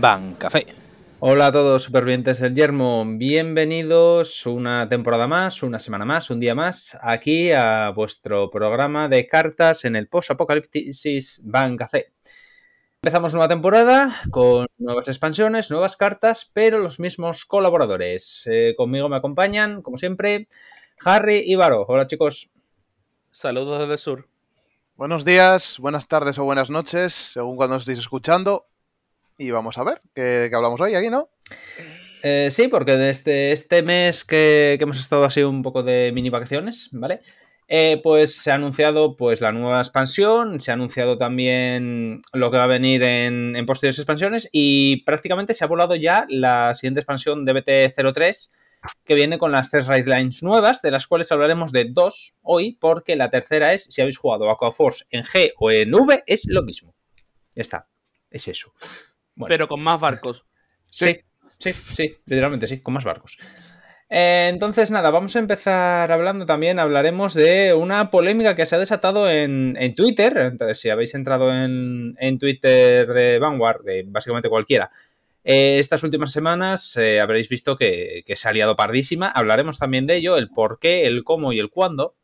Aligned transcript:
Van 0.00 0.34
Café. 0.36 0.66
Hola 1.18 1.48
a 1.48 1.52
todos, 1.52 1.82
supervivientes 1.82 2.40
del 2.40 2.54
Yermo. 2.54 3.04
Bienvenidos 3.06 4.46
una 4.46 4.88
temporada 4.88 5.26
más, 5.26 5.62
una 5.62 5.78
semana 5.78 6.06
más, 6.06 6.30
un 6.30 6.40
día 6.40 6.54
más, 6.54 6.96
aquí 7.02 7.52
a 7.52 7.90
vuestro 7.90 8.50
programa 8.50 9.10
de 9.10 9.26
cartas 9.28 9.84
en 9.84 9.96
el 9.96 10.08
post-apocalipsis 10.08 11.42
Van 11.44 11.76
Café. 11.76 12.14
Empezamos 13.02 13.34
nueva 13.34 13.48
temporada 13.48 14.22
con 14.30 14.68
nuevas 14.78 15.08
expansiones, 15.08 15.70
nuevas 15.70 15.98
cartas, 15.98 16.50
pero 16.50 16.78
los 16.78 16.98
mismos 16.98 17.44
colaboradores. 17.44 18.48
Eh, 18.50 18.72
conmigo 18.78 19.10
me 19.10 19.16
acompañan, 19.16 19.82
como 19.82 19.98
siempre, 19.98 20.48
Harry 21.04 21.42
y 21.44 21.56
Varo. 21.56 21.84
Hola 21.86 22.06
chicos. 22.06 22.48
Saludos 23.32 23.80
desde 23.80 23.92
el 23.92 23.98
sur. 23.98 24.28
Buenos 24.96 25.26
días, 25.26 25.78
buenas 25.78 26.08
tardes 26.08 26.38
o 26.38 26.44
buenas 26.44 26.70
noches, 26.70 27.12
según 27.12 27.56
cuando 27.56 27.76
estéis 27.76 27.98
escuchando. 27.98 28.69
Y 29.40 29.50
vamos 29.52 29.78
a 29.78 29.84
ver 29.84 30.02
qué, 30.14 30.48
qué 30.50 30.54
hablamos 30.54 30.78
hoy 30.82 30.94
aquí, 30.94 31.08
¿no? 31.08 31.30
Eh, 32.22 32.48
sí, 32.50 32.68
porque 32.68 32.98
desde 32.98 33.52
este 33.52 33.82
mes 33.82 34.22
que, 34.22 34.76
que 34.76 34.84
hemos 34.84 35.00
estado 35.00 35.24
así 35.24 35.42
un 35.42 35.62
poco 35.62 35.82
de 35.82 36.12
mini 36.12 36.28
vacaciones, 36.28 36.90
¿vale? 36.92 37.22
Eh, 37.66 38.02
pues 38.02 38.34
se 38.34 38.50
ha 38.50 38.56
anunciado 38.56 39.16
pues 39.16 39.40
la 39.40 39.50
nueva 39.50 39.80
expansión, 39.80 40.60
se 40.60 40.70
ha 40.70 40.74
anunciado 40.74 41.16
también 41.16 42.20
lo 42.34 42.50
que 42.50 42.58
va 42.58 42.64
a 42.64 42.66
venir 42.66 43.02
en, 43.02 43.56
en 43.56 43.64
posteriores 43.64 43.98
expansiones 43.98 44.46
y 44.52 45.04
prácticamente 45.04 45.54
se 45.54 45.64
ha 45.64 45.68
volado 45.68 45.94
ya 45.94 46.26
la 46.28 46.74
siguiente 46.74 47.00
expansión 47.00 47.46
de 47.46 47.54
BT03 47.54 48.50
que 49.06 49.14
viene 49.14 49.38
con 49.38 49.52
las 49.52 49.70
tres 49.70 49.88
Lines 49.88 50.42
nuevas, 50.42 50.82
de 50.82 50.90
las 50.90 51.06
cuales 51.06 51.32
hablaremos 51.32 51.72
de 51.72 51.86
dos 51.86 52.36
hoy, 52.42 52.76
porque 52.78 53.16
la 53.16 53.30
tercera 53.30 53.72
es, 53.72 53.84
si 53.84 54.02
habéis 54.02 54.18
jugado 54.18 54.50
Aquaforce 54.50 55.06
en 55.08 55.22
G 55.22 55.52
o 55.56 55.70
en 55.70 55.94
V, 55.94 56.24
es 56.26 56.44
lo 56.46 56.62
mismo. 56.62 56.94
Ya 57.54 57.62
está, 57.62 57.88
es 58.30 58.46
eso. 58.48 58.74
Bueno. 59.40 59.52
Pero 59.52 59.68
con 59.68 59.82
más 59.82 60.00
barcos. 60.00 60.44
Sí, 60.92 61.20
sí, 61.60 61.72
sí, 61.72 62.10
literalmente 62.26 62.66
sí, 62.66 62.80
con 62.80 62.94
más 62.94 63.04
barcos. 63.04 63.38
Eh, 64.08 64.48
entonces, 64.52 64.90
nada, 64.90 65.10
vamos 65.10 65.36
a 65.36 65.38
empezar 65.38 66.10
hablando 66.10 66.46
también, 66.46 66.80
hablaremos 66.80 67.32
de 67.32 67.74
una 67.74 68.10
polémica 68.10 68.56
que 68.56 68.66
se 68.66 68.74
ha 68.74 68.80
desatado 68.80 69.30
en, 69.30 69.76
en 69.78 69.94
Twitter. 69.94 70.36
Entonces, 70.36 70.80
si 70.80 70.90
habéis 70.90 71.14
entrado 71.14 71.54
en, 71.54 72.16
en, 72.18 72.38
Twitter 72.40 73.06
de 73.06 73.38
Vanguard, 73.38 73.84
de 73.84 74.02
básicamente 74.04 74.48
cualquiera, 74.48 74.90
eh, 75.44 75.78
estas 75.78 76.02
últimas 76.02 76.32
semanas 76.32 76.96
eh, 76.96 77.20
habréis 77.20 77.48
visto 77.48 77.76
que, 77.76 78.24
que, 78.26 78.34
se 78.34 78.48
ha 78.48 78.52
liado 78.52 78.74
pardísima. 78.74 79.28
Hablaremos 79.28 79.78
también 79.78 80.08
de 80.08 80.16
ello, 80.16 80.36
el 80.36 80.48
por 80.48 80.80
qué, 80.80 81.06
el 81.06 81.22
cómo 81.22 81.52
y 81.52 81.60
el 81.60 81.70
cuándo. 81.70 82.16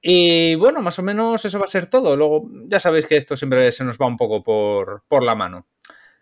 Y 0.00 0.54
bueno, 0.56 0.82
más 0.82 0.98
o 0.98 1.02
menos 1.02 1.44
eso 1.44 1.58
va 1.58 1.64
a 1.64 1.68
ser 1.68 1.88
todo. 1.88 2.16
Luego, 2.16 2.48
ya 2.66 2.80
sabéis 2.80 3.06
que 3.06 3.16
esto 3.16 3.36
siempre 3.36 3.70
se 3.72 3.84
nos 3.84 3.98
va 3.98 4.06
un 4.06 4.16
poco 4.16 4.42
por, 4.42 5.04
por 5.08 5.22
la 5.22 5.34
mano. 5.34 5.66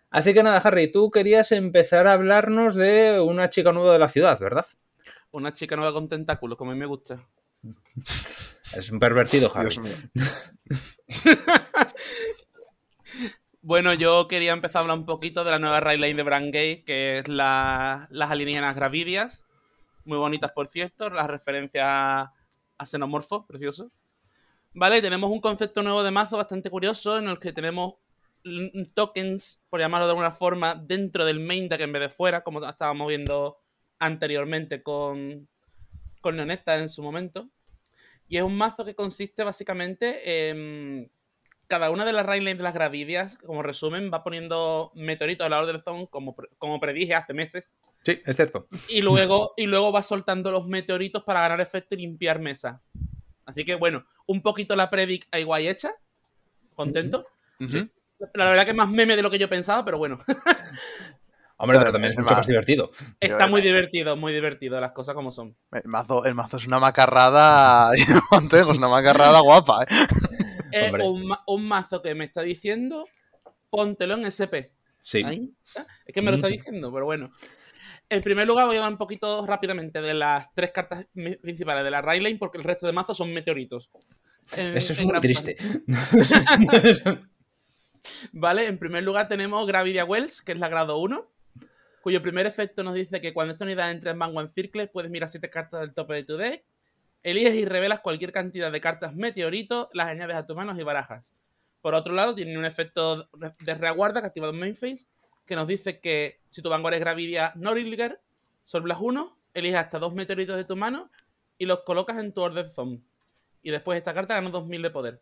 Así 0.09 0.33
que 0.33 0.43
nada, 0.43 0.57
Harry, 0.57 0.91
tú 0.91 1.11
querías 1.11 1.51
empezar 1.51 2.07
a 2.07 2.13
hablarnos 2.13 2.75
de 2.75 3.19
una 3.19 3.49
chica 3.49 3.73
nueva 3.73 3.93
de 3.93 3.99
la 3.99 4.07
ciudad, 4.07 4.39
¿verdad? 4.39 4.65
Una 5.31 5.51
chica 5.51 5.75
nueva 5.75 5.93
con 5.93 6.07
tentáculos, 6.07 6.57
como 6.57 6.71
a 6.71 6.73
mí 6.73 6.79
me 6.79 6.85
gusta. 6.85 7.27
Es 8.77 8.91
un 8.91 8.99
pervertido, 8.99 9.51
Harry. 9.53 9.75
bueno, 13.61 13.93
yo 13.93 14.27
quería 14.27 14.53
empezar 14.53 14.79
a 14.79 14.81
hablar 14.83 14.99
un 14.99 15.05
poquito 15.05 15.43
de 15.43 15.51
la 15.51 15.57
nueva 15.57 15.79
Rayline 15.79 16.17
de 16.17 16.23
Brangate, 16.23 16.83
que 16.85 17.19
es 17.19 17.27
la, 17.27 18.07
las 18.09 18.31
alienígenas 18.31 18.75
gravidias. 18.75 19.43
Muy 20.05 20.17
bonitas, 20.17 20.51
por 20.51 20.67
cierto. 20.67 21.09
Las 21.09 21.27
referencias 21.27 22.29
a 22.77 22.85
xenomorfos, 22.85 23.45
preciosos. 23.45 23.91
Vale, 24.73 25.01
tenemos 25.01 25.31
un 25.31 25.39
concepto 25.39 25.83
nuevo 25.83 26.03
de 26.03 26.11
mazo 26.11 26.37
bastante 26.37 26.69
curioso 26.69 27.17
en 27.17 27.29
el 27.29 27.39
que 27.39 27.53
tenemos 27.53 27.95
tokens, 28.93 29.61
por 29.69 29.79
llamarlo 29.79 30.05
de 30.05 30.11
alguna 30.11 30.31
forma, 30.31 30.75
dentro 30.75 31.25
del 31.25 31.39
main 31.39 31.67
deck 31.67 31.81
en 31.81 31.93
vez 31.93 32.01
de 32.01 32.09
fuera, 32.09 32.43
como 32.43 32.65
estábamos 32.67 33.07
viendo 33.07 33.57
anteriormente 33.99 34.83
con, 34.83 35.47
con 36.21 36.39
en 36.39 36.89
su 36.89 37.01
momento. 37.01 37.49
Y 38.27 38.37
es 38.37 38.43
un 38.43 38.57
mazo 38.57 38.85
que 38.85 38.95
consiste 38.95 39.43
básicamente 39.43 40.49
en 40.49 41.11
cada 41.67 41.89
una 41.89 42.05
de 42.05 42.13
las 42.13 42.25
railings 42.25 42.57
de 42.57 42.63
las 42.63 42.73
gravidias, 42.73 43.37
como 43.37 43.63
resumen, 43.63 44.11
va 44.13 44.23
poniendo 44.23 44.91
meteoritos 44.95 45.45
a 45.45 45.49
la 45.49 45.57
hora 45.57 45.67
del 45.71 45.81
zone, 45.81 46.07
como, 46.09 46.35
como 46.57 46.79
predije 46.79 47.15
hace 47.15 47.33
meses. 47.33 47.73
Sí, 48.05 48.21
es 48.23 48.35
cierto. 48.35 48.67
Y 48.89 49.01
luego, 49.01 49.53
y 49.57 49.65
luego 49.65 49.91
va 49.91 50.03
soltando 50.03 50.51
los 50.51 50.67
meteoritos 50.67 51.23
para 51.23 51.41
ganar 51.41 51.59
efecto 51.59 51.95
y 51.95 51.99
limpiar 51.99 52.39
mesa. 52.39 52.81
Así 53.45 53.63
que 53.65 53.73
bueno, 53.75 54.05
un 54.27 54.43
poquito 54.43 54.75
la 54.75 54.89
predic 54.91 55.27
a 55.31 55.39
igual 55.39 55.65
hecha. 55.65 55.95
¿Contento? 56.75 57.25
Uh 57.59 57.63
-huh. 57.63 57.89
La 58.33 58.49
verdad 58.49 58.63
que 58.63 58.71
es 58.71 58.75
más 58.77 58.89
meme 58.89 59.15
de 59.15 59.21
lo 59.23 59.31
que 59.31 59.39
yo 59.39 59.49
pensaba, 59.49 59.83
pero 59.83 59.97
bueno. 59.97 60.19
Hombre, 61.57 61.79
pero 61.79 61.91
también 61.93 62.11
es 62.11 62.19
mucho 62.19 62.35
más 62.35 62.47
divertido. 62.47 62.91
Está 63.19 63.47
muy 63.47 63.61
divertido, 63.61 64.15
muy 64.17 64.33
divertido, 64.33 64.79
las 64.79 64.91
cosas 64.91 65.15
como 65.15 65.31
son. 65.31 65.55
El 65.71 65.83
mazo, 65.85 66.25
el 66.25 66.35
mazo 66.35 66.57
es 66.57 66.67
una 66.67 66.79
macarrada, 66.79 67.91
es 67.95 68.77
una 68.77 68.89
macarrada 68.89 69.39
guapa, 69.39 69.83
¿eh? 69.83 69.87
Es 70.71 70.93
un, 70.93 71.33
un, 71.47 71.67
mazo 71.67 72.01
que 72.01 72.13
me 72.13 72.25
está 72.25 72.41
diciendo, 72.41 73.07
póntelo 73.69 74.15
en 74.15 74.25
SP. 74.27 74.75
Sí. 75.01 75.23
¿Ahí? 75.23 75.53
Es 76.05 76.13
que 76.13 76.21
me 76.21 76.31
lo 76.31 76.37
está 76.37 76.47
diciendo, 76.47 76.91
pero 76.91 77.05
bueno. 77.05 77.29
En 78.09 78.21
primer 78.21 78.47
lugar, 78.47 78.67
voy 78.67 78.75
a 78.75 78.79
hablar 78.79 78.91
un 78.91 78.97
poquito 78.97 79.45
rápidamente 79.45 80.01
de 80.01 80.13
las 80.13 80.53
tres 80.53 80.71
cartas 80.71 81.07
principales 81.41 81.83
de 81.83 81.91
la 81.91 82.01
Raylane, 82.01 82.37
porque 82.37 82.57
el 82.57 82.63
resto 82.63 82.85
de 82.85 82.93
mazos 82.93 83.17
son 83.17 83.33
meteoritos. 83.33 83.89
En, 84.55 84.77
Eso 84.77 84.93
es 84.93 85.01
muy 85.01 85.19
triste. 85.19 85.57
vale, 88.31 88.67
en 88.67 88.77
primer 88.77 89.03
lugar 89.03 89.27
tenemos 89.27 89.65
Gravidia 89.65 90.05
Wells, 90.05 90.41
que 90.41 90.51
es 90.51 90.59
la 90.59 90.69
grado 90.69 90.97
1, 90.99 91.27
cuyo 92.01 92.21
primer 92.21 92.45
efecto 92.45 92.83
nos 92.83 92.93
dice 92.93 93.21
que 93.21 93.33
cuando 93.33 93.53
esta 93.53 93.65
unidad 93.65 93.89
entra 93.89 94.11
en 94.11 94.19
Vanguard 94.19 94.49
Circle, 94.49 94.87
puedes 94.87 95.09
mirar 95.09 95.29
7 95.29 95.49
cartas 95.49 95.81
del 95.81 95.93
tope 95.93 96.13
de 96.13 96.23
tu 96.23 96.37
deck, 96.37 96.63
eliges 97.23 97.55
y 97.55 97.65
revelas 97.65 98.01
cualquier 98.01 98.31
cantidad 98.31 98.71
de 98.71 98.81
cartas 98.81 99.15
meteorito, 99.15 99.89
las 99.93 100.07
añades 100.07 100.35
a 100.35 100.45
tus 100.45 100.55
manos 100.55 100.77
y 100.77 100.83
barajas. 100.83 101.33
Por 101.81 101.95
otro 101.95 102.13
lado, 102.13 102.35
tiene 102.35 102.57
un 102.57 102.65
efecto 102.65 103.29
de 103.59 103.73
reaguarda 103.73 104.21
que 104.21 104.27
activa 104.27 104.49
en 104.49 104.59
main 104.59 104.75
phase, 104.75 105.07
que 105.45 105.55
nos 105.55 105.67
dice 105.67 105.99
que 105.99 106.41
si 106.49 106.61
tu 106.61 106.69
Vanguard 106.69 106.95
es 106.95 106.99
Gravidia 106.99 107.53
Norilger, 107.55 108.19
solblas 108.63 108.97
1, 108.99 109.37
eliges 109.53 109.79
hasta 109.79 109.99
dos 109.99 110.13
meteoritos 110.13 110.55
de 110.55 110.65
tu 110.65 110.75
mano 110.75 111.09
y 111.57 111.65
los 111.65 111.81
colocas 111.81 112.17
en 112.17 112.33
tu 112.33 112.41
Order 112.41 112.69
Zone. 112.69 113.01
Y 113.61 113.71
después 113.71 113.97
esta 113.97 114.13
carta 114.13 114.35
gana 114.35 114.49
2000 114.49 114.81
de 114.81 114.89
poder. 114.89 115.21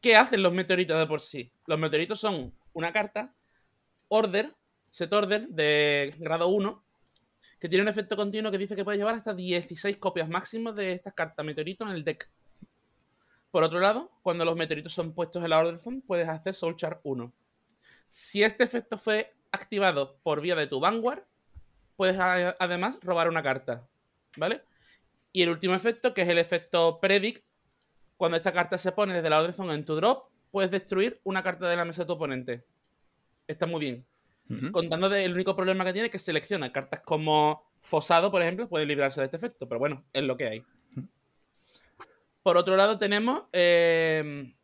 ¿Qué 0.00 0.16
hacen 0.16 0.42
los 0.42 0.52
meteoritos 0.52 0.98
de 0.98 1.06
por 1.06 1.20
sí? 1.20 1.50
Los 1.66 1.78
meteoritos 1.78 2.20
son 2.20 2.52
una 2.72 2.92
carta, 2.92 3.34
Order, 4.08 4.54
Set 4.90 5.12
Order 5.12 5.48
de 5.48 6.14
grado 6.18 6.48
1, 6.48 6.84
que 7.58 7.68
tiene 7.68 7.82
un 7.82 7.88
efecto 7.88 8.16
continuo 8.16 8.50
que 8.50 8.58
dice 8.58 8.76
que 8.76 8.84
puede 8.84 8.98
llevar 8.98 9.14
hasta 9.14 9.32
16 9.32 9.96
copias 9.96 10.28
máximas 10.28 10.74
de 10.76 10.92
estas 10.92 11.14
cartas 11.14 11.46
meteorito 11.46 11.84
en 11.84 11.90
el 11.90 12.04
deck. 12.04 12.28
Por 13.50 13.62
otro 13.62 13.80
lado, 13.80 14.10
cuando 14.22 14.44
los 14.44 14.56
meteoritos 14.56 14.92
son 14.92 15.14
puestos 15.14 15.42
en 15.42 15.50
la 15.50 15.58
Order 15.58 15.78
Zone, 15.78 16.02
puedes 16.06 16.28
hacer 16.28 16.54
Soul 16.54 16.76
Char 16.76 17.00
1. 17.04 17.32
Si 18.08 18.42
este 18.42 18.64
efecto 18.64 18.98
fue 18.98 19.32
activado 19.54 20.18
por 20.22 20.40
vía 20.40 20.54
de 20.56 20.66
tu 20.66 20.80
Vanguard, 20.80 21.22
puedes 21.96 22.16
además 22.18 22.98
robar 23.02 23.28
una 23.28 23.42
carta. 23.42 23.86
¿Vale? 24.36 24.62
Y 25.32 25.42
el 25.42 25.48
último 25.48 25.74
efecto, 25.74 26.14
que 26.14 26.22
es 26.22 26.28
el 26.28 26.38
efecto 26.38 27.00
Predict, 27.00 27.44
cuando 28.16 28.36
esta 28.36 28.52
carta 28.52 28.78
se 28.78 28.92
pone 28.92 29.14
desde 29.14 29.30
la 29.30 29.40
Order 29.40 29.52
Zone 29.52 29.74
en 29.74 29.84
tu 29.84 29.96
drop, 29.96 30.28
puedes 30.50 30.70
destruir 30.70 31.20
una 31.24 31.42
carta 31.42 31.68
de 31.68 31.76
la 31.76 31.84
mesa 31.84 32.02
de 32.02 32.06
tu 32.06 32.12
oponente. 32.12 32.64
Está 33.46 33.66
muy 33.66 33.80
bien. 33.80 34.06
Uh 34.48 34.54
-huh. 34.54 34.70
Contando 34.70 35.08
del 35.08 35.32
único 35.32 35.56
problema 35.56 35.84
que 35.84 35.92
tiene 35.92 36.10
que 36.10 36.18
selecciona 36.18 36.72
cartas 36.72 37.00
como 37.00 37.68
Fosado, 37.80 38.30
por 38.30 38.40
ejemplo, 38.42 38.68
puede 38.68 38.86
librarse 38.86 39.20
de 39.20 39.26
este 39.26 39.36
efecto, 39.36 39.68
pero 39.68 39.78
bueno, 39.78 40.04
es 40.12 40.22
lo 40.22 40.36
que 40.36 40.48
hay. 40.48 40.60
Uh 40.60 40.64
-huh. 40.96 41.08
Por 42.42 42.56
otro 42.56 42.76
lado, 42.76 42.98
tenemos 42.98 43.44
eh, 43.52 44.54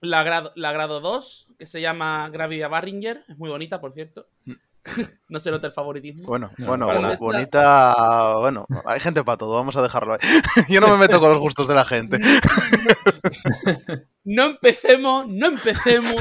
la, 0.00 0.22
grado, 0.22 0.52
la 0.56 0.72
grado 0.72 1.00
2, 1.00 1.48
que 1.58 1.66
se 1.66 1.80
llama 1.80 2.28
Gravia 2.30 2.68
Barringer. 2.68 3.24
Es 3.28 3.38
muy 3.38 3.50
bonita, 3.50 3.80
por 3.80 3.92
cierto. 3.92 4.26
-huh. 4.46 4.58
no 5.28 5.40
se 5.40 5.50
nota 5.50 5.66
el 5.66 5.72
favoritismo. 5.72 6.26
Bueno, 6.26 6.50
no, 6.58 6.66
bueno, 6.66 6.86
bonita. 6.86 7.16
bonita. 7.18 8.34
Bueno, 8.38 8.66
hay 8.84 9.00
gente 9.00 9.22
para 9.24 9.38
todo, 9.38 9.56
vamos 9.56 9.76
a 9.76 9.82
dejarlo 9.82 10.14
ahí. 10.14 10.20
Yo 10.68 10.80
no 10.80 10.88
me 10.88 10.96
meto 10.96 11.20
con 11.20 11.30
los 11.30 11.38
gustos 11.38 11.68
de 11.68 11.74
la 11.74 11.84
gente. 11.84 12.18
no 14.24 14.44
empecemos, 14.44 15.26
no 15.28 15.46
empecemos. 15.48 16.14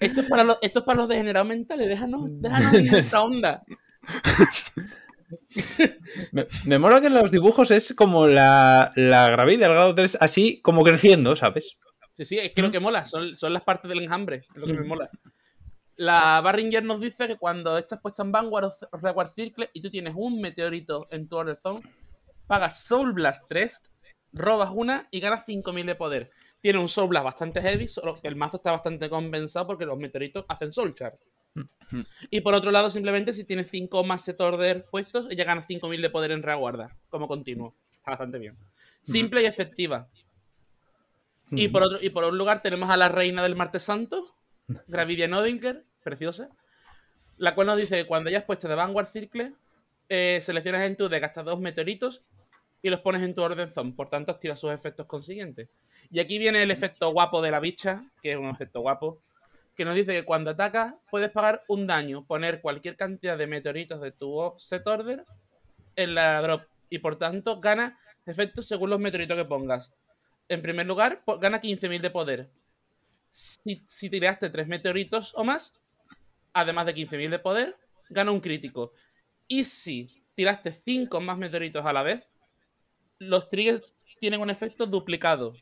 Esto 0.00 0.22
es 0.22 0.28
para 0.28 0.44
los, 0.44 0.58
esto 0.62 0.78
es 0.80 0.84
para 0.84 1.00
los 1.00 1.08
degenerados 1.08 1.48
mentales, 1.48 1.88
déjanos, 1.88 2.22
déjanos 2.40 2.74
en 2.74 2.86
nuestra 2.86 3.20
onda. 3.22 3.62
Me, 6.66 6.78
mola 6.78 7.00
que 7.00 7.08
en 7.08 7.14
los 7.14 7.30
dibujos 7.30 7.70
es 7.70 7.94
como 7.94 8.26
la, 8.26 8.92
la 8.96 9.30
gravida 9.30 9.66
del 9.66 9.74
grado 9.74 9.94
3, 9.94 10.18
así 10.20 10.60
como 10.60 10.82
creciendo, 10.82 11.36
¿sabes? 11.36 11.76
Sí, 12.14 12.24
sí, 12.24 12.38
es 12.38 12.52
que 12.52 12.62
lo 12.62 12.70
que 12.70 12.80
mola 12.80 13.06
son, 13.06 13.34
son 13.36 13.52
las 13.52 13.62
partes 13.62 13.88
del 13.88 14.02
enjambre, 14.02 14.46
es 14.54 14.56
lo 14.56 14.66
que 14.66 14.74
me 14.74 14.84
mola. 14.84 15.10
La 15.96 16.40
Barringer 16.40 16.82
nos 16.82 17.00
dice 17.00 17.26
que 17.26 17.36
cuando 17.36 17.76
estás 17.76 18.00
puesta 18.00 18.22
en 18.22 18.32
Vanguard 18.32 18.72
o 18.90 18.96
Reguard 18.96 19.32
Circle 19.34 19.70
y 19.72 19.82
tú 19.82 19.90
tienes 19.90 20.14
un 20.16 20.40
meteorito 20.40 21.06
en 21.10 21.28
tu 21.28 21.36
Order 21.36 21.56
Zone, 21.56 21.80
pagas 22.46 22.84
Soul 22.84 23.12
Blast 23.12 23.44
3, 23.48 23.82
robas 24.32 24.70
una 24.72 25.08
y 25.10 25.20
ganas 25.20 25.44
5000 25.44 25.86
de 25.86 25.94
poder. 25.94 26.30
tiene 26.60 26.78
un 26.78 26.88
Soul 26.88 27.08
Blast 27.08 27.24
bastante 27.24 27.60
heavy, 27.62 27.86
solo 27.86 28.20
que 28.20 28.28
el 28.28 28.36
mazo 28.36 28.56
está 28.58 28.72
bastante 28.72 29.08
compensado 29.08 29.66
porque 29.66 29.86
los 29.86 29.98
meteoritos 29.98 30.44
hacen 30.48 30.72
Soul 30.72 30.94
Charge. 30.94 31.18
Y 32.30 32.40
por 32.40 32.54
otro 32.54 32.70
lado, 32.70 32.90
simplemente 32.90 33.32
si 33.34 33.44
tienes 33.44 33.68
5 33.68 34.04
más 34.04 34.24
set 34.24 34.40
order 34.40 34.84
puestos, 34.90 35.26
ella 35.30 35.44
gana 35.44 35.62
5000 35.62 36.00
de 36.00 36.10
poder 36.10 36.30
en 36.30 36.42
reaguarda, 36.42 36.96
como 37.08 37.26
continuo. 37.26 37.74
Está 37.90 38.12
bastante 38.12 38.38
bien. 38.38 38.56
Simple 39.02 39.42
y 39.42 39.46
efectiva. 39.46 40.08
Y 41.50 41.68
por, 41.68 41.82
otro, 41.82 41.98
y 42.00 42.10
por 42.10 42.24
un 42.24 42.38
lugar 42.38 42.62
tenemos 42.62 42.90
a 42.90 42.96
la 42.96 43.08
reina 43.08 43.42
del 43.42 43.56
Marte 43.56 43.80
Santo, 43.80 44.36
Gravidia 44.86 45.26
Nodinger, 45.26 45.84
preciosa, 46.04 46.48
la 47.38 47.54
cual 47.54 47.66
nos 47.66 47.76
dice 47.76 47.96
que 47.96 48.06
cuando 48.06 48.28
hayas 48.28 48.44
puesto 48.44 48.68
de 48.68 48.76
Vanguard 48.76 49.08
Circle, 49.08 49.54
eh, 50.08 50.38
seleccionas 50.42 50.82
en 50.86 50.96
tu 50.96 51.08
deck 51.08 51.24
hasta 51.24 51.42
dos 51.42 51.58
meteoritos 51.58 52.22
y 52.82 52.90
los 52.90 53.00
pones 53.00 53.22
en 53.22 53.34
tu 53.34 53.42
orden 53.42 53.70
zone. 53.70 53.92
Por 53.92 54.08
tanto, 54.08 54.30
activa 54.32 54.56
sus 54.56 54.72
efectos 54.72 55.06
consiguientes. 55.06 55.68
Y 56.10 56.20
aquí 56.20 56.38
viene 56.38 56.62
el 56.62 56.70
efecto 56.70 57.10
guapo 57.10 57.42
de 57.42 57.50
la 57.50 57.60
bicha, 57.60 58.04
que 58.22 58.32
es 58.32 58.36
un 58.36 58.48
efecto 58.48 58.80
guapo, 58.80 59.20
que 59.80 59.86
nos 59.86 59.94
dice 59.94 60.12
que 60.12 60.26
cuando 60.26 60.50
atacas 60.50 60.92
puedes 61.10 61.30
pagar 61.30 61.62
un 61.66 61.86
daño, 61.86 62.26
poner 62.26 62.60
cualquier 62.60 62.98
cantidad 62.98 63.38
de 63.38 63.46
meteoritos 63.46 63.98
de 64.02 64.12
tu 64.12 64.52
set 64.58 64.86
order 64.86 65.24
en 65.96 66.14
la 66.14 66.42
drop. 66.42 66.64
Y 66.90 66.98
por 66.98 67.16
tanto, 67.16 67.62
gana 67.62 67.98
efectos 68.26 68.66
según 68.66 68.90
los 68.90 69.00
meteoritos 69.00 69.38
que 69.38 69.46
pongas. 69.46 69.90
En 70.50 70.60
primer 70.60 70.86
lugar, 70.86 71.22
gana 71.40 71.62
15.000 71.62 72.02
de 72.02 72.10
poder. 72.10 72.50
Si, 73.32 73.80
si 73.86 74.10
tiraste 74.10 74.50
3 74.50 74.68
meteoritos 74.68 75.32
o 75.34 75.44
más, 75.44 75.80
además 76.52 76.84
de 76.84 76.96
15.000 76.96 77.30
de 77.30 77.38
poder, 77.38 77.76
gana 78.10 78.32
un 78.32 78.40
crítico. 78.40 78.92
Y 79.48 79.64
si 79.64 80.10
tiraste 80.34 80.72
5 80.72 81.22
más 81.22 81.38
meteoritos 81.38 81.86
a 81.86 81.94
la 81.94 82.02
vez, 82.02 82.28
los 83.18 83.48
triggers 83.48 83.94
tienen 84.18 84.42
un 84.42 84.50
efecto 84.50 84.84
duplicado. 84.84 85.54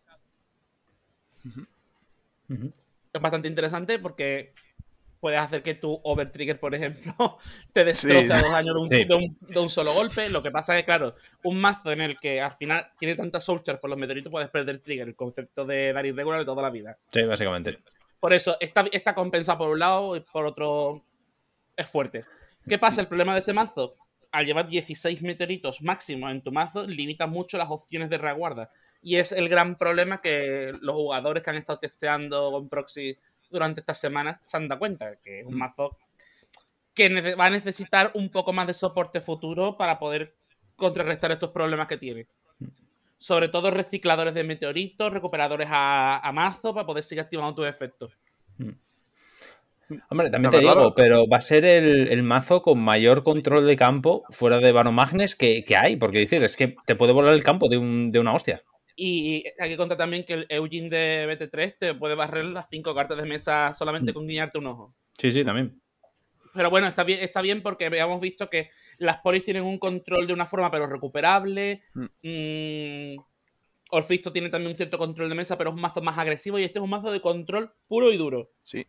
Es 3.13 3.21
bastante 3.21 3.49
interesante 3.49 3.99
porque 3.99 4.53
puedes 5.21 5.41
hacer 5.41 5.63
que 5.63 5.75
tu 5.75 5.99
overtrigger, 6.05 6.61
por 6.61 6.75
ejemplo, 6.75 7.13
te 7.73 7.85
destroce 7.85 8.27
Sí. 8.27 8.33
a 8.33 8.39
dos 8.41 8.53
años 8.53 8.75
de 8.77 8.81
un, 8.81 8.89
Sí. 8.91 9.05
de 9.05 9.15
un- 9.15 9.37
de 9.41 9.59
un 9.61 9.69
solo 9.71 9.93
golpe. 9.93 10.31
Lo 10.31 10.43
que 10.43 10.51
pasa 10.51 10.77
es 10.77 10.83
que, 10.83 10.87
claro, 10.87 11.15
un 11.45 11.61
mazo 11.61 11.91
en 11.91 12.01
el 12.03 12.19
que 12.21 12.41
al 12.41 12.53
final 12.53 12.87
tiene 12.99 13.17
tanta 13.17 13.41
soul 13.41 13.63
charge 13.63 13.81
por 13.81 13.91
los 13.91 13.99
meteoritos, 13.99 14.31
puedes 14.31 14.49
perder 14.51 14.79
trigger, 14.81 15.09
el 15.09 15.17
concepto 15.17 15.65
de 15.65 15.93
dar 15.93 16.07
irregular 16.07 16.39
de 16.41 16.47
toda 16.47 16.63
la 16.63 16.71
vida. 16.71 16.97
Sí, 17.13 17.23
básicamente. 17.23 17.79
Por 18.21 18.33
eso, 18.33 18.57
está, 18.61 18.85
está 18.93 19.15
compensado 19.15 19.59
por 19.59 19.71
un 19.71 19.79
lado 19.79 20.15
y 20.17 20.21
por 20.21 20.47
otro 20.47 21.03
es 21.77 21.89
fuerte. 21.89 22.25
¿Qué 22.69 22.79
pasa? 22.79 23.01
El 23.01 23.07
problema 23.09 23.33
de 23.35 23.41
este 23.41 23.53
mazo, 23.53 23.95
al 24.31 24.45
llevar 24.47 24.69
16 24.69 25.23
meteoritos 25.23 25.81
máximo 25.83 26.29
en 26.29 26.43
tu 26.43 26.53
mazo, 26.53 26.83
limita 26.87 27.27
mucho 27.27 27.57
las 27.59 27.71
opciones 27.71 28.11
de 28.11 28.19
reguarda. 28.19 28.71
Y 29.03 29.17
es 29.17 29.33
el 29.33 29.49
gran 29.49 29.77
problema 29.77 30.21
que 30.21 30.73
los 30.81 30.95
jugadores 30.95 31.43
que 31.43 31.51
han 31.51 31.57
estado 31.57 31.79
testeando 31.79 32.51
con 32.51 32.69
Proxy 32.69 33.17
durante 33.51 33.81
estas 33.81 33.99
semanas 33.99 34.41
se 34.45 34.57
han 34.57 34.69
dado 34.69 34.79
cuenta, 34.81 35.17
que 35.23 35.41
es 35.41 35.47
un 35.47 35.57
mazo 35.57 35.97
que 36.95 37.35
va 37.35 37.47
a 37.47 37.51
necesitar 37.51 38.11
un 38.15 38.29
poco 38.29 38.53
más 38.53 38.67
de 38.67 38.75
soporte 38.75 39.21
futuro 39.21 39.77
para 39.77 39.99
poder 39.99 40.35
contrarrestar 40.77 41.31
estos 41.31 41.51
problemas 41.51 41.87
que 41.87 41.97
tiene. 41.97 42.27
Sobre 43.19 43.49
todo 43.49 43.71
recicladores 43.71 44.35
de 44.35 44.45
meteoritos, 44.45 45.13
recuperadores 45.13 45.69
a, 45.71 46.19
a 46.19 46.33
mazo 46.33 46.75
para 46.75 46.87
poder 46.87 47.05
seguir 47.05 47.23
activando 47.23 47.55
tus 47.55 47.67
efectos. 47.67 48.13
Hombre, 50.11 50.31
también 50.31 50.43
No, 50.53 50.59
te 50.59 50.59
digo, 50.59 50.95
pero 50.95 51.27
va 51.27 51.39
a 51.39 51.41
ser 51.41 51.65
el, 51.65 52.09
el 52.09 52.23
mazo 52.23 52.61
con 52.63 52.79
mayor 52.79 53.25
control 53.25 53.67
de 53.67 53.77
campo 53.77 54.25
fuera 54.31 54.59
de 54.59 54.71
Vanomagnes 54.71 55.35
que, 55.35 55.65
que 55.65 55.77
hay, 55.77 55.97
porque 55.97 56.19
decir, 56.19 56.45
es 56.45 56.57
que 56.57 56.77
te 56.85 56.95
puede 56.95 57.13
volar 57.13 57.35
el 57.35 57.43
campo 57.43 57.69
de, 57.69 57.79
un- 57.79 58.13
de 58.13 58.19
una 58.21 58.35
hostia. 58.35 58.63
Y 59.01 59.45
hay 59.61 59.71
que 59.71 59.77
contar 59.77 59.97
también 59.97 60.25
que 60.25 60.33
el 60.33 60.47
Eugene 60.49 60.89
de 60.91 61.27
BT3 61.29 61.77
te 61.79 61.95
puede 61.95 62.17
barrer 62.17 62.47
las 62.47 62.69
cinco 62.69 62.97
cartas 62.97 63.17
de 63.17 63.27
mesa 63.27 63.73
solamente 63.73 64.11
Mm. 64.11 64.15
con 64.15 64.27
guiñarte 64.27 64.59
un 64.59 64.67
ojo. 64.67 64.95
Sí, 65.17 65.31
sí, 65.31 65.45
también. 65.45 65.81
Pero 66.53 66.69
bueno, 66.69 66.89
está 66.89 67.05
bien, 67.05 67.21
está 67.23 67.41
bien 67.41 67.63
porque 67.63 67.87
habíamos 67.87 68.21
visto 68.21 68.51
que 68.51 68.71
las 68.97 69.19
polis 69.19 69.45
tienen 69.45 69.63
un 69.63 69.79
control 69.79 70.27
de 70.27 70.33
una 70.33 70.47
forma 70.47 70.69
pero 70.73 70.89
recuperable. 70.89 71.85
Mm, 71.95 73.21
Orfisto 73.91 74.33
tiene 74.33 74.51
también 74.51 74.73
un 74.73 74.77
cierto 74.77 74.99
control 74.99 75.29
de 75.31 75.35
mesa, 75.35 75.57
pero 75.57 75.71
es 75.71 75.77
un 75.77 75.81
mazo 75.81 76.03
más 76.03 76.19
agresivo 76.19 76.59
y 76.59 76.65
este 76.65 76.79
es 76.79 76.83
un 76.83 76.91
mazo 76.91 77.11
de 77.11 77.21
control 77.23 77.73
puro 77.87 78.13
y 78.13 78.17
duro. 78.19 78.51
Sí. 78.63 78.87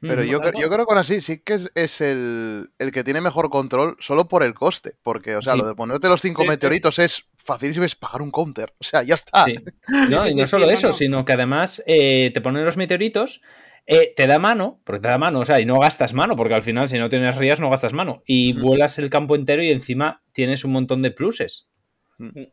Pero 0.00 0.22
Mm. 0.22 0.26
yo, 0.26 0.38
Por 0.40 0.50
cre- 0.50 0.60
yo 0.60 0.68
creo 0.68 0.84
que 0.84 0.92
aún 0.92 0.98
así 0.98 1.20
sí 1.22 1.38
que 1.42 1.54
es, 1.54 1.70
es 1.74 2.00
el, 2.02 2.68
el 2.78 2.92
que 2.92 3.04
tiene 3.04 3.22
mejor 3.22 3.48
control 3.48 3.96
solo 4.00 4.28
por 4.28 4.42
el 4.42 4.52
coste. 4.52 4.96
Porque, 5.02 5.36
o 5.36 5.40
sea, 5.42 5.54
Sí. 5.54 5.60
lo 5.60 5.66
de 5.66 5.74
ponerte 5.74 6.08
los 6.08 6.20
cinco 6.20 6.42
Sí, 6.42 6.46
sí. 6.48 6.50
meteoritos 6.50 6.98
es 6.98 7.24
facilísimo, 7.44 7.84
es 7.84 7.94
pagar 7.94 8.22
un 8.22 8.30
counter. 8.30 8.72
O 8.80 8.84
sea, 8.84 9.02
ya 9.02 9.14
está. 9.14 9.44
Sí. 9.44 9.54
No, 10.10 10.28
y 10.28 10.34
no 10.34 10.46
solo 10.46 10.68
eso, 10.70 10.88
no. 10.88 10.92
sino 10.92 11.24
que 11.24 11.32
además 11.34 11.82
eh, 11.86 12.30
te 12.34 12.40
ponen 12.40 12.64
los 12.64 12.76
meteoritos, 12.76 13.42
eh, 13.86 14.12
te 14.16 14.26
da 14.26 14.38
mano, 14.38 14.80
porque 14.84 15.00
te 15.00 15.08
da 15.08 15.18
mano, 15.18 15.40
o 15.40 15.44
sea, 15.44 15.60
y 15.60 15.66
no 15.66 15.78
gastas 15.78 16.14
mano, 16.14 16.36
porque 16.36 16.54
al 16.54 16.62
final 16.62 16.88
si 16.88 16.98
no 16.98 17.10
tienes 17.10 17.36
rías 17.36 17.60
no 17.60 17.70
gastas 17.70 17.92
mano. 17.92 18.22
Y 18.26 18.54
Mm. 18.54 18.60
vuelas 18.62 18.98
el 18.98 19.10
campo 19.10 19.36
entero 19.36 19.62
y 19.62 19.70
encima 19.70 20.22
tienes 20.32 20.64
un 20.64 20.72
montón 20.72 21.02
de 21.02 21.10
pluses. 21.10 21.68
Mm. 22.18 22.44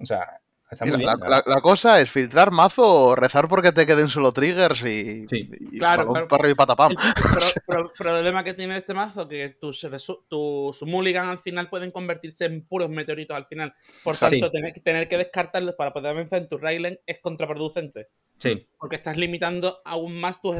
O 0.00 0.06
sea, 0.06 0.40
está 0.72 0.86
Y 0.86 0.90
muy 0.90 1.04
la, 1.04 1.14
bien. 1.16 1.30
la- 1.30 1.36
la- 1.46 1.54
la 1.54 1.60
cosa 1.60 2.00
es 2.00 2.10
filtrar 2.10 2.50
mazo, 2.50 3.14
rezar 3.14 3.48
porque 3.48 3.72
te 3.72 3.86
queden 3.86 4.08
solo 4.08 4.32
triggers 4.32 4.80
y, 4.84 5.26
Sí. 5.28 5.48
y 5.72 5.78
Claro, 5.78 6.08
claro. 6.08 6.28
para 6.28 6.40
arriba 6.40 6.52
y 6.52 6.56
patapam. 6.56 6.92
El 7.56 7.62
pro- 7.66 7.92
problema 7.92 8.42
que 8.44 8.54
tiene 8.54 8.76
este 8.78 8.94
mazo 8.94 9.26
que 9.28 9.50
tus, 9.60 9.86
tus 10.28 10.82
mulligan 10.82 11.28
al 11.28 11.38
final 11.38 11.68
pueden 11.68 11.90
convertirse 11.90 12.44
en 12.46 12.62
puros 12.66 12.88
meteoritos 12.88 13.36
al 13.36 13.46
final. 13.46 13.74
Por 14.02 14.16
Sí. 14.16 14.20
tanto, 14.40 14.50
tener, 14.50 14.72
que- 14.72 14.80
tener 14.80 15.08
que 15.08 15.18
descartarlos 15.18 15.74
para 15.74 15.92
poder 15.92 16.10
avanzar 16.12 16.40
en 16.40 16.48
tu 16.48 16.58
Rayland 16.58 16.98
es 17.06 17.18
contraproducente. 17.20 18.08
Sí. 18.38 18.66
Porque 18.78 18.96
estás 18.96 19.16
limitando 19.16 19.80
aún 19.84 20.18
más 20.18 20.40
tus, 20.40 20.56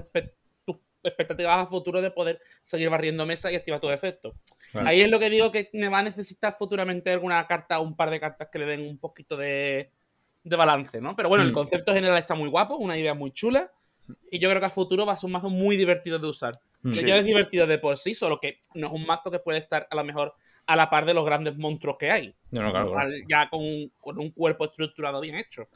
expectativas 1.05 1.59
a 1.59 1.67
futuro 1.67 2.01
de 2.01 2.13
poder 2.13 2.41
seguir 2.63 2.89
barriendo 2.89 3.27
mesa 3.27 3.51
y 3.51 3.57
activar 3.57 3.81
tus 3.81 3.91
efectos. 3.91 4.35
Ahí 4.75 5.01
es 5.01 5.11
lo 5.11 5.19
que 5.19 5.31
digo 5.31 5.51
que 5.51 5.69
me 5.73 5.89
va 5.89 5.99
a 5.99 6.03
necesitar 6.05 6.55
futuramente 6.57 7.11
alguna 7.11 7.45
carta 7.49 7.81
o 7.81 7.83
un 7.83 7.97
par 7.97 8.09
de 8.11 8.21
cartas 8.21 8.47
que 8.53 8.61
le 8.61 8.67
den 8.67 8.83
un 8.83 8.99
poquito 8.99 9.37
de, 9.37 9.91
de 10.45 10.57
balance, 10.57 11.01
¿no? 11.01 11.15
Pero 11.17 11.29
bueno, 11.29 11.45
el 11.45 11.51
Mm. 11.51 11.55
concepto 11.55 11.93
general 11.95 12.19
está 12.19 12.35
muy 12.35 12.49
guapo, 12.49 12.77
una 12.77 12.97
idea 12.99 13.15
muy 13.15 13.33
chula. 13.33 13.71
Y 14.31 14.39
yo 14.41 14.49
creo 14.49 14.61
que 14.61 14.67
a 14.67 14.71
futuro 14.71 15.07
va 15.07 15.13
a 15.13 15.17
ser 15.17 15.27
un 15.27 15.33
mazo 15.33 15.49
muy 15.49 15.77
divertido 15.77 16.19
de 16.19 16.27
usar. 16.27 16.59
Mm. 16.83 16.93
Ya 16.93 17.17
es 17.17 17.25
divertido 17.25 17.67
de 17.67 17.79
por 17.79 17.97
sí, 17.97 18.15
solo 18.15 18.41
que 18.41 18.59
no 18.75 18.89
es 18.89 18.93
un 18.93 19.07
mazo 19.07 19.31
que 19.31 19.39
puede 19.39 19.59
estar 19.59 19.87
a 19.89 19.95
lo 19.95 20.03
mejor 20.05 20.35
a 20.67 20.77
la 20.77 20.91
par 20.91 21.07
de 21.07 21.15
los 21.15 21.25
grandes 21.25 21.57
monstruos 21.57 21.97
que 21.99 22.11
hay. 22.11 22.35
No, 22.51 22.63
no, 22.63 22.73
claro, 22.73 23.11
Ya 23.29 23.49
con, 23.49 23.63
con 24.01 24.19
un 24.19 24.31
cuerpo 24.33 24.65
estructurado 24.65 25.21
bien 25.21 25.37
hecho. 25.37 25.69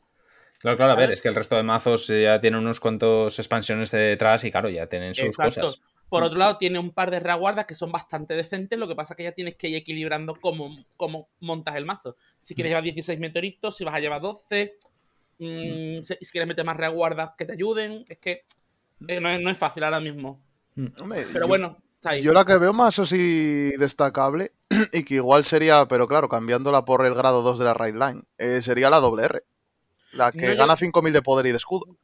Claro, 0.59 0.77
claro, 0.77 0.93
a 0.93 0.97
ver, 0.97 1.13
es 1.13 1.23
que 1.23 1.29
el 1.29 1.35
resto 1.35 1.55
de 1.55 1.63
mazos 1.63 2.07
ya 2.09 2.41
tienen 2.41 2.61
unos 2.61 2.81
cuantos 2.81 3.39
expansiones 3.39 3.91
detrás 3.91 4.43
y 4.45 4.51
claro, 4.51 4.69
ya 4.69 4.87
tienen 4.87 5.15
sus 5.15 5.27
Exacto. 5.27 5.61
cosas. 5.61 5.83
Por 6.09 6.23
otro 6.23 6.39
lado, 6.39 6.57
tiene 6.57 6.79
un 6.79 6.93
par 6.93 7.11
de 7.11 7.19
reaguardas 7.21 7.67
que 7.67 7.75
son 7.75 7.91
bastante 7.91 8.35
decentes, 8.35 8.79
lo 8.79 8.87
que 8.87 8.95
pasa 8.95 9.15
es 9.15 9.17
que 9.17 9.25
ya 9.25 9.33
tienes 9.33 9.57
que 9.57 9.69
ir 9.69 9.77
equilibrando 9.77 10.37
cómo, 10.41 10.73
cómo 10.97 11.29
montas 11.41 11.75
el 11.77 11.85
mazo. 11.85 12.17
Si 12.39 12.55
quieres 12.55 12.71
llevar 12.71 12.85
16 12.85 13.19
meteoritos, 13.19 13.77
si 13.77 13.85
vas 13.85 13.95
a 13.95 14.01
llevar 14.01 14.21
12, 14.21 14.77
mm, 15.39 16.03
si, 16.03 16.15
si 16.21 16.31
quieres 16.31 16.47
meter 16.49 16.65
más 16.65 16.77
reaguardas 16.77 17.31
que 17.37 17.45
te 17.45 17.53
ayuden, 17.55 18.05
es 18.09 18.19
que 18.19 18.45
eh, 19.09 19.21
no, 19.21 19.29
es, 19.31 19.41
no 19.41 19.51
es 19.51 19.59
fácil 19.59 19.83
ahora 19.85 20.01
mismo. 20.01 20.41
Hombre, 21.01 21.27
Pero 21.33 21.47
yo- 21.47 21.49
bueno, 21.49 21.77
está 21.97 22.11
ahí. 22.11 22.23
Yo 22.23 22.33
la 22.33 22.45
que 22.45 22.57
veo 22.57 22.73
más 22.73 22.99
así 22.99 23.71
destacable, 23.79 24.53
y 24.93 25.03
que 25.05 25.15
igual 25.17 25.45
sería, 25.45 25.87
pero 25.87 26.07
claro, 26.07 26.29
cambiándola 26.29 26.85
por 26.85 27.05
el 27.05 27.15
grado 27.15 27.43
2 27.43 27.59
de 27.59 27.65
la 27.65 27.75
right 27.75 27.95
line, 27.97 28.23
eh, 28.39 28.63
sería 28.63 28.91
la 28.91 29.01
doble 29.01 29.25
R. 29.25 29.43
La 30.13 30.31
que 30.33 30.47
No, 30.47 30.53
yo- 30.53 30.59
gana 30.59 30.77
5000 30.77 31.13
de 31.13 31.23
poder 31.23 31.47
y 31.47 31.51
de 31.51 31.57
escudo. 31.57 31.97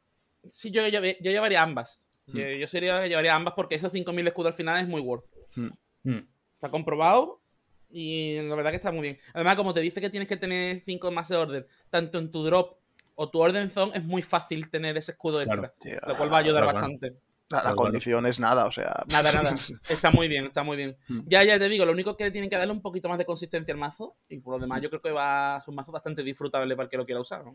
Sí, 0.51 0.71
yo, 0.71 0.85
yo, 0.87 0.99
yo 1.01 1.31
llevaría 1.31 1.63
ambas. 1.63 1.99
Hmm. 2.27 2.37
Yo, 2.37 2.47
yo 2.47 2.67
sería, 2.67 3.05
llevaría 3.07 3.35
ambas 3.35 3.53
porque 3.55 3.75
esos 3.75 3.91
5000 3.91 4.25
de 4.25 4.29
escudo 4.29 4.47
al 4.47 4.53
final 4.53 4.81
es 4.81 4.87
muy 4.87 5.01
worth. 5.01 5.25
Mm. 5.55 6.17
Está 6.55 6.69
comprobado 6.69 7.41
y 7.89 8.39
la 8.41 8.55
verdad 8.55 8.71
que 8.71 8.77
está 8.77 8.91
muy 8.91 9.01
bien. 9.01 9.19
Además, 9.33 9.55
como 9.55 9.73
te 9.73 9.81
dice 9.81 10.01
que 10.01 10.09
tienes 10.09 10.27
que 10.27 10.37
tener 10.37 10.81
5 10.85 11.11
más 11.11 11.29
de 11.29 11.35
orden, 11.35 11.67
tanto 11.89 12.17
en 12.17 12.31
tu 12.31 12.43
drop 12.43 12.77
o 13.15 13.29
tu 13.29 13.39
orden 13.39 13.69
zone, 13.69 13.91
es 13.95 14.03
muy 14.03 14.21
fácil 14.21 14.69
tener 14.69 14.97
ese 14.97 15.11
escudo 15.11 15.41
extra. 15.41 15.73
Claro. 15.79 16.07
Lo 16.07 16.17
cual 16.17 16.33
va 16.33 16.37
a 16.37 16.39
ayudar 16.39 16.63
Claro, 16.63 16.77
claro. 16.77 16.93
bastante. 16.93 17.19
La, 17.49 17.75
condición 17.75 18.25
es 18.25 18.39
nada, 18.39 18.65
o 18.65 18.71
sea. 18.71 19.03
Nada, 19.11 19.31
nada. 19.31 19.53
Está 19.89 20.09
muy 20.09 20.27
bien, 20.27 20.45
está 20.45 20.63
muy 20.63 20.75
bien. 20.75 20.97
Mm. 21.07 21.19
Ya, 21.27 21.43
ya 21.43 21.59
te 21.59 21.69
digo, 21.69 21.85
lo 21.85 21.91
único 21.91 22.17
que 22.17 22.31
tienen 22.31 22.49
que 22.49 22.55
darle 22.57 22.73
un 22.73 22.81
poquito 22.81 23.09
más 23.09 23.19
de 23.19 23.25
consistencia 23.25 23.73
al 23.73 23.79
mazo. 23.79 24.15
Y 24.27 24.39
por 24.39 24.55
lo 24.55 24.59
demás, 24.59 24.81
yo 24.81 24.89
creo 24.89 25.01
que 25.01 25.11
va 25.11 25.57
a 25.57 25.61
ser 25.61 25.69
un 25.69 25.75
mazo 25.75 25.91
bastante 25.91 26.23
disfrutable 26.23 26.75
para 26.75 26.85
el 26.85 26.89
que 26.89 26.97
lo 26.97 27.05
quiera 27.05 27.21
usar. 27.21 27.43
¿no? 27.45 27.51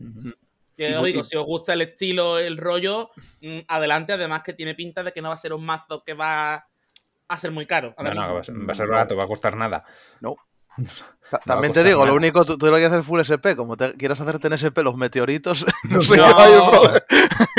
Que 0.79 0.95
os 0.95 1.03
digo, 1.03 1.23
si 1.25 1.35
os 1.35 1.45
gusta 1.45 1.73
el 1.73 1.81
estilo, 1.81 2.39
el 2.39 2.57
rollo, 2.57 3.09
mm, 3.41 3.59
adelante. 3.67 4.13
Además, 4.13 4.43
que 4.43 4.53
tiene 4.53 4.75
pinta 4.75 5.03
de 5.03 5.11
que 5.11 5.21
no 5.21 5.27
va 5.27 5.35
a 5.35 5.37
ser 5.37 5.51
un 5.53 5.65
mazo 5.65 6.03
que 6.05 6.13
va 6.13 6.65
a 7.27 7.37
ser 7.37 7.51
muy 7.51 7.65
caro. 7.65 7.93
No, 7.97 8.13
no, 8.13 8.33
va 8.35 8.39
a 8.39 8.43
ser- 8.43 8.55
va 8.55 8.71
a 8.71 8.75
ser 8.75 8.87
barato, 8.87 9.15
va 9.17 9.25
a 9.25 9.27
costar 9.27 9.57
nada. 9.57 9.83
Ta- 10.21 10.29
a 11.37 11.39
También 11.39 11.73
te 11.73 11.83
digo, 11.83 12.05
lo 12.05 12.15
único, 12.15 12.45
tú, 12.45 12.57
tú 12.57 12.67
lo 12.67 12.71
quieres 12.73 12.91
hacer 12.91 13.03
full 13.03 13.19
SP, 13.19 13.53
como 13.57 13.75
te 13.75 13.93
quieras 13.97 14.21
hacerte 14.21 14.47
en 14.47 14.53
SP 14.55 14.79
los 14.81 14.95
meteoritos, 14.95 15.65
no 15.89 16.01
sé 16.01 16.15
No. 16.15 16.23
qué 16.25 16.33
va 16.33 16.43
a 16.45 16.49
ir 16.49 16.55
el 16.55 16.61
problema. 16.69 16.99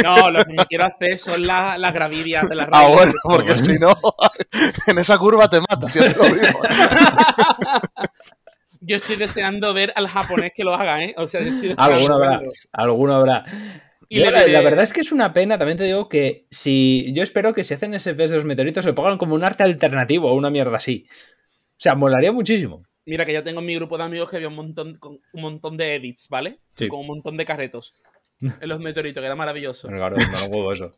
No, 0.03 0.31
lo 0.31 0.45
que 0.47 0.53
me 0.55 0.67
quiero 0.67 0.85
hacer 0.87 1.19
son 1.19 1.47
las, 1.47 1.79
las 1.79 1.93
gravidias 1.93 2.49
de 2.49 2.55
las 2.55 2.69
Ah, 2.73 2.89
bueno, 2.89 3.13
porque 3.23 3.55
si 3.55 3.75
no, 3.75 3.93
en 4.87 4.99
esa 4.99 5.19
curva 5.19 5.49
te 5.51 5.61
matas, 5.61 5.93
ya 5.93 6.11
te 6.13 6.17
lo 6.17 6.35
digo. 6.35 6.61
Yo 8.91 8.97
estoy 8.97 9.17
deseando 9.17 9.73
ver 9.73 9.93
al 9.95 10.09
japonés 10.09 10.53
que 10.55 10.65
lo 10.65 10.75
haga, 10.75 11.05
¿eh? 11.05 11.15
O 11.17 11.29
sea, 11.29 11.41
Alguno 11.77 12.15
habrá, 12.17 12.41
alguno 12.73 13.15
habrá. 13.15 13.45
Y 14.09 14.19
Yo 14.19 14.31
la, 14.31 14.45
la 14.47 14.61
verdad 14.63 14.83
es 14.83 14.93
que 14.93 15.01
es 15.03 15.13
una 15.13 15.33
pena, 15.33 15.57
también 15.57 15.79
te 15.79 15.85
digo 15.85 16.09
que 16.09 16.47
si. 16.51 17.13
Yo 17.15 17.23
espero 17.23 17.55
que 17.55 17.63
si 17.63 17.75
hacen 17.75 17.95
SPs 17.99 18.31
de 18.31 18.37
los 18.37 18.45
meteoritos 18.45 18.85
se 18.85 18.93
pongan 18.93 19.19
como 19.19 19.37
un 19.37 19.45
arte 19.45 19.63
alternativo 19.63 20.29
o 20.31 20.35
una 20.35 20.51
mierda 20.51 20.77
así. 20.79 21.07
O 21.09 21.77
sea, 21.83 21.95
molaría 21.95 22.33
muchísimo. 22.33 22.85
Mira 23.07 23.25
que 23.25 23.33
yo 23.33 23.43
tengo 23.45 23.61
en 23.61 23.67
mi 23.67 23.75
grupo 23.77 23.97
de 23.97 24.05
amigos 24.05 24.29
que 24.29 24.37
había 24.37 24.49
un 24.49 24.57
montón, 24.57 24.97
con 24.99 25.21
un 25.33 25.41
montón 25.43 25.77
de 25.77 25.95
edits, 25.95 26.29
¿vale? 26.29 26.59
Sí. 26.75 26.89
Con 26.89 27.01
un 27.01 27.07
montón 27.07 27.37
de 27.37 27.45
carretos. 27.45 27.95
En 28.41 28.69
los 28.69 28.81
meteoritos, 28.81 29.21
que 29.21 29.27
era 29.27 29.37
maravilloso. 29.37 29.87
Claro, 29.89 30.17
lo 30.17 30.57
huevo 30.57 30.73
eso. 30.73 30.91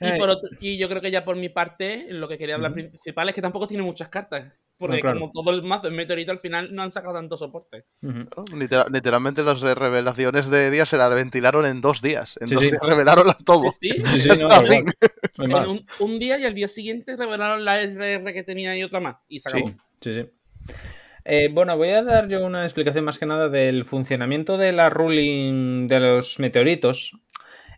Y, 0.00 0.06
Eh, 0.06 0.14
por 0.18 0.28
otro- 0.30 0.48
y 0.60 0.78
yo 0.78 0.88
creo 0.88 1.00
que 1.00 1.10
ya 1.12 1.24
por 1.24 1.36
mi 1.36 1.48
parte, 1.48 2.06
lo 2.10 2.26
que 2.28 2.36
quería 2.38 2.56
hablar 2.56 2.72
principal 2.74 3.28
es 3.28 3.34
que 3.34 3.42
tampoco 3.42 3.68
tiene 3.68 3.84
muchas 3.84 4.08
cartas. 4.08 4.52
Porque 4.82 4.96
No, 4.96 5.00
claro. 5.02 5.20
como 5.20 5.32
todo 5.32 5.50
el 5.54 5.62
mazo 5.62 5.86
es 5.88 5.94
meteorito, 5.94 6.32
al 6.32 6.38
final 6.40 6.74
no 6.74 6.82
han 6.82 6.90
sacado 6.90 7.14
tanto 7.14 7.38
soporte. 7.38 7.84
¿no? 8.02 8.20
Literal- 8.56 8.88
literalmente 8.92 9.42
las 9.42 9.60
de 9.60 9.74
revelaciones 9.74 10.50
de 10.50 10.70
días 10.70 10.88
se 10.88 10.98
la 10.98 11.08
ventilaron 11.08 11.64
en 11.64 11.80
dos 11.80 12.02
días. 12.02 12.36
En 12.40 12.48
Sí, 12.48 12.54
dos 12.54 12.64
sí. 12.64 12.70
días 12.70 12.82
revelaron 12.84 13.30
a 13.30 13.34
todo. 13.34 13.70
Sí, 13.72 13.88
Sí, 14.02 14.28
no, 14.42 14.62
fin. 14.64 14.84
En 15.38 15.54
un, 15.68 15.86
un 16.00 16.18
día 16.18 16.38
y 16.38 16.44
al 16.44 16.54
día 16.54 16.68
siguiente 16.68 17.16
revelaron 17.16 17.64
la 17.64 17.80
RR 17.80 18.32
que 18.34 18.42
tenía 18.42 18.76
y 18.76 18.82
otra 18.82 19.00
más. 19.00 19.16
Y 19.28 19.40
se 19.40 19.48
acabó. 19.48 19.68
Sí, 19.68 19.74
sí, 20.00 20.14
sí. 20.14 20.74
Eh, 21.24 21.48
bueno, 21.52 21.76
voy 21.76 21.90
a 21.90 22.02
dar 22.02 22.28
yo 22.28 22.44
una 22.44 22.64
explicación 22.64 23.04
más 23.04 23.18
que 23.18 23.26
nada 23.26 23.48
del 23.48 23.84
funcionamiento 23.84 24.58
de 24.58 24.72
la 24.72 24.90
ruling 24.90 25.86
de 25.86 26.00
los 26.00 26.38
meteoritos. 26.40 27.12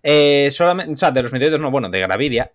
Eh, 0.02 0.48
solamente, 0.50 0.92
o 0.92 0.96
sea, 0.96 1.10
de 1.10 1.22
los 1.22 1.32
meteoritos, 1.32 1.60
no, 1.60 1.70
bueno, 1.70 1.90
de 1.90 2.00
Gravidia. 2.00 2.52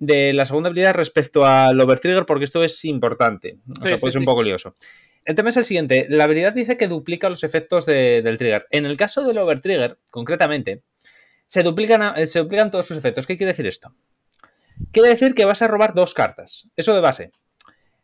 De 0.00 0.32
la 0.32 0.44
segunda 0.46 0.68
habilidad 0.70 0.94
respecto 0.94 1.46
al 1.46 1.78
Overtrigger, 1.80 2.26
porque 2.26 2.44
esto 2.46 2.64
es 2.64 2.84
importante. 2.84 3.58
O 3.68 3.74
Sí, 3.76 3.82
sea, 3.82 3.96
sí, 3.96 4.00
puede 4.00 4.12
ser 4.14 4.20
un 4.20 4.24
poco 4.26 4.42
lioso. 4.42 4.74
El 5.24 5.34
tema 5.36 5.50
es 5.50 5.56
el 5.58 5.64
siguiente: 5.64 6.06
la 6.08 6.24
habilidad 6.24 6.52
dice 6.54 6.76
que 6.76 6.88
duplica 6.88 7.28
los 7.28 7.44
efectos 7.44 7.86
de- 7.86 8.22
del 8.22 8.36
trigger. 8.38 8.66
En 8.70 8.86
el 8.86 8.96
caso 8.96 9.22
del 9.22 9.38
Overtrigger, 9.38 9.98
concretamente, 10.10 10.82
se 11.46 11.62
duplican, 11.62 12.18
eh, 12.18 12.26
se 12.26 12.38
duplican 12.40 12.70
todos 12.70 12.86
sus 12.86 12.96
efectos. 12.96 13.26
¿Qué 13.26 13.36
quiere 13.36 13.52
decir 13.52 13.66
esto? 13.66 13.94
Quiere 14.90 15.10
decir 15.10 15.34
que 15.34 15.44
vas 15.44 15.60
a 15.62 15.68
robar 15.68 15.92
dos 15.94 16.14
cartas. 16.14 16.70
Eso 16.74 16.94
de 16.94 17.00
base. 17.00 17.32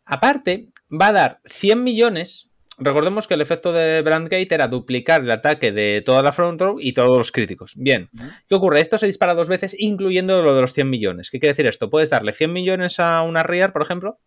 Aparte, 0.05 0.69
va 0.93 1.09
a 1.09 1.13
dar 1.13 1.41
100 1.47 1.83
millones. 1.83 2.53
Recordemos 2.79 3.27
que 3.27 3.35
el 3.35 3.41
efecto 3.41 3.73
de 3.73 4.03
Brandgate 4.03 4.55
era 4.55 4.69
duplicar 4.69 5.23
el 5.23 5.31
ataque 5.31 5.73
de 5.73 6.03
toda 6.05 6.23
la 6.23 6.33
front 6.33 6.61
row 6.61 6.79
y 6.79 6.93
todos 6.93 7.17
los 7.17 7.33
críticos. 7.33 7.73
Bien. 7.77 8.11
¿qué 8.49 8.55
ocurre? 8.55 8.81
Esto 8.81 8.99
se 8.99 9.07
dispara 9.07 9.35
dos 9.35 9.49
veces, 9.49 9.75
incluyendo 9.79 10.43
lo 10.43 10.55
de 10.55 10.61
los 10.61 10.75
100 10.75 10.91
millones. 10.91 11.31
¿Qué 11.31 11.41
quiere 11.41 11.53
decir 11.53 11.67
esto? 11.67 11.89
Puedes 11.89 12.11
darle 12.11 12.33
100 12.33 12.53
millones 12.53 13.01
a 13.01 13.23
una 13.23 13.43
Rear, 13.43 13.73
por 13.73 13.83
ejemplo, 13.83 14.19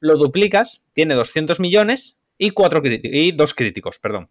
lo 0.00 0.16
duplicas, 0.16 0.84
tiene 0.92 1.14
200 1.14 1.60
millones 1.60 2.20
y, 2.36 2.50
cuatro 2.50 2.82
y 2.84 3.32
dos 3.32 3.54
críticos, 3.54 4.00
perdón. 4.00 4.28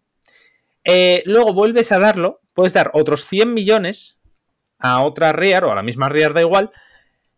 Eh, 0.84 1.22
luego 1.24 1.54
vuelves 1.54 1.90
a 1.90 1.98
darlo, 1.98 2.42
puedes 2.52 2.74
dar 2.74 2.90
otros 2.92 3.24
100 3.24 3.54
millones 3.54 4.20
a 4.78 5.02
otra 5.02 5.32
Rear 5.32 5.64
o 5.64 5.72
a 5.72 5.74
la 5.74 5.82
misma 5.82 6.10
Rear, 6.10 6.34
da 6.34 6.42
igual, 6.42 6.70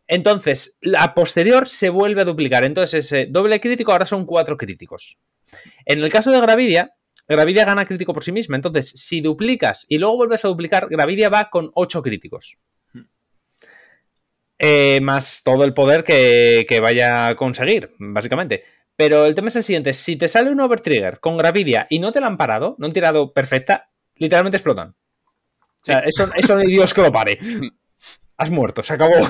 entonces, 0.08 0.78
la 0.80 1.14
posterior 1.14 1.66
se 1.66 1.90
vuelve 1.90 2.22
a 2.22 2.24
duplicar. 2.24 2.64
Entonces, 2.64 3.06
ese 3.06 3.26
doble 3.26 3.60
crítico 3.60 3.92
ahora 3.92 4.06
son 4.06 4.24
cuatro 4.24 4.56
críticos. 4.56 5.18
En 5.84 6.02
el 6.02 6.10
caso 6.10 6.30
de 6.30 6.40
Gravidia, 6.40 6.92
Gravidia 7.28 7.64
gana 7.64 7.86
crítico 7.86 8.14
por 8.14 8.24
sí 8.24 8.32
misma. 8.32 8.56
Entonces, 8.56 8.90
si 8.90 9.20
duplicas 9.20 9.86
y 9.88 9.98
luego 9.98 10.16
vuelves 10.16 10.44
a 10.44 10.48
duplicar, 10.48 10.88
Gravidia 10.88 11.28
va 11.28 11.50
con 11.50 11.70
ocho 11.74 12.02
críticos. 12.02 12.56
Eh, 14.58 15.00
más 15.02 15.42
todo 15.44 15.64
el 15.64 15.74
poder 15.74 16.02
que, 16.02 16.64
que 16.68 16.80
vaya 16.80 17.28
a 17.28 17.36
conseguir, 17.36 17.94
básicamente. 17.98 18.64
Pero 18.96 19.26
el 19.26 19.34
tema 19.34 19.48
es 19.48 19.56
el 19.56 19.64
siguiente: 19.64 19.92
si 19.92 20.16
te 20.16 20.28
sale 20.28 20.50
un 20.50 20.60
Overtrigger 20.60 21.20
con 21.20 21.36
Gravidia 21.36 21.86
y 21.90 21.98
no 21.98 22.12
te 22.12 22.20
la 22.20 22.28
han 22.28 22.38
parado, 22.38 22.74
no 22.78 22.86
han 22.86 22.92
tirado 22.92 23.32
perfecta, 23.32 23.90
literalmente 24.14 24.56
explotan. 24.56 24.90
O 24.90 25.84
sea, 25.84 25.98
eso, 25.98 26.28
eso 26.34 26.58
ni 26.58 26.72
Dios 26.72 26.94
que 26.94 27.02
lo 27.02 27.12
pare. 27.12 27.38
Has 28.38 28.50
muerto, 28.50 28.82
se 28.82 28.94
acabó. 28.94 29.28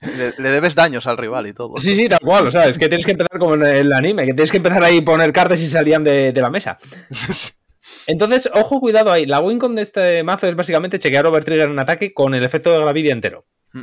Le, 0.00 0.32
le 0.38 0.50
debes 0.50 0.74
daños 0.74 1.06
al 1.06 1.18
rival 1.18 1.46
y 1.46 1.52
todo. 1.52 1.78
Sí, 1.78 1.94
sí, 1.94 2.08
tal 2.08 2.20
cual. 2.20 2.46
O 2.46 2.50
sea, 2.50 2.66
es 2.66 2.78
que 2.78 2.88
tienes 2.88 3.04
que 3.04 3.12
empezar 3.12 3.38
como 3.38 3.54
en 3.54 3.62
el 3.62 3.92
anime, 3.92 4.26
que 4.26 4.32
tienes 4.32 4.50
que 4.50 4.56
empezar 4.56 4.82
ahí 4.82 4.98
a 4.98 5.04
poner 5.04 5.32
cartas 5.32 5.60
y 5.60 5.66
salían 5.66 6.02
de, 6.04 6.32
de 6.32 6.40
la 6.40 6.50
mesa. 6.50 6.78
Entonces, 8.06 8.50
ojo, 8.54 8.80
cuidado 8.80 9.10
ahí. 9.10 9.26
La 9.26 9.40
wincon 9.40 9.74
de 9.74 9.82
este 9.82 10.22
mazo 10.22 10.46
es 10.46 10.54
básicamente 10.54 10.98
chequear 10.98 11.26
Overtrigger 11.26 11.68
en 11.68 11.78
ataque 11.78 12.12
con 12.12 12.34
el 12.34 12.44
efecto 12.44 12.72
de 12.72 12.78
Gravidia 12.78 13.12
entero. 13.12 13.46
Mm. 13.72 13.82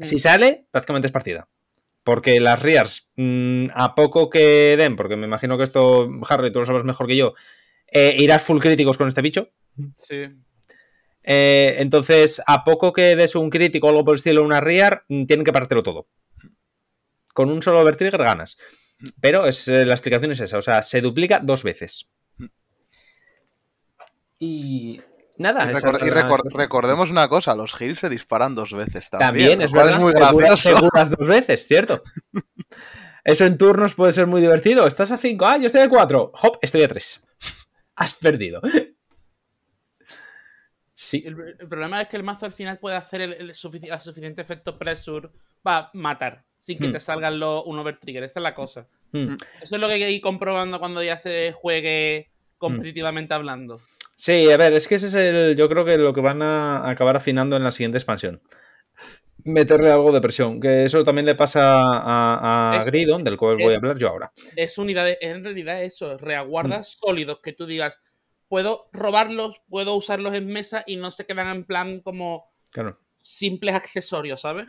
Si 0.00 0.18
sale, 0.18 0.66
prácticamente 0.70 1.06
es 1.06 1.12
partida. 1.12 1.48
Porque 2.04 2.40
las 2.40 2.60
Rears, 2.60 3.08
mm, 3.16 3.66
a 3.74 3.94
poco 3.94 4.28
que 4.28 4.76
den, 4.76 4.96
porque 4.96 5.16
me 5.16 5.26
imagino 5.26 5.56
que 5.56 5.64
esto, 5.64 6.10
Harry, 6.28 6.52
tú 6.52 6.60
lo 6.60 6.64
sabes 6.64 6.84
mejor 6.84 7.06
que 7.06 7.16
yo, 7.16 7.34
eh, 7.86 8.16
irás 8.18 8.42
full 8.42 8.60
críticos 8.60 8.98
con 8.98 9.08
este 9.08 9.22
bicho. 9.22 9.50
Sí. 9.96 10.28
Eh, 11.24 11.76
entonces, 11.78 12.42
a 12.46 12.64
poco 12.64 12.92
que 12.92 13.14
des 13.16 13.34
un 13.36 13.48
crítico 13.50 13.86
o 13.86 13.90
algo 13.90 14.04
por 14.04 14.14
el 14.14 14.18
estilo, 14.18 14.42
una 14.44 14.60
Rear, 14.60 15.04
mm, 15.08 15.24
tienen 15.26 15.44
que 15.44 15.52
partírtelo 15.52 15.82
todo. 15.82 16.06
Con 17.32 17.50
un 17.50 17.62
solo 17.62 17.80
Overtrigger 17.80 18.22
ganas. 18.22 18.56
Pero 19.20 19.46
es, 19.46 19.66
eh, 19.68 19.84
la 19.84 19.94
explicación 19.94 20.32
es 20.32 20.40
esa, 20.40 20.58
o 20.58 20.62
sea, 20.62 20.82
se 20.82 21.00
duplica 21.00 21.40
dos 21.42 21.62
veces. 21.62 22.08
Y 24.38 25.00
nada, 25.38 25.66
Y, 25.66 25.72
esa 25.72 25.88
recor- 25.88 26.00
es 26.00 26.54
y 26.54 26.56
recordemos 26.56 27.10
una 27.10 27.28
cosa, 27.28 27.54
los 27.54 27.80
heals 27.80 27.98
se 27.98 28.08
disparan 28.08 28.54
dos 28.54 28.72
veces 28.72 29.08
también. 29.10 29.28
También, 29.28 29.62
es 29.62 29.72
verdad. 29.72 29.94
es 29.94 30.00
muy 30.00 30.12
gracioso. 30.12 30.70
te 30.74 30.80
curas 30.88 31.10
dos 31.16 31.28
veces, 31.28 31.66
¿cierto? 31.66 32.02
Eso 33.24 33.44
en 33.46 33.56
turnos 33.56 33.94
puede 33.94 34.12
ser 34.12 34.26
muy 34.26 34.40
divertido. 34.40 34.84
Estás 34.86 35.12
a 35.12 35.16
5, 35.18 35.46
ah, 35.46 35.56
yo 35.56 35.66
estoy 35.66 35.82
a 35.82 35.88
4. 35.88 36.32
Hop, 36.42 36.58
estoy 36.60 36.82
a 36.82 36.88
3. 36.88 37.22
Has 37.94 38.14
perdido. 38.14 38.60
Sí. 41.04 41.22
El, 41.26 41.56
el 41.58 41.68
problema 41.68 42.00
es 42.00 42.08
que 42.08 42.16
el 42.16 42.22
mazo 42.22 42.46
al 42.46 42.52
final 42.52 42.78
puede 42.78 42.94
hacer 42.96 43.22
el, 43.22 43.32
el 43.32 43.50
sufici- 43.54 43.92
el 43.92 44.00
suficiente 44.00 44.40
efecto 44.40 44.78
pressure 44.78 45.30
para 45.62 45.90
matar 45.94 46.44
sin 46.60 46.78
que 46.78 46.86
Hmm. 46.88 46.92
te 46.92 47.00
salgan 47.00 47.40
los 47.40 47.64
un 47.66 47.76
overtrigger. 47.78 48.22
Esa 48.22 48.38
es 48.38 48.42
la 48.42 48.54
cosa. 48.54 48.86
Mm. 49.10 49.34
Eso 49.60 49.74
es 49.74 49.80
lo 49.80 49.88
que 49.88 49.94
hay 49.94 50.00
que 50.00 50.10
ir 50.12 50.20
comprobando 50.22 50.78
cuando 50.78 51.02
ya 51.02 51.18
se 51.18 51.52
juegue 51.52 52.30
competitivamente 52.56 53.34
hablando. 53.34 53.80
Sí, 54.14 54.48
a 54.50 54.56
ver, 54.56 54.72
es 54.74 54.86
que 54.86 54.94
ese 54.94 55.08
es 55.08 55.14
el. 55.14 55.56
Yo 55.56 55.68
creo 55.68 55.84
que 55.84 55.98
lo 55.98 56.14
que 56.14 56.20
van 56.20 56.40
a 56.40 56.88
acabar 56.88 57.16
afinando 57.16 57.56
en 57.56 57.64
la 57.64 57.72
siguiente 57.72 57.98
expansión. 57.98 58.40
Meterle 59.44 59.90
algo 59.90 60.12
de 60.12 60.20
presión. 60.20 60.60
Que 60.60 60.84
eso 60.84 61.02
también 61.02 61.26
le 61.26 61.34
pasa 61.34 61.80
a, 61.80 62.76
a 62.76 62.80
Es- 62.80 62.86
Gridon, 62.86 63.24
del 63.24 63.36
cual 63.36 63.56
voy 63.56 63.74
a 63.74 63.76
hablar 63.78 63.98
yo 63.98 64.08
ahora. 64.08 64.32
Es 64.54 64.78
unidades, 64.78 65.18
es 65.20 65.30
en 65.34 65.42
realidad 65.42 65.82
eso, 65.82 66.16
reaguardas 66.16 66.96
Mm. 66.96 67.06
sólidos 67.06 67.40
que 67.42 67.52
tú 67.52 67.66
digas, 67.66 67.98
puedo 68.52 68.90
robarlos, 68.92 69.62
puedo 69.70 69.94
usarlos 69.96 70.34
en 70.34 70.46
mesa 70.46 70.84
y 70.86 70.96
no 70.96 71.10
se 71.10 71.24
quedan 71.24 71.48
en 71.48 71.64
plan 71.64 72.00
como 72.00 72.52
Claro. 72.70 72.98
simples 73.22 73.74
accesorios, 73.74 74.42
¿sabes? 74.42 74.66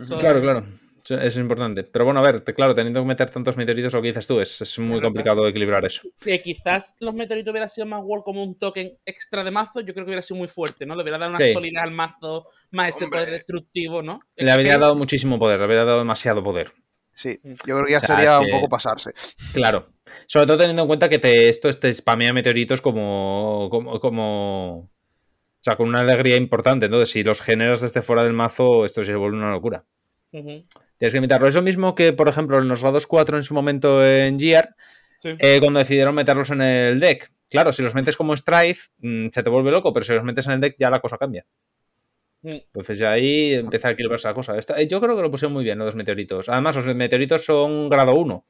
Eso- 0.00 0.16
Claro, 0.16 0.40
claro. 0.40 0.64
Eso 1.02 1.16
es 1.20 1.36
importante. 1.36 1.82
Pero 1.82 2.04
bueno, 2.04 2.20
a 2.20 2.22
ver, 2.22 2.42
te- 2.42 2.54
claro, 2.54 2.72
teniendo 2.72 3.00
que 3.00 3.06
meter 3.06 3.28
tantos 3.30 3.56
meteoritos, 3.56 3.92
lo 3.92 4.00
que 4.00 4.08
dices 4.08 4.28
tú, 4.28 4.38
es, 4.40 4.60
es 4.60 4.78
muy 4.78 4.90
Claro, 5.00 5.06
complicado 5.08 5.48
equilibrar 5.48 5.84
eso. 5.84 6.02
Que 6.20 6.40
quizás 6.40 6.94
los 7.00 7.14
meteoritos 7.14 7.50
hubiera 7.50 7.68
sido 7.68 7.84
más 7.86 8.00
World 8.04 8.22
como 8.24 8.44
un 8.44 8.56
token 8.60 8.96
extra 9.04 9.42
de 9.42 9.50
mazo, 9.50 9.80
yo 9.80 9.92
creo 9.92 10.04
que 10.06 10.10
hubiera 10.10 10.22
sido 10.22 10.38
muy 10.38 10.46
fuerte, 10.48 10.86
¿no? 10.86 10.94
Le 10.94 11.02
hubiera 11.02 11.18
dado 11.18 11.32
una 11.34 11.44
Sí. 11.44 11.52
solidez 11.52 11.82
al 11.82 11.90
mazo, 11.90 12.46
más 12.70 12.90
ese 12.90 13.06
Hombre. 13.06 13.18
poder 13.20 13.32
destructivo, 13.34 14.02
¿no? 14.02 14.20
Le 14.36 14.52
habría 14.52 14.74
que- 14.74 14.80
dado 14.80 14.94
muchísimo 14.94 15.36
poder, 15.40 15.58
le 15.58 15.64
habría 15.64 15.84
dado 15.84 15.98
demasiado 15.98 16.44
poder. 16.44 16.72
Sí, 17.12 17.40
yo 17.42 17.74
creo 17.74 17.86
que 17.86 17.92
ya 17.92 17.98
O 17.98 18.02
sea, 18.04 18.16
sería 18.16 18.38
un 18.38 18.50
poco 18.50 18.68
pasarse. 18.68 19.12
Claro. 19.52 19.88
Sobre 20.26 20.46
todo 20.46 20.58
teniendo 20.58 20.82
en 20.82 20.88
cuenta 20.88 21.08
que 21.08 21.18
te, 21.18 21.48
esto 21.48 21.72
te 21.72 21.92
spamea 21.92 22.32
meteoritos 22.32 22.80
como, 22.80 23.68
como, 23.70 23.98
como- 24.00 24.78
O 24.78 24.88
sea, 25.60 25.76
con 25.76 25.88
una 25.88 26.00
alegría 26.00 26.36
importante. 26.36 26.86
Entonces, 26.86 27.10
si 27.10 27.22
los 27.24 27.40
generas 27.42 27.80
desde 27.80 28.02
fuera 28.02 28.22
del 28.24 28.32
mazo, 28.32 28.84
esto 28.84 29.02
se 29.04 29.14
vuelve 29.14 29.36
una 29.36 29.50
locura. 29.50 29.84
Tienes 30.98 31.12
que 31.12 31.18
imitarlo. 31.18 31.46
Es 31.48 31.54
lo 31.54 31.62
mismo 31.62 31.94
que, 31.94 32.12
por 32.12 32.28
ejemplo, 32.28 32.58
en 32.58 32.68
los 32.68 32.80
Rados 32.82 33.06
4 33.06 33.36
en 33.36 33.42
su 33.42 33.52
momento 33.54 34.06
en 34.06 34.38
Gear, 34.38 34.74
sí. 35.18 35.30
eh, 35.38 35.58
cuando 35.60 35.78
decidieron 35.80 36.14
meterlos 36.14 36.50
en 36.50 36.62
el 36.62 37.00
deck. 37.00 37.32
Claro, 37.48 37.72
si 37.72 37.82
los 37.82 37.94
metes 37.94 38.16
como 38.16 38.36
Strife, 38.36 38.88
mm, 38.98 39.28
se 39.30 39.42
te 39.42 39.50
vuelve 39.50 39.70
loco, 39.70 39.92
pero 39.92 40.04
si 40.04 40.12
los 40.12 40.24
metes 40.24 40.46
en 40.46 40.52
el 40.52 40.60
deck 40.60 40.76
ya 40.78 40.90
la 40.90 41.00
cosa 41.00 41.16
cambia. 41.18 41.44
Mm. 42.42 42.48
Entonces 42.50 42.98
ya 42.98 43.10
ahí 43.12 43.54
empieza 43.54 43.88
a 43.88 43.90
equilibrarse 43.92 44.28
la 44.28 44.34
cosa. 44.34 44.56
Esta- 44.58 44.80
eh, 44.80 44.86
yo 44.86 45.00
creo 45.00 45.16
que 45.16 45.22
lo 45.22 45.30
pusieron 45.30 45.52
muy 45.52 45.64
bien 45.64 45.78
los 45.78 45.94
meteoritos. 45.96 46.48
Además, 46.48 46.76
los 46.76 46.94
meteoritos 46.94 47.44
son 47.44 47.88
grado 47.88 48.14
1. 48.14 48.44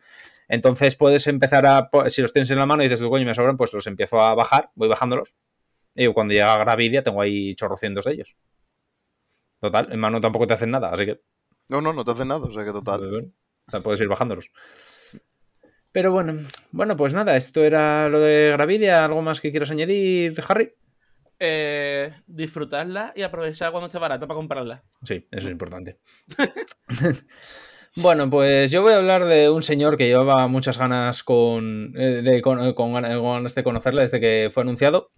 Entonces 0.48 0.96
puedes 0.96 1.26
empezar 1.26 1.66
a. 1.66 1.90
Si 2.08 2.22
los 2.22 2.32
tienes 2.32 2.50
en 2.50 2.58
la 2.58 2.66
mano 2.66 2.82
y 2.82 2.88
dices, 2.88 3.06
coño, 3.06 3.24
me 3.26 3.34
sobran, 3.34 3.56
pues 3.56 3.72
los 3.72 3.86
empiezo 3.86 4.20
a 4.20 4.34
bajar, 4.34 4.70
voy 4.74 4.88
bajándolos. 4.88 5.34
Y 5.94 6.06
cuando 6.12 6.34
llega 6.34 6.56
Gravidia 6.58 7.02
tengo 7.02 7.20
ahí 7.22 7.54
chorrocientos 7.54 8.04
de 8.04 8.12
ellos. 8.12 8.36
Total, 9.60 9.90
en 9.90 9.98
mano 9.98 10.20
tampoco 10.20 10.46
te 10.46 10.54
hacen 10.54 10.70
nada, 10.70 10.90
así 10.90 11.06
que 11.06 11.20
No, 11.70 11.80
no, 11.80 11.92
no 11.92 12.04
te 12.04 12.10
hacen 12.10 12.28
nada, 12.28 12.46
o 12.46 12.52
sea 12.52 12.64
que 12.64 12.72
total. 12.72 13.00
pues 13.00 13.10
bueno, 13.10 13.82
puedes 13.82 14.00
ir 14.00 14.08
bajándolos. 14.08 14.50
Pero 15.92 16.12
bueno, 16.12 16.38
bueno, 16.72 16.94
pues 16.96 17.14
nada, 17.14 17.36
esto 17.36 17.64
era 17.64 18.08
lo 18.10 18.20
de 18.20 18.50
Gravidia. 18.50 19.04
¿Algo 19.04 19.22
más 19.22 19.40
que 19.40 19.50
quieras 19.50 19.70
añadir, 19.70 20.34
Harry? 20.46 20.74
Eh, 21.38 22.12
disfrutarla 22.26 23.12
y 23.16 23.22
aprovechar 23.22 23.70
cuando 23.70 23.86
esté 23.86 23.98
barata 23.98 24.26
para 24.26 24.36
comprarla. 24.36 24.84
Sí, 25.02 25.26
eso 25.30 25.46
es 25.48 25.52
importante. 25.52 25.98
bueno, 27.96 28.28
pues 28.30 28.70
yo 28.70 28.82
voy 28.82 28.92
a 28.92 28.98
hablar 28.98 29.24
de 29.24 29.50
un 29.50 29.62
señor 29.62 29.96
que 29.96 30.06
llevaba 30.06 30.46
muchas 30.48 30.78
ganas 30.78 31.22
con, 31.22 31.94
eh, 31.96 32.22
de, 32.22 32.42
con, 32.42 32.74
con 32.74 32.92
ganas 32.92 33.54
de 33.54 33.64
conocerle 33.64 34.02
desde 34.02 34.20
que 34.20 34.50
fue 34.52 34.62
anunciado. 34.62 35.10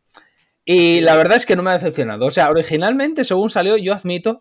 Y 0.65 1.01
la 1.01 1.17
verdad 1.17 1.37
es 1.37 1.47
que 1.47 1.57
no 1.57 1.63
me 1.63 1.71
ha 1.71 1.79
decepcionado. 1.79 2.27
O 2.27 2.31
sea, 2.31 2.51
originalmente, 2.51 3.25
según 3.25 3.51
salió, 3.51 3.77
yo 3.77 3.95
admito 3.95 4.41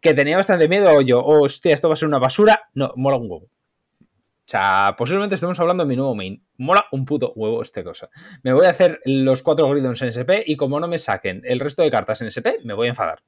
que 0.00 0.14
tenía 0.14 0.36
bastante 0.36 0.68
miedo. 0.68 0.90
O 0.92 1.00
yo, 1.00 1.24
hostia, 1.24 1.74
esto 1.74 1.88
va 1.88 1.94
a 1.94 1.96
ser 1.96 2.08
una 2.08 2.18
basura. 2.18 2.68
No, 2.72 2.92
mola 2.96 3.16
un 3.16 3.30
huevo. 3.30 3.46
O 3.46 4.50
sea, 4.50 4.94
posiblemente 4.96 5.34
estemos 5.34 5.58
hablando 5.60 5.84
de 5.84 5.88
mi 5.88 5.96
nuevo 5.96 6.14
main. 6.14 6.44
Mola 6.56 6.86
un 6.92 7.04
puto 7.04 7.32
huevo 7.34 7.62
esta 7.62 7.84
cosa. 7.84 8.10
Me 8.42 8.52
voy 8.52 8.66
a 8.66 8.70
hacer 8.70 9.00
los 9.04 9.42
cuatro 9.42 9.68
Gridons 9.68 10.00
en 10.02 10.08
SP 10.14 10.42
y 10.46 10.56
como 10.56 10.80
no 10.80 10.88
me 10.88 10.98
saquen 10.98 11.42
el 11.44 11.60
resto 11.60 11.82
de 11.82 11.90
cartas 11.90 12.20
en 12.22 12.28
SP, 12.30 12.58
me 12.64 12.74
voy 12.74 12.86
a 12.86 12.90
enfadar. 12.90 13.22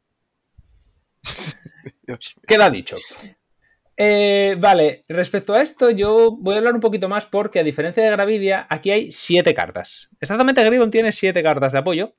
Queda 2.46 2.70
dicho. 2.70 2.96
Eh, 3.96 4.56
vale, 4.58 5.04
respecto 5.08 5.54
a 5.54 5.62
esto, 5.62 5.90
yo 5.90 6.36
voy 6.38 6.54
a 6.54 6.58
hablar 6.58 6.74
un 6.74 6.80
poquito 6.80 7.08
más 7.08 7.26
porque, 7.26 7.60
a 7.60 7.64
diferencia 7.64 8.02
de 8.02 8.10
Gravidia, 8.10 8.66
aquí 8.68 8.90
hay 8.90 9.12
siete 9.12 9.54
cartas. 9.54 10.08
Exactamente, 10.20 10.64
Gridon 10.64 10.90
tiene 10.90 11.12
siete 11.12 11.42
cartas 11.42 11.72
de 11.72 11.78
apoyo. 11.78 12.14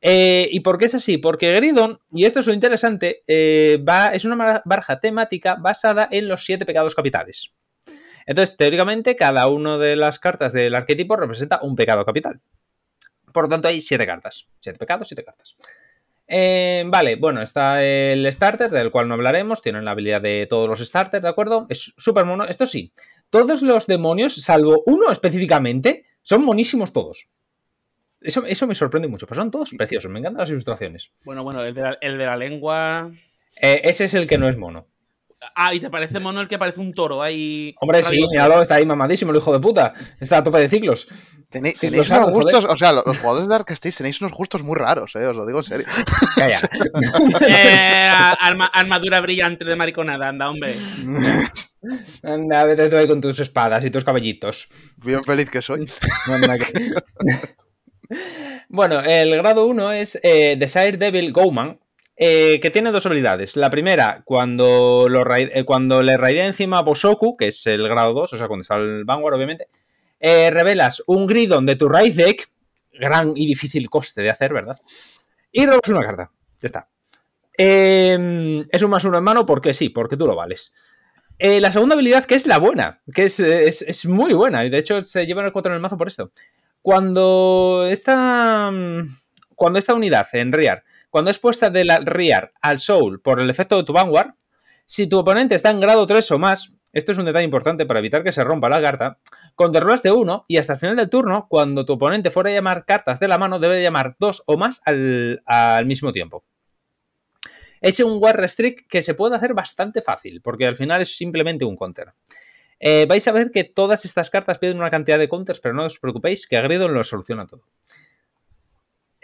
Eh, 0.00 0.48
¿Y 0.50 0.60
por 0.60 0.76
qué 0.76 0.86
es 0.86 0.94
así? 0.94 1.16
Porque 1.16 1.52
Gridon, 1.52 2.00
y 2.12 2.26
esto 2.26 2.40
es 2.40 2.46
lo 2.46 2.52
interesante, 2.52 3.22
eh, 3.26 3.82
es 4.12 4.24
una 4.24 4.62
baraja 4.64 5.00
temática 5.00 5.54
basada 5.54 6.08
en 6.10 6.28
los 6.28 6.44
siete 6.44 6.66
pecados 6.66 6.94
capitales. 6.94 7.52
Entonces, 8.26 8.56
teóricamente, 8.56 9.16
cada 9.16 9.46
una 9.48 9.78
de 9.78 9.96
las 9.96 10.18
cartas 10.18 10.52
del 10.52 10.74
arquetipo 10.74 11.16
representa 11.16 11.60
un 11.62 11.76
pecado 11.76 12.04
capital. 12.04 12.40
Por 13.32 13.44
lo 13.44 13.48
tanto, 13.48 13.68
hay 13.68 13.80
siete 13.80 14.06
cartas. 14.06 14.46
Siete 14.60 14.78
pecados, 14.78 15.08
siete 15.08 15.24
cartas. 15.24 15.56
Eh, 16.26 16.84
vale, 16.86 17.16
bueno, 17.16 17.42
está 17.42 17.84
el 17.84 18.30
starter, 18.32 18.70
del 18.70 18.90
cual 18.90 19.08
no 19.08 19.14
hablaremos. 19.14 19.62
Tienen 19.62 19.84
la 19.84 19.92
habilidad 19.92 20.22
de 20.22 20.46
todos 20.48 20.68
los 20.68 20.80
starters, 20.80 21.22
¿de 21.22 21.28
acuerdo? 21.28 21.66
Es 21.68 21.94
súper 21.96 22.24
mono. 22.24 22.44
Esto 22.44 22.66
sí, 22.66 22.92
todos 23.30 23.62
los 23.62 23.86
demonios, 23.86 24.34
salvo 24.36 24.82
uno 24.86 25.10
específicamente, 25.10 26.04
son 26.22 26.44
monísimos 26.44 26.92
todos. 26.92 27.28
Eso, 28.20 28.46
eso 28.46 28.66
me 28.66 28.74
sorprende 28.74 29.08
mucho, 29.08 29.26
pero 29.26 29.42
son 29.42 29.50
todos 29.50 29.74
preciosos. 29.76 30.10
Me 30.10 30.18
encantan 30.18 30.40
las 30.40 30.50
ilustraciones. 30.50 31.12
Bueno, 31.24 31.44
bueno, 31.44 31.62
el 31.62 31.74
de 31.74 31.82
la, 31.82 31.98
el 32.00 32.16
de 32.16 32.26
la 32.26 32.36
lengua. 32.36 33.10
Eh, 33.60 33.82
ese 33.84 34.04
es 34.04 34.14
el 34.14 34.26
que 34.26 34.38
no 34.38 34.48
es 34.48 34.56
mono. 34.56 34.86
Ah, 35.54 35.74
y 35.74 35.80
te 35.80 35.90
parece 35.90 36.20
mono 36.20 36.40
el 36.40 36.48
que 36.48 36.58
parece 36.58 36.80
un 36.80 36.92
toro 36.94 37.22
ahí. 37.22 37.74
Hombre, 37.80 38.02
sí, 38.02 38.08
Radio- 38.10 38.28
míralo, 38.30 38.62
está 38.62 38.76
ahí 38.76 38.86
mamadísimo, 38.86 39.30
el 39.30 39.36
hijo 39.38 39.52
de 39.52 39.60
puta. 39.60 39.94
Está 40.20 40.38
a 40.38 40.42
tope 40.42 40.58
de 40.58 40.68
ciclos. 40.68 41.06
Tenéis, 41.50 41.80
unos 41.82 42.30
gustos, 42.32 42.64
o 42.64 42.76
sea, 42.76 42.92
los, 42.92 43.06
los 43.06 43.18
jugadores 43.18 43.46
de 43.46 43.52
Dark 43.52 43.66
Stage 43.70 43.98
tenéis 43.98 44.20
unos 44.20 44.32
gustos 44.32 44.62
muy 44.64 44.76
raros, 44.76 45.14
eh, 45.14 45.24
os 45.26 45.36
lo 45.36 45.46
digo 45.46 45.60
en 45.60 45.64
serio. 45.64 45.86
Calla. 46.36 46.58
Eh, 47.48 48.08
arma- 48.40 48.70
armadura 48.72 49.20
brillante 49.20 49.64
de 49.64 49.76
mariconada, 49.76 50.28
anda, 50.28 50.50
hombre. 50.50 50.74
Anda, 52.22 52.64
vete 52.64 52.88
tú 52.88 52.96
ahí 52.96 53.06
con 53.06 53.20
tus 53.20 53.38
espadas 53.38 53.84
y 53.84 53.90
tus 53.90 54.04
cabellitos. 54.04 54.68
Bien 54.96 55.22
feliz 55.22 55.48
que 55.50 55.62
soy. 55.62 55.84
Anda 56.26 56.58
que- 56.58 56.92
bueno, 58.68 59.00
el 59.00 59.36
grado 59.36 59.66
1 59.66 59.92
es 59.92 60.18
eh, 60.22 60.56
Desire 60.58 60.96
Devil 60.96 61.32
Gowman, 61.32 61.78
eh, 62.16 62.60
que 62.60 62.70
tiene 62.70 62.92
dos 62.92 63.06
habilidades. 63.06 63.56
La 63.56 63.70
primera, 63.70 64.22
cuando, 64.24 65.06
eh, 65.36 65.64
cuando 65.64 66.02
le 66.02 66.16
raidea 66.16 66.46
encima 66.46 66.78
a 66.78 66.82
Bosoku, 66.82 67.36
que 67.36 67.48
es 67.48 67.66
el 67.66 67.88
grado 67.88 68.12
2, 68.14 68.32
o 68.32 68.38
sea, 68.38 68.46
cuando 68.48 68.62
está 68.62 68.76
el 68.76 69.04
Vanguard, 69.04 69.34
obviamente, 69.34 69.68
eh, 70.20 70.50
revelas 70.50 71.02
un 71.06 71.26
Gridon 71.26 71.66
de 71.66 71.76
tu 71.76 71.88
raid 71.88 72.14
deck, 72.16 72.48
gran 72.92 73.32
y 73.36 73.46
difícil 73.46 73.90
coste 73.90 74.22
de 74.22 74.30
hacer, 74.30 74.52
¿verdad? 74.52 74.78
Y 75.50 75.66
robas 75.66 75.88
una 75.88 76.00
carta. 76.06 76.30
Ya 76.60 76.66
está. 76.66 76.88
Eh, 77.58 78.64
es 78.70 78.82
un 78.82 78.90
más 78.90 79.04
uno 79.04 79.18
en 79.18 79.24
mano 79.24 79.46
porque 79.46 79.74
sí, 79.74 79.88
porque 79.88 80.16
tú 80.16 80.26
lo 80.26 80.36
vales. 80.36 80.74
La 81.38 81.70
segunda 81.72 81.94
habilidad, 81.94 82.24
que 82.26 82.36
es 82.36 82.46
la 82.46 82.58
buena, 82.58 83.02
que 83.12 83.24
es, 83.24 83.40
es- 83.40 84.06
muy 84.06 84.32
buena, 84.34 84.64
y 84.64 84.70
de 84.70 84.78
hecho 84.78 85.00
se 85.02 85.26
llevan 85.26 85.44
el 85.44 85.52
4 85.52 85.72
en 85.72 85.76
el 85.76 85.82
mazo 85.82 85.96
por 85.98 86.06
esto. 86.08 86.30
Cuando 86.80 87.86
esta, 87.90 88.70
mm, 88.70 89.16
cuando 89.56 89.78
esta 89.78 89.94
unidad 89.94 90.26
en 90.32 90.52
Rear, 90.52 90.84
cuando 91.14 91.30
es 91.30 91.38
puesta 91.38 91.70
de 91.70 91.84
la 91.84 92.00
Rear 92.00 92.54
al 92.60 92.80
Soul 92.80 93.20
por 93.20 93.38
el 93.38 93.48
efecto 93.48 93.76
de 93.76 93.84
tu 93.84 93.92
Vanguard, 93.92 94.34
si 94.84 95.06
tu 95.06 95.20
oponente 95.20 95.54
está 95.54 95.70
en 95.70 95.78
grado 95.78 96.08
3 96.08 96.28
o 96.32 96.38
más, 96.40 96.74
esto 96.92 97.12
es 97.12 97.18
un 97.18 97.24
detalle 97.24 97.44
importante 97.44 97.86
para 97.86 98.00
evitar 98.00 98.24
que 98.24 98.32
se 98.32 98.42
rompa 98.42 98.68
la 98.68 98.82
carta, 98.82 99.20
controlas 99.54 100.02
de 100.02 100.10
1 100.10 100.46
y 100.48 100.56
hasta 100.56 100.72
el 100.72 100.80
final 100.80 100.96
del 100.96 101.08
turno, 101.08 101.46
cuando 101.48 101.84
tu 101.84 101.92
oponente 101.92 102.32
fuera 102.32 102.50
a 102.50 102.54
llamar 102.54 102.84
cartas 102.84 103.20
de 103.20 103.28
la 103.28 103.38
mano, 103.38 103.60
debe 103.60 103.76
de 103.76 103.84
llamar 103.84 104.16
dos 104.18 104.42
o 104.46 104.56
más 104.56 104.82
al, 104.86 105.40
al 105.46 105.86
mismo 105.86 106.10
tiempo. 106.10 106.42
Es 107.80 108.00
un 108.00 108.20
War 108.20 108.36
Restrict 108.36 108.88
que 108.88 109.00
se 109.00 109.14
puede 109.14 109.36
hacer 109.36 109.54
bastante 109.54 110.02
fácil, 110.02 110.40
porque 110.42 110.66
al 110.66 110.74
final 110.74 111.00
es 111.00 111.16
simplemente 111.16 111.64
un 111.64 111.76
counter. 111.76 112.12
Eh, 112.80 113.06
vais 113.08 113.28
a 113.28 113.32
ver 113.32 113.52
que 113.52 113.62
todas 113.62 114.04
estas 114.04 114.30
cartas 114.30 114.58
piden 114.58 114.78
una 114.78 114.90
cantidad 114.90 115.18
de 115.18 115.28
counters, 115.28 115.60
pero 115.60 115.74
no 115.74 115.84
os 115.84 116.00
preocupéis, 116.00 116.48
que 116.48 116.60
Gridon 116.60 116.92
lo 116.92 117.04
soluciona 117.04 117.46
todo. 117.46 117.62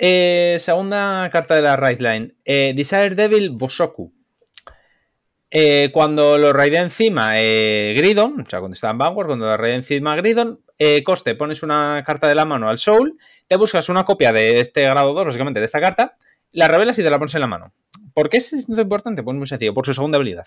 Eh, 0.03 0.57
segunda 0.59 1.29
carta 1.31 1.55
de 1.55 1.61
la 1.61 1.77
right 1.77 2.01
line. 2.01 2.35
eh, 2.47 2.73
Desire 2.75 3.15
Devil 3.15 3.51
Bosoku. 3.51 4.11
Eh, 5.51 5.91
cuando 5.93 6.39
lo 6.39 6.55
raidea 6.55 6.81
encima 6.81 7.39
eh, 7.39 7.93
Gridon, 7.95 8.41
o 8.41 8.49
sea, 8.49 8.61
cuando 8.61 8.73
está 8.73 8.89
en 8.89 8.97
Vanguard, 8.97 9.27
cuando 9.27 9.45
lo 9.45 9.57
raidea 9.59 9.77
encima 9.77 10.17
Gridon, 10.17 10.63
coste, 11.05 11.35
pones 11.35 11.63
una 11.63 12.03
carta 12.07 12.27
de 12.29 12.35
la 12.35 12.47
mano 12.47 12.71
al 12.71 12.79
Soul, 12.79 13.19
te 13.47 13.57
buscas 13.57 13.91
una 13.91 14.05
copia 14.07 14.33
de 14.33 14.61
este 14.61 14.85
grado 14.85 15.13
2, 15.13 15.27
básicamente 15.27 15.61
de 15.61 15.67
esta 15.67 15.83
carta, 15.83 16.17
la 16.53 16.67
revelas 16.67 16.99
y 16.99 17.03
te 17.03 17.11
la 17.11 17.19
pones 17.19 17.35
en 17.35 17.43
la 17.43 17.47
mano. 17.47 17.75
¿Por 18.15 18.31
qué 18.31 18.39
es 18.39 18.69
importante? 18.71 19.23
Pues 19.23 19.37
muy 19.37 19.47
sencillo, 19.47 19.75
por 19.75 19.85
su 19.85 19.93
segunda 19.93 20.17
habilidad. 20.17 20.47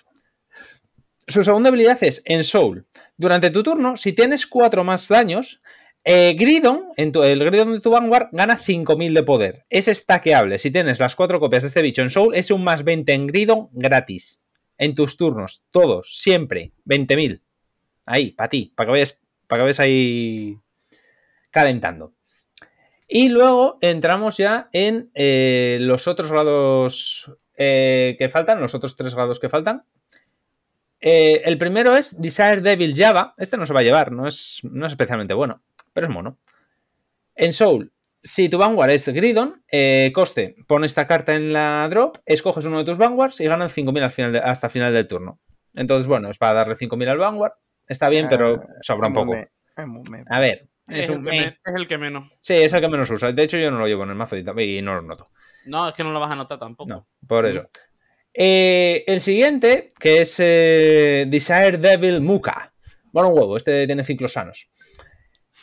Su 1.28 1.44
segunda 1.44 1.70
habilidad 1.70 2.04
es 2.04 2.24
en 2.26 2.44
Soul. 2.44 2.88
Durante 3.18 3.52
tu 3.52 3.62
turno, 3.62 3.98
si 3.98 4.14
tienes 4.14 4.48
4 4.48 4.84
más 4.84 5.08
daños, 5.08 5.62
eh, 6.06 6.36
Gridon, 6.38 6.90
en 6.98 7.12
tu- 7.12 7.24
el 7.24 7.44
Gridon 7.44 7.74
de 7.74 7.80
tu 7.80 7.90
Vanguard, 7.92 8.28
gana 8.32 8.58
5000 8.58 9.14
de 9.14 9.24
poder. 9.24 9.66
Es 9.70 9.86
stackeable. 9.86 10.58
Si 10.58 10.72
tienes 10.72 11.00
las 11.00 11.16
4 11.16 11.40
copias 11.40 11.64
de 11.64 11.68
este 11.68 11.82
bicho 11.82 12.02
en 12.02 12.10
Soul, 12.10 12.36
es 12.36 12.52
un 12.52 12.64
más 12.64 12.84
20 12.84 13.14
en 13.14 13.28
Gridon 13.28 13.70
gratis. 13.72 14.44
En 14.78 14.96
tus 14.96 15.16
turnos, 15.18 15.66
todos, 15.72 16.20
siempre. 16.20 16.72
20.000. 16.86 17.42
Ahí, 18.06 18.32
para 18.32 18.50
ti, 18.50 18.74
para 18.76 18.88
que 18.88 18.92
vayas, 18.92 19.22
que 19.78 19.82
ahí 19.84 20.58
calentando. 21.52 22.14
Y 23.08 23.30
luego 23.30 23.78
entramos 23.82 24.38
ya 24.38 24.70
en 24.74 25.12
eh, 25.14 25.78
los 25.82 26.08
otros 26.08 26.32
grados 26.32 27.32
eh, 27.56 28.16
que 28.18 28.30
faltan, 28.30 28.60
los 28.60 28.74
otros 28.74 28.96
tres 28.98 29.14
grados 29.14 29.40
que 29.40 29.50
faltan. 29.50 29.84
Eh, 31.00 31.42
el 31.46 31.58
primero 31.58 31.96
es 31.96 32.20
Desire 32.20 32.62
Devil 32.62 32.94
Java. 32.96 33.36
Este 33.38 33.58
no 33.58 33.66
se 33.66 33.74
va 33.74 33.82
a 33.82 33.84
llevar, 33.84 34.12
no 34.12 34.28
es, 34.28 34.60
no 34.64 34.86
es 34.88 34.94
especialmente 34.94 35.34
bueno, 35.34 35.62
pero 35.94 36.08
es 36.08 36.14
mono. 36.14 36.38
En 37.36 37.54
Soul, 37.54 37.92
si 38.22 38.50
tu 38.50 38.58
Vanguard 38.58 38.92
es 38.92 39.08
Gridon, 39.10 39.64
eh, 39.72 40.12
coste, 40.14 40.56
pon 40.68 40.84
esta 40.84 41.08
carta 41.08 41.36
en 41.36 41.52
la 41.54 41.88
drop, 41.90 42.18
escoges 42.26 42.66
uno 42.66 42.80
de 42.80 42.86
tus 42.86 42.98
Vanguards 42.98 43.40
y 43.42 43.46
ganan 43.46 43.70
5.000 43.70 44.04
al 44.04 44.12
final 44.12 44.32
de- 44.34 44.40
hasta 44.40 44.70
final 44.70 44.94
del 44.94 45.08
turno. 45.08 45.40
Entonces, 45.74 46.08
bueno, 46.08 46.30
es 46.30 46.38
para 46.38 46.54
darle 46.54 46.76
5.000 46.76 47.10
al 47.10 47.18
Vanguard. 47.18 47.54
Está 47.88 48.08
bien, 48.10 48.28
pero 48.30 48.56
Eh, 48.56 48.66
sobra 48.82 49.08
un 49.08 49.14
poco. 49.14 49.34
me- 49.34 49.50
me- 50.10 50.24
A 50.30 50.40
ver, 50.40 50.68
Es, 50.88 51.00
es 51.00 51.10
el 51.10 51.18
un 51.18 51.24
que 51.26 51.32
meh. 51.32 51.40
me- 51.40 51.48
es 51.48 51.76
el 51.76 51.88
que 51.88 51.98
menos. 51.98 52.30
Sí, 52.42 52.54
es 52.54 52.72
el 52.74 52.80
que 52.82 52.88
menos 52.88 53.10
usa. 53.10 53.32
De 53.32 53.44
hecho, 53.44 53.58
yo 53.58 53.72
no 53.72 53.80
lo 53.80 53.88
llevo 53.88 54.04
en 54.04 54.10
el 54.10 54.16
mazo 54.16 54.38
y, 54.38 54.42
y 54.78 54.82
no 54.82 54.96
lo 54.96 55.02
noto. 55.02 55.30
No, 55.66 55.88
es 55.90 55.94
que 55.96 56.04
no 56.04 56.12
lo 56.12 56.20
vas 56.20 56.32
a 56.32 56.36
notar 56.36 56.60
tampoco. 56.60 56.90
No, 56.90 57.08
por 57.28 57.46
eso. 57.46 57.68
Eh, 58.34 59.04
el 59.08 59.22
siguiente, 59.22 59.92
que 60.00 60.22
es 60.22 60.36
eh, 60.40 61.26
Desire 61.28 61.78
Devil 61.78 62.22
Muka. 62.22 62.74
Bueno, 63.12 63.30
un 63.30 63.38
huevo, 63.40 63.58
este 63.58 63.86
tiene 63.86 64.04
ciclos 64.04 64.34
sanos. 64.34 64.70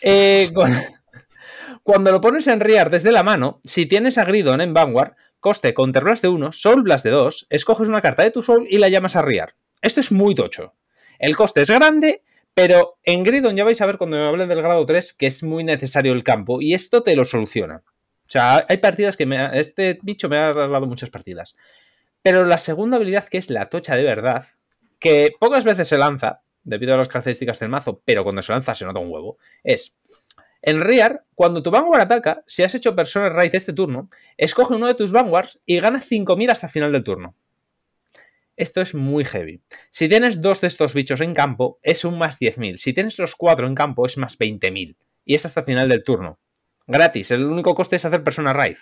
Eh, 0.03 0.51
cu- 0.55 0.63
cuando 1.83 2.13
lo 2.13 2.21
pones 2.21 2.47
en 2.47 2.61
Rear 2.61 2.91
desde 2.91 3.13
la 3.13 3.23
mano, 3.23 3.61
si 3.65 3.87
tienes 3.87 4.19
a 4.19 4.25
Gridon 4.25 4.61
en 4.61 4.75
Vanguard, 4.75 5.15
coste 5.41 5.75
Counter 5.75 6.05
Blast 6.05 6.23
de 6.23 6.29
1, 6.29 6.53
Soul 6.53 6.83
Blast 6.83 7.05
de 7.05 7.11
2, 7.11 7.47
escoges 7.51 7.89
una 7.89 8.01
carta 8.03 8.23
de 8.23 8.31
tu 8.31 8.43
Soul 8.43 8.67
y 8.71 8.79
la 8.79 8.89
llamas 8.89 9.17
a 9.17 9.23
Rear. 9.23 9.55
Esto 9.83 10.01
es 10.01 10.13
muy 10.13 10.35
tocho. 10.35 10.75
El 11.19 11.37
coste 11.37 11.63
es 11.63 11.71
grande, 11.71 12.23
pero 12.55 12.99
en 13.05 13.23
Gridon 13.23 13.57
ya 13.57 13.65
vais 13.65 13.81
a 13.81 13.87
ver 13.87 13.97
cuando 13.99 14.17
me 14.19 14.27
hable 14.27 14.47
del 14.47 14.63
grado 14.63 14.85
3 14.85 15.15
que 15.15 15.27
es 15.27 15.43
muy 15.43 15.65
necesario 15.65 16.13
el 16.13 16.25
campo 16.25 16.61
y 16.61 16.75
esto 16.75 17.03
te 17.03 17.17
lo 17.17 17.25
soluciona. 17.25 17.83
O 17.87 18.33
sea, 18.33 18.65
hay 18.69 18.77
partidas 18.77 19.17
que 19.17 19.27
me 19.27 19.39
ha- 19.39 19.47
este 19.55 19.99
bicho 20.03 20.29
me 20.29 20.39
ha 20.39 20.49
arreglado 20.51 20.87
muchas 20.87 21.11
partidas. 21.11 21.57
Pero 22.23 22.45
la 22.45 22.59
segunda 22.59 22.97
habilidad, 22.97 23.25
que 23.29 23.39
es 23.39 23.49
la 23.51 23.71
tocha 23.71 23.97
de 23.97 24.03
verdad, 24.05 24.49
que 24.99 25.33
pocas 25.41 25.65
veces 25.65 25.89
se 25.89 25.97
lanza, 25.97 26.43
debido 26.63 26.95
a 26.95 26.99
las 26.99 27.09
características 27.09 27.59
del 27.59 27.69
mazo, 27.69 28.03
pero 28.05 28.23
cuando 28.23 28.43
se 28.43 28.53
lanza 28.53 28.75
se 28.75 28.85
nota 28.85 29.01
un 29.01 29.11
huevo, 29.11 29.39
es 29.65 29.99
en 30.63 30.81
Rear, 30.81 31.25
cuando 31.35 31.63
tu 31.63 31.71
Vanguard 31.71 32.03
ataca, 32.03 32.43
si 32.47 32.63
has 32.63 32.75
hecho 32.75 32.95
Persona 32.95 33.31
Raid 33.31 33.55
este 33.55 33.73
turno, 33.73 34.11
escoge 34.37 34.75
uno 34.75 34.87
de 34.87 34.95
tus 34.95 35.11
Vanguards 35.11 35.59
y 35.65 35.81
gana 35.81 36.03
5000 36.03 36.51
hasta 36.51 36.69
final 36.69 36.93
del 36.93 37.03
turno. 37.03 37.35
Esto 38.57 38.83
es 38.83 38.95
muy 38.95 39.25
heavy. 39.25 39.63
Si 39.89 40.07
tienes 40.07 40.43
dos 40.43 40.61
de 40.61 40.67
estos 40.67 40.93
bichos 40.93 41.23
en 41.23 41.33
campo, 41.33 41.79
es 41.83 42.05
un 42.05 42.19
más 42.19 42.39
10.000. 42.39 42.77
Si 42.77 42.93
tienes 42.93 43.19
los 43.19 43.35
cuatro 43.35 43.67
en 43.67 43.75
campo, 43.75 44.05
es 44.05 44.19
más 44.19 44.39
20.000. 44.39 44.97
Y 45.25 45.35
es 45.35 45.47
hasta 45.47 45.63
final 45.63 45.89
del 45.89 46.05
turno. 46.05 46.39
Gratis. 46.87 47.31
El 47.31 47.47
único 47.47 47.75
coste 47.75 47.97
es 47.97 48.05
hacer 48.05 48.23
Persona 48.23 48.53
Raid. 48.53 48.77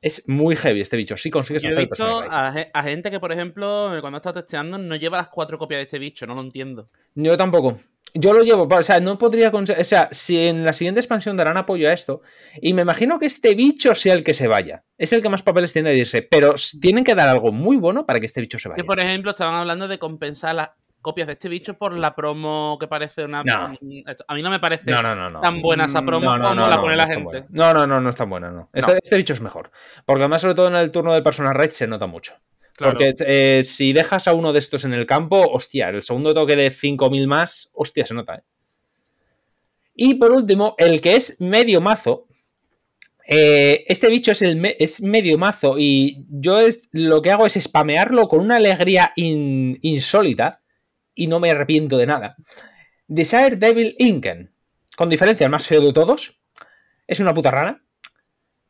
Es 0.00 0.28
muy 0.28 0.54
heavy 0.56 0.80
este 0.80 0.96
bicho. 0.96 1.16
Sí 1.16 1.28
consigues 1.30 1.62
Yo 1.62 1.70
hacer 1.70 1.78
he 1.80 1.86
visto 1.86 2.22
a, 2.30 2.52
ge- 2.52 2.70
a 2.72 2.82
gente 2.84 3.10
que, 3.10 3.18
por 3.18 3.32
ejemplo, 3.32 3.90
cuando 4.00 4.18
estado 4.18 4.40
testeando, 4.42 4.78
no 4.78 4.94
lleva 4.96 5.18
las 5.18 5.28
cuatro 5.28 5.58
copias 5.58 5.78
de 5.80 5.82
este 5.84 5.98
bicho, 5.98 6.26
no 6.26 6.34
lo 6.36 6.40
entiendo. 6.42 6.88
Yo 7.14 7.36
tampoco. 7.36 7.80
Yo 8.14 8.32
lo 8.32 8.42
llevo, 8.42 8.66
o 8.66 8.82
sea, 8.82 9.00
no 9.00 9.18
podría 9.18 9.50
conseguir. 9.50 9.82
O 9.82 9.84
sea, 9.84 10.08
si 10.12 10.38
en 10.38 10.64
la 10.64 10.72
siguiente 10.72 11.00
expansión 11.00 11.36
darán 11.36 11.58
apoyo 11.58 11.90
a 11.90 11.92
esto, 11.92 12.22
y 12.60 12.72
me 12.72 12.82
imagino 12.82 13.18
que 13.18 13.26
este 13.26 13.54
bicho 13.54 13.94
sea 13.94 14.14
el 14.14 14.24
que 14.24 14.32
se 14.34 14.48
vaya. 14.48 14.82
Es 14.96 15.12
el 15.12 15.20
que 15.20 15.28
más 15.28 15.42
papeles 15.42 15.72
tiene 15.74 15.90
de 15.90 15.98
irse, 15.98 16.22
pero 16.22 16.54
tienen 16.80 17.04
que 17.04 17.14
dar 17.14 17.28
algo 17.28 17.52
muy 17.52 17.76
bueno 17.76 18.06
para 18.06 18.18
que 18.18 18.26
este 18.26 18.40
bicho 18.40 18.58
se 18.58 18.68
vaya. 18.68 18.76
Que, 18.76 18.84
por 18.84 18.98
ejemplo, 19.00 19.32
estaban 19.32 19.56
hablando 19.56 19.88
de 19.88 19.98
compensar 19.98 20.54
las 20.54 20.70
copias 21.00 21.26
de 21.26 21.34
este 21.34 21.48
bicho 21.48 21.74
por 21.74 21.92
la 21.96 22.14
promo 22.14 22.76
que 22.80 22.86
parece 22.88 23.24
una... 23.24 23.42
No. 23.44 23.74
A 24.26 24.34
mí 24.34 24.42
no 24.42 24.50
me 24.50 24.58
parece 24.60 24.90
No, 24.90 25.02
no, 25.30 25.40
tan 25.40 25.62
buena 25.62 25.84
esa 25.86 26.02
promo 26.04 26.26
como 26.30 26.38
la 26.68 26.80
pone 26.80 26.96
la 26.96 27.06
gente. 27.06 27.44
No, 27.50 27.72
no, 27.72 27.86
no, 27.86 28.00
no 28.00 28.10
es 28.10 28.16
tan 28.16 28.28
buena, 28.28 28.50
no. 28.50 28.68
Este, 28.72 28.98
este 29.02 29.16
bicho 29.16 29.32
es 29.32 29.40
mejor. 29.40 29.70
Porque 30.04 30.22
además, 30.22 30.42
sobre 30.42 30.54
todo 30.54 30.68
en 30.68 30.76
el 30.76 30.90
turno 30.90 31.12
del 31.14 31.22
personal 31.22 31.54
raid, 31.54 31.70
se 31.70 31.86
nota 31.86 32.06
mucho. 32.06 32.34
Claro. 32.76 32.92
Porque 32.98 33.14
eh, 33.26 33.62
si 33.64 33.92
dejas 33.92 34.28
a 34.28 34.34
uno 34.34 34.52
de 34.52 34.58
estos 34.60 34.84
en 34.84 34.92
el 34.94 35.06
campo, 35.06 35.40
hostia, 35.50 35.88
el 35.88 36.02
segundo 36.02 36.32
toque 36.34 36.54
de 36.56 36.70
5000 36.70 37.26
más, 37.26 37.70
hostia, 37.74 38.04
se 38.06 38.14
nota, 38.14 38.36
¿eh? 38.36 38.42
Y 39.94 40.14
por 40.14 40.30
último, 40.30 40.74
el 40.78 41.00
que 41.00 41.16
es 41.16 41.40
medio 41.40 41.80
mazo. 41.80 42.26
eh, 43.30 43.84
este 43.88 44.08
bicho 44.08 44.32
es, 44.32 44.40
el 44.42 44.56
me- 44.56 44.74
es 44.78 45.02
medio 45.02 45.36
mazo 45.36 45.74
y 45.78 46.24
yo 46.30 46.60
es- 46.60 46.88
lo 46.92 47.20
que 47.20 47.30
hago 47.30 47.44
es 47.46 47.54
spamearlo 47.60 48.26
con 48.26 48.40
una 48.40 48.56
alegría 48.56 49.12
in- 49.16 49.78
insólita 49.82 50.60
y 51.18 51.26
no 51.26 51.40
me 51.40 51.50
arrepiento 51.50 51.98
de 51.98 52.06
nada. 52.06 52.36
Desire 53.08 53.56
Devil 53.56 53.96
Inken, 53.98 54.52
con 54.96 55.08
diferencia 55.08 55.44
el 55.44 55.50
más 55.50 55.66
feo 55.66 55.80
de 55.80 55.92
todos, 55.92 56.40
es 57.06 57.18
una 57.18 57.34
puta 57.34 57.50
rana. 57.50 57.82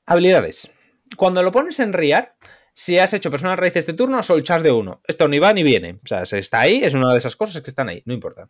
Habilidades. 0.06 0.70
Cuando 1.16 1.42
lo 1.42 1.52
pones 1.52 1.78
en 1.80 1.92
Riar, 1.92 2.36
si 2.72 2.98
has 2.98 3.12
hecho 3.12 3.30
personal 3.30 3.58
raíz 3.58 3.76
este 3.76 3.92
turno, 3.92 4.22
solchas 4.22 4.62
de 4.62 4.72
uno. 4.72 5.02
Esto 5.06 5.28
ni 5.28 5.38
va 5.38 5.52
ni 5.52 5.62
viene. 5.62 6.00
O 6.02 6.06
sea, 6.06 6.24
se 6.24 6.38
está 6.38 6.60
ahí, 6.60 6.80
es 6.82 6.94
una 6.94 7.12
de 7.12 7.18
esas 7.18 7.36
cosas 7.36 7.60
que 7.60 7.70
están 7.70 7.90
ahí, 7.90 8.02
no 8.06 8.14
importa. 8.14 8.48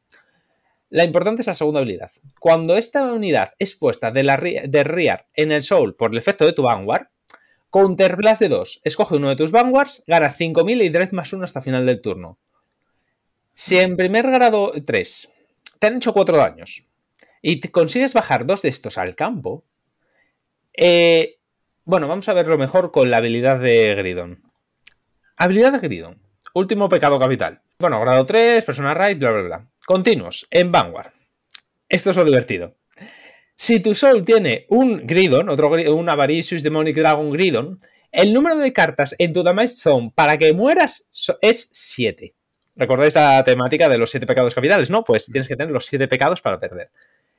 La 0.91 1.05
importante 1.05 1.43
es 1.43 1.49
la 1.49 1.55
segunda 1.55 1.81
habilidad. 1.81 2.13
Cuando 2.39 2.77
esta 2.77 3.03
unidad 3.03 3.55
es 3.59 3.75
puesta 3.75 4.13
de, 4.13 4.65
de 4.69 4.85
Riar 4.85 5.27
en 5.35 5.51
el 5.51 5.63
Soul 5.63 5.97
por 5.97 6.13
el 6.13 6.19
efecto 6.19 6.47
de 6.47 6.53
tu 6.53 6.63
Vanguard, 6.63 7.09
Counter 7.71 8.17
Blast 8.17 8.41
de 8.41 8.49
2. 8.49 8.81
Escoge 8.85 9.17
uno 9.17 9.29
de 9.29 9.37
tus 9.37 9.51
Vanguards, 9.51 10.05
gana 10.07 10.33
5000 10.33 10.83
y 10.83 10.89
Dread 10.89 11.11
más 11.11 11.33
1 11.33 11.45
hasta 11.45 11.61
final 11.61 11.85
del 11.85 12.01
turno. 12.01 12.39
Si 13.61 13.77
en 13.77 13.97
primer 13.97 14.31
grado 14.31 14.73
3 14.87 15.33
te 15.81 15.89
han 15.89 15.97
hecho 15.97 16.13
4 16.13 16.37
daños 16.37 16.87
y 17.43 17.59
te 17.59 17.73
consigues 17.73 18.15
bajar 18.15 18.47
dos 18.47 18.63
de 18.63 18.69
estos 18.69 18.99
al 18.99 19.17
campo, 19.17 19.65
eh, 20.75 21.41
bueno, 21.85 22.07
vamos 22.07 22.29
a 22.29 22.35
verlo 22.35 22.57
mejor 22.57 22.93
con 22.93 23.11
la 23.11 23.17
habilidad 23.17 23.59
de 23.59 23.97
Gridon. 23.97 24.45
Habilidad 25.37 25.73
de 25.73 25.81
Gridon. 25.81 26.23
Último 26.55 26.89
pecado 26.89 27.19
capital. 27.19 27.61
Bueno, 27.81 28.01
grado 28.01 28.25
3, 28.25 28.65
persona 28.65 28.95
raid, 28.95 29.19
bla, 29.19 29.33
bla, 29.33 29.43
bla. 29.43 29.67
Continuos, 29.85 30.47
en 30.53 30.71
Vanguard. 30.71 31.11
Esto 31.89 32.11
es 32.11 32.17
lo 32.17 32.25
divertido. 32.25 32.77
Si 33.57 33.81
tu 33.81 33.93
Soul 33.97 34.25
tiene 34.25 34.67
un 34.69 35.05
Gridon, 35.05 35.49
otro 35.49 35.69
un 35.69 36.09
Avaricious 36.09 36.63
Demonic 36.63 36.97
Dragon 36.97 37.29
Gridon, 37.33 37.81
el 38.13 38.33
número 38.33 38.55
de 38.55 38.73
cartas 38.73 39.17
en 39.19 39.33
tu 39.33 39.43
Damage 39.43 39.75
Zone 39.75 40.13
para 40.15 40.39
que 40.39 40.53
mueras 40.53 41.11
es 41.43 41.71
7. 41.73 42.37
¿Recordáis 42.79 43.17
la 43.17 43.43
temática 43.43 43.89
de 43.89 43.99
los 43.99 44.11
7 44.11 44.25
pecados 44.25 44.55
capitales? 44.55 44.89
No, 44.89 45.03
pues 45.03 45.27
tienes 45.27 45.49
que 45.49 45.57
tener 45.57 45.73
los 45.73 45.85
7 45.87 46.07
pecados 46.07 46.41
para 46.41 46.61
perder. 46.61 46.91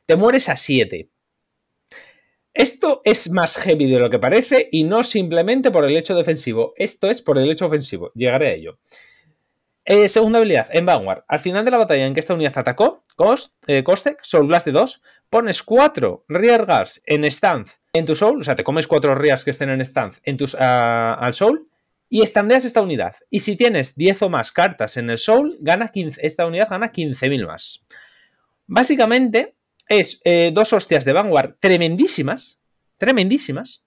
Te 0.06 0.18
mueres 0.18 0.50
a 0.50 0.58
7. 0.58 1.10
Esto 2.54 3.02
es 3.06 3.32
más 3.32 3.56
heavy 3.56 3.90
de 3.90 4.00
lo 4.00 4.10
que 4.10 4.20
parece 4.20 4.68
y 4.70 4.84
no 4.84 5.04
simplemente 5.04 5.72
por 5.72 5.86
el 5.86 5.96
hecho 5.96 6.14
defensivo. 6.14 6.74
Esto 6.76 7.10
es 7.10 7.22
por 7.22 7.38
el 7.38 7.50
hecho 7.50 7.68
ofensivo. 7.68 8.12
Llegaré 8.16 8.48
a 8.48 8.54
ello. 8.54 8.80
Eh, 9.86 10.10
segunda 10.10 10.40
habilidad, 10.40 10.68
en 10.72 10.86
Vanguard. 10.86 11.24
Al 11.28 11.40
final 11.40 11.64
de 11.64 11.72
la 11.72 11.78
batalla 11.78 12.06
en 12.06 12.14
que 12.14 12.20
esta 12.20 12.34
unidad 12.34 12.58
atacó, 12.58 13.04
Cost, 13.16 13.54
eh, 13.66 13.82
Costek, 13.84 14.20
Soul 14.22 14.48
Blast 14.48 14.66
de 14.66 14.74
2, 14.74 15.02
pones 15.30 15.64
4 15.64 16.26
Rear 16.28 16.66
Guards 16.66 17.02
en 17.06 17.24
stance 17.26 17.76
en 17.94 18.06
tu 18.06 18.16
Soul, 18.16 18.42
o 18.42 18.44
sea, 18.44 18.56
te 18.56 18.64
comes 18.64 18.88
4 18.88 19.16
Rears 19.16 19.44
que 19.44 19.52
estén 19.52 19.70
en 19.70 19.82
stance 19.82 20.20
en 20.24 20.38
tus, 20.38 20.56
ah, 20.60 21.14
al 21.14 21.34
Soul 21.34 21.69
y 22.10 22.22
estandeas 22.22 22.66
esta 22.66 22.82
unidad. 22.82 23.16
Y 23.30 23.42
si 23.42 23.56
tienes 23.56 23.96
10 23.96 24.24
o 24.24 24.30
más 24.30 24.52
cartas 24.52 24.98
en 24.98 25.10
el 25.10 25.18
Soul, 25.20 25.58
gana 25.62 25.88
15, 25.90 26.20
esta 26.26 26.46
unidad 26.48 26.68
gana 26.70 26.92
15.000 26.92 27.46
más. 27.48 27.86
Básicamente 28.68 29.56
es 29.88 30.22
eh, 30.24 30.52
dos 30.54 30.74
hostias 30.74 31.06
de 31.06 31.14
Vanguard 31.14 31.56
tremendísimas, 31.60 32.64
tremendísimas, 32.98 33.84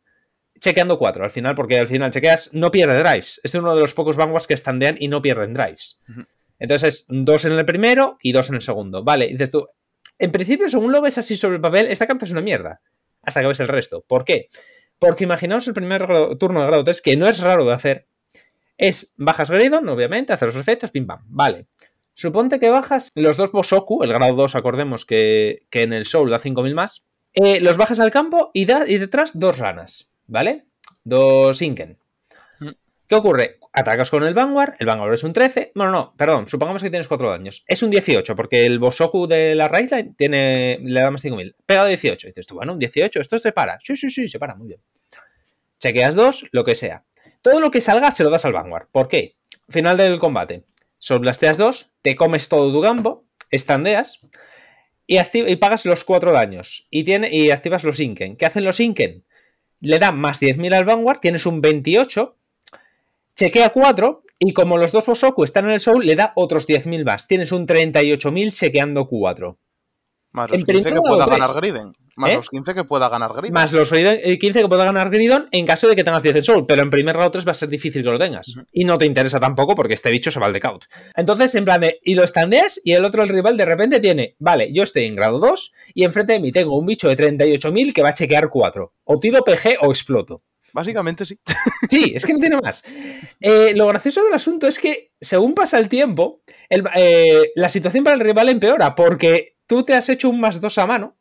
chequeando 0.60 0.98
4 0.98 1.24
al 1.24 1.30
final, 1.30 1.54
porque 1.54 1.78
al 1.78 1.88
final 1.88 2.10
chequeas, 2.10 2.52
no 2.52 2.70
pierde 2.70 2.98
drives. 2.98 3.40
Este 3.42 3.58
es 3.58 3.62
uno 3.62 3.74
de 3.74 3.80
los 3.80 3.94
pocos 3.94 4.16
Vanguards 4.16 4.46
que 4.46 4.54
estandean 4.54 4.96
y 4.98 5.08
no 5.08 5.22
pierden 5.22 5.54
drives. 5.54 6.00
Entonces 6.58 6.88
es 6.94 7.06
dos 7.08 7.44
en 7.44 7.52
el 7.52 7.64
primero 7.64 8.18
y 8.22 8.32
dos 8.32 8.48
en 8.48 8.56
el 8.56 8.62
segundo. 8.62 9.02
Vale, 9.02 9.28
dices 9.28 9.50
tú, 9.50 9.68
en 10.18 10.30
principio, 10.30 10.68
según 10.68 10.92
lo 10.92 11.00
ves 11.00 11.18
así 11.18 11.36
sobre 11.36 11.56
el 11.56 11.60
papel, 11.60 11.86
esta 11.88 12.06
carta 12.06 12.24
es 12.24 12.30
una 12.30 12.40
mierda. 12.40 12.80
Hasta 13.22 13.40
que 13.40 13.46
ves 13.48 13.60
el 13.60 13.68
resto. 13.68 14.04
¿Por 14.06 14.24
qué? 14.24 14.48
Porque 14.98 15.24
imaginaos 15.24 15.66
el 15.66 15.74
primer 15.74 16.06
grado- 16.06 16.36
turno 16.38 16.60
de 16.60 16.66
grado 16.66 16.84
3, 16.84 17.02
que 17.02 17.16
no 17.16 17.26
es 17.28 17.40
raro 17.40 17.64
de 17.64 17.72
hacer. 17.72 18.06
Es 18.76 19.12
bajas 19.16 19.50
Gridon, 19.50 19.88
obviamente, 19.88 20.32
hacer 20.32 20.48
los 20.48 20.56
efectos, 20.56 20.90
pim 20.90 21.06
pam. 21.06 21.20
Vale. 21.28 21.66
Suponte 22.14 22.60
que 22.60 22.70
bajas 22.70 23.10
los 23.14 23.36
dos 23.36 23.52
Bosoku, 23.52 24.02
el 24.02 24.12
grado 24.12 24.34
2, 24.34 24.54
acordemos 24.54 25.06
que, 25.06 25.66
que 25.70 25.82
en 25.82 25.92
el 25.92 26.04
Soul 26.04 26.30
da 26.30 26.38
5000 26.38 26.74
más. 26.74 27.06
eh, 27.32 27.60
los 27.60 27.76
bajas 27.76 28.00
al 28.00 28.10
campo 28.10 28.50
y, 28.52 28.66
da, 28.66 28.84
y 28.86 28.98
detrás 28.98 29.30
dos 29.38 29.58
ranas. 29.58 30.10
¿Vale? 30.26 30.66
Dos 31.04 31.60
Inken. 31.62 31.98
Mm. 32.60 32.70
¿Qué 33.06 33.14
ocurre? 33.14 33.58
Atacas 33.72 34.10
con 34.10 34.22
el 34.22 34.34
Vanguard, 34.34 34.74
el 34.78 34.86
Vanguard 34.86 35.14
es 35.14 35.24
un 35.24 35.32
13. 35.32 35.72
Bueno, 35.74 35.92
no, 35.92 36.14
perdón, 36.14 36.46
supongamos 36.46 36.82
que 36.82 36.90
tienes 36.90 37.08
4 37.08 37.30
daños. 37.30 37.64
Es 37.66 37.82
un 37.82 37.88
18, 37.90 38.36
porque 38.36 38.66
el 38.66 38.78
Bosoku 38.78 39.26
de 39.26 39.54
la 39.54 39.68
Raidline 39.68 40.14
tiene, 40.14 40.78
le 40.82 41.00
da 41.00 41.10
más 41.10 41.22
5000. 41.22 41.56
Pega 41.64 41.86
18. 41.86 42.28
Dices 42.28 42.46
tú, 42.46 42.56
bueno, 42.56 42.74
un 42.74 42.78
18, 42.78 43.20
esto 43.20 43.38
se 43.38 43.52
para. 43.52 43.78
Sí, 43.80 43.96
sí, 43.96 44.10
sí, 44.10 44.28
se 44.28 44.38
para, 44.38 44.54
muy 44.54 44.68
bien. 44.68 44.80
Chequeas 45.80 46.14
dos, 46.14 46.46
lo 46.52 46.64
que 46.64 46.74
sea. 46.74 47.04
Todo 47.42 47.60
lo 47.60 47.70
que 47.70 47.80
salga 47.80 48.10
se 48.10 48.24
lo 48.24 48.30
das 48.30 48.44
al 48.44 48.52
Vanguard. 48.52 48.86
¿Por 48.90 49.08
qué? 49.08 49.36
Final 49.68 49.96
del 49.96 50.18
combate. 50.18 50.64
Solblasteas 50.98 51.58
dos, 51.58 51.90
te 52.02 52.14
comes 52.14 52.48
todo 52.48 52.72
tu 52.72 52.80
campo, 52.80 53.24
estandeas 53.50 54.20
y, 55.06 55.56
pagas 55.56 55.84
los 55.84 56.04
4 56.04 56.32
daños. 56.32 56.86
Y 56.90 57.50
activas 57.50 57.84
los 57.84 58.00
Inken. 58.00 58.36
¿Qué 58.36 58.46
hacen 58.46 58.64
los 58.64 58.80
Inken? 58.80 59.24
Le 59.80 59.98
dan 59.98 60.18
más 60.18 60.40
10.000 60.40 60.74
al 60.74 60.84
Vanguard, 60.84 61.18
tienes 61.18 61.44
un 61.44 61.60
28, 61.60 62.36
chequea 63.34 63.70
4 63.70 64.22
y 64.38 64.52
como 64.52 64.78
los 64.78 64.92
dos 64.92 65.06
Bosoku 65.06 65.42
están 65.42 65.64
en 65.66 65.72
el 65.72 65.80
Soul, 65.80 66.06
le 66.06 66.14
da 66.14 66.32
otros 66.36 66.68
10.000 66.68 67.04
más. 67.04 67.26
Tienes 67.26 67.50
un 67.50 67.66
38.000 67.66 68.52
chequeando 68.52 69.08
4. 69.08 69.58
Más 70.34 70.50
los 70.50 70.58
En 70.60 70.64
15 70.64 70.82
que 70.88 70.94
primer 70.94 71.02
pueda 71.10 71.26
ganar. 71.26 71.50
Griden. 71.56 71.92
Más 72.16 72.30
¿Eh? 72.30 72.34
los 72.36 72.48
15 72.50 72.74
que 72.74 72.84
pueda 72.84 73.08
ganar 73.08 73.32
Griden. 73.32 73.52
Más 73.54 73.72
los 73.72 73.90
Gridon- 73.92 74.20
eh, 74.22 74.38
15 74.38 74.60
que 74.60 74.68
pueda 74.68 74.84
ganar 74.84 75.10
Gridon 75.10 75.48
en 75.50 75.66
caso 75.66 75.88
de 75.88 75.96
que 75.96 76.04
tengas 76.04 76.22
10 76.22 76.36
en 76.36 76.44
Soul, 76.44 76.66
pero 76.66 76.82
en 76.82 76.90
primer 76.90 77.14
grado 77.16 77.30
3 77.30 77.46
va 77.46 77.52
a 77.52 77.54
ser 77.54 77.68
difícil 77.68 78.02
que 78.02 78.10
lo 78.10 78.18
tengas. 78.18 78.54
Y 78.72 78.84
no 78.84 78.98
te 78.98 79.06
interesa 79.06 79.40
tampoco 79.40 79.74
porque 79.74 79.94
este 79.94 80.10
bicho 80.10 80.30
se 80.30 80.38
va 80.40 80.46
al 80.46 80.52
decaut. 80.52 80.84
Entonces, 81.16 81.54
en 81.54 81.64
plan 81.64 81.80
de, 81.80 81.98
y 82.02 82.14
lo 82.14 82.24
estandeas 82.24 82.80
y 82.84 82.92
el 82.92 83.04
otro, 83.04 83.22
el 83.22 83.28
rival, 83.28 83.56
de 83.56 83.64
repente 83.64 84.00
tiene, 84.00 84.36
vale, 84.38 84.72
yo 84.72 84.82
estoy 84.82 85.04
en 85.04 85.16
grado 85.16 85.38
2 85.38 85.72
y 85.94 86.04
enfrente 86.04 86.34
de 86.34 86.40
mí 86.40 86.52
tengo 86.52 86.76
un 86.78 86.86
bicho 86.86 87.08
de 87.08 87.16
38.000 87.16 87.92
que 87.92 88.02
va 88.02 88.10
a 88.10 88.14
chequear 88.14 88.48
4. 88.50 88.92
O 89.04 89.18
tiro 89.18 89.42
PG 89.44 89.78
o 89.80 89.90
exploto. 89.90 90.42
Básicamente 90.74 91.26
sí. 91.26 91.38
Sí, 91.90 92.12
es 92.14 92.24
que 92.24 92.32
no 92.32 92.38
tiene 92.38 92.56
más. 92.58 92.82
Eh, 93.40 93.72
lo 93.76 93.86
gracioso 93.88 94.24
del 94.24 94.32
asunto 94.32 94.66
es 94.66 94.78
que, 94.78 95.10
según 95.20 95.52
pasa 95.54 95.78
el 95.78 95.88
tiempo, 95.90 96.40
el- 96.70 96.84
eh, 96.94 97.50
la 97.54 97.68
situación 97.68 98.04
para 98.04 98.14
el 98.14 98.20
rival 98.20 98.48
empeora 98.48 98.94
porque 98.94 99.51
tú 99.66 99.84
te 99.84 99.94
has 99.94 100.08
hecho 100.08 100.28
un 100.30 100.40
más 100.40 100.60
2 100.60 100.78
a 100.78 100.86
mano, 100.86 101.16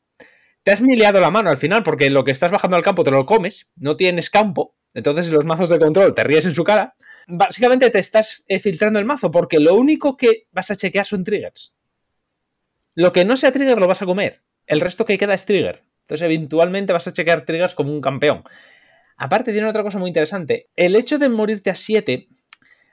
te 0.63 0.71
has 0.71 0.82
miliado 0.82 1.19
la 1.19 1.32
mano 1.32 1.49
al 1.49 1.58
final 1.58 1.84
porque 1.84 2.10
lo 2.10 2.23
que 2.23 2.32
estás 2.32 2.51
bajando 2.51 2.77
al 2.77 2.84
campo 2.84 3.04
te 3.04 3.12
lo 3.12 3.25
comes, 3.25 3.71
no 3.75 3.95
tienes 3.95 4.30
campo, 4.30 4.75
entonces 4.93 5.30
los 5.30 5.45
mazos 5.45 5.69
de 5.69 5.80
control 5.80 6.13
te 6.13 6.23
ríes 6.23 6.45
en 6.45 6.54
su 6.54 6.63
cara. 6.63 6.95
Básicamente 7.27 7.89
te 7.89 7.99
estás 7.99 8.43
eh, 8.47 8.60
filtrando 8.60 8.99
el 8.99 9.06
mazo 9.06 9.32
porque 9.32 9.60
lo 9.60 9.75
único 9.75 10.17
que 10.17 10.47
vas 10.51 10.71
a 10.71 10.75
chequear 10.75 11.06
son 11.06 11.23
triggers. 11.23 11.75
Lo 12.93 13.13
que 13.13 13.23
no 13.23 13.38
sea 13.38 13.51
trigger 13.51 13.80
lo 13.80 13.88
vas 13.88 14.01
a 14.01 14.06
comer. 14.06 14.41
El 14.67 14.82
resto 14.82 15.06
que 15.06 15.17
queda 15.17 15.34
es 15.34 15.45
trigger. 15.45 15.84
Entonces, 16.01 16.25
eventualmente 16.25 16.91
vas 16.91 17.08
a 17.08 17.13
chequear 17.13 17.45
triggers 17.45 17.73
como 17.73 17.93
un 17.93 18.01
campeón. 18.01 18.43
Aparte, 19.15 19.54
tiene 19.54 19.67
otra 19.67 19.84
cosa 19.84 19.97
muy 19.97 20.10
interesante. 20.10 20.69
El 20.75 20.95
hecho 20.95 21.17
de 21.17 21.30
morirte 21.30 21.69
a 21.69 21.75
7 21.75 22.27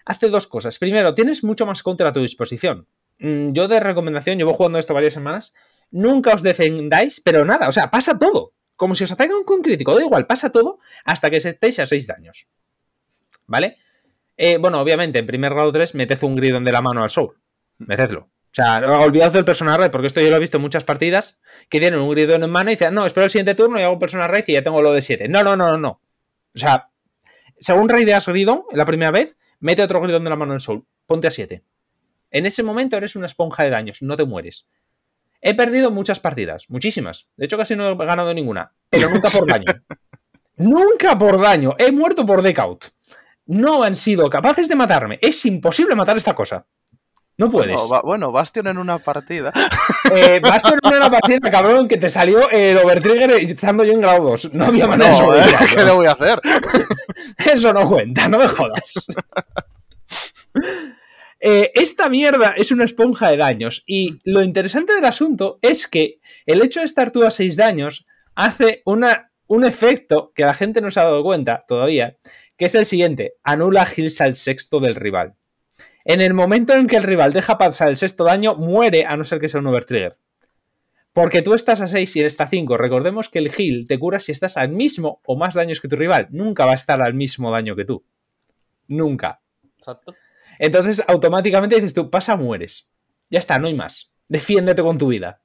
hace 0.05 0.29
dos 0.29 0.47
cosas. 0.47 0.79
Primero, 0.79 1.15
tienes 1.15 1.43
mucho 1.43 1.67
más 1.67 1.83
counter 1.83 2.07
a 2.07 2.13
tu 2.13 2.21
disposición. 2.21 2.87
Mm, 3.19 3.53
Yo 3.53 3.69
de 3.69 3.81
recomendación, 3.81 4.39
llevo 4.39 4.55
jugando 4.55 4.79
esto 4.79 4.95
varias 4.95 5.15
semanas, 5.15 5.55
nunca 5.91 6.35
os 6.35 6.43
defendáis, 6.43 7.21
pero 7.21 7.45
nada, 7.45 7.69
o 7.69 7.73
sea, 7.73 7.91
pasa 7.91 8.19
todo. 8.19 8.53
Como 8.77 8.95
si 8.95 9.05
os 9.05 9.13
atacan 9.13 9.43
con 9.45 9.63
crítico, 9.63 9.95
da 9.95 10.03
igual, 10.03 10.27
pasa 10.27 10.53
todo 10.53 10.79
hasta 11.05 11.31
que 11.31 11.39
estéis 11.39 11.79
a 11.81 11.87
6 11.87 12.07
daños. 12.07 12.49
¿Vale? 13.47 13.79
Eh, 14.37 14.59
bueno, 14.59 14.81
obviamente, 14.81 15.19
en 15.19 15.27
primer 15.27 15.53
grado 15.53 15.73
3, 15.73 15.97
meted 15.97 16.23
un 16.23 16.37
gridon 16.37 16.63
de 16.65 16.71
la 16.71 16.81
mano 16.81 17.03
al 17.03 17.11
soul. 17.11 17.37
Metedlo. 17.79 18.29
O 18.51 18.55
sea, 18.55 18.79
olvidaos 19.01 19.33
del 19.33 19.45
personal 19.45 19.79
raid, 19.79 19.91
porque 19.91 20.07
esto 20.07 20.21
yo 20.21 20.31
lo 20.31 20.37
he 20.37 20.41
visto 20.41 20.57
en 20.59 20.63
muchas 20.63 20.85
partidas 20.85 21.41
que 21.69 21.81
tienen 21.81 22.01
un 22.01 22.11
gridon 22.11 22.45
en 22.45 22.51
mano 22.51 22.71
y 22.71 22.75
dicen, 22.75 22.95
no, 22.95 23.05
espero 23.05 23.25
el 23.25 23.31
siguiente 23.31 23.55
turno 23.55 23.79
y 23.79 23.83
hago 23.83 23.95
un 23.95 23.99
personal 23.99 24.29
raid 24.29 24.45
y 24.47 24.53
ya 24.53 24.63
tengo 24.63 24.81
lo 24.81 24.93
de 24.93 25.01
7. 25.01 25.29
No, 25.29 25.43
no, 25.43 25.57
no, 25.57 25.71
no, 25.73 25.79
no. 25.79 26.01
O 26.55 26.59
sea, 26.59 26.91
según 27.59 27.89
raideas 27.89 28.27
Gridon 28.27 28.63
la 28.73 28.85
primera 28.85 29.11
vez, 29.11 29.37
mete 29.61 29.83
otro 29.83 30.01
Gridon 30.01 30.25
de 30.25 30.31
la 30.31 30.37
mano 30.37 30.53
en 30.55 30.61
Soul. 30.61 30.85
Ponte 31.07 31.27
a 31.27 31.31
7. 31.31 31.63
En 32.31 32.47
ese 32.47 32.63
momento 32.63 32.97
eres 32.97 33.17
una 33.17 33.27
esponja 33.27 33.65
de 33.65 33.71
daños, 33.71 34.03
no 34.03 34.17
te 34.17 34.25
mueres. 34.25 34.67
He 35.41 35.55
perdido 35.55 35.91
muchas 35.91 36.19
partidas, 36.21 36.65
muchísimas. 36.69 37.29
De 37.37 37.47
hecho, 37.47 37.57
casi 37.57 37.77
no 37.77 37.91
he 37.91 37.95
ganado 38.07 38.35
ninguna, 38.35 38.73
pero 38.91 39.09
nunca 39.11 39.29
por 39.31 39.47
daño. 39.49 39.73
nunca 40.57 41.17
por 41.19 41.41
daño. 41.41 41.75
He 41.79 41.93
muerto 41.93 42.27
por 42.27 42.43
decaut. 42.43 42.85
No 43.47 43.83
han 43.83 43.97
sido 43.97 44.29
capaces 44.29 44.69
de 44.69 44.75
matarme. 44.77 45.19
Es 45.23 45.45
imposible 45.47 45.95
matar 45.95 46.17
esta 46.17 46.35
cosa. 46.35 46.67
No 47.39 47.49
puedes. 47.51 47.81
Ba- 47.89 48.03
bueno, 48.03 48.33
Bastion 48.33 48.67
en 48.67 48.79
una 48.79 48.99
partida. 48.99 49.53
Eh, 50.11 50.41
a 50.43 50.59
tener 50.59 50.97
una 50.97 51.11
partida, 51.11 51.51
cabrón, 51.51 51.87
que 51.87 51.99
te 51.99 52.09
salió 52.09 52.49
el 52.51 52.79
overtrigger 52.79 53.31
estando 53.33 53.85
yo 53.85 53.93
en 53.93 54.01
grado 54.01 54.25
2. 54.31 54.55
No 54.55 54.65
había 54.67 54.87
manera 54.87 55.11
de 55.15 55.21
No, 55.21 55.35
¿eh? 55.37 55.43
¿qué 55.75 55.85
le 55.85 55.91
voy 55.91 56.07
a 56.07 56.13
hacer? 56.13 56.41
Eso 57.53 57.73
no 57.75 57.87
cuenta, 57.87 58.27
no 58.27 58.39
me 58.39 58.49
jodas. 58.49 59.07
Eh, 61.41 61.71
esta 61.75 62.09
mierda 62.09 62.55
es 62.57 62.71
una 62.71 62.85
esponja 62.85 63.31
de 63.31 63.37
daños. 63.37 63.85
Y 63.87 64.19
lo 64.25 64.43
interesante 64.43 64.95
del 64.95 65.05
asunto 65.05 65.59
es 65.63 65.87
que 65.87 66.21
el 66.47 66.63
hecho 66.63 66.81
de 66.81 66.87
estar 66.87 67.11
tú 67.11 67.25
a 67.25 67.31
6 67.31 67.57
daños 67.57 68.07
hace 68.35 68.83
una, 68.85 69.31
un 69.47 69.65
efecto 69.65 70.33
que 70.35 70.45
la 70.45 70.55
gente 70.55 70.81
no 70.81 70.91
se 70.91 71.01
ha 71.01 71.05
dado 71.05 71.23
cuenta 71.23 71.65
todavía, 71.69 72.17
que 72.57 72.67
es 72.67 72.75
el 72.75 72.87
siguiente: 72.87 73.35
anula 73.43 73.85
heals 73.85 74.21
al 74.21 74.35
sexto 74.35 74.81
del 74.81 74.95
rival. 74.95 75.35
En 76.05 76.21
el 76.21 76.35
momento 76.35 76.73
en 76.73 76.87
que 76.87 76.97
el 76.97 77.03
rival 77.03 77.33
deja 77.33 77.59
pasar 77.59 77.89
el 77.89 77.97
sexto 77.97 78.25
daño, 78.25 78.55
muere 78.55 79.05
a 79.05 79.17
no 79.17 79.25
ser 79.25 79.41
que 79.41 79.49
sea 79.49 79.61
un 79.61 79.67
overtrigger. 79.67 80.17
Porque 81.13 81.43
tú 81.43 81.55
estás 81.55 81.81
a 81.81 81.89
6 81.89 82.17
y 82.17 82.21
él 82.21 82.27
está 82.27 82.45
a 82.45 82.49
5. 82.49 82.77
Recordemos 82.77 83.29
que 83.29 83.41
el 83.41 83.51
heal 83.51 83.87
te 83.87 83.99
cura 83.99 84.21
si 84.21 84.33
estás 84.33 84.57
al 84.57 84.71
mismo 84.71 85.21
o 85.27 85.37
más 85.37 85.55
daños 85.55 85.81
que 85.81 85.89
tu 85.89 85.97
rival. 85.97 86.29
Nunca 86.31 86.65
va 86.65 86.73
a 86.73 86.77
estar 86.77 87.03
al 87.03 87.15
mismo 87.15 87.51
daño 87.51 87.75
que 87.75 87.85
tú. 87.85 88.05
Nunca. 88.87 89.41
Exacto. 89.77 90.15
Entonces, 90.59 91.03
automáticamente 91.07 91.77
dices 91.77 91.95
tú, 91.95 92.11
pasa, 92.11 92.37
mueres. 92.37 92.89
Ya 93.31 93.39
está, 93.39 93.59
no 93.59 93.67
hay 93.69 93.75
más. 93.75 94.15
Defiéndete 94.29 94.83
con 94.83 94.99
tu 94.99 95.09
vida. 95.09 95.41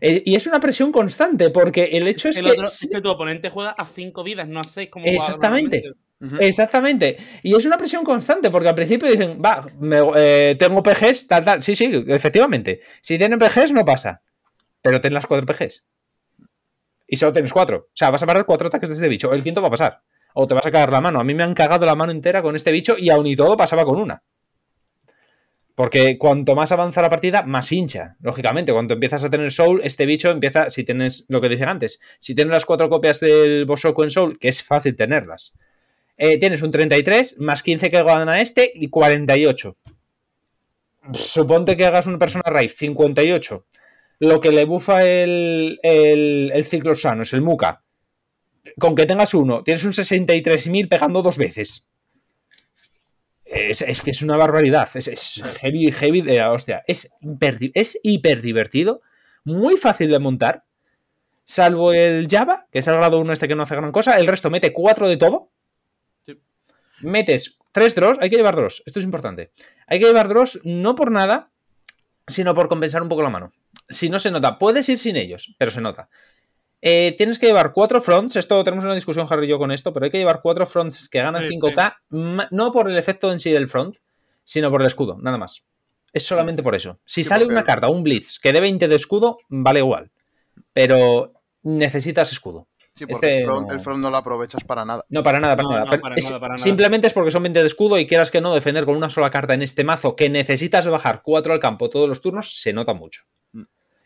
Eh, 0.00 0.22
y 0.24 0.34
es 0.36 0.46
una 0.46 0.60
presión 0.60 0.92
constante, 0.92 1.50
porque 1.50 1.84
el 1.92 2.06
hecho 2.08 2.28
es, 2.30 2.38
el 2.38 2.44
que. 2.44 2.50
otro- 2.52 2.62
es 2.64 2.88
que 2.90 3.00
tu 3.00 3.08
oponente 3.10 3.50
juega 3.50 3.70
a 3.76 3.84
5 3.86 4.22
vidas, 4.22 4.46
no 4.48 4.60
a 4.60 4.64
6 4.64 4.88
como 4.90 5.06
Exactamente. 5.06 5.92
Exactamente. 6.40 7.16
Y 7.42 7.54
es 7.54 7.64
una 7.66 7.76
presión 7.76 8.02
constante, 8.04 8.50
porque 8.50 8.68
al 8.68 8.74
principio 8.74 9.10
dicen, 9.10 9.40
va, 9.44 9.66
me- 9.78 10.00
eh, 10.16 10.56
tengo 10.58 10.82
PGs, 10.82 11.26
tal, 11.26 11.44
tal. 11.44 11.62
Sí, 11.62 11.74
sí, 11.76 11.90
efectivamente. 12.08 12.80
Si 13.02 13.18
tienen 13.18 13.38
PGs, 13.38 13.72
no 13.72 13.84
pasa. 13.84 14.22
Pero 14.80 15.00
ten 15.00 15.12
las 15.14 15.26
cuatro 15.26 15.46
PGs. 15.46 15.84
Y 17.08 17.16
solo 17.16 17.32
tienes 17.32 17.52
cuatro. 17.52 17.88
O 17.88 17.90
sea, 17.96 18.10
vas 18.10 18.22
a 18.22 18.26
parar 18.26 18.46
cuatro 18.46 18.68
ataques 18.68 18.88
de 18.88 18.94
este 18.94 19.08
bicho. 19.08 19.32
El 19.32 19.42
quinto 19.42 19.60
va 19.62 19.68
a 19.68 19.72
pasar. 19.72 20.00
O 20.38 20.46
te 20.46 20.54
vas 20.54 20.66
a 20.66 20.70
cagar 20.70 20.92
la 20.92 21.00
mano. 21.00 21.18
A 21.18 21.24
mí 21.24 21.32
me 21.32 21.44
han 21.44 21.54
cagado 21.54 21.86
la 21.86 21.94
mano 21.94 22.12
entera 22.12 22.42
con 22.42 22.54
este 22.56 22.70
bicho 22.70 22.98
y 22.98 23.08
aún 23.08 23.26
y 23.26 23.34
todo 23.34 23.56
pasaba 23.56 23.86
con 23.86 23.98
una. 23.98 24.22
Porque 25.74 26.18
cuanto 26.18 26.54
más 26.54 26.72
avanza 26.72 27.00
la 27.00 27.08
partida, 27.08 27.42
más 27.42 27.72
hincha. 27.72 28.16
Lógicamente, 28.20 28.70
cuando 28.70 28.92
empiezas 28.92 29.24
a 29.24 29.30
tener 29.30 29.50
Soul, 29.50 29.80
este 29.82 30.04
bicho 30.04 30.30
empieza, 30.30 30.68
si 30.68 30.84
tienes 30.84 31.24
lo 31.28 31.40
que 31.40 31.48
dije 31.48 31.64
antes, 31.64 32.00
si 32.18 32.34
tienes 32.34 32.52
las 32.52 32.66
cuatro 32.66 32.90
copias 32.90 33.18
del 33.20 33.64
Bosoku 33.64 34.02
en 34.02 34.10
Soul, 34.10 34.38
que 34.38 34.48
es 34.48 34.62
fácil 34.62 34.94
tenerlas, 34.94 35.54
eh, 36.18 36.38
tienes 36.38 36.60
un 36.60 36.70
33, 36.70 37.38
más 37.40 37.62
15 37.62 37.90
que 37.90 38.02
gana 38.02 38.42
este 38.42 38.70
y 38.74 38.90
48. 38.90 39.74
Suponte 41.14 41.78
que 41.78 41.86
hagas 41.86 42.06
una 42.06 42.18
persona 42.18 42.44
raíz, 42.44 42.74
58. 42.76 43.64
Lo 44.18 44.40
que 44.42 44.52
le 44.52 44.66
bufa 44.66 45.02
el, 45.02 45.78
el, 45.82 46.50
el 46.52 46.64
ciclo 46.66 46.94
sano 46.94 47.22
es 47.22 47.32
el 47.32 47.40
Muka. 47.40 47.85
Con 48.78 48.94
que 48.94 49.06
tengas 49.06 49.34
uno, 49.34 49.62
tienes 49.62 49.84
un 49.84 49.92
63.000 49.92 50.88
pegando 50.88 51.22
dos 51.22 51.38
veces. 51.38 51.86
Es, 53.44 53.80
es 53.80 54.02
que 54.02 54.10
es 54.10 54.22
una 54.22 54.36
barbaridad. 54.36 54.88
Es, 54.94 55.08
es 55.08 55.42
heavy, 55.60 55.92
heavy 55.92 56.20
de 56.20 56.38
la 56.38 56.52
hostia. 56.52 56.82
Es 56.86 57.12
hiper, 57.20 57.58
es 57.74 57.98
hiper 58.02 58.42
divertido, 58.42 59.02
muy 59.44 59.76
fácil 59.76 60.10
de 60.10 60.18
montar. 60.18 60.64
Salvo 61.44 61.92
el 61.92 62.26
Java, 62.28 62.66
que 62.72 62.80
es 62.80 62.86
el 62.88 62.96
grado 62.96 63.20
1 63.20 63.32
este 63.32 63.46
que 63.46 63.54
no 63.54 63.62
hace 63.62 63.76
gran 63.76 63.92
cosa. 63.92 64.18
El 64.18 64.26
resto 64.26 64.50
mete 64.50 64.72
4 64.72 65.08
de 65.08 65.16
todo. 65.16 65.52
Sí. 66.24 66.40
Metes 67.00 67.58
3 67.70 67.94
draws. 67.94 68.18
Hay 68.20 68.30
que 68.30 68.36
llevar 68.36 68.56
draws. 68.56 68.82
Esto 68.84 68.98
es 68.98 69.04
importante. 69.04 69.52
Hay 69.86 70.00
que 70.00 70.06
llevar 70.06 70.28
draws 70.28 70.60
no 70.64 70.96
por 70.96 71.12
nada, 71.12 71.50
sino 72.26 72.54
por 72.54 72.68
compensar 72.68 73.02
un 73.02 73.08
poco 73.08 73.22
la 73.22 73.30
mano. 73.30 73.52
Si 73.88 74.10
no 74.10 74.18
se 74.18 74.32
nota, 74.32 74.58
puedes 74.58 74.88
ir 74.88 74.98
sin 74.98 75.16
ellos, 75.16 75.54
pero 75.58 75.70
se 75.70 75.80
nota. 75.80 76.08
Eh, 76.82 77.14
tienes 77.16 77.38
que 77.38 77.46
llevar 77.46 77.72
cuatro 77.72 78.00
fronts. 78.00 78.36
Esto 78.36 78.62
tenemos 78.62 78.84
una 78.84 78.94
discusión, 78.94 79.26
Harry 79.30 79.46
y 79.46 79.50
yo, 79.50 79.58
con 79.58 79.72
esto, 79.72 79.92
pero 79.92 80.04
hay 80.04 80.10
que 80.10 80.18
llevar 80.18 80.40
cuatro 80.42 80.66
fronts 80.66 81.08
que 81.08 81.18
ganan 81.18 81.42
Sí, 81.42 81.48
5K, 81.60 81.96
ma- 82.10 82.48
no 82.50 82.70
por 82.72 82.90
el 82.90 82.96
efecto 82.96 83.32
en 83.32 83.40
sí 83.40 83.50
del 83.50 83.68
front, 83.68 83.96
sino 84.44 84.70
por 84.70 84.80
el 84.82 84.86
escudo, 84.86 85.16
nada 85.20 85.38
más. 85.38 85.66
Es 86.12 86.24
solamente 86.24 86.62
por 86.62 86.74
eso. 86.74 86.98
Si 87.04 87.22
Sí, 87.22 87.28
sale 87.28 87.44
una 87.44 87.64
carta, 87.64 87.88
un 87.88 88.02
blitz, 88.02 88.38
que 88.38 88.52
dé 88.52 88.60
20 88.60 88.88
de 88.88 88.94
escudo, 88.94 89.38
vale 89.48 89.80
igual. 89.80 90.10
Pero 90.72 91.32
necesitas 91.62 92.30
escudo. 92.32 92.68
Sí, 92.94 93.04
porque 93.06 93.26
Este 93.26 93.38
el, 93.40 93.44
front, 93.44 93.68
no- 93.68 93.74
el 93.74 93.80
front 93.80 94.00
no 94.00 94.10
lo 94.10 94.16
aprovechas 94.16 94.64
para 94.64 94.84
nada. 94.84 95.04
No, 95.10 95.22
para 95.22 95.38
nada, 95.40 95.56
para 95.56 95.68
No, 95.68 95.72
nada. 95.74 95.84
no, 95.84 95.90
Pero 95.90 96.02
para 96.02 96.14
es- 96.14 96.24
nada, 96.24 96.40
para 96.40 96.54
nada. 96.54 96.64
Simplemente 96.64 97.06
es 97.08 97.12
porque 97.12 97.30
son 97.30 97.42
20 97.42 97.60
de 97.60 97.66
escudo 97.66 97.98
y 97.98 98.06
quieras 98.06 98.30
que 98.30 98.40
no, 98.40 98.54
defender 98.54 98.86
con 98.86 98.96
una 98.96 99.10
sola 99.10 99.30
carta 99.30 99.52
en 99.52 99.60
este 99.62 99.84
mazo 99.84 100.16
que 100.16 100.30
necesitas 100.30 100.86
bajar 100.86 101.20
4 101.22 101.52
al 101.52 101.60
campo 101.60 101.90
todos 101.90 102.08
los 102.08 102.20
turnos, 102.22 102.60
se 102.60 102.72
nota 102.72 102.94
mucho. 102.94 103.24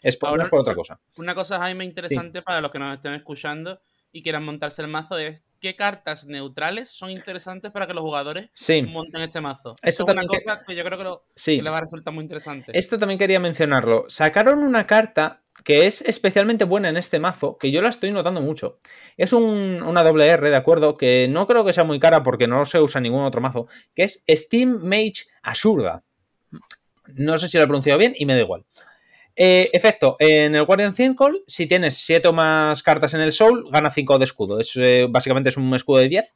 Es 0.02 0.16
por, 0.16 0.28
no 0.28 0.30
Ahora- 0.32 0.44
es 0.44 0.50
por 0.50 0.60
otra 0.60 0.74
cosa. 0.74 1.00
Una 1.18 1.34
cosa, 1.34 1.58
Jaime, 1.58 1.84
interesante 1.84 2.42
para 2.42 2.60
los 2.60 2.70
que 2.70 2.78
nos 2.78 2.94
estén 2.94 3.14
escuchando 3.14 3.80
y 4.12 4.22
quieran 4.22 4.44
montarse 4.44 4.82
el 4.82 4.88
mazo 4.88 5.18
es 5.18 5.40
qué 5.60 5.76
cartas 5.76 6.24
neutrales 6.26 6.88
son 6.90 7.10
interesantes 7.10 7.70
para 7.70 7.86
que 7.86 7.92
los 7.92 8.02
jugadores 8.02 8.48
Sí, 8.54 8.82
monten 8.82 9.20
este 9.20 9.40
mazo. 9.42 9.76
Esto 9.82 10.04
es 10.04 10.12
una 10.12 10.22
que- 10.22 10.28
cosa 10.28 10.62
que 10.66 10.74
yo 10.74 10.82
creo 10.84 10.96
que, 10.98 11.04
lo- 11.04 11.24
sí. 11.36 11.56
que 11.58 11.62
le 11.62 11.70
va 11.70 11.78
a 11.78 11.82
resultar 11.82 12.14
muy 12.14 12.22
interesante. 12.22 12.72
Esto 12.76 12.98
también 12.98 13.18
quería 13.18 13.38
mencionarlo. 13.40 14.06
Sacaron 14.08 14.60
una 14.62 14.86
carta 14.86 15.42
que 15.62 15.86
es 15.86 16.00
especialmente 16.00 16.64
buena 16.64 16.88
en 16.88 16.96
este 16.96 17.20
mazo, 17.20 17.58
que 17.58 17.70
yo 17.70 17.82
la 17.82 17.90
estoy 17.90 18.10
notando 18.10 18.40
mucho. 18.40 18.78
Es 19.18 19.34
un- 19.34 19.82
una 19.82 20.02
doble 20.02 20.26
R, 20.28 20.48
¿de 20.48 20.56
acuerdo? 20.56 20.96
Que 20.96 21.28
no 21.28 21.46
creo 21.46 21.66
que 21.66 21.74
sea 21.74 21.84
muy 21.84 22.00
cara 22.00 22.22
porque 22.22 22.46
no 22.48 22.64
se 22.64 22.80
usa 22.80 22.98
en 23.00 23.02
ningún 23.02 23.24
otro 23.24 23.42
mazo, 23.42 23.68
que 23.94 24.04
es 24.04 24.24
Steam 24.26 24.78
Mage 24.82 25.26
Asurda. 25.42 26.02
No 27.08 27.36
sé 27.36 27.48
si 27.48 27.58
lo 27.58 27.64
he 27.64 27.66
pronunciado 27.66 27.98
bien 27.98 28.14
y 28.16 28.24
me 28.24 28.34
da 28.34 28.40
igual. 28.40 28.64
Eh, 29.42 29.70
efecto, 29.72 30.16
en 30.18 30.54
el 30.54 30.64
Guardian 30.66 30.94
Circle, 30.94 31.40
si 31.46 31.66
tienes 31.66 31.94
7 31.96 32.28
o 32.28 32.32
más 32.34 32.82
cartas 32.82 33.14
en 33.14 33.22
el 33.22 33.32
Soul, 33.32 33.70
gana 33.72 33.90
5 33.90 34.18
de 34.18 34.24
escudo. 34.26 34.60
Es, 34.60 34.76
eh, 34.76 35.06
básicamente 35.08 35.48
es 35.48 35.56
un 35.56 35.74
escudo 35.74 35.98
de 36.00 36.08
10. 36.10 36.34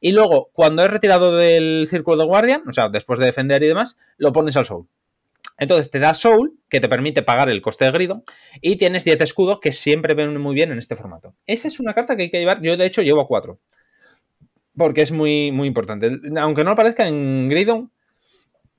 Y 0.00 0.12
luego, 0.12 0.48
cuando 0.54 0.82
es 0.82 0.90
retirado 0.90 1.36
del 1.36 1.86
círculo 1.90 2.16
de 2.16 2.24
Guardian, 2.24 2.62
o 2.66 2.72
sea, 2.72 2.88
después 2.88 3.18
de 3.18 3.26
defender 3.26 3.62
y 3.62 3.66
demás, 3.68 3.98
lo 4.16 4.32
pones 4.32 4.56
al 4.56 4.64
Soul. 4.64 4.86
Entonces 5.58 5.90
te 5.90 5.98
da 5.98 6.14
Soul, 6.14 6.58
que 6.70 6.80
te 6.80 6.88
permite 6.88 7.22
pagar 7.22 7.50
el 7.50 7.60
coste 7.60 7.84
de 7.84 7.90
Gridon, 7.92 8.24
y 8.62 8.76
tienes 8.76 9.04
10 9.04 9.20
escudos 9.20 9.60
que 9.60 9.72
siempre 9.72 10.14
ven 10.14 10.40
muy 10.40 10.54
bien 10.54 10.72
en 10.72 10.78
este 10.78 10.96
formato. 10.96 11.34
Esa 11.46 11.68
es 11.68 11.78
una 11.78 11.92
carta 11.92 12.16
que 12.16 12.22
hay 12.24 12.30
que 12.30 12.38
llevar. 12.38 12.62
Yo, 12.62 12.78
de 12.78 12.86
hecho, 12.86 13.02
llevo 13.02 13.26
4. 13.28 13.58
Porque 14.76 15.02
es 15.02 15.12
muy, 15.12 15.52
muy 15.52 15.68
importante. 15.68 16.10
Aunque 16.38 16.64
no 16.64 16.70
lo 16.70 16.76
parezca 16.76 17.08
en 17.08 17.48
Gridon, 17.48 17.90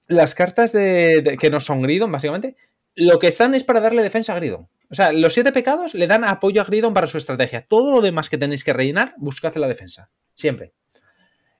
las 0.07 0.35
cartas 0.35 0.71
de- 0.71 1.37
que 1.39 1.49
no 1.49 1.59
son 1.59 1.81
Gridon, 1.81 2.11
básicamente, 2.11 2.55
lo 2.97 3.19
que 3.19 3.27
están 3.27 3.53
es 3.53 3.63
para 3.63 3.79
darle 3.79 4.01
defensa 4.01 4.33
a 4.33 4.37
Gridon. 4.37 4.67
O 4.89 4.95
sea, 4.95 5.11
los 5.11 5.31
siete 5.31 5.51
pecados 5.51 5.93
le 5.93 6.07
dan 6.07 6.23
apoyo 6.23 6.61
a 6.61 6.65
Gridon 6.65 6.95
para 6.95 7.05
su 7.05 7.19
estrategia. 7.19 7.61
Todo 7.61 7.91
lo 7.91 8.01
demás 8.01 8.27
que 8.27 8.39
tenéis 8.39 8.63
que 8.63 8.73
rellenar, 8.73 9.13
buscad 9.17 9.55
la 9.55 9.67
defensa. 9.67 10.09
Siempre. 10.33 10.73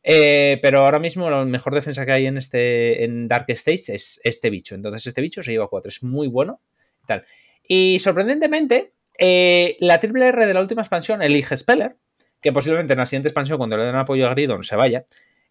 Eh, 0.02 0.58
pero 0.64 0.80
ahora 0.80 0.98
mismo 0.98 1.30
la 1.30 1.46
mejor 1.46 1.76
defensa 1.76 2.08
que 2.08 2.12
hay 2.12 2.26
en 2.26 2.40
este 2.40 3.04
en 3.04 3.28
Dark 3.28 3.46
Stage 3.50 3.94
es 3.94 4.20
este 4.24 4.50
bicho. 4.50 4.74
Entonces 4.74 5.06
este 5.06 5.22
bicho 5.22 5.44
se 5.44 5.52
lleva 5.52 5.68
4. 5.68 5.90
Es 5.90 6.02
muy 6.02 6.28
bueno. 6.28 6.60
y 7.04 7.06
Tal. 7.06 7.26
Y 7.68 8.00
sorprendentemente, 8.00 8.94
eh, 9.20 9.78
la 9.80 10.00
triple 10.00 10.30
R 10.30 10.44
de 10.44 10.54
la 10.56 10.62
última 10.62 10.82
expansión, 10.82 11.22
el 11.22 11.36
Ige 11.36 11.56
Speller, 11.56 11.98
que 12.42 12.52
posiblemente 12.52 12.94
en 12.94 13.00
la 13.00 13.06
siguiente 13.06 13.30
expansión, 13.30 13.60
cuando 13.60 13.78
le 13.78 13.84
den 13.84 13.96
apoyo 13.96 14.26
a 14.26 14.32
Gridon, 14.32 14.64
se 14.64 14.76
vaya, 14.76 15.06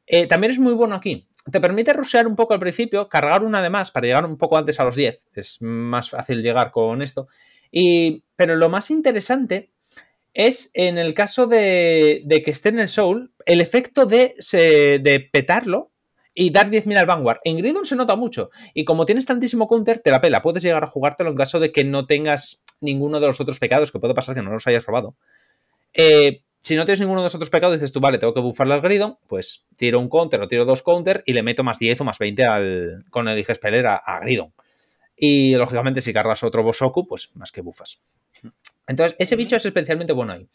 eh, 0.07 0.27
también 0.27 0.53
es 0.53 0.59
muy 0.59 0.73
bueno 0.73 0.95
aquí. 0.95 1.29
Te 1.51 1.61
permite 1.61 1.93
rushear 1.93 2.27
un 2.27 2.35
poco 2.37 2.55
al 2.55 2.61
principio, 2.61 3.09
cargar 3.09 3.45
una 3.45 3.63
de 3.63 3.71
más 3.71 3.91
para 3.91 4.07
llegar 4.07 4.25
un 4.25 4.37
poco 4.37 4.57
antes 4.59 4.81
a 4.81 4.85
los 4.85 4.97
10. 4.97 5.23
Es 5.35 5.59
más 5.63 6.11
fácil 6.11 6.43
llegar 6.43 6.73
con 6.73 7.03
esto. 7.03 7.29
Y, 7.71 8.25
pero 8.35 8.57
lo 8.57 8.69
más 8.69 8.91
interesante 8.91 9.71
es 10.35 10.71
en 10.75 10.99
el 10.99 11.15
caso 11.15 11.47
de, 11.47 12.23
de 12.25 12.43
que 12.43 12.51
esté 12.51 12.69
en 12.71 12.81
el 12.81 12.89
Soul, 12.89 13.33
el 13.47 13.61
efecto 13.61 14.07
de, 14.07 14.35
se- 14.39 14.99
de 14.99 15.21
petarlo 15.21 15.93
y 16.35 16.51
dar 16.51 16.69
10.000 16.71 16.99
al 16.99 17.07
Vanguard. 17.07 17.39
En 17.45 17.57
Gridon 17.57 17.87
se 17.87 17.97
nota 17.97 18.15
mucho. 18.17 18.51
Y 18.75 18.85
como 18.85 19.07
tienes 19.07 19.25
tantísimo 19.25 19.69
counter, 19.69 20.01
te 20.01 20.11
la 20.11 20.21
pela. 20.21 20.43
Puedes 20.43 20.63
llegar 20.63 20.85
a 20.85 20.89
jugártelo 20.89 21.31
en 21.31 21.37
caso 21.37 21.59
de 21.61 21.73
que 21.73 21.85
no 21.85 22.07
tengas 22.07 22.63
ninguno 22.81 23.21
de 23.21 23.27
los 23.29 23.41
otros 23.41 23.59
pecados, 23.59 23.91
que 23.91 23.99
puede 24.01 24.15
pasar 24.15 24.35
que 24.35 24.43
no 24.43 24.53
los 24.53 24.67
hayas 24.67 24.85
robado. 24.85 25.17
Eh, 25.95 26.43
si 26.67 26.75
no 26.75 26.85
tienes 26.85 26.99
ninguno 27.01 27.21
de 27.21 27.27
los 27.27 27.35
otros 27.37 27.49
pecados, 27.49 27.77
dices 27.77 27.93
tú, 27.93 28.01
vale, 28.01 28.19
tengo 28.19 28.35
que 28.35 28.41
bufarle 28.41 28.75
al 28.75 28.81
Gridon, 28.81 29.19
pues 29.29 29.65
tiro 29.77 30.01
un 30.01 30.09
counter 30.09 30.41
o 30.41 30.49
tiro 30.49 30.65
dos 30.65 30.83
counter 30.83 31.23
y 31.25 31.33
le 31.33 31.45
meto 31.45 31.63
más 31.63 31.79
10 31.79 32.01
o 32.01 32.05
más 32.05 32.19
20 32.19 32.45
al, 32.45 33.05
con 33.11 33.29
el 33.29 33.45
Speller 33.45 33.87
a, 33.87 33.97
a 33.97 34.19
Gridon. 34.21 34.53
Y 35.17 35.55
lógicamente, 35.55 36.01
si 36.01 36.13
cargas 36.13 36.43
otro 36.43 36.65
Bosoku, 36.65 37.07
pues 37.07 37.31
más 37.37 37.53
que 37.53 37.61
bufas. 37.61 38.01
Entonces, 38.89 39.17
ese 39.21 39.37
bicho 39.37 39.55
es 39.57 39.65
especialmente 39.65 40.13
bueno 40.13 40.33
ahí. 40.33 40.49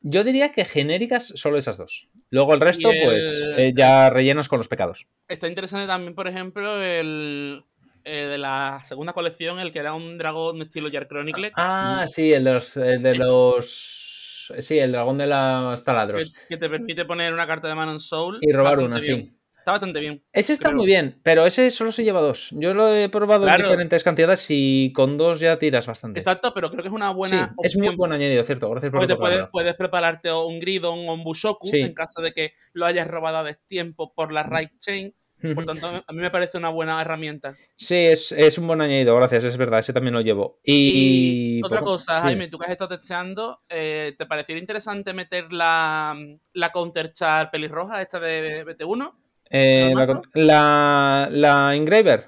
Yo 0.00 0.24
diría 0.24 0.50
que 0.52 0.64
genéricas 0.64 1.28
solo 1.36 1.58
esas 1.58 1.76
dos. 1.76 2.08
Luego 2.30 2.52
el 2.54 2.60
resto, 2.60 2.90
el- 2.90 3.02
pues 3.04 3.24
eh, 3.56 3.72
ya 3.74 4.10
rellenas 4.10 4.48
con 4.48 4.58
los 4.58 4.66
pecados. 4.68 5.06
Está 5.28 5.46
interesante 5.48 5.86
también, 5.86 6.14
por 6.16 6.26
ejemplo, 6.28 6.82
el, 6.82 7.64
eh, 8.04 8.26
de 8.26 8.38
la 8.38 8.80
segunda 8.84 9.12
colección, 9.12 9.58
el 9.60 9.70
que 9.70 9.78
era 9.78 9.94
un 9.94 10.18
dragón 10.18 10.60
estilo 10.62 10.90
Jar 10.90 11.06
Chronicle. 11.08 11.52
Ah, 11.54 12.04
sí, 12.08 12.32
el 12.32 12.42
de 12.44 12.52
los. 12.52 12.76
El 12.76 13.02
de 13.02 13.14
los 13.14 14.02
sí, 14.58 14.78
el 14.78 14.92
dragón 14.92 15.18
de 15.18 15.26
los 15.26 15.84
taladros. 15.84 16.32
que 16.48 16.56
te 16.56 16.68
permite 16.68 17.04
poner 17.04 17.32
una 17.32 17.46
carta 17.46 17.68
de 17.68 17.74
mano 17.74 17.92
en 17.92 18.00
Soul. 18.00 18.38
Y 18.40 18.52
robar 18.52 18.78
una, 18.80 19.00
sí. 19.00 19.32
Está 19.58 19.72
bastante 19.72 19.98
bien. 19.98 20.22
Ese 20.32 20.52
está 20.52 20.68
creo. 20.68 20.76
muy 20.78 20.86
bien, 20.86 21.18
pero 21.24 21.44
ese 21.44 21.72
solo 21.72 21.90
se 21.90 22.04
lleva 22.04 22.20
dos. 22.20 22.50
Yo 22.52 22.72
lo 22.72 22.94
he 22.94 23.08
probado 23.08 23.46
Claro. 23.46 23.64
en 23.64 23.70
diferentes 23.70 24.04
cantidades 24.04 24.46
y 24.48 24.92
con 24.94 25.18
dos 25.18 25.40
ya 25.40 25.58
tiras 25.58 25.88
bastante. 25.88 26.20
Exacto, 26.20 26.52
pero 26.54 26.70
creo 26.70 26.82
que 26.82 26.88
es 26.88 26.94
una 26.94 27.08
Sí, 27.08 27.14
buena 27.16 27.54
es 27.64 27.76
muy 27.76 27.96
buen 27.96 28.12
añadido, 28.12 28.44
cierto. 28.44 28.70
Gracias 28.70 28.92
por 28.92 29.00
Porque 29.00 29.14
te 29.14 29.18
puedes, 29.18 29.44
puedes 29.50 29.74
prepararte 29.74 30.32
un 30.32 30.60
Gridon 30.60 31.08
o 31.08 31.14
un 31.14 31.24
Bushoku 31.24 31.66
Sí. 31.66 31.80
en 31.80 31.94
caso 31.94 32.22
de 32.22 32.32
que 32.32 32.52
lo 32.74 32.86
hayas 32.86 33.08
robado 33.08 33.38
a 33.38 33.42
destiempo 33.42 34.14
por 34.14 34.30
la 34.32 34.44
right 34.44 34.70
chain. 34.78 35.12
Por 35.54 35.66
tanto, 35.66 35.86
a 36.06 36.12
mí 36.12 36.18
me 36.20 36.30
parece 36.30 36.56
una 36.58 36.70
buena 36.70 37.00
herramienta. 37.00 37.56
Sí, 37.76 37.94
es, 37.94 38.32
es 38.32 38.56
un 38.58 38.66
buen 38.66 38.80
añadido, 38.80 39.14
gracias, 39.16 39.44
es 39.44 39.56
verdad, 39.56 39.80
ese 39.80 39.92
también 39.92 40.14
lo 40.14 40.20
llevo. 40.22 40.58
Y, 40.64 41.58
Y 41.58 41.62
otra 41.62 41.80
poco- 41.80 41.92
cosa. 41.92 42.22
Jaime, 42.22 42.48
tú 42.48 42.58
que 42.58 42.64
has 42.66 42.72
estado 42.72 42.96
testeando, 42.98 43.60
eh, 43.68 44.14
¿te 44.16 44.26
parecería 44.26 44.60
interesante 44.60 45.12
meter 45.12 45.52
la, 45.52 46.16
la 46.54 46.72
counter 46.72 47.12
char 47.12 47.50
pelirroja, 47.50 48.00
esta 48.00 48.18
de 48.18 48.64
BT1? 48.64 49.12
Eh, 49.50 49.94
la, 50.34 51.28
la 51.30 51.74
Engraver. 51.76 52.26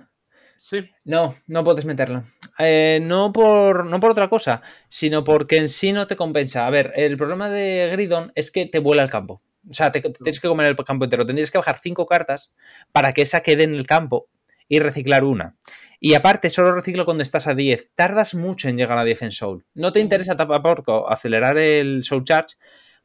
Sí. 0.56 0.88
No, 1.04 1.34
no 1.46 1.64
puedes 1.64 1.84
meterla. 1.84 2.24
Eh, 2.58 2.98
no, 3.02 3.32
por, 3.32 3.86
no 3.86 4.00
por 4.00 4.10
otra 4.10 4.28
cosa, 4.28 4.60
sino 4.88 5.24
porque 5.24 5.56
en 5.56 5.68
sí 5.68 5.92
no 5.92 6.06
te 6.06 6.16
compensa. 6.16 6.66
A 6.66 6.70
ver, 6.70 6.92
el 6.96 7.16
problema 7.16 7.48
de 7.48 7.88
Gridon 7.92 8.32
es 8.34 8.50
que 8.50 8.66
te 8.66 8.80
vuela 8.80 9.02
el 9.02 9.10
campo. 9.10 9.40
O 9.68 9.74
sea, 9.74 9.92
te, 9.92 10.00
tienes 10.00 10.40
que 10.40 10.48
comer 10.48 10.66
el 10.66 10.76
campo 10.76 11.04
entero. 11.04 11.26
Tendrías 11.26 11.50
que 11.50 11.58
bajar 11.58 11.80
cinco 11.82 12.06
cartas 12.06 12.52
para 12.92 13.12
que 13.12 13.22
esa 13.22 13.40
quede 13.40 13.64
en 13.64 13.74
el 13.74 13.86
campo 13.86 14.28
y 14.68 14.78
reciclar 14.78 15.24
una. 15.24 15.56
Y 16.00 16.14
aparte, 16.14 16.50
solo 16.50 16.72
reciclo 16.72 17.04
cuando 17.04 17.22
estás 17.22 17.46
a 17.46 17.54
10. 17.54 17.92
Tardas 17.94 18.34
mucho 18.34 18.68
en 18.68 18.76
llegar 18.76 18.98
a 18.98 19.04
10 19.04 19.22
en 19.22 19.32
Soul. 19.32 19.64
No 19.74 19.92
te 19.92 20.00
interesa 20.00 20.36
tampoco 20.36 21.10
acelerar 21.10 21.58
el 21.58 22.04
Soul 22.04 22.24
Charge 22.24 22.56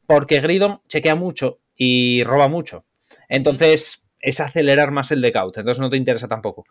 porque 0.06 0.40
Gridon 0.40 0.80
chequea 0.86 1.14
mucho 1.14 1.60
y 1.74 2.22
roba 2.22 2.48
mucho. 2.48 2.84
Entonces, 3.28 4.08
es 4.20 4.40
acelerar 4.40 4.90
más 4.90 5.10
el 5.10 5.20
decaut. 5.20 5.56
Entonces, 5.56 5.80
no 5.80 5.90
te 5.90 5.96
interesa 5.96 6.28
tampoco. 6.28 6.64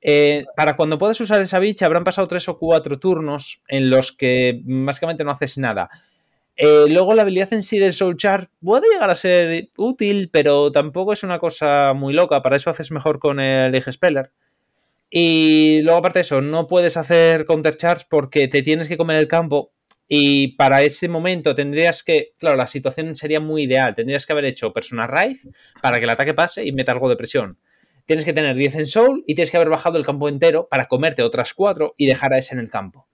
Eh, 0.00 0.44
para 0.54 0.76
cuando 0.76 0.98
puedas 0.98 1.20
usar 1.20 1.40
esa 1.40 1.58
bicha, 1.58 1.86
habrán 1.86 2.04
pasado 2.04 2.26
tres 2.26 2.48
o 2.48 2.58
cuatro 2.58 2.98
turnos 2.98 3.62
en 3.68 3.90
los 3.90 4.12
que 4.12 4.60
básicamente 4.64 5.24
no 5.24 5.30
haces 5.30 5.58
nada. 5.58 5.90
Eh, 6.56 6.86
luego 6.88 7.14
la 7.14 7.22
habilidad 7.22 7.52
en 7.52 7.62
sí 7.62 7.78
del 7.78 7.92
Soul 7.92 8.16
Charge 8.16 8.48
puede 8.62 8.88
llegar 8.88 9.10
a 9.10 9.14
ser 9.14 9.68
útil, 9.76 10.30
pero 10.32 10.72
tampoco 10.72 11.12
es 11.12 11.22
una 11.22 11.38
cosa 11.38 11.92
muy 11.94 12.14
loca. 12.14 12.42
Para 12.42 12.56
eso 12.56 12.70
haces 12.70 12.90
mejor 12.90 13.18
con 13.18 13.40
el 13.40 13.74
Age 13.74 13.92
Speller. 13.92 14.32
Y 15.10 15.82
luego, 15.82 15.98
aparte 15.98 16.18
de 16.20 16.22
eso, 16.22 16.40
no 16.40 16.66
puedes 16.66 16.96
hacer 16.96 17.46
Counter 17.46 17.76
Charge 17.76 18.06
porque 18.08 18.48
te 18.48 18.62
tienes 18.62 18.88
que 18.88 18.96
comer 18.96 19.16
el 19.18 19.28
campo. 19.28 19.72
Y 20.08 20.56
para 20.56 20.82
ese 20.82 21.08
momento 21.08 21.54
tendrías 21.54 22.02
que. 22.02 22.32
Claro, 22.38 22.56
la 22.56 22.66
situación 22.66 23.14
sería 23.16 23.40
muy 23.40 23.64
ideal. 23.64 23.94
Tendrías 23.94 24.26
que 24.26 24.32
haber 24.32 24.46
hecho 24.46 24.72
Persona 24.72 25.06
Raid 25.06 25.38
para 25.82 25.98
que 25.98 26.04
el 26.04 26.10
ataque 26.10 26.34
pase 26.34 26.64
y 26.64 26.72
meta 26.72 26.92
algo 26.92 27.08
de 27.08 27.16
presión. 27.16 27.58
Tienes 28.06 28.24
que 28.24 28.32
tener 28.32 28.56
10 28.56 28.76
en 28.76 28.86
Soul 28.86 29.24
y 29.26 29.34
tienes 29.34 29.50
que 29.50 29.56
haber 29.56 29.68
bajado 29.68 29.98
el 29.98 30.06
campo 30.06 30.28
entero 30.28 30.68
para 30.70 30.86
comerte 30.86 31.22
otras 31.22 31.54
4 31.54 31.94
y 31.96 32.06
dejar 32.06 32.32
a 32.32 32.38
ese 32.38 32.54
en 32.54 32.60
el 32.60 32.70
campo. 32.70 33.08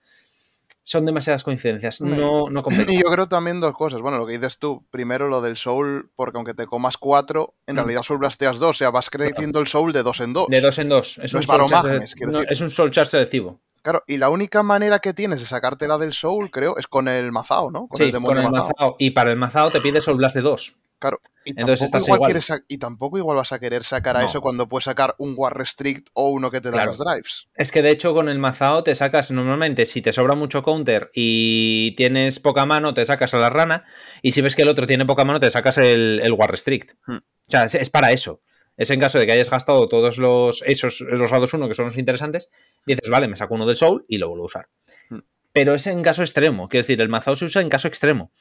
Son 0.85 1.05
demasiadas 1.05 1.43
coincidencias. 1.43 2.01
No, 2.01 2.49
no 2.49 2.61
compensa. 2.63 2.93
Y 2.93 2.97
yo 3.01 3.09
creo 3.09 3.27
también 3.27 3.61
dos 3.61 3.73
cosas. 3.73 4.01
Bueno, 4.01 4.17
lo 4.17 4.25
que 4.27 4.33
dices 4.37 4.57
tú, 4.59 4.83
primero 4.91 5.29
lo 5.29 5.41
del 5.41 5.55
Soul, 5.55 6.09
porque 6.15 6.37
aunque 6.37 6.53
te 6.53 6.65
comas 6.67 6.97
cuatro, 6.97 7.53
en 7.67 7.75
Mm. 7.75 7.77
realidad 7.79 8.01
Soul 8.03 8.19
blasteas 8.19 8.59
dos, 8.59 8.71
o 8.71 8.73
sea, 8.73 8.91
vas 8.91 9.09
creciendo 9.09 9.59
el 9.59 9.67
Soul 9.67 9.93
de 9.93 10.03
dos 10.03 10.19
en 10.19 10.33
dos. 10.33 10.47
De 10.49 10.59
dos 10.61 10.77
en 10.79 10.89
dos. 10.89 11.19
Es 11.23 11.33
No 11.33 11.39
un 11.39 11.43
es 11.43 11.49
sele- 11.49 12.13
quiero 12.15 12.31
no, 12.33 12.37
decir. 12.39 12.51
es 12.53 12.61
un 12.61 12.69
Soul 12.69 12.91
Charge 12.91 13.11
selectivo. 13.11 13.59
Claro, 13.81 14.03
y 14.07 14.17
la 14.17 14.29
única 14.29 14.63
manera 14.63 14.99
que 14.99 15.13
tienes 15.13 15.39
de 15.41 15.45
sacártela 15.45 15.97
del 15.97 16.13
Soul, 16.13 16.49
creo, 16.51 16.77
es 16.77 16.87
con 16.87 17.07
el 17.09 17.31
mazao, 17.33 17.69
¿no? 17.69 17.87
Con 17.87 17.97
Sí, 17.97 18.03
el 18.05 18.11
con 18.11 18.23
demonio 18.23 18.41
el 18.43 18.49
mazao. 18.51 18.69
mazao. 18.77 18.95
Y 18.99 19.11
para 19.11 19.31
el 19.31 19.37
mazao 19.37 19.71
te 19.71 19.81
pide 19.81 19.99
Soul 20.01 20.17
Blast 20.17 20.35
de 20.37 20.41
2. 20.41 20.75
Claro. 21.03 21.19
Y 21.45 21.51
Entonces 21.59 21.91
tampoco, 21.91 22.05
igual 22.07 22.17
igual. 22.17 22.27
quieres 22.29 22.45
sa- 22.45 22.59
y 22.67 22.77
tampoco 22.77 23.17
igual 23.17 23.35
vas 23.37 23.51
a 23.51 23.59
querer 23.59 23.83
sacar 23.83 24.15
a 24.17 24.21
No. 24.21 24.25
eso 24.27 24.39
cuando 24.41 24.67
puedes 24.67 24.85
sacar 24.85 25.15
un 25.17 25.33
War 25.37 25.55
Restrict 25.57 26.07
o 26.13 26.29
uno 26.29 26.49
que 26.49 26.61
te 26.61 26.69
da 26.69 26.75
Claro. 26.77 26.91
los 26.91 26.99
drives. 26.99 27.47
Es 27.55 27.71
que 27.71 27.81
de 27.81 27.89
hecho 27.91 28.13
con 28.13 28.29
el 28.29 28.39
mazao 28.39 28.83
te 28.83 28.95
sacas 28.95 29.31
normalmente, 29.31 29.85
si 29.85 30.01
te 30.01 30.13
sobra 30.13 30.35
mucho 30.35 30.63
counter 30.63 31.11
y 31.13 31.95
tienes 31.95 32.39
poca 32.39 32.65
mano, 32.65 32.93
te 32.93 33.05
sacas 33.05 33.33
a 33.33 33.37
la 33.37 33.49
rana. 33.49 33.83
Y 34.21 34.31
si 34.31 34.41
ves 34.41 34.55
que 34.55 34.61
el 34.61 34.69
otro 34.69 34.87
tiene 34.87 35.05
poca 35.05 35.25
mano, 35.25 35.39
te 35.39 35.49
sacas 35.49 35.77
el, 35.77 36.21
el 36.23 36.31
War 36.33 36.49
Restrict. 36.49 36.91
Hmm. 37.05 37.17
O 37.17 37.51
sea, 37.51 37.65
es, 37.65 37.75
es 37.75 37.89
para 37.89 38.11
eso. 38.11 38.41
Es 38.77 38.89
en 38.89 38.99
caso 38.99 39.19
de 39.19 39.25
que 39.25 39.33
hayas 39.33 39.49
gastado 39.51 39.87
todos 39.89 40.17
los 40.17 40.63
esos 40.65 41.01
los 41.01 41.29
lados 41.29 41.53
1 41.53 41.67
que 41.67 41.75
son 41.75 41.85
los 41.85 41.97
interesantes, 41.97 42.49
dices, 42.87 43.07
vale, 43.09 43.27
me 43.27 43.35
saco 43.35 43.53
uno 43.53 43.67
del 43.67 43.75
Soul 43.75 44.05
y 44.07 44.17
lo 44.17 44.29
vuelvo 44.29 44.45
a 44.45 44.47
usar. 44.47 44.67
Hmm. 45.09 45.19
Pero 45.51 45.75
es 45.75 45.85
en 45.85 46.01
caso 46.01 46.23
extremo. 46.23 46.67
Quiero 46.69 46.81
decir, 46.83 46.99
el 46.99 47.09
mazao 47.09 47.35
se 47.35 47.45
usa 47.45 47.61
en 47.61 47.69
caso 47.69 47.87
extremo. 47.87 48.31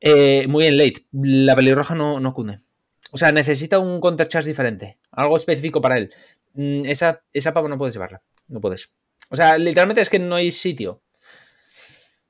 Eh, 0.00 0.46
muy 0.48 0.66
en 0.66 0.78
late. 0.78 1.06
La 1.12 1.54
pelirroja 1.54 1.94
no, 1.94 2.20
no 2.20 2.32
cunde. 2.32 2.60
O 3.12 3.18
sea, 3.18 3.32
necesita 3.32 3.78
un 3.78 4.00
counter 4.00 4.28
charge 4.28 4.48
diferente. 4.48 4.98
Algo 5.12 5.36
específico 5.36 5.80
para 5.80 5.98
él. 5.98 6.12
Mm, 6.54 6.86
Esa, 6.86 7.22
esa 7.32 7.52
no 7.52 7.78
puedes 7.78 7.94
llevarla. 7.94 8.22
No 8.48 8.60
puedes. 8.60 8.92
O 9.30 9.36
sea, 9.36 9.58
literalmente 9.58 10.02
es 10.02 10.10
que 10.10 10.18
no 10.18 10.36
hay 10.36 10.50
sitio. 10.50 11.02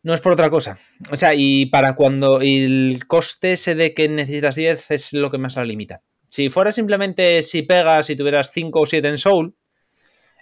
No 0.02 0.14
es 0.14 0.20
por 0.20 0.32
otra 0.32 0.50
cosa. 0.50 0.78
O 1.10 1.16
sea, 1.16 1.34
y 1.34 1.66
para 1.66 1.94
cuando. 1.94 2.40
El 2.40 3.04
coste 3.06 3.52
ese 3.52 3.74
de 3.74 3.94
que 3.94 4.08
necesitas 4.08 4.54
10 4.54 4.90
es 4.90 5.12
lo 5.12 5.30
que 5.30 5.38
más 5.38 5.56
la 5.56 5.64
limita. 5.64 6.02
Si 6.28 6.48
fuera 6.48 6.72
simplemente 6.72 7.42
si 7.42 7.62
pegas 7.62 8.08
y 8.08 8.16
tuvieras 8.16 8.50
5 8.52 8.80
o 8.80 8.86
7 8.86 9.08
en 9.08 9.18
Soul, 9.18 9.54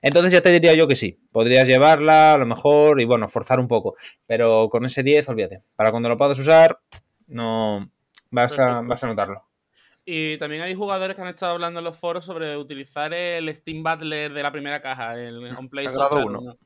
entonces 0.03 0.33
ya 0.33 0.43
te 0.43 0.51
diría 0.51 0.75
yo 0.75 0.87
que 0.87 0.97
sí. 0.97 1.19
Podrías 1.33 1.67
llevarla, 1.67 2.35
a 2.35 2.39
lo 2.39 2.47
mejor, 2.47 3.01
y 3.01 3.05
bueno, 3.05 3.29
forzar 3.29 3.59
un 3.59 3.69
poco. 3.69 3.97
Pero 4.27 4.69
con 4.69 4.85
ese 4.85 5.03
10, 5.03 5.29
olvídate. 5.29 5.63
Para 5.77 5.91
cuando 5.91 6.09
lo 6.09 6.17
puedas 6.17 6.39
usar, 6.39 6.79
no. 7.29 7.91
Vas 8.31 8.59
a, 8.59 8.81
vas 8.83 9.03
a 9.05 9.07
notarlo. 9.07 9.45
Y 10.05 10.39
también 10.39 10.63
hay 10.63 10.75
jugadores 10.75 11.15
que 11.17 11.23
han 11.23 11.29
estado 11.29 11.53
hablando 11.53 11.81
en 11.81 11.85
los 11.85 11.99
foros 11.99 12.25
sobre 12.25 12.57
utilizar 12.57 13.13
el 13.13 13.55
Steam 13.55 13.83
Butler 13.83 14.33
de 14.33 14.43
la 14.43 14.51
primera 14.51 14.81
caja, 14.81 15.15
el 15.15 15.41
grado 15.43 16.25
uno. 16.25 16.41
Chart, 16.41 16.59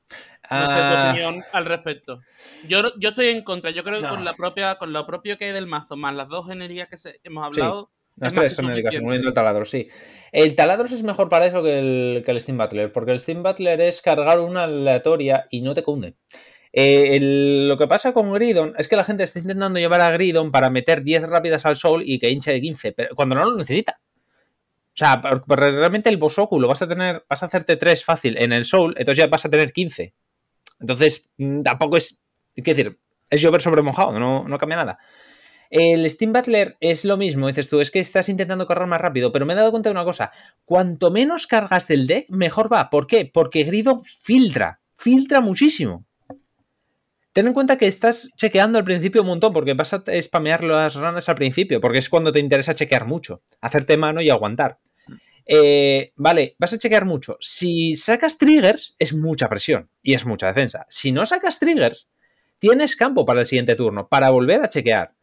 ¿no? 0.51 0.69
Sé 0.69 0.75
tu 0.75 0.95
Ah, 0.95 1.09
opinión 1.09 1.43
al 1.53 1.65
respecto. 1.65 2.21
Yo, 2.69 2.83
yo 2.99 3.09
estoy 3.09 3.29
en 3.29 3.43
contra. 3.43 3.71
Yo 3.71 3.83
creo 3.85 3.97
que 3.97 4.03
No. 4.03 4.11
con 4.11 4.25
la 4.25 4.35
propia, 4.35 4.77
con 4.77 4.93
lo 4.93 5.07
propio 5.07 5.39
que 5.39 5.47
hay 5.47 5.53
del 5.53 5.67
mazo, 5.67 5.97
más 5.97 6.15
las 6.15 6.29
dos 6.29 6.47
generías 6.47 6.89
que 6.89 6.99
se- 6.99 7.21
hemos 7.25 7.45
hablado, 7.45 7.91
Las 8.17 8.35
más 8.35 8.45
tres 8.45 8.57
genéricas, 8.57 8.95
incluyendo 8.95 9.29
el 9.29 9.35
taladro, 9.35 9.65
sí. 9.65 9.89
El 10.31 10.55
taladro 10.55 10.87
es 10.87 11.03
mejor 11.03 11.29
para 11.29 11.47
eso 11.47 11.63
que 11.63 11.79
el, 11.79 12.23
que 12.25 12.31
el 12.31 12.41
Steam 12.41 12.59
Butler, 12.59 12.93
porque 12.93 13.13
el 13.13 13.19
Steam 13.19 13.43
Butler 13.43 13.81
es 13.81 14.03
cargar 14.03 14.41
una 14.41 14.65
aleatoria 14.65 15.47
y 15.51 15.63
no 15.63 15.75
te 15.75 15.83
cunde. 15.83 16.15
Eh, 16.73 17.17
el- 17.17 17.69
lo 17.69 17.77
que 17.79 17.87
pasa 17.87 18.13
con 18.15 18.33
Gridon 18.33 18.75
es 18.79 18.89
que 18.89 18.97
la 18.97 19.05
gente 19.05 19.25
está 19.25 19.39
intentando 19.39 19.79
llevar 19.79 20.01
a 20.01 20.11
Gridon 20.11 20.51
para 20.51 20.71
meter 20.71 21.03
10 21.03 21.23
rápidas 21.23 21.67
al 21.67 21.77
sol 21.77 22.03
y 22.07 22.19
que 22.19 22.31
hinche 22.31 22.53
de 22.53 22.61
15, 22.61 22.93
pero 22.93 23.15
cuando 23.15 23.35
no 23.35 23.45
lo 23.45 23.57
necesita. 23.57 24.01
O 24.95 24.97
sea, 24.99 25.23
realmente 25.49 26.11
el 26.11 26.19
Bosoku 26.19 26.61
lo 26.61 26.69
vas 26.69 26.83
a 26.83 26.89
tener, 26.89 27.25
vas 27.29 27.43
a 27.43 27.47
hacerte 27.47 27.77
3 27.77 28.05
fácil 28.05 28.37
en 28.37 28.53
el 28.53 28.67
Soul, 28.67 28.95
entonces 28.99 29.19
ya 29.19 29.27
vas 29.27 29.45
a 29.47 29.51
tener 29.51 29.73
15. 29.73 30.15
Entonces, 30.81 31.31
mm, 31.39 31.63
tampoco 31.63 31.97
es. 31.97 32.25
Quiero 32.55 32.77
decir, 32.77 32.99
es 33.31 33.41
llover 33.43 33.63
sobre 33.63 33.83
mojado, 33.83 34.19
no, 34.21 34.49
no 34.49 34.59
cambia 34.59 34.77
nada. 34.79 34.99
El 35.71 36.09
Steam 36.11 36.33
Butler 36.33 36.77
es 36.81 37.05
lo 37.05 37.17
mismo, 37.17 37.49
dices 37.49 37.69
tú, 37.71 37.81
es 37.81 37.91
que 37.91 38.01
estás 38.01 38.29
intentando 38.29 38.67
cargar 38.67 38.89
más 38.89 39.01
rápido, 39.01 39.33
pero 39.33 39.47
me 39.47 39.55
he 39.55 39.57
dado 39.57 39.71
cuenta 39.71 39.89
de 39.91 39.95
una 39.95 40.05
cosa, 40.05 40.33
cuanto 40.65 41.11
menos 41.11 41.47
cargas 41.47 41.89
del 41.89 42.07
deck, 42.07 42.27
mejor 42.31 42.73
va. 42.73 42.91
¿Por 42.91 43.07
qué? 43.07 43.31
Porque 43.33 43.65
Gridon 43.65 44.03
filtra, 44.05 44.81
filtra 44.99 45.41
muchísimo. 45.41 46.07
Ten 47.33 47.47
en 47.47 47.55
cuenta 47.55 47.79
que 47.79 47.87
estás 47.87 48.31
chequeando 48.37 48.79
al 48.79 48.85
principio 48.85 49.23
un 49.23 49.29
montón, 49.29 49.53
porque 49.53 49.75
vas 49.75 49.95
a 49.95 50.05
spamear 50.21 50.63
las 50.63 50.97
ranas 50.97 51.29
al 51.29 51.35
principio, 51.35 51.81
porque 51.81 51.99
es 51.99 52.09
cuando 52.09 52.31
te 52.31 52.41
interesa 52.41 52.75
chequear 52.75 53.07
mucho, 53.07 53.43
hacerte 53.61 53.97
mano 53.97 54.21
y 54.21 54.29
aguantar. 54.29 54.79
Eh, 55.47 56.13
vale, 56.17 56.55
vas 56.59 56.73
a 56.73 56.79
chequear 56.79 57.05
mucho. 57.05 57.37
Si 57.41 57.97
sacas 57.97 58.39
triggers, 58.39 58.95
es 58.99 59.15
mucha 59.15 59.49
presión 59.49 59.89
y 60.03 60.15
es 60.15 60.27
mucha 60.27 60.47
defensa. 60.47 60.87
Si 60.89 61.11
no 61.11 61.25
sacas 61.27 61.59
triggers, 61.59 62.11
tienes 62.59 62.97
campo 62.97 63.25
para 63.25 63.41
el 63.41 63.47
siguiente 63.47 63.77
turno, 63.77 64.09
para 64.09 64.31
volver 64.31 64.63
a 64.63 64.69
chequear. 64.69 65.15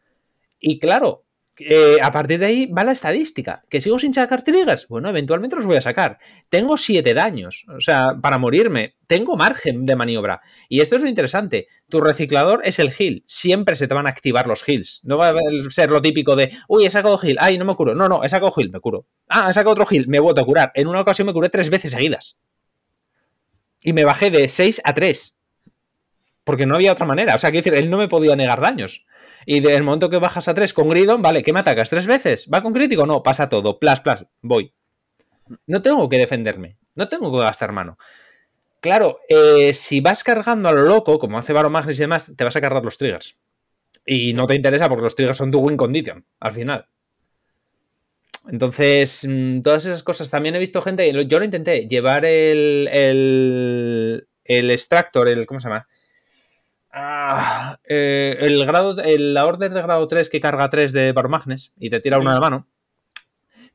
Y 0.58 0.78
claro, 0.78 1.24
eh, 1.60 1.98
a 2.00 2.10
partir 2.10 2.38
de 2.38 2.46
ahí 2.46 2.66
va 2.66 2.84
la 2.84 2.92
estadística. 2.92 3.62
¿Que 3.68 3.80
sigo 3.80 3.98
sin 3.98 4.14
sacar 4.14 4.42
triggers? 4.42 4.88
Bueno, 4.88 5.08
eventualmente 5.08 5.56
los 5.56 5.66
voy 5.66 5.76
a 5.76 5.80
sacar. 5.80 6.18
Tengo 6.48 6.76
7 6.76 7.14
daños, 7.14 7.64
o 7.68 7.80
sea, 7.80 8.16
para 8.20 8.38
morirme. 8.38 8.96
Tengo 9.06 9.36
margen 9.36 9.86
de 9.86 9.96
maniobra. 9.96 10.40
Y 10.68 10.80
esto 10.80 10.96
es 10.96 11.02
lo 11.02 11.08
interesante. 11.08 11.68
Tu 11.88 12.00
reciclador 12.00 12.62
es 12.64 12.78
el 12.78 12.92
heal. 12.96 13.24
Siempre 13.26 13.76
se 13.76 13.88
te 13.88 13.94
van 13.94 14.06
a 14.06 14.10
activar 14.10 14.46
los 14.46 14.66
heals. 14.66 15.00
No 15.04 15.18
va 15.18 15.30
a 15.30 15.34
ser 15.70 15.90
lo 15.90 16.00
típico 16.00 16.36
de, 16.36 16.50
uy, 16.68 16.86
he 16.86 16.90
sacado 16.90 17.18
heal, 17.22 17.36
ay, 17.40 17.58
no 17.58 17.64
me 17.64 17.74
curo. 17.74 17.94
No, 17.94 18.08
no, 18.08 18.24
he 18.24 18.28
sacado 18.28 18.52
heal, 18.56 18.70
me 18.70 18.80
curo. 18.80 19.06
Ah, 19.28 19.48
he 19.50 19.52
sacado 19.52 19.72
otro 19.72 19.86
heal, 19.90 20.06
me 20.08 20.16
he 20.16 20.20
vuelto 20.20 20.40
a 20.40 20.46
curar. 20.46 20.72
En 20.74 20.88
una 20.88 21.00
ocasión 21.00 21.26
me 21.26 21.32
curé 21.32 21.48
tres 21.48 21.70
veces 21.70 21.90
seguidas. 21.90 22.36
Y 23.82 23.92
me 23.92 24.04
bajé 24.04 24.30
de 24.30 24.48
6 24.48 24.82
a 24.84 24.94
3. 24.94 25.36
Porque 26.44 26.66
no 26.66 26.74
había 26.74 26.92
otra 26.92 27.06
manera. 27.06 27.34
O 27.34 27.38
sea, 27.38 27.50
quiero 27.50 27.64
decir, 27.64 27.78
él 27.78 27.90
no 27.90 27.98
me 27.98 28.08
podía 28.08 28.36
negar 28.36 28.60
daños. 28.60 29.04
Y 29.46 29.60
del 29.60 29.82
momento 29.82 30.10
que 30.10 30.18
bajas 30.18 30.48
a 30.48 30.54
3 30.54 30.72
con 30.74 30.88
Gridon, 30.88 31.22
vale, 31.22 31.42
¿qué 31.42 31.52
me 31.52 31.60
atacas? 31.60 31.90
¿Tres 31.90 32.06
veces? 32.06 32.48
¿Va 32.52 32.62
con 32.62 32.72
crítico? 32.72 33.06
No, 33.06 33.22
pasa 33.22 33.48
todo. 33.48 33.78
Plas, 33.78 34.00
plas, 34.00 34.26
voy. 34.42 34.72
No 35.66 35.82
tengo 35.82 36.08
que 36.08 36.18
defenderme. 36.18 36.76
No 36.94 37.08
tengo 37.08 37.32
que 37.32 37.42
gastar 37.42 37.72
mano. 37.72 37.98
Claro, 38.80 39.20
eh, 39.28 39.72
si 39.74 40.00
vas 40.00 40.24
cargando 40.24 40.68
a 40.68 40.72
lo 40.72 40.82
loco, 40.82 41.18
como 41.18 41.38
hace 41.38 41.52
Baro 41.52 41.70
Magnus 41.70 41.98
y 41.98 42.02
demás, 42.02 42.32
te 42.36 42.44
vas 42.44 42.56
a 42.56 42.60
cargar 42.60 42.84
los 42.84 42.98
triggers. 42.98 43.36
Y 44.06 44.32
no 44.32 44.46
te 44.46 44.54
interesa 44.54 44.88
porque 44.88 45.02
los 45.02 45.14
triggers 45.14 45.36
son 45.38 45.50
tu 45.50 45.58
win 45.58 45.76
condition, 45.76 46.24
al 46.40 46.54
final. 46.54 46.86
Entonces, 48.48 49.26
mm, 49.28 49.60
todas 49.60 49.84
esas 49.84 50.02
cosas. 50.02 50.30
También 50.30 50.54
he 50.54 50.58
visto 50.58 50.80
gente, 50.82 51.12
yo 51.26 51.38
lo 51.38 51.44
intenté, 51.44 51.86
llevar 51.88 52.24
el, 52.24 52.88
el, 52.90 54.28
el 54.44 54.70
extractor, 54.70 55.28
el, 55.28 55.46
¿cómo 55.46 55.60
se 55.60 55.68
llama? 55.68 55.86
Ah, 56.92 57.78
eh, 57.88 58.36
el 58.40 58.66
grado, 58.66 59.00
el, 59.02 59.32
la 59.34 59.46
orden 59.46 59.74
de 59.74 59.82
grado 59.82 60.06
3 60.08 60.28
que 60.28 60.40
carga 60.40 60.68
3 60.70 60.92
de 60.92 61.12
Barmagnes 61.12 61.72
y 61.78 61.88
te 61.90 62.00
tira 62.00 62.16
Sí. 62.16 62.22
una 62.22 62.34
de 62.34 62.40
mano. 62.40 62.66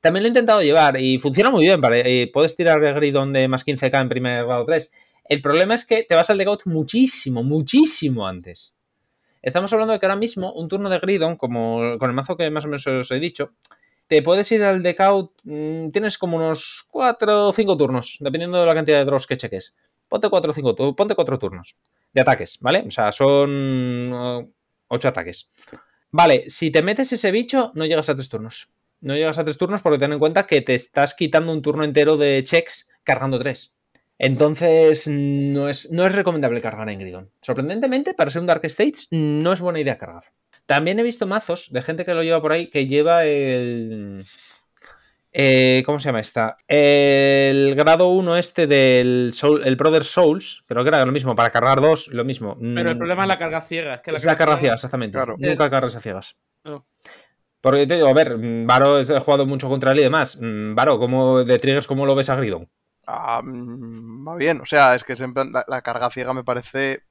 También 0.02 0.24
lo 0.24 0.28
he 0.28 0.30
intentado 0.30 0.62
llevar 0.62 1.00
y 1.00 1.18
funciona 1.20 1.50
muy 1.50 1.64
bien. 1.66 1.80
Vale, 1.82 2.02
eh, 2.24 2.30
puedes 2.32 2.56
tirar 2.56 2.84
el 2.84 2.94
Gridon 2.94 3.34
de 3.34 3.48
más 3.48 3.66
15k 3.66 4.02
en 4.02 4.10
primer 4.10 4.46
grado 4.46 4.66
3. 4.66 4.92
El 5.28 5.42
problema 5.42 5.74
es 5.74 5.86
que 5.86 6.04
te 6.04 6.14
vas 6.14 6.30
al 6.30 6.38
degout 6.38 6.62
muchísimo, 6.66 7.42
muchísimo 7.44 8.28
antes. 8.28 8.74
Estamos 9.42 9.72
hablando 9.74 9.94
de 9.94 10.00
que 10.00 10.06
ahora 10.06 10.16
mismo 10.18 10.52
un 10.54 10.68
turno 10.68 10.90
de 10.90 11.00
Gridon, 11.00 11.38
como 11.38 11.98
con 11.98 12.10
el 12.10 12.16
mazo 12.16 12.36
que 12.38 12.50
más 12.50 12.66
o 12.66 12.68
menos 12.68 12.86
os 12.86 13.10
he 13.12 13.20
dicho, 13.20 13.54
te 14.08 14.22
puedes 14.22 14.52
ir 14.52 14.64
al 14.64 14.84
decaut, 14.84 15.32
mm, 15.44 15.90
tienes 15.90 16.18
como 16.20 16.38
unos 16.38 16.86
4 16.92 17.48
o 17.50 17.54
5 17.54 17.76
turnos, 17.78 18.18
dependiendo 18.20 18.60
de 18.60 18.66
la 18.68 18.76
cantidad 18.76 18.98
de 19.00 19.06
draws 19.06 19.26
que 19.26 19.38
cheques. 19.38 19.76
Ponte 20.08 20.30
4 20.30 20.52
o 20.52 20.54
5, 20.54 20.76
tu- 20.76 20.96
ponte 20.96 21.16
4 21.16 21.40
turnos 21.40 21.76
de 22.14 22.22
ataques, 22.22 22.60
¿vale? 22.62 22.84
O 22.88 22.92
sea, 22.92 23.12
son 23.12 24.54
8 24.88 25.08
ataques. 25.08 25.52
Vale, 26.12 26.50
si 26.50 26.72
te 26.72 26.82
metes 26.82 27.12
ese 27.12 27.32
bicho, 27.32 27.72
no 27.76 27.86
llegas 27.86 28.10
a 28.10 28.16
3 28.16 28.30
turnos. 28.30 28.70
No 29.02 29.16
llegas 29.16 29.38
a 29.40 29.44
3 29.44 29.58
turnos 29.58 29.82
porque 29.82 30.00
ten 30.00 30.14
en 30.14 30.20
cuenta 30.20 30.48
que 30.48 30.62
te 30.62 30.76
estás 30.76 31.14
quitando 31.14 31.52
un 31.52 31.62
turno 31.62 31.84
entero 31.84 32.18
de 32.18 32.44
checks 32.44 32.88
cargando 33.04 33.38
3. 33.40 33.74
Entonces, 34.18 35.10
no 35.10 35.68
es, 35.68 35.92
no 35.92 36.06
es 36.08 36.16
recomendable 36.16 36.62
cargar 36.62 36.90
en 36.90 37.00
Gridon. 37.00 37.32
Sorprendentemente, 37.42 38.14
para 38.14 38.32
ser 38.32 38.40
un 38.42 38.48
Dark 38.48 38.64
States, 38.66 39.10
no 39.12 39.52
es 39.52 39.60
buena 39.60 39.82
idea 39.82 39.98
cargar. 39.98 40.24
También 40.66 40.98
he 41.00 41.04
visto 41.04 41.28
mazos 41.28 41.72
de 41.72 41.82
gente 41.82 42.06
que 42.06 42.14
lo 42.14 42.24
lleva 42.24 42.42
por 42.42 42.54
ahí 42.54 42.70
que 42.70 42.88
lleva 42.88 43.26
el. 43.26 44.26
Eh, 45.38 45.84
¿Cómo 45.86 46.00
se 46.00 46.06
llama 46.08 46.22
esta? 46.22 46.56
El 46.68 47.76
grado 47.76 48.08
1 48.08 48.38
este 48.38 48.68
del 48.68 49.32
Soul, 49.34 49.64
el 49.66 49.76
Brother 49.76 50.06
Souls, 50.06 50.64
creo 50.66 50.84
que 50.84 50.88
era 50.88 51.06
lo 51.06 51.12
mismo, 51.12 51.36
para 51.36 51.50
cargar 51.50 51.82
dos, 51.82 52.08
lo 52.08 52.24
mismo. 52.24 52.58
Pero 52.58 52.90
el 52.92 52.96
Mm, 52.96 53.00
problema 53.00 53.24
es 53.24 53.28
la 53.28 53.38
carga 53.38 53.62
ciega. 53.62 53.96
Es 53.96 54.02
que 54.02 54.12
la 54.14 54.18
es 54.18 54.24
la 54.26 54.36
carga 54.38 54.54
ciega- 54.54 54.60
ciega, 54.62 54.74
exactamente. 54.76 55.18
Claro. 55.18 55.36
Nunca 55.38 55.70
cargas 55.70 55.96
a 55.96 56.00
ciegas. 56.00 56.38
No. 56.64 56.86
Porque 57.60 57.86
te 57.86 57.96
digo, 57.96 58.08
a 58.08 58.14
ver, 58.14 58.38
mm, 58.38 58.66
Varo 58.66 58.98
es- 59.00 59.10
he 59.10 59.20
jugado 59.20 59.46
mucho 59.46 59.68
contra 59.68 59.92
él 59.92 60.00
y 60.00 60.04
demás. 60.04 60.38
Mm, 60.42 60.74
Varo, 60.74 60.98
¿cómo, 61.00 61.44
de 61.44 61.60
triggers, 61.60 61.88
¿cómo 61.88 62.06
lo 62.06 62.16
ves 62.16 62.30
a 62.30 62.36
Gridon? 62.36 62.70
Ah, 63.06 63.42
va 63.44 64.36
bien, 64.38 64.62
o 64.62 64.66
sea, 64.66 64.96
es 64.96 65.04
que 65.04 65.16
siempre 65.18 65.44
la, 65.52 65.66
la 65.68 65.82
carga 65.82 66.10
ciega 66.12 66.34
me 66.34 66.44
parece 66.46 67.02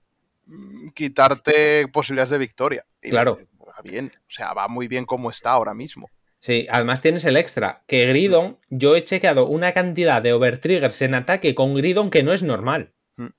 quitarte 0.95 1.89
posibilidades 1.89 2.31
de 2.31 2.39
victoria. 2.39 2.85
Y 3.03 3.11
Claro. 3.11 3.39
Va 3.69 3.81
bien, 3.83 4.13
o 4.17 4.31
sea, 4.31 4.53
va 4.55 4.69
muy 4.69 4.89
bien 4.89 5.05
como 5.05 5.31
está 5.31 5.51
ahora 5.51 5.75
mismo. 5.75 6.09
Sí, 6.45 6.67
además 6.71 7.01
tienes 7.01 7.25
el 7.25 7.39
extra, 7.39 7.85
que 7.87 8.05
Gridon, 8.05 8.59
yo 8.69 8.97
he 8.97 9.03
chequeado 9.03 9.47
una 9.47 9.73
cantidad 9.73 10.21
de 10.21 10.35
overtriggers 10.35 11.01
en 11.01 11.15
ataque 11.15 11.55
con 11.55 11.75
Gridon 11.75 12.11
que 12.11 12.23
no 12.23 12.35
es 12.35 12.43
normal. 12.43 12.93
Mm. 13.17 13.29
O 13.29 13.33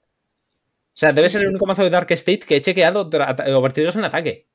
sea, 0.92 1.14
debe 1.14 1.30
ser 1.30 1.44
el 1.44 1.50
único 1.50 1.68
mazo 1.68 1.84
de 1.84 1.92
Dark 1.92 2.08
State 2.10 2.40
que 2.40 2.56
he 2.56 2.62
chequeado 2.64 3.02
overtriggers 3.56 3.96
en 3.98 4.06
ataque. 4.06 4.48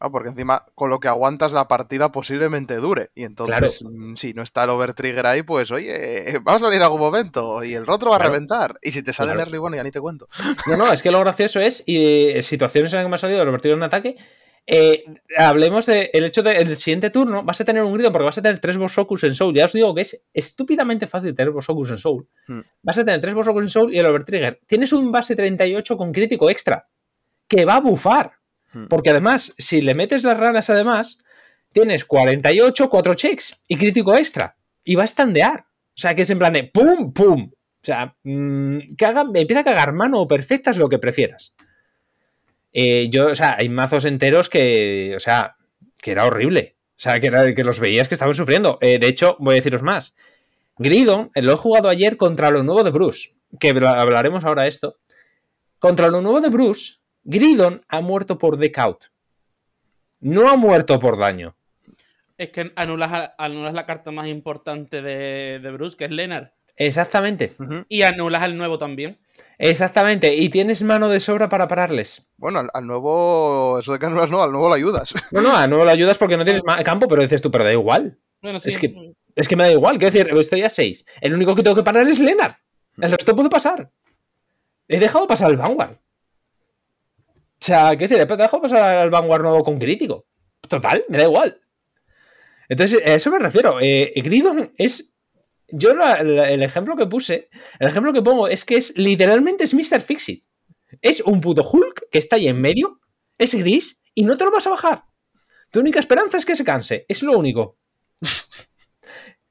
Ah, 0.00 0.10
porque 0.10 0.28
encima 0.28 0.66
con 0.74 0.90
lo 0.90 1.00
que 1.00 1.08
aguantas 1.08 1.54
la 1.54 1.66
partida 1.66 2.12
posiblemente 2.12 2.74
dure. 2.76 3.08
Y 3.14 3.24
entonces, 3.24 3.82
mm, 3.82 4.16
si 4.16 4.34
no 4.34 4.42
está 4.42 4.64
el 4.64 4.70
overtrigger 4.70 5.24
ahí, 5.24 5.42
pues 5.42 5.70
oye, 5.70 6.24
va 6.46 6.56
a 6.56 6.58
salir 6.58 6.76
en 6.76 6.82
algún 6.82 7.00
momento 7.00 7.64
y 7.64 7.72
el 7.72 7.86
rotro 7.86 8.10
va 8.10 8.18
Claro. 8.18 8.28
a 8.28 8.32
reventar. 8.34 8.78
Y 8.82 8.90
si 8.92 9.02
te 9.02 9.14
sale 9.14 9.28
Claro. 9.28 9.40
el 9.40 9.46
early, 9.46 9.58
bueno, 9.58 9.76
ya 9.78 9.82
ni 9.82 9.90
te 9.90 10.00
cuento. 10.00 10.28
No, 10.66 10.76
no, 10.76 10.92
es 10.92 11.00
que 11.02 11.10
lo 11.10 11.20
gracioso 11.20 11.58
es, 11.58 11.82
y 11.86 12.32
eh, 12.32 12.42
situaciones 12.42 12.92
en 12.92 12.98
las 12.98 13.04
que 13.06 13.08
me 13.08 13.14
ha 13.14 13.18
salido 13.18 13.40
el 13.40 13.48
overtrigger 13.48 13.78
en 13.78 13.82
ataque, 13.84 14.16
eh, 14.66 15.04
hablemos 15.36 15.86
del 15.86 16.08
hecho 16.24 16.42
de 16.42 16.52
en 16.60 16.68
el 16.68 16.76
siguiente 16.76 17.10
turno 17.10 17.42
vas 17.42 17.60
a 17.60 17.64
tener 17.64 17.82
un 17.82 17.92
Gridon 17.94 18.12
porque 18.12 18.24
vas 18.26 18.38
a 18.38 18.42
tener 18.42 18.58
tres 18.60 18.76
Bosokus 18.76 19.24
en 19.24 19.34
Soul. 19.34 19.54
Ya 19.54 19.64
os 19.64 19.72
digo 19.72 19.94
que 19.94 20.02
es 20.02 20.24
estúpidamente 20.32 21.06
fácil 21.06 21.34
tener 21.34 21.52
Bosokus 21.52 21.90
en 21.90 21.98
Soul. 21.98 22.26
Hmm. 22.46 22.60
Vas 22.82 22.98
a 22.98 23.04
tener 23.04 23.20
tres 23.20 23.34
Bosokus 23.34 23.62
en 23.62 23.70
Soul 23.70 23.94
y 23.94 23.98
el 23.98 24.06
overtrigger. 24.06 24.60
Tienes 24.66 24.92
un 24.92 25.10
base 25.10 25.34
38 25.36 25.96
con 25.96 26.12
crítico 26.12 26.48
extra 26.48 26.88
que 27.48 27.64
va 27.64 27.76
a 27.76 27.80
bufar. 27.80 28.32
Hmm. 28.72 28.86
Porque 28.86 29.10
además, 29.10 29.54
si 29.58 29.80
le 29.80 29.94
metes 29.94 30.24
las 30.24 30.38
ranas 30.38 30.70
además, 30.70 31.18
tienes 31.72 32.04
48, 32.04 32.88
4 32.88 33.14
checks 33.14 33.60
y 33.68 33.76
crítico 33.76 34.16
extra. 34.16 34.56
Y 34.84 34.94
va 34.94 35.04
a 35.04 35.06
standear. 35.06 35.60
O 35.60 36.00
sea, 36.00 36.14
que 36.14 36.22
es 36.22 36.30
en 36.30 36.38
plan 36.38 36.52
de 36.52 36.64
pum, 36.64 37.12
pum. 37.12 37.50
O 37.52 37.84
sea, 37.84 38.14
mm, 38.22 38.94
que 38.96 39.04
haga- 39.04 39.26
empieza 39.34 39.60
a 39.60 39.64
cagar 39.64 39.92
mano 39.92 40.20
o 40.20 40.28
perfecta 40.28 40.70
es 40.70 40.78
lo 40.78 40.88
que 40.88 40.98
prefieras. 40.98 41.54
Eh, 42.72 43.08
yo, 43.10 43.28
o 43.28 43.34
sea, 43.34 43.56
hay 43.58 43.68
mazos 43.68 44.04
enteros 44.04 44.48
que, 44.48 45.12
o 45.16 45.20
sea, 45.20 45.56
que 46.00 46.10
era 46.12 46.24
horrible. 46.26 46.76
O 46.96 47.00
sea, 47.02 47.18
que, 47.20 47.26
era- 47.26 47.54
que 47.54 47.64
los 47.64 47.80
veías 47.80 48.08
que 48.08 48.14
estaban 48.14 48.34
sufriendo. 48.34 48.78
Eh, 48.80 48.98
de 48.98 49.08
hecho, 49.08 49.36
voy 49.40 49.54
a 49.54 49.56
deciros 49.56 49.82
más. 49.82 50.16
Gridon, 50.78 51.30
eh, 51.34 51.42
lo 51.42 51.52
he 51.52 51.56
jugado 51.56 51.88
ayer 51.88 52.16
contra 52.16 52.50
lo 52.50 52.62
nuevo 52.62 52.82
de 52.84 52.90
Bruce, 52.90 53.34
que 53.60 53.70
habla- 53.70 54.00
hablaremos 54.00 54.44
ahora 54.44 54.62
de 54.62 54.68
esto. 54.68 54.96
Contra 55.78 56.08
lo 56.08 56.20
nuevo 56.22 56.40
de 56.40 56.48
Bruce, 56.48 56.94
Gridon 57.24 57.84
ha 57.88 58.00
muerto 58.00 58.38
por 58.38 58.56
decaut. 58.56 59.04
No 60.20 60.48
ha 60.48 60.56
muerto 60.56 60.98
por 61.00 61.18
daño. 61.18 61.56
Es 62.38 62.50
que 62.50 62.72
anulas, 62.76 63.32
la 63.38 63.86
carta 63.86 64.10
más 64.10 64.28
importante 64.28 65.02
de, 65.02 65.58
de 65.60 65.70
Bruce, 65.72 65.96
que 65.96 66.04
es 66.06 66.10
Leonard. 66.10 66.48
Exactamente. 66.76 67.54
Y 67.88 68.02
anulas 68.02 68.42
al 68.42 68.56
nuevo 68.56 68.78
también. 68.78 69.18
Exactamente. 69.70 70.34
Y 70.34 70.48
tienes 70.48 70.82
mano 70.82 71.08
de 71.08 71.20
sobra 71.20 71.48
para 71.48 71.68
pararles. 71.68 72.26
Bueno, 72.36 72.58
al, 72.58 72.68
al 72.74 72.84
nuevo, 72.86 73.78
eso 73.78 73.92
de 73.92 73.98
que 74.00 74.06
anulas 74.06 74.28
no, 74.28 74.42
al 74.42 74.50
nuevo 74.50 74.68
lo 74.68 74.74
ayudas. 74.74 75.14
No, 75.30 75.40
no, 75.40 75.56
a 75.56 75.66
no 75.68 75.84
lo 75.84 75.88
ayudas 75.90 76.18
porque 76.18 76.36
no 76.36 76.44
tienes 76.44 76.62
campo, 76.84 77.06
pero 77.06 77.22
dices 77.22 77.40
tú, 77.40 77.50
pero 77.50 77.62
da 77.62 77.72
igual. 77.72 78.18
Bueno, 78.42 78.58
sí. 78.58 78.70
Es 78.70 78.78
que- 78.78 79.12
Es 79.36 79.46
que 79.48 79.54
me 79.56 79.62
da 79.64 79.70
igual, 79.72 79.98
quiero 79.98 80.12
decir, 80.12 80.36
estoy 80.36 80.62
a 80.62 80.68
6. 80.68 81.06
El 81.20 81.32
único 81.34 81.54
que 81.54 81.62
tengo 81.62 81.76
que 81.76 81.82
parar 81.84 82.06
es 82.08 82.18
Lennart. 82.18 82.56
El 82.98 83.10
resto 83.10 83.34
puede 83.36 83.48
pasar. 83.48 83.90
He 84.88 84.98
dejado 84.98 85.26
pasar 85.28 85.48
al 85.48 85.56
Vanguard. 85.56 85.92
O 85.92 87.64
sea, 87.64 87.90
quiero 87.96 88.14
decir, 88.14 88.18
he 88.18 88.36
dejado 88.36 88.60
pasar 88.60 88.82
al 88.82 89.10
Vanguard 89.10 89.42
nuevo 89.42 89.62
con 89.64 89.78
crítico. 89.78 90.26
Total, 90.68 91.04
me 91.08 91.16
da 91.18 91.24
igual. 91.24 91.60
Entonces, 92.68 93.00
a 93.06 93.14
eso 93.14 93.30
me 93.30 93.38
refiero. 93.38 93.78
Eh, 93.80 94.12
Gridon 94.16 94.72
es. 94.76 95.14
Yo 95.72 95.94
la- 95.94 96.20
el 96.20 96.62
ejemplo 96.62 96.96
que 96.96 97.06
puse, 97.06 97.48
el 97.78 97.88
ejemplo 97.88 98.12
que 98.12 98.22
pongo 98.22 98.46
es 98.48 98.64
que 98.64 98.76
es 98.76 98.96
literalmente 98.96 99.64
es 99.64 99.74
Mr. 99.74 100.00
Fixit. 100.02 100.44
Es 101.00 101.20
un 101.22 101.40
puto 101.40 101.62
Hulk 101.68 102.08
que 102.10 102.18
está 102.18 102.36
ahí 102.36 102.48
en 102.48 102.60
medio, 102.60 103.00
es 103.38 103.54
gris 103.54 104.00
y 104.14 104.22
no 104.24 104.36
te 104.36 104.44
lo 104.44 104.50
vas 104.50 104.66
a 104.66 104.70
bajar. 104.70 105.04
Tu 105.70 105.80
única 105.80 105.98
esperanza 105.98 106.36
es 106.36 106.44
que 106.44 106.54
se 106.54 106.64
canse, 106.64 107.06
es 107.08 107.22
lo 107.22 107.38
único. 107.38 107.78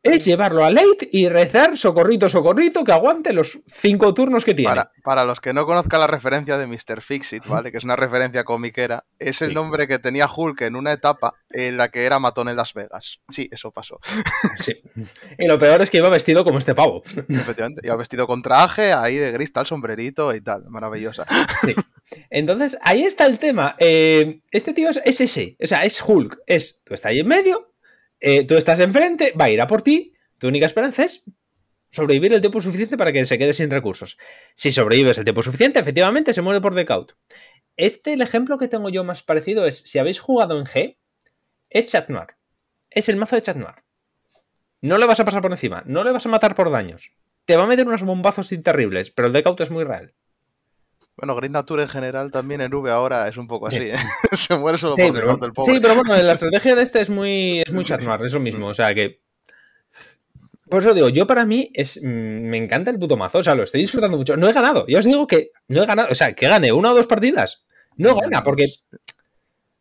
Es 0.04 0.26
llevarlo 0.26 0.64
a 0.66 0.72
late 0.72 1.08
y 1.12 1.30
rezar 1.30 1.78
socorrito, 1.78 2.28
socorrito, 2.28 2.84
que 2.84 2.92
aguante 2.92 3.34
los 3.34 3.60
cinco 3.68 4.14
turnos 4.16 4.44
que 4.44 4.56
tiene. 4.56 4.70
Para, 4.72 4.92
para 5.04 5.26
los 5.26 5.40
que 5.40 5.54
no 5.54 5.68
conozcan 5.68 6.00
la 6.00 6.08
referencia 6.08 6.58
de 6.58 6.66
Mr. 6.66 7.02
Fixit, 7.02 7.46
¿vale? 7.46 7.72
Que 7.72 7.78
es 7.78 7.84
una 7.84 7.96
referencia 7.96 8.44
comiquera, 8.44 9.06
es 9.20 9.44
el 9.44 9.50
Sí. 9.50 9.56
nombre 9.56 9.88
que 9.88 10.00
tenía 10.00 10.28
Hulk 10.34 10.62
en 10.62 10.76
una 10.76 10.92
etapa 10.92 11.36
en 11.52 11.78
la 11.78 11.90
que 11.90 12.06
era 12.06 12.18
matón 12.18 12.50
en 12.50 12.56
Las 12.56 12.74
Vegas. 12.74 13.20
Sí, 13.30 13.48
eso 13.52 13.72
pasó. 13.72 14.00
Sí. 14.60 14.74
Y 15.38 15.46
lo 15.48 15.60
peor 15.60 15.82
es 15.84 15.90
que 15.92 15.98
iba 15.98 16.10
vestido 16.10 16.44
como 16.44 16.58
este 16.58 16.74
pavo. 16.74 17.04
Efectivamente. 17.30 17.82
Iba 17.84 17.96
vestido 17.96 18.26
con 18.26 18.42
traje, 18.42 18.94
ahí 18.94 19.18
de 19.18 19.32
gris, 19.32 19.54
tal, 19.54 19.66
sombrerito 19.68 20.34
y 20.34 20.42
tal. 20.42 20.64
Maravillosa. 20.70 21.26
Entonces, 22.30 22.78
ahí 22.82 23.04
está 23.04 23.26
el 23.26 23.40
tema. 23.40 23.76
Eh, 23.80 24.42
este 24.52 24.74
tío 24.74 24.90
es, 24.90 25.00
es 25.06 25.22
ese. 25.22 25.56
O 25.64 25.68
sea, 25.68 25.84
es 25.86 26.02
Hulk. 26.06 26.40
Es, 26.48 26.82
tú 26.84 26.94
estás 26.94 27.10
ahí 27.12 27.20
en 27.20 27.28
medio, 27.28 27.71
eh, 28.22 28.46
tú 28.46 28.56
estás 28.56 28.80
enfrente, 28.80 29.34
va 29.40 29.46
a 29.46 29.50
ir 29.50 29.60
a 29.60 29.68
por 29.68 29.82
ti. 29.82 30.14
Tu 30.38 30.48
única 30.48 30.68
esperanza 30.68 31.04
es 31.04 31.26
sobrevivir 31.92 32.34
el 32.34 32.42
tiempo 32.42 32.62
suficiente 32.62 32.98
para 32.98 33.12
que 33.12 33.26
se 33.26 33.38
quede 33.38 33.54
sin 33.54 33.70
recursos. 33.70 34.18
Si 34.56 34.72
sobrevives 34.72 35.18
el 35.18 35.24
tiempo 35.24 35.42
suficiente, 35.42 35.80
efectivamente 35.80 36.32
se 36.32 36.42
muere 36.42 36.62
por 36.62 36.76
decaut. 36.76 37.14
Este, 37.76 38.14
el 38.14 38.22
ejemplo 38.22 38.58
que 38.58 38.68
tengo 38.68 38.90
yo 38.90 39.04
más 39.04 39.24
parecido 39.24 39.66
es, 39.66 39.78
si 39.78 40.00
habéis 40.00 40.20
jugado 40.20 40.58
en 40.58 40.66
G, 40.66 40.98
es 41.70 41.88
Chat 41.88 42.10
Noir. 42.10 42.36
Es 42.90 43.10
el 43.10 43.18
mazo 43.18 43.36
de 43.36 43.42
Chat 43.42 43.58
Noir. 43.58 43.84
No 44.82 44.98
le 44.98 45.06
vas 45.06 45.20
a 45.20 45.26
pasar 45.26 45.42
por 45.42 45.52
encima, 45.52 45.84
no 45.86 46.04
le 46.04 46.12
vas 46.12 46.26
a 46.26 46.30
matar 46.30 46.56
por 46.56 46.72
daños. 46.72 47.12
Te 47.46 47.58
va 47.58 47.64
a 47.64 47.68
meter 47.68 47.88
unos 47.88 48.04
bombazos 48.04 48.50
terribles, 48.64 49.12
pero 49.12 49.28
el 49.28 49.34
decaut 49.34 49.60
es 49.62 49.72
muy 49.72 49.84
real. 49.84 50.14
Bueno, 51.18 51.36
Green 51.36 51.52
Nature 51.52 51.84
en 51.84 51.90
general 51.90 52.32
también 52.32 52.62
en 52.62 52.74
V 52.74 52.90
ahora 52.92 53.28
es 53.28 53.38
un 53.38 53.48
poco 53.48 53.68
así, 53.68 53.78
Sí. 53.78 53.90
¿eh? 53.90 53.96
Se 54.32 54.58
muere 54.58 54.78
solo 54.78 54.96
Sí 54.96 55.04
por 55.04 55.14
pero, 55.14 55.38
el 55.42 55.54
pobre. 55.54 55.74
sí, 55.76 55.80
pero 55.82 55.96
bueno, 55.96 56.16
la 56.16 56.32
estrategia 56.34 56.76
de 56.76 56.84
este 56.84 57.02
es 57.02 57.10
muy, 57.10 57.60
es 57.62 57.74
muy 57.74 57.84
Chat 57.84 58.02
Noir, 58.02 58.22
es 58.26 58.34
lo 58.34 58.40
mismo. 58.40 58.68
O 58.68 58.76
sea 58.76 58.94
que. 58.94 59.22
Por 60.70 60.82
eso 60.82 60.94
digo, 60.94 61.10
yo 61.10 61.28
para 61.28 61.46
mí 61.46 61.70
es, 61.74 62.00
mm, 62.02 62.06
me 62.08 62.58
encanta 62.58 62.92
el 62.92 62.98
puto 63.00 63.18
mazo, 63.18 63.40
o 63.40 63.44
sea, 63.44 63.56
lo 63.56 63.64
estoy 63.64 63.82
disfrutando 63.82 64.18
mucho. 64.18 64.38
No 64.38 64.48
he 64.50 64.54
ganado, 64.54 64.86
ya 64.88 65.00
os 65.00 65.06
digo 65.06 65.28
que 65.28 65.52
no 65.68 65.84
he 65.84 65.86
ganado, 65.86 66.10
o 66.12 66.16
sea, 66.16 66.34
que 66.34 66.48
gane 66.48 66.72
una 66.72 66.92
o 66.92 66.96
dos 66.96 67.08
partidas. 67.08 67.64
No 67.98 68.16
gana, 68.16 68.42
porque 68.42 68.68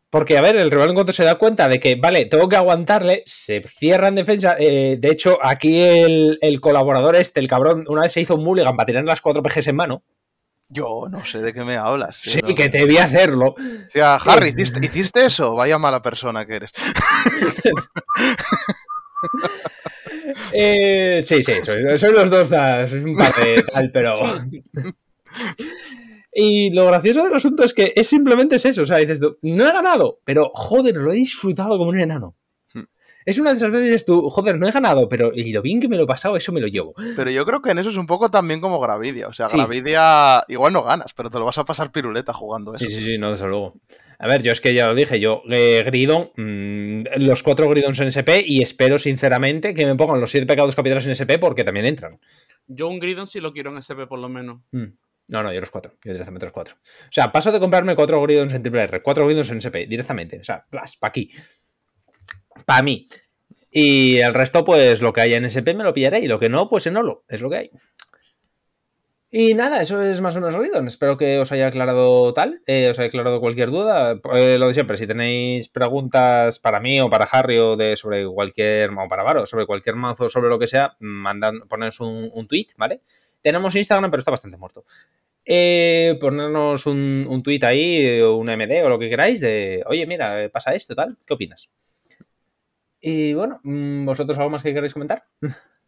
Porque, 0.09 0.37
a 0.37 0.41
ver, 0.41 0.57
el 0.57 0.69
rival 0.69 0.89
en 0.89 0.95
cuanto 0.95 1.13
se 1.13 1.23
da 1.23 1.35
cuenta 1.37 1.69
de 1.69 1.79
que, 1.79 1.95
vale, 1.95 2.25
tengo 2.25 2.49
que 2.49 2.57
aguantarle, 2.57 3.23
se 3.25 3.61
cierra 3.61 4.09
en 4.09 4.15
defensa. 4.15 4.57
Eh, 4.59 4.97
de 4.99 5.09
hecho, 5.09 5.37
aquí 5.41 5.79
el, 5.79 6.37
el 6.41 6.59
colaborador 6.59 7.15
este, 7.15 7.39
el 7.39 7.47
cabrón, 7.47 7.85
una 7.87 8.01
vez 8.01 8.11
se 8.11 8.19
hizo 8.19 8.35
un 8.35 8.43
mulligan 8.43 8.75
para 8.75 8.85
tirar 8.87 9.05
las 9.05 9.21
cuatro 9.21 9.41
PGs 9.41 9.67
en 9.67 9.75
mano. 9.77 10.03
Yo 10.73 11.07
no 11.09 11.25
sé 11.25 11.39
de 11.39 11.51
qué 11.51 11.63
me 11.65 11.75
hablas. 11.75 12.17
Sí, 12.17 12.39
no- 12.41 12.55
que 12.55 12.69
te 12.69 12.85
vi 12.85 12.97
hacerlo. 12.97 13.55
O 13.57 13.89
sea, 13.89 14.15
Harry, 14.15 14.49
¿hiciste, 14.49 14.85
hiciste 14.85 15.25
eso? 15.25 15.53
Vaya 15.53 15.77
mala 15.77 16.01
persona 16.01 16.45
que 16.45 16.55
eres. 16.55 16.71
Eh, 20.53 21.21
sí, 21.25 21.43
sí, 21.43 21.53
soy, 21.65 21.97
soy 21.97 22.11
los 22.13 22.29
dos, 22.29 22.53
ah, 22.53 22.87
sois 22.87 23.03
un 23.03 23.15
par 23.15 23.33
de 23.35 23.63
tal, 23.73 23.91
pero. 23.91 24.15
Y 26.33 26.73
lo 26.73 26.85
gracioso 26.87 27.23
del 27.23 27.35
asunto 27.35 27.63
es 27.63 27.73
que 27.73 27.91
es 27.95 28.07
simplemente 28.07 28.55
es 28.55 28.65
eso. 28.65 28.83
O 28.83 28.85
sea, 28.85 28.97
dices 28.97 29.19
no 29.41 29.67
he 29.67 29.71
ganado, 29.73 30.19
pero 30.23 30.51
joder, 30.53 30.95
lo 30.95 31.11
he 31.11 31.15
disfrutado 31.15 31.77
como 31.77 31.89
un 31.89 31.99
enano. 31.99 32.35
Es 33.25 33.37
una 33.37 33.51
de 33.51 33.57
esas 33.57 33.71
veces 33.71 33.85
que 33.85 33.91
dices 33.91 34.05
tú, 34.05 34.29
joder, 34.29 34.57
no 34.57 34.67
he 34.67 34.71
ganado, 34.71 35.07
pero 35.07 35.31
y 35.33 35.51
lo 35.51 35.61
bien 35.61 35.79
que 35.79 35.87
me 35.87 35.97
lo 35.97 36.03
he 36.03 36.07
pasado, 36.07 36.35
eso 36.37 36.51
me 36.51 36.61
lo 36.61 36.67
llevo. 36.67 36.93
Pero 37.15 37.29
yo 37.29 37.45
creo 37.45 37.61
que 37.61 37.71
en 37.71 37.79
eso 37.79 37.89
es 37.89 37.97
un 37.97 38.07
poco 38.07 38.31
también 38.31 38.61
como 38.61 38.79
Gravidia. 38.79 39.27
O 39.27 39.33
sea, 39.33 39.49
Sí. 39.49 39.57
Gravidia 39.57 40.43
igual 40.47 40.73
no 40.73 40.83
ganas, 40.83 41.13
pero 41.13 41.29
te 41.29 41.37
lo 41.39 41.45
vas 41.45 41.57
a 41.57 41.65
pasar 41.65 41.91
piruleta 41.91 42.33
jugando 42.33 42.73
eso. 42.73 42.83
Sí, 42.83 42.89
sí, 42.89 43.03
sí, 43.05 43.17
no, 43.17 43.31
desde 43.31 43.47
luego. 43.47 43.75
A 44.17 44.27
ver, 44.27 44.43
yo 44.43 44.51
es 44.51 44.61
que 44.61 44.73
ya 44.73 44.85
lo 44.87 44.93
dije, 44.95 45.19
yo, 45.19 45.41
eh, 45.49 45.81
Gridon, 45.85 46.31
mm, 46.35 47.19
los 47.21 47.41
cuatro 47.41 47.67
Gridons 47.69 47.99
en 47.99 48.07
SP 48.13 48.43
y 48.45 48.61
espero 48.61 48.99
sinceramente 48.99 49.73
que 49.73 49.85
me 49.85 49.95
pongan 49.95 50.21
los 50.21 50.29
siete 50.29 50.45
pecados 50.45 50.75
capitales 50.75 51.05
en 51.05 51.11
SP 51.17 51.39
porque 51.39 51.63
también 51.63 51.87
entran. 51.87 52.19
Yo 52.67 52.87
un 52.87 52.99
Gridon 52.99 53.27
sí 53.27 53.39
lo 53.39 53.51
quiero 53.51 53.71
en 53.71 53.77
SP 53.81 54.05
por 54.07 54.19
lo 54.19 54.29
menos. 54.29 54.61
Mm. 54.71 54.93
No, 55.27 55.43
no, 55.43 55.53
yo 55.53 55.59
los 55.61 55.71
cuatro. 55.71 55.93
Yo 56.03 56.11
directamente 56.11 56.45
los 56.45 56.53
cuatro. 56.53 56.75
O 56.75 57.11
sea, 57.11 57.31
paso 57.31 57.51
de 57.51 57.59
comprarme 57.59 57.95
cuatro 57.95 58.21
Gridons 58.21 58.53
en 58.53 58.61
triple 58.61 58.83
R, 58.83 59.01
cuatro 59.01 59.25
Gridons 59.25 59.49
en 59.49 59.57
SP, 59.63 59.87
directamente. 59.87 60.39
O 60.39 60.43
sea, 60.43 60.65
para 60.69 60.85
aquí. 61.03 61.31
Para 62.65 62.83
mí. 62.83 63.07
Y 63.71 64.17
el 64.17 64.33
resto, 64.33 64.65
pues 64.65 65.01
lo 65.01 65.13
que 65.13 65.21
haya 65.21 65.37
en 65.37 65.45
SP 65.47 65.73
me 65.73 65.83
lo 65.83 65.93
pillaré. 65.93 66.19
Y 66.19 66.27
lo 66.27 66.39
que 66.39 66.49
no, 66.49 66.69
pues 66.69 66.87
en 66.87 66.97
Olo. 66.97 67.23
Es 67.29 67.41
lo 67.41 67.49
que 67.49 67.57
hay. 67.57 67.71
Y 69.33 69.53
nada, 69.53 69.81
eso 69.81 70.01
es 70.01 70.19
más 70.19 70.35
o 70.35 70.41
menos 70.41 70.57
Gridon. 70.57 70.87
Espero 70.87 71.15
que 71.17 71.39
os 71.39 71.53
haya 71.53 71.67
aclarado 71.67 72.33
tal. 72.33 72.61
eh, 72.65 72.89
os 72.91 72.99
haya 72.99 73.07
aclarado 73.07 73.39
cualquier 73.39 73.69
duda. 73.69 74.19
Eh, 74.33 74.57
lo 74.59 74.67
de 74.67 74.73
siempre, 74.73 74.97
si 74.97 75.07
tenéis 75.07 75.69
preguntas 75.69 76.59
para 76.59 76.81
mí 76.81 76.99
o 76.99 77.09
para 77.09 77.23
Harry 77.25 77.57
o 77.59 77.77
de 77.77 77.95
sobre 77.95 78.27
cualquier. 78.27 78.89
o 78.91 79.07
para 79.07 79.23
Varo, 79.23 79.45
sobre 79.45 79.65
cualquier 79.65 79.95
mazo, 79.95 80.27
sobre 80.27 80.49
lo 80.49 80.59
que 80.59 80.67
sea, 80.67 80.97
mandan, 80.99 81.61
un, 82.01 82.29
un 82.33 82.47
tweet, 82.49 82.67
¿vale? 82.75 82.99
Tenemos 83.41 83.73
Instagram, 83.73 84.11
pero 84.11 84.19
está 84.19 84.31
bastante 84.31 84.57
muerto. 84.57 84.83
Eh, 85.45 86.17
ponernos 86.19 86.85
un, 86.85 87.25
un 87.27 87.41
tweet 87.41 87.63
ahí, 87.63 88.21
un 88.21 88.47
MD 88.49 88.83
o 88.83 88.89
lo 88.89 88.99
que 88.99 89.09
queráis, 89.09 89.39
de 89.39 89.81
oye, 89.87 90.05
mira, 90.05 90.43
eh, 90.43 90.49
pasa 90.49 90.75
esto, 90.75 90.93
tal, 90.93 91.17
¿qué 91.25 91.33
opinas? 91.33 91.69
Y 93.01 93.33
bueno, 93.33 93.59
mm, 93.63 94.05
¿vosotros 94.05 94.37
algo 94.37 94.51
más 94.51 94.63
que 94.63 94.73
queráis 94.73 94.93
comentar? 94.93 95.25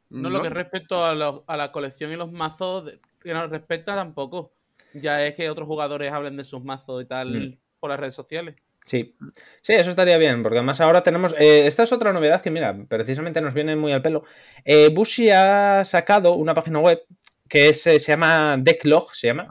No, 0.10 0.30
lo 0.30 0.42
que 0.42 0.50
respecto 0.50 1.04
a, 1.06 1.14
los- 1.16 1.44
a 1.48 1.56
la 1.58 1.72
colección 1.72 2.12
y 2.12 2.16
los 2.16 2.32
mazos 2.32 2.92
que 3.22 3.34
nos 3.34 3.50
respecta 3.50 3.96
tampoco. 3.96 4.54
Ya 4.94 5.26
es 5.26 5.34
que 5.36 5.50
otros 5.50 5.68
jugadores 5.68 6.12
hablen 6.12 6.38
de 6.38 6.44
sus 6.46 6.64
mazos 6.64 7.02
y 7.04 7.06
tal 7.06 7.30
Mm. 7.50 7.58
por 7.80 7.90
las 7.90 8.00
redes 8.00 8.16
sociales. 8.16 8.56
Sí, 8.86 9.16
sí, 9.62 9.74
eso 9.74 9.92
estaría 9.92 10.18
bien, 10.18 10.44
porque 10.44 10.58
además 10.58 10.82
ahora 10.82 11.02
tenemos. 11.04 11.34
eh, 11.40 11.66
esta 11.68 11.84
es 11.84 11.92
otra 11.94 12.12
novedad 12.12 12.42
que, 12.42 12.52
mira, 12.52 12.76
precisamente 12.90 13.40
nos 13.42 13.54
viene 13.54 13.76
muy 13.78 13.94
al 13.94 14.02
pelo. 14.02 14.24
Eh, 14.66 14.90
Bushi 14.90 15.30
ha 15.32 15.86
sacado 15.86 16.34
una 16.34 16.54
página 16.54 16.80
web 16.80 17.02
que 17.48 17.70
es, 17.70 17.88
eh, 17.88 18.00
se 18.00 18.12
llama 18.12 18.58
Decklog, 18.60 19.16
se 19.16 19.28
llama. 19.28 19.48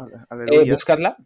Eh, 0.50 0.70
buscarla. 0.70 1.16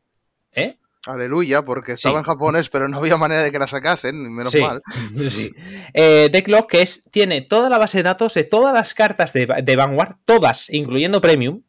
¿Eh? 0.55 0.75
Aleluya, 1.07 1.63
porque 1.63 1.93
estaba 1.93 2.17
Sí. 2.17 2.19
en 2.19 2.25
japonés, 2.25 2.69
pero 2.69 2.89
no 2.89 2.99
había 2.99 3.17
manera 3.17 3.43
de 3.43 3.53
que 3.53 3.59
la 3.59 3.67
sacasen, 3.67 4.35
menos 4.35 4.53
sí, 4.53 4.61
mal. 4.61 4.83
sí. 5.31 5.53
Eh, 5.95 6.29
Decklog, 6.33 6.67
que 6.67 6.83
es, 6.83 7.05
tiene 7.11 7.43
toda 7.43 7.69
la 7.69 7.79
base 7.79 7.99
de 7.99 8.03
datos 8.05 8.35
de 8.35 8.45
todas 8.45 8.75
las 8.75 8.95
cartas 8.95 9.33
de, 9.33 9.47
de 9.63 9.77
Vanguard, 9.77 10.17
todas, 10.25 10.69
incluyendo 10.71 11.21
Premium. 11.21 11.63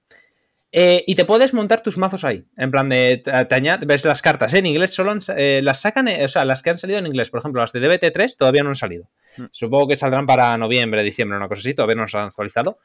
eh, 0.71 1.03
y 1.07 1.15
te 1.15 1.23
puedes 1.25 1.53
montar 1.53 1.81
tus 1.81 1.97
mazos 1.97 2.23
ahí. 2.25 2.45
En 2.57 2.71
plan 2.71 2.89
de. 2.89 3.21
Te, 3.23 3.31
añade- 3.31 3.85
ves 3.85 4.03
las 4.05 4.21
cartas 4.21 4.53
en 4.53 4.65
inglés, 4.65 4.93
solo 4.93 5.11
han 5.11 5.19
eh, 5.35 5.61
las 5.63 5.79
sacan. 5.81 6.07
eh, 6.09 6.25
o 6.25 6.27
sea, 6.27 6.43
las 6.43 6.61
que 6.61 6.69
han 6.71 6.77
salido 6.77 6.99
en 6.99 7.07
inglés. 7.07 7.29
Por 7.29 7.39
ejemplo, 7.39 7.61
las 7.61 7.71
de 7.71 7.79
DBT3 7.79 8.35
todavía 8.37 8.63
no 8.63 8.69
han 8.69 8.75
salido. 8.75 9.09
Mm. 9.37 9.45
Supongo 9.51 9.87
que 9.87 9.95
saldrán 9.95 10.25
para 10.25 10.57
noviembre, 10.57 11.01
diciembre, 11.03 11.37
una 11.37 11.47
cosa 11.47 11.59
así. 11.61 11.73
Todavía 11.73 11.95
no 11.95 12.07
se 12.07 12.17
han 12.17 12.25
actualizado. 12.25 12.79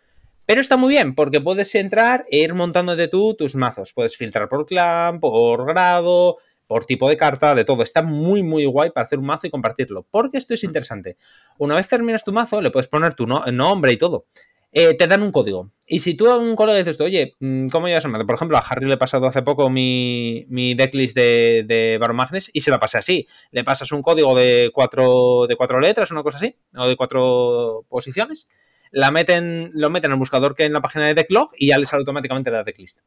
Pero 0.53 0.61
está 0.61 0.76
muy 0.76 0.90
bien, 0.90 1.14
porque 1.14 1.40
puedes 1.40 1.74
entrar 1.74 2.26
e 2.30 2.40
ir 2.40 2.53
montándote 2.53 3.09
tú 3.09 3.34
tus 3.34 3.55
mazos. 3.55 3.94
Puedes 3.94 4.18
filtrar 4.18 4.50
por 4.50 4.66
clan, 4.66 5.18
por 5.18 5.64
grado, 5.64 6.36
por 6.66 6.84
tipo 6.84 7.09
de 7.09 7.16
carta, 7.16 7.55
de 7.55 7.64
todo. 7.64 7.82
Está 7.82 8.03
muy, 8.03 8.42
muy 8.42 8.66
guay 8.66 8.90
para 8.90 9.07
hacer 9.07 9.18
un 9.18 9.24
mazo 9.24 9.46
y 9.46 9.50
compartirlo. 9.50 10.07
Porque 10.11 10.36
esto 10.36 10.53
es 10.53 10.62
interesante. 10.62 11.16
Una 11.57 11.74
vez 11.74 11.88
terminas 11.88 12.22
tu 12.22 12.34
mazo, 12.34 12.61
le 12.61 12.70
puedes 12.70 12.86
poner 12.86 13.14
tu 13.14 13.26
no- 13.26 13.46
nombre 13.50 13.92
y 13.92 13.96
todo. 13.96 14.26
Eh, 14.72 14.94
te 14.94 15.07
dan 15.07 15.22
un 15.22 15.32
código. 15.32 15.70
Y 15.86 16.00
si 16.00 16.14
tú 16.18 16.28
a 16.28 16.36
un 16.36 16.55
colega 16.55 16.76
dices, 16.80 17.00
oye, 17.00 17.34
mm, 17.40 17.68
¿cómo 17.68 17.88
llevas 17.88 18.05
el 18.05 18.11
mazo? 18.11 18.26
Por 18.26 18.34
ejemplo, 18.34 18.59
a 18.59 18.61
Harry 18.61 18.84
le 18.86 18.94
he 18.96 18.98
pasado 18.98 19.26
hace 19.28 19.40
poco 19.40 19.70
mi, 19.70 20.44
mi 20.50 20.74
decklist 20.74 21.16
de, 21.16 21.64
de 21.66 21.96
Baromagnes 21.96 22.50
y 22.53 22.61
se 22.61 22.70
la 22.70 22.78
pasé 22.78 22.98
así. 22.98 23.26
Le 23.53 23.64
pasas 23.64 23.90
un 23.90 24.03
código 24.03 24.36
de 24.36 24.70
cuatro, 24.74 25.46
de 25.48 25.57
cuatro 25.57 25.80
letras, 25.80 26.11
una 26.11 26.22
cosa 26.22 26.36
así, 26.36 26.55
o 26.76 26.86
de 26.88 26.96
cuatro 26.96 27.86
posiciones. 27.88 28.50
La 28.93 29.11
meten, 29.11 29.70
lo 29.74 29.90
meten 29.90 30.11
en 30.11 30.12
el 30.12 30.18
buscador 30.18 30.55
que 30.55 30.64
en 30.64 30.72
la 30.72 30.80
página 30.80 31.07
de 31.07 31.14
Decklog 31.14 31.51
y 31.57 31.68
ya 31.68 31.78
le 31.78 31.86
sale 31.86 32.03
automáticamente 32.03 32.51
la 32.51 32.62
decklist. 32.62 33.01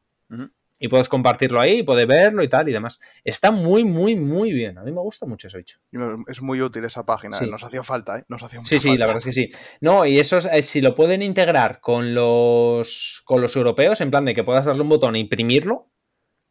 Y 0.78 0.88
puedes 0.88 1.08
compartirlo 1.08 1.58
ahí, 1.58 1.82
puedes 1.82 2.06
verlo 2.06 2.42
y 2.42 2.48
tal 2.48 2.68
y 2.68 2.72
demás. 2.72 3.00
Está 3.24 3.50
muy, 3.50 3.82
muy, 3.84 4.14
muy 4.14 4.52
bien. 4.52 4.76
A 4.76 4.82
mí 4.82 4.92
me 4.92 5.00
gusta 5.00 5.24
mucho. 5.24 5.48
Y 5.90 5.96
me- 5.96 6.22
Es 6.26 6.42
muy 6.42 6.60
útil 6.60 6.84
esa 6.84 7.06
página, 7.06 7.38
Sí. 7.38 7.44
¿eh? 7.46 7.48
nos 7.48 7.62
hacía 7.64 7.82
falta, 7.82 8.18
¿eh? 8.18 8.24
Nos 8.28 8.42
hacía 8.42 8.58
mucha 8.60 8.68
Sí, 8.68 8.78
sí, 8.78 8.98
la 8.98 9.06
verdad 9.06 9.18
es 9.18 9.24
que 9.24 9.32
sí. 9.32 9.50
No, 9.80 10.04
y 10.04 10.18
eso, 10.18 10.36
es, 10.36 10.44
eh, 10.52 10.62
si 10.62 10.82
lo 10.82 10.94
pueden 10.94 11.22
integrar 11.22 11.80
con 11.80 12.14
los, 12.14 13.22
con 13.24 13.40
los 13.40 13.56
europeos, 13.56 14.00
en 14.02 14.10
plan 14.10 14.24
de 14.26 14.34
que 14.34 14.44
puedas 14.44 14.66
darle 14.66 14.82
un 14.82 14.88
botón 14.90 15.16
e 15.16 15.20
imprimirlo, 15.20 15.90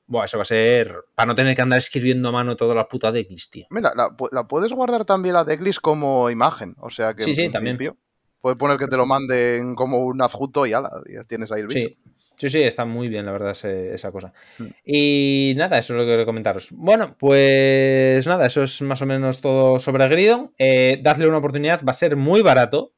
buah, 0.07 0.25
eso 0.25 0.38
va 0.38 0.43
a 0.43 0.45
ser 0.45 0.95
para 1.13 1.27
no 1.27 1.36
tener 1.36 1.55
que 1.55 1.61
andar 1.61 1.77
escribiendo 1.79 2.29
a 2.29 2.31
mano 2.31 2.55
toda 2.55 2.73
la 2.73 2.88
puta 2.88 3.11
decklist, 3.11 3.51
tío. 3.51 3.67
Mira, 3.69 3.91
la, 3.95 4.07
pu- 4.09 4.29
la 4.31 4.47
puedes 4.47 4.71
guardar 4.71 5.05
también 5.05 5.33
la 5.33 5.43
decklist 5.43 5.79
como 5.81 6.29
imagen, 6.31 6.75
o 6.79 6.89
sea 6.89 7.13
que 7.15 7.23
Sí, 7.23 7.36
sí, 7.36 7.49
también. 7.49 7.77
principio 7.77 8.01
Puedes 8.45 8.59
poner 8.59 8.77
que 8.77 8.85
te 8.85 8.95
lo 8.95 9.07
manden 9.07 9.73
como 9.73 10.05
un 10.05 10.21
adjunto 10.21 10.67
y 10.67 10.73
ala, 10.73 10.87
ya 11.11 11.23
tienes 11.23 11.51
ahí 11.51 11.61
el 11.61 11.67
bicho. 11.67 11.79
Sí. 11.87 11.97
Sí, 12.37 12.49
sí, 12.49 12.61
está 12.61 12.85
muy 12.85 13.07
bien, 13.09 13.25
la 13.25 13.31
verdad, 13.31 13.49
ese- 13.53 13.95
esa 13.95 14.11
cosa. 14.11 14.33
Mm. 14.59 14.65
Y 14.85 15.53
nada, 15.57 15.79
eso 15.79 15.93
es 15.93 15.97
lo 15.97 16.05
que 16.05 16.11
quería 16.11 16.25
comentaros. 16.27 16.67
Bueno, 16.73 17.15
pues 17.17 18.27
nada, 18.27 18.45
eso 18.45 18.61
es 18.61 18.83
más 18.83 19.01
o 19.01 19.07
menos 19.07 19.41
todo 19.41 19.79
sobre 19.79 20.07
Gridon. 20.09 20.51
Eh, 20.59 20.99
dadle 21.01 21.27
una 21.27 21.37
oportunidad, 21.39 21.81
va 21.83 21.89
a 21.89 21.93
ser 21.93 22.17
muy 22.17 22.43
barato. 22.43 22.91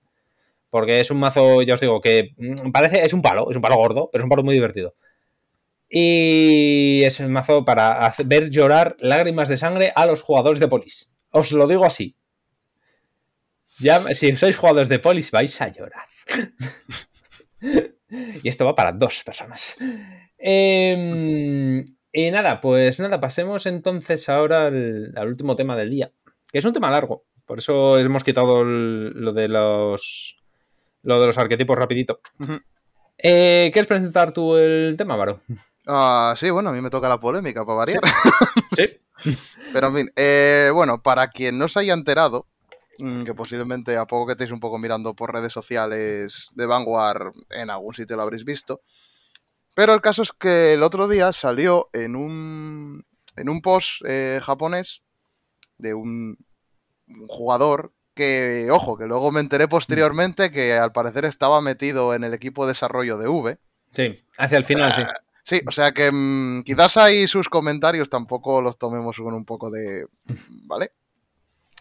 Porque 0.69 0.99
es 0.99 1.11
un 1.11 1.19
mazo, 1.19 1.61
ya 1.61 1.75
os 1.75 1.79
digo, 1.79 2.01
que 2.01 2.31
mm, 2.35 2.71
parece, 2.71 3.05
es 3.05 3.13
un 3.13 3.21
palo, 3.21 3.49
es 3.49 3.55
un 3.55 3.61
palo 3.61 3.77
gordo, 3.77 4.09
pero 4.11 4.21
es 4.21 4.25
un 4.25 4.29
palo 4.29 4.43
muy 4.43 4.53
divertido. 4.53 4.95
Y 5.89 7.03
es 7.05 7.21
un 7.21 7.31
mazo 7.31 7.63
para 7.63 8.05
hacer- 8.05 8.25
ver 8.25 8.49
llorar 8.49 8.97
lágrimas 8.99 9.47
de 9.47 9.55
sangre 9.55 9.93
a 9.95 10.05
los 10.05 10.23
jugadores 10.23 10.59
de 10.59 10.67
polis. 10.67 11.15
Os 11.31 11.53
lo 11.53 11.67
digo 11.67 11.85
así. 11.85 12.17
Ya, 13.79 13.99
si 14.15 14.35
sois 14.35 14.57
jugadores 14.57 14.89
de 14.89 14.99
polis, 14.99 15.29
vais 15.31 15.61
a 15.61 15.67
llorar. 15.67 16.07
y 18.43 18.47
esto 18.47 18.65
va 18.65 18.75
para 18.75 18.91
dos 18.91 19.23
personas. 19.23 19.75
Em, 20.37 21.85
y 22.11 22.31
nada, 22.31 22.61
pues 22.61 22.99
nada, 22.99 23.19
pasemos 23.19 23.65
entonces 23.65 24.29
ahora 24.29 24.67
al, 24.67 25.13
al 25.15 25.27
último 25.27 25.55
tema 25.55 25.75
del 25.75 25.89
día. 25.91 26.11
Que 26.51 26.59
es 26.59 26.65
un 26.65 26.73
tema 26.73 26.89
largo. 26.89 27.25
Por 27.45 27.59
eso 27.59 27.97
hemos 27.97 28.23
quitado 28.23 28.61
el- 28.61 29.09
lo 29.11 29.33
de 29.33 29.47
los. 29.47 30.37
Lo 31.03 31.19
de 31.21 31.27
los 31.27 31.37
arquetipos 31.37 31.77
rapidito. 31.77 32.19
Ujú. 32.39 32.59
Eh, 33.17 33.69
¿Quieres 33.71 33.87
presentar 33.87 34.31
tú 34.31 34.57
el 34.57 34.95
tema, 34.97 35.15
Varo? 35.15 35.41
Ah, 35.85 36.33
sí, 36.37 36.49
bueno, 36.49 36.69
a 36.69 36.73
mí 36.73 36.81
me 36.81 36.89
toca 36.89 37.07
la 37.07 37.19
polémica 37.19 37.65
para 37.65 37.77
variar. 37.77 38.01
Sí. 38.75 38.99
Pero 39.73 39.87
en 39.87 39.95
fin, 39.95 40.11
eh, 40.15 40.69
bueno, 40.73 41.01
para 41.01 41.29
quien 41.29 41.57
no 41.57 41.67
se 41.67 41.79
haya 41.79 41.93
enterado, 41.93 42.47
que 42.97 43.33
posiblemente 43.33 43.95
a 43.97 44.05
poco 44.05 44.25
que 44.25 44.31
estéis 44.33 44.51
un 44.51 44.59
poco 44.59 44.77
mirando 44.77 45.13
por 45.13 45.33
redes 45.33 45.53
sociales 45.53 46.49
de 46.53 46.65
Vanguard, 46.65 47.33
en 47.49 47.69
algún 47.69 47.93
sitio 47.93 48.15
lo 48.15 48.23
habréis 48.23 48.43
visto. 48.43 48.81
Pero 49.75 49.93
el 49.93 50.01
caso 50.01 50.23
es 50.23 50.31
que 50.31 50.73
el 50.73 50.83
otro 50.83 51.07
día 51.07 51.31
salió 51.31 51.89
en 51.93 52.15
un, 52.15 53.05
en 53.35 53.49
un 53.49 53.61
post 53.61 54.01
eh, 54.05 54.39
japonés 54.41 55.03
de 55.77 55.93
un, 55.93 56.37
un 57.07 57.27
jugador 57.27 57.93
que, 58.15 58.69
ojo, 58.71 58.97
que 58.97 59.05
luego 59.05 59.31
me 59.31 59.39
enteré 59.39 59.67
posteriormente 59.67 60.51
que 60.51 60.73
al 60.73 60.91
parecer 60.91 61.25
estaba 61.25 61.61
metido 61.61 62.15
en 62.15 62.23
el 62.23 62.33
equipo 62.33 62.65
de 62.65 62.71
desarrollo 62.71 63.17
de 63.17 63.27
V. 63.27 63.59
Sí, 63.93 64.25
hacia 64.37 64.57
el 64.57 64.65
final, 64.65 64.93
sí. 64.93 65.03
Sí, 65.43 65.61
o 65.65 65.71
sea 65.71 65.93
que 65.93 66.11
mm, 66.11 66.63
quizás 66.63 66.97
ahí 66.97 67.25
sus 67.25 67.47
comentarios 67.47 68.09
tampoco 68.09 68.61
los 68.61 68.77
tomemos 68.77 69.15
con 69.15 69.33
un 69.33 69.45
poco 69.45 69.69
de... 69.69 70.05
¿Vale? 70.65 70.91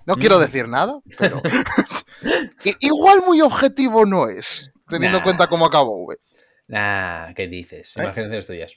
No 0.07 0.17
quiero 0.17 0.39
Mm. 0.39 0.41
decir 0.41 0.69
nada, 0.69 1.01
pero... 1.19 1.43
que 2.63 2.77
igual 2.81 3.23
muy 3.27 3.41
objetivo 3.41 4.07
no 4.07 4.29
es, 4.29 4.73
teniendo 4.89 5.19
en 5.19 5.23
Nah. 5.23 5.25
cuenta 5.25 5.47
cómo 5.49 5.67
acabó 5.67 6.05
V. 6.05 6.17
Ah, 6.73 7.33
¿qué 7.37 7.47
dices? 7.49 7.93
¿Eh? 7.97 8.03
Imaginaciones 8.03 8.47
tuyas. 8.47 8.73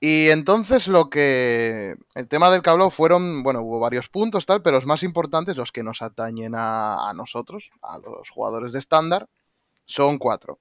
Y 0.00 0.28
entonces 0.28 0.86
lo 0.86 1.08
que. 1.08 1.94
El 2.14 2.28
tema 2.28 2.50
del 2.50 2.60
cablo 2.60 2.90
fueron. 2.90 3.42
Bueno, 3.42 3.62
hubo 3.62 3.80
varios 3.80 4.10
puntos, 4.10 4.44
tal, 4.44 4.60
pero 4.60 4.76
los 4.76 4.84
más 4.84 5.02
importantes, 5.02 5.56
los 5.56 5.72
que 5.72 5.82
nos 5.82 6.02
atañen 6.02 6.52
a, 6.54 7.08
a 7.08 7.14
nosotros, 7.14 7.70
a 7.80 7.96
los 7.98 8.28
jugadores 8.28 8.74
de 8.74 8.80
estándar, 8.80 9.28
son 9.86 10.18
cuatro. 10.18 10.58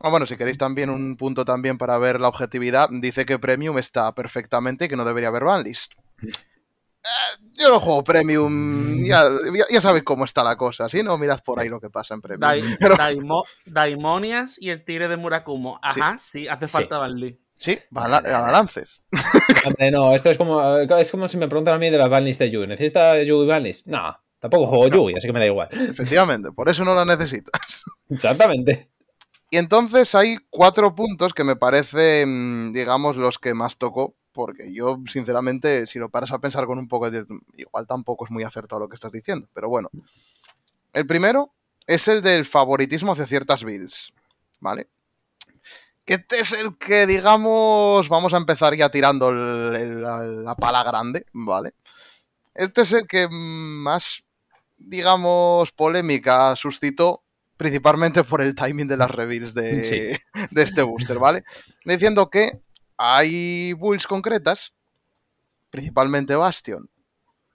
Ah, 0.00 0.08
bueno, 0.08 0.24
si 0.24 0.36
queréis 0.38 0.56
también 0.56 0.88
un 0.88 1.18
punto 1.18 1.44
también 1.44 1.76
para 1.76 1.98
ver 1.98 2.20
la 2.20 2.28
objetividad, 2.28 2.88
dice 2.90 3.26
que 3.26 3.38
Premium 3.38 3.76
está 3.76 4.12
perfectamente 4.14 4.86
y 4.86 4.88
que 4.88 4.96
no 4.96 5.04
debería 5.04 5.28
haber 5.28 5.44
banlist. 5.44 5.92
Eh, 7.04 7.44
yo 7.58 7.68
no 7.68 7.80
juego 7.80 8.04
Premium, 8.04 9.02
ya, 9.04 9.24
ya, 9.54 9.64
ya 9.70 9.80
sabéis 9.80 10.04
cómo 10.04 10.24
está 10.24 10.44
la 10.44 10.56
cosa, 10.56 10.88
¿sí? 10.88 11.02
No 11.02 11.18
mirad 11.18 11.40
por 11.44 11.58
ahí 11.60 11.68
lo 11.68 11.80
que 11.80 11.90
pasa 11.90 12.14
en 12.14 12.20
Premium. 12.20 12.48
Dai- 12.48 12.62
Pero- 12.80 12.96
Daimo- 12.96 13.44
Daimonias 13.66 14.56
y 14.58 14.70
el 14.70 14.84
tigre 14.84 15.08
de 15.08 15.16
Murakumo. 15.16 15.78
Ajá, 15.82 16.16
sí, 16.18 16.46
hace 16.48 16.66
Sí. 16.66 16.72
falta 16.72 16.98
Banli. 16.98 17.38
Sí, 17.56 17.78
bala- 17.90 18.20
balances. 18.22 19.04
Hombre, 19.66 19.90
no, 19.90 20.14
esto 20.14 20.30
es 20.30 20.38
como, 20.38 20.78
es 20.78 21.10
como 21.10 21.28
si 21.28 21.36
me 21.36 21.48
preguntan 21.48 21.74
a 21.74 21.78
mí 21.78 21.90
de 21.90 21.98
las 21.98 22.08
banlist 22.10 22.40
de 22.40 22.50
Yugi. 22.50 22.66
¿Necesita 22.66 23.22
Yugi 23.22 23.46
banlist? 23.46 23.86
No, 23.86 24.16
tampoco 24.40 24.66
juego 24.68 24.88
Yugi, 24.88 25.16
así 25.18 25.26
que 25.26 25.32
me 25.32 25.40
da 25.40 25.46
igual. 25.46 25.68
Efectivamente, 25.70 26.50
por 26.52 26.68
eso 26.68 26.84
no 26.84 26.94
la 26.94 27.04
necesitas. 27.04 27.52
Exactamente. 28.10 28.90
Y 29.50 29.58
entonces 29.58 30.14
hay 30.14 30.38
cuatro 30.50 30.94
puntos 30.94 31.34
que 31.34 31.44
me 31.44 31.56
parecen, 31.56 32.72
digamos, 32.72 33.16
los 33.16 33.38
que 33.38 33.54
más 33.54 33.76
tocó, 33.76 34.16
porque 34.32 34.72
yo, 34.72 34.98
sinceramente, 35.10 35.86
si 35.86 35.98
lo 35.98 36.08
paras 36.08 36.32
a 36.32 36.38
pensar 36.38 36.66
con 36.66 36.78
un 36.78 36.88
poco 36.88 37.10
de... 37.10 37.24
Igual 37.56 37.86
tampoco 37.86 38.24
es 38.24 38.30
muy 38.30 38.42
acertado 38.44 38.80
lo 38.80 38.88
que 38.88 38.94
estás 38.96 39.12
diciendo, 39.12 39.48
pero 39.52 39.68
bueno. 39.68 39.88
El 40.92 41.06
primero 41.06 41.52
es 41.86 42.08
el 42.08 42.22
del 42.22 42.44
favoritismo 42.44 43.12
hacia 43.12 43.26
ciertas 43.26 43.62
builds, 43.64 44.12
¿vale? 44.60 44.88
Que 46.04 46.14
este 46.14 46.40
es 46.40 46.52
el 46.52 46.76
que, 46.78 47.06
digamos, 47.06 48.08
vamos 48.08 48.34
a 48.34 48.38
empezar 48.38 48.74
ya 48.74 48.88
tirando 48.90 49.28
el- 49.28 49.76
el- 49.76 50.02
la, 50.02 50.18
la 50.22 50.54
pala 50.56 50.82
grande, 50.82 51.26
¿vale? 51.32 51.74
Este 52.54 52.82
es 52.82 52.92
el 52.92 53.06
que 53.06 53.28
más, 53.30 54.22
digamos, 54.76 55.70
polémica 55.72 56.54
suscitó, 56.56 57.22
principalmente 57.56 58.24
por 58.24 58.42
el 58.42 58.54
timing 58.54 58.88
de 58.88 58.96
las 58.96 59.10
reveals 59.10 59.54
de, 59.54 59.84
Sí. 59.84 60.36
de 60.50 60.62
este 60.62 60.82
booster, 60.82 61.18
¿vale? 61.18 61.44
Diciendo 61.84 62.28
que 62.28 62.60
hay 62.96 63.72
builds 63.74 64.06
concretas, 64.06 64.72
principalmente 65.70 66.36
Bastion 66.36 66.90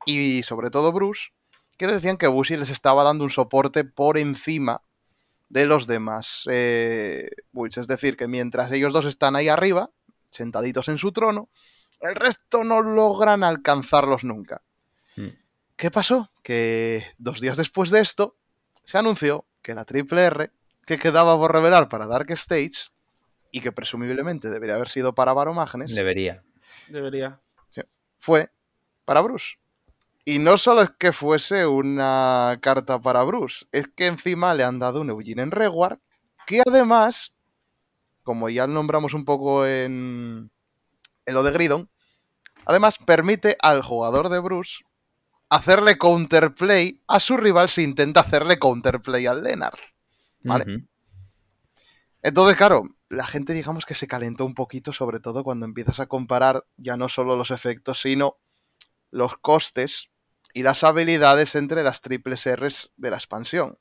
y 0.06 0.44
sobre 0.44 0.70
todo 0.70 0.92
Bruce, 0.92 1.30
que 1.78 1.88
decían 1.88 2.18
que 2.18 2.28
Bushi 2.28 2.58
les 2.58 2.70
estaba 2.70 3.04
dando 3.04 3.24
un 3.24 3.30
soporte 3.30 3.84
por 3.84 4.18
encima 4.18 4.82
de 5.50 5.66
los 5.66 5.86
demás 5.88 6.44
eh, 6.50 7.30
builds. 7.52 7.78
Es 7.78 7.88
decir, 7.88 8.18
que 8.18 8.28
mientras 8.28 8.72
ellos 8.72 8.94
dos 8.94 9.06
están 9.06 9.36
ahí 9.36 9.50
arriba, 9.50 9.92
sentaditos 10.32 10.88
en 10.88 10.98
su 10.98 11.12
trono, 11.12 11.50
el 12.00 12.16
resto 12.16 12.64
no 12.64 12.82
logran 12.82 13.44
alcanzarlos 13.44 14.24
nunca. 14.24 14.62
Mm. 15.16 15.30
¿Qué 15.76 15.92
pasó? 15.92 16.32
Que 16.42 17.06
dos 17.18 17.40
días 17.40 17.58
después 17.58 17.92
de 17.92 18.00
esto, 18.02 18.36
se 18.84 18.98
anunció 18.98 19.46
que 19.62 19.74
la 19.74 19.86
Triple 19.86 20.24
R, 20.24 20.52
que 20.86 20.98
quedaba 20.98 21.38
por 21.38 21.52
revelar 21.52 21.90
para 21.90 22.08
Dark 22.08 22.32
States, 22.32 22.92
y 23.52 23.62
que 23.62 23.72
presumiblemente 23.72 24.50
debería 24.50 24.76
haber 24.76 24.90
sido 24.90 25.14
para 25.14 25.34
Baromagnes, 25.34 25.94
Debería. 25.94 26.44
Debería. 26.88 27.40
fue 28.20 28.50
para 29.06 29.22
Bruce. 29.22 29.58
Y 30.26 30.40
no 30.40 30.58
solo 30.58 30.82
es 30.82 30.90
que 31.00 31.14
fuese 31.14 31.66
una 31.66 32.58
carta 32.62 33.02
para 33.02 33.24
Bruce, 33.24 33.66
es 33.72 33.88
que 33.88 34.08
encima 34.08 34.54
le 34.54 34.66
han 34.66 34.80
dado 34.80 35.00
un 35.00 35.10
Eugene 35.10 35.44
en 35.44 35.52
Reward, 35.52 36.00
que 36.46 36.62
además, 36.68 37.34
como 38.24 38.50
ya 38.50 38.68
nombramos 38.68 39.14
un 39.14 39.24
poco 39.24 39.66
en, 39.66 40.52
en 41.26 41.34
lo 41.34 41.44
de 41.44 41.52
Gridon, 41.52 41.90
además 42.66 42.98
permite 42.98 43.56
al 43.62 43.82
jugador 43.82 44.28
de 44.28 44.40
Bruce 44.40 44.84
hacerle 45.50 45.98
counterplay 45.98 47.02
a 47.08 47.20
su 47.20 47.38
rival 47.38 47.70
si 47.70 47.84
intenta 47.84 48.22
hacerle 48.22 48.60
counterplay 48.60 49.26
al 49.28 49.44
Leonard. 49.44 49.80
Vale. 50.44 50.86
Entonces, 52.22 52.56
claro, 52.58 52.84
la 53.10 53.26
gente 53.28 53.54
digamos 53.54 53.86
que 53.86 53.94
se 53.96 54.08
calentó 54.08 54.46
un 54.46 54.54
poquito, 54.54 54.94
sobre 54.94 55.20
todo 55.20 55.44
cuando 55.44 55.66
empiezas 55.66 56.00
a 56.00 56.08
comparar 56.08 56.66
ya 56.78 56.98
no 56.98 57.10
solo 57.10 57.36
los 57.36 57.52
efectos, 57.52 58.02
sino 58.02 58.38
los 59.12 59.38
costes 59.38 60.10
y 60.54 60.64
las 60.64 60.84
habilidades 60.84 61.56
entre 61.56 61.84
las 61.84 62.02
triples 62.02 62.48
Rs 62.48 62.92
de 62.98 63.10
la 63.10 63.18
expansión. 63.18 63.78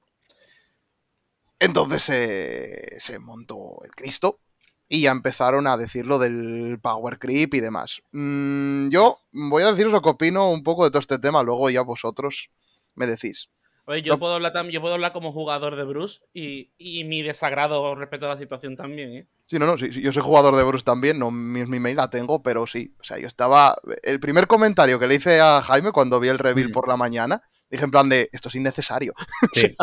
Entonces 1.58 2.08
eh, 2.10 2.96
se 2.98 3.18
montó 3.18 3.82
el 3.84 3.90
Cristo 3.92 4.40
y 4.88 5.02
ya 5.02 5.10
empezaron 5.10 5.66
a 5.66 5.76
decir 5.76 6.06
lo 6.06 6.18
del 6.18 6.78
power 6.80 7.18
creep 7.18 7.54
y 7.54 7.60
demás. 7.60 8.02
Mm, 8.12 8.88
yo 8.90 9.18
voy 9.32 9.62
a 9.62 9.70
deciros 9.70 9.92
lo 9.92 10.02
que 10.02 10.10
opino 10.10 10.50
un 10.50 10.62
poco 10.62 10.84
de 10.84 10.90
todo 10.90 11.00
este 11.00 11.18
tema, 11.18 11.42
luego 11.42 11.70
ya 11.70 11.82
vosotros 11.82 12.50
me 12.94 13.06
decís. 13.06 13.48
Oye, 13.88 14.02
yo 14.02 14.14
No. 14.14 14.18
puedo 14.18 14.34
hablar 14.34 14.52
tam- 14.52 14.68
yo 14.70 14.80
puedo 14.80 14.94
hablar 14.94 15.12
como 15.12 15.32
jugador 15.32 15.76
de 15.76 15.84
Bruce 15.84 16.20
y, 16.34 16.72
y 16.76 17.04
mi 17.04 17.22
desagrado 17.22 17.94
respecto 17.94 18.26
a 18.26 18.34
la 18.34 18.38
situación 18.38 18.76
también, 18.76 19.12
¿eh? 19.14 19.26
Sí, 19.46 19.58
no, 19.60 19.66
no, 19.66 19.78
sí, 19.78 19.92
sí, 19.92 20.02
yo 20.02 20.12
soy 20.12 20.22
jugador 20.24 20.56
de 20.56 20.64
Bruce 20.64 20.84
también, 20.84 21.18
no 21.20 21.30
mi, 21.30 21.64
mi 21.66 21.78
mail 21.78 21.96
la 21.96 22.10
tengo, 22.10 22.42
pero 22.42 22.66
sí. 22.66 22.94
O 22.98 23.04
sea, 23.04 23.16
yo 23.18 23.28
estaba. 23.28 23.76
El 24.02 24.18
primer 24.18 24.48
comentario 24.48 24.98
que 24.98 25.06
le 25.06 25.14
hice 25.14 25.38
a 25.40 25.62
Jaime 25.62 25.92
cuando 25.92 26.18
vi 26.18 26.28
el 26.28 26.38
reveal 26.40 26.70
Mm. 26.70 26.72
por 26.72 26.88
la 26.88 26.96
mañana, 26.96 27.42
dije 27.70 27.84
en 27.84 27.90
plan 27.92 28.08
de 28.08 28.28
esto 28.32 28.48
es 28.48 28.54
innecesario. 28.56 29.14
Sí. 29.54 29.76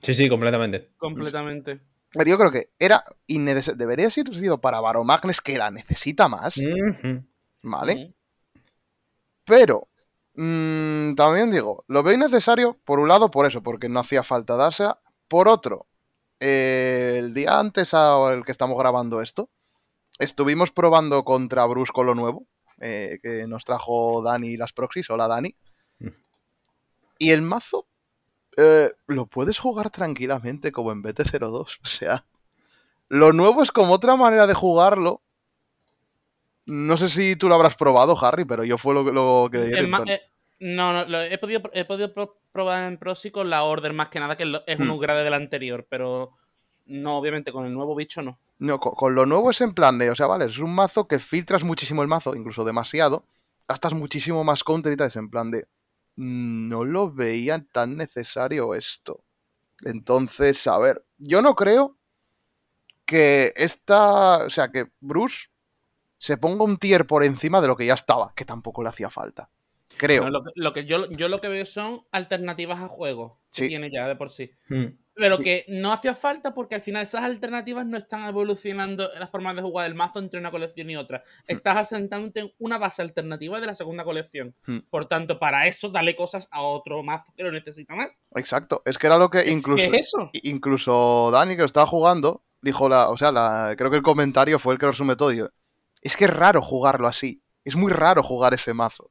sí, 0.00 0.14
sí, 0.14 0.28
completamente. 0.30 0.90
Completamente. 0.96 1.80
Pero 2.12 2.30
yo 2.30 2.38
creo 2.38 2.50
que 2.50 2.70
era 2.78 3.04
innecesario. 3.26 3.76
Debería 3.76 4.08
ser 4.08 4.32
sido 4.34 4.58
para 4.60 4.80
Baromagnes 4.80 5.40
que 5.42 5.58
la 5.58 5.70
necesita 5.70 6.28
más. 6.28 6.54
¿vale? 7.62 8.14
Pero. 9.44 9.88
Mm, 10.34 11.14
también 11.14 11.50
digo, 11.50 11.84
lo 11.88 12.02
veo 12.02 12.14
innecesario, 12.14 12.78
por 12.84 13.00
un 13.00 13.08
lado, 13.08 13.30
por 13.30 13.46
eso, 13.46 13.62
porque 13.62 13.88
no 13.88 14.00
hacía 14.00 14.22
falta 14.22 14.56
dársela. 14.56 15.00
Por 15.28 15.48
otro, 15.48 15.86
eh, 16.40 17.16
el 17.18 17.34
día 17.34 17.58
antes 17.58 17.94
al 17.94 18.44
que 18.44 18.52
estamos 18.52 18.78
grabando 18.78 19.22
esto, 19.22 19.50
estuvimos 20.18 20.72
probando 20.72 21.24
contra 21.24 21.64
Bruce 21.66 21.92
con 21.92 22.06
lo 22.06 22.14
nuevo, 22.14 22.46
eh, 22.80 23.18
que 23.22 23.46
nos 23.46 23.64
trajo 23.64 24.22
Dani 24.22 24.56
las 24.56 24.72
proxies. 24.72 25.10
Hola, 25.10 25.28
Dani. 25.28 25.56
Mm. 25.98 26.08
Y 27.18 27.30
el 27.30 27.42
mazo 27.42 27.86
eh, 28.56 28.92
lo 29.06 29.26
puedes 29.26 29.58
jugar 29.58 29.90
tranquilamente 29.90 30.72
como 30.72 30.92
en 30.92 31.02
BT02. 31.02 31.78
O 31.82 31.86
sea, 31.86 32.24
lo 33.08 33.32
nuevo 33.32 33.62
es 33.62 33.72
como 33.72 33.94
otra 33.94 34.16
manera 34.16 34.46
de 34.46 34.54
jugarlo. 34.54 35.22
No 36.66 36.96
sé 36.96 37.08
si 37.08 37.36
tú 37.36 37.48
lo 37.48 37.54
habrás 37.54 37.76
probado, 37.76 38.16
Harry, 38.24 38.44
pero 38.44 38.64
yo 38.64 38.78
fue 38.78 38.94
lo, 38.94 39.04
que- 39.04 39.12
lo 39.12 39.48
que... 39.50 39.86
Más, 39.86 40.02
eh, 40.08 40.20
no, 40.60 40.92
no, 40.92 41.04
lo 41.06 41.20
he 41.20 41.36
podido, 41.38 41.62
he 41.74 41.84
podido 41.84 42.12
pro- 42.14 42.38
probar 42.52 42.88
en 42.90 42.96
Proxy 42.98 43.30
con 43.30 43.50
la 43.50 43.64
Order 43.64 43.92
más 43.92 44.08
que 44.08 44.20
nada, 44.20 44.36
que 44.36 44.44
es 44.44 44.48
es 44.66 44.78
un 44.80 44.88
Hmm. 44.88 44.92
upgrade 44.92 45.24
del 45.24 45.34
anterior, 45.34 45.86
pero 45.90 46.32
no, 46.86 47.18
obviamente, 47.18 47.52
con 47.52 47.66
el 47.66 47.72
nuevo 47.74 47.94
bicho 47.94 48.22
no. 48.22 48.38
No, 48.58 48.78
con, 48.80 48.94
con 48.94 49.14
lo 49.14 49.26
nuevo 49.26 49.50
es 49.50 49.60
en 49.60 49.74
plan 49.74 49.98
de, 49.98 50.10
o 50.10 50.14
sea, 50.14 50.26
vale, 50.26 50.46
es 50.46 50.58
un 50.58 50.74
mazo 50.74 51.06
que 51.06 51.18
filtras 51.18 51.64
muchísimo 51.64 52.00
el 52.02 52.08
mazo, 52.08 52.34
incluso 52.34 52.64
demasiado, 52.64 53.26
gastas 53.68 53.92
muchísimo 53.92 54.42
más 54.44 54.64
counter 54.64 54.92
y 54.92 54.96
tal, 54.96 55.08
es 55.08 55.16
en 55.16 55.28
plan 55.28 55.50
de, 55.50 55.66
mm, 56.16 56.68
no 56.68 56.84
lo 56.84 57.10
veía 57.12 57.62
tan 57.72 57.96
necesario 57.96 58.74
esto. 58.74 59.22
Entonces, 59.82 60.66
a 60.66 60.78
ver, 60.78 61.04
yo 61.18 61.42
no 61.42 61.54
creo 61.56 61.98
que 63.04 63.52
esta, 63.56 64.44
o 64.46 64.50
sea, 64.50 64.70
que 64.70 64.86
Bruce 65.00 65.48
se 66.24 66.38
ponga 66.38 66.64
un 66.64 66.78
tier 66.78 67.06
por 67.06 67.22
encima 67.22 67.60
de 67.60 67.66
lo 67.68 67.76
que 67.76 67.84
ya 67.84 67.92
estaba, 67.92 68.32
que 68.34 68.46
tampoco 68.46 68.82
le 68.82 68.88
hacía 68.88 69.10
falta. 69.10 69.50
Creo. 69.98 70.22
No, 70.24 70.30
lo, 70.30 70.42
que- 70.42 70.50
lo 70.54 70.72
que 70.72 70.86
yo, 70.86 71.06
yo 71.10 71.28
lo 71.28 71.42
que 71.42 71.48
veo 71.48 71.66
son 71.66 72.00
alternativas 72.12 72.80
a 72.80 72.88
juego 72.88 73.38
que 73.52 73.62
Sí. 73.64 73.68
tiene 73.68 73.90
ya 73.92 74.08
de 74.08 74.16
por 74.16 74.30
sí. 74.30 74.50
Mm. 74.70 74.86
Pero 75.16 75.36
Sí. 75.36 75.44
que 75.44 75.64
no 75.68 75.92
hacía 75.92 76.14
falta 76.14 76.54
porque 76.54 76.76
al 76.76 76.80
final 76.80 77.02
esas 77.02 77.22
alternativas 77.22 77.84
no 77.84 77.98
están 77.98 78.24
evolucionando 78.26 79.06
la 79.20 79.26
forma 79.28 79.52
de 79.52 79.60
jugar 79.60 79.86
el 79.86 79.94
mazo 79.94 80.18
entre 80.18 80.40
una 80.40 80.50
colección 80.50 80.88
y 80.88 80.96
otra. 80.96 81.22
Estás 81.46 81.76
asentándote 81.76 82.40
en 82.40 82.52
una 82.58 82.78
base 82.78 83.02
alternativa 83.02 83.60
de 83.60 83.66
la 83.66 83.74
segunda 83.74 84.02
colección. 84.02 84.54
Hmm. 84.66 84.78
Por 84.90 85.06
tanto, 85.06 85.38
para 85.38 85.66
eso 85.66 85.90
dale 85.90 86.16
cosas 86.16 86.48
a 86.50 86.62
otro 86.62 87.02
mazo 87.02 87.32
que 87.36 87.42
lo 87.44 87.52
necesita 87.52 87.94
más. 87.94 88.18
Exacto, 88.34 88.80
es 88.86 88.96
que 88.96 89.06
era 89.08 89.18
lo 89.18 89.28
que 89.28 89.40
Es 89.40 89.48
incluso... 89.58 89.90
que 89.90 89.96
es 89.98 90.06
eso. 90.08 90.30
incluso 90.42 91.30
Dani, 91.30 91.52
que 91.54 91.60
lo 91.60 91.66
estaba 91.66 91.86
jugando, 91.86 92.42
dijo 92.62 92.88
la. 92.88 93.10
O 93.10 93.16
sea, 93.18 93.30
la, 93.30 93.74
creo 93.76 93.90
que 93.90 93.98
el 93.98 94.02
comentario 94.02 94.58
fue 94.58 94.72
el 94.72 94.80
que 94.80 94.86
lo 94.86 94.92
resume 94.92 95.14
todo. 95.16 95.28
digo, 95.28 95.50
es 96.04 96.16
que 96.16 96.26
es 96.26 96.30
raro 96.30 96.62
jugarlo 96.62 97.08
así. 97.08 97.42
Es 97.64 97.74
muy 97.74 97.90
raro 97.90 98.22
jugar 98.22 98.54
ese 98.54 98.72
mazo. 98.74 99.10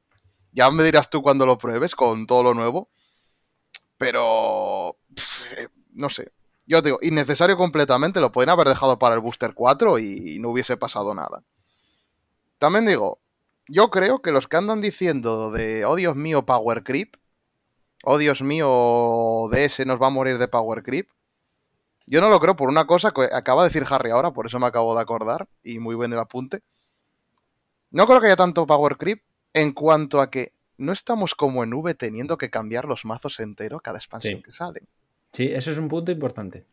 Ya 0.53 0.71
me 0.71 0.83
dirás 0.83 1.09
tú 1.09 1.21
cuando 1.21 1.45
lo 1.45 1.57
pruebes 1.57 1.95
con 1.95 2.25
todo 2.25 2.43
lo 2.43 2.53
nuevo. 2.53 2.89
Pero. 3.97 4.97
eh, 5.57 5.67
no 5.91 6.09
sé. 6.09 6.31
Yo 6.65 6.81
te 6.81 6.87
digo, 6.89 6.99
innecesario 7.01 7.57
completamente. 7.57 8.21
Lo 8.21 8.31
pueden 8.31 8.49
haber 8.49 8.69
dejado 8.69 8.97
para 8.97 9.15
el 9.15 9.21
Booster 9.21 9.53
4 9.53 9.99
y 9.99 10.39
no 10.39 10.49
hubiese 10.49 10.77
pasado 10.77 11.13
nada. 11.13 11.43
También 12.57 12.85
digo, 12.85 13.19
yo 13.67 13.89
creo 13.89 14.21
que 14.21 14.31
los 14.31 14.47
que 14.47 14.57
andan 14.57 14.81
diciendo 14.81 15.51
de, 15.51 15.85
oh 15.85 15.95
Dios 15.95 16.15
mío, 16.15 16.45
Power 16.45 16.83
Creep. 16.83 17.15
Oh 18.03 18.17
Dios 18.17 18.41
mío, 18.41 19.49
DS 19.51 19.85
nos 19.85 20.01
va 20.01 20.07
a 20.07 20.11
morir 20.11 20.37
de 20.37 20.47
Power 20.47 20.83
Creep. 20.83 21.09
Yo 22.05 22.19
no 22.19 22.29
lo 22.29 22.39
creo 22.41 22.55
por 22.57 22.69
una 22.69 22.85
cosa 22.85 23.11
que 23.11 23.29
acaba 23.31 23.63
de 23.63 23.69
decir 23.69 23.85
Harry 23.89 24.11
ahora, 24.11 24.31
por 24.31 24.45
eso 24.45 24.59
me 24.59 24.67
acabo 24.67 24.93
de 24.93 25.01
acordar, 25.01 25.47
y 25.63 25.79
muy 25.79 25.95
bien 25.95 26.11
el 26.11 26.19
apunte. 26.19 26.61
No 27.93 28.05
creo 28.05 28.19
que 28.19 28.25
haya 28.27 28.35
tanto 28.35 28.67
power 28.67 28.97
creep 28.97 29.21
en 29.53 29.71
cuanto 29.71 30.19
a 30.19 30.29
que 30.29 30.51
no 30.77 30.91
estamos 30.91 31.35
como 31.35 31.63
en 31.63 31.73
V 31.73 31.93
teniendo 31.93 32.37
que 32.37 32.49
cambiar 32.49 32.85
los 32.85 33.05
mazos 33.05 33.39
entero 33.39 33.79
cada 33.79 33.99
expansión 33.99 34.37
Sí. 34.37 34.43
que 34.43 34.51
sale. 34.51 34.81
Sí, 35.31 35.45
eso 35.53 35.71
es 35.71 35.77
un 35.77 35.87
punto 35.87 36.11
importante. 36.11 36.65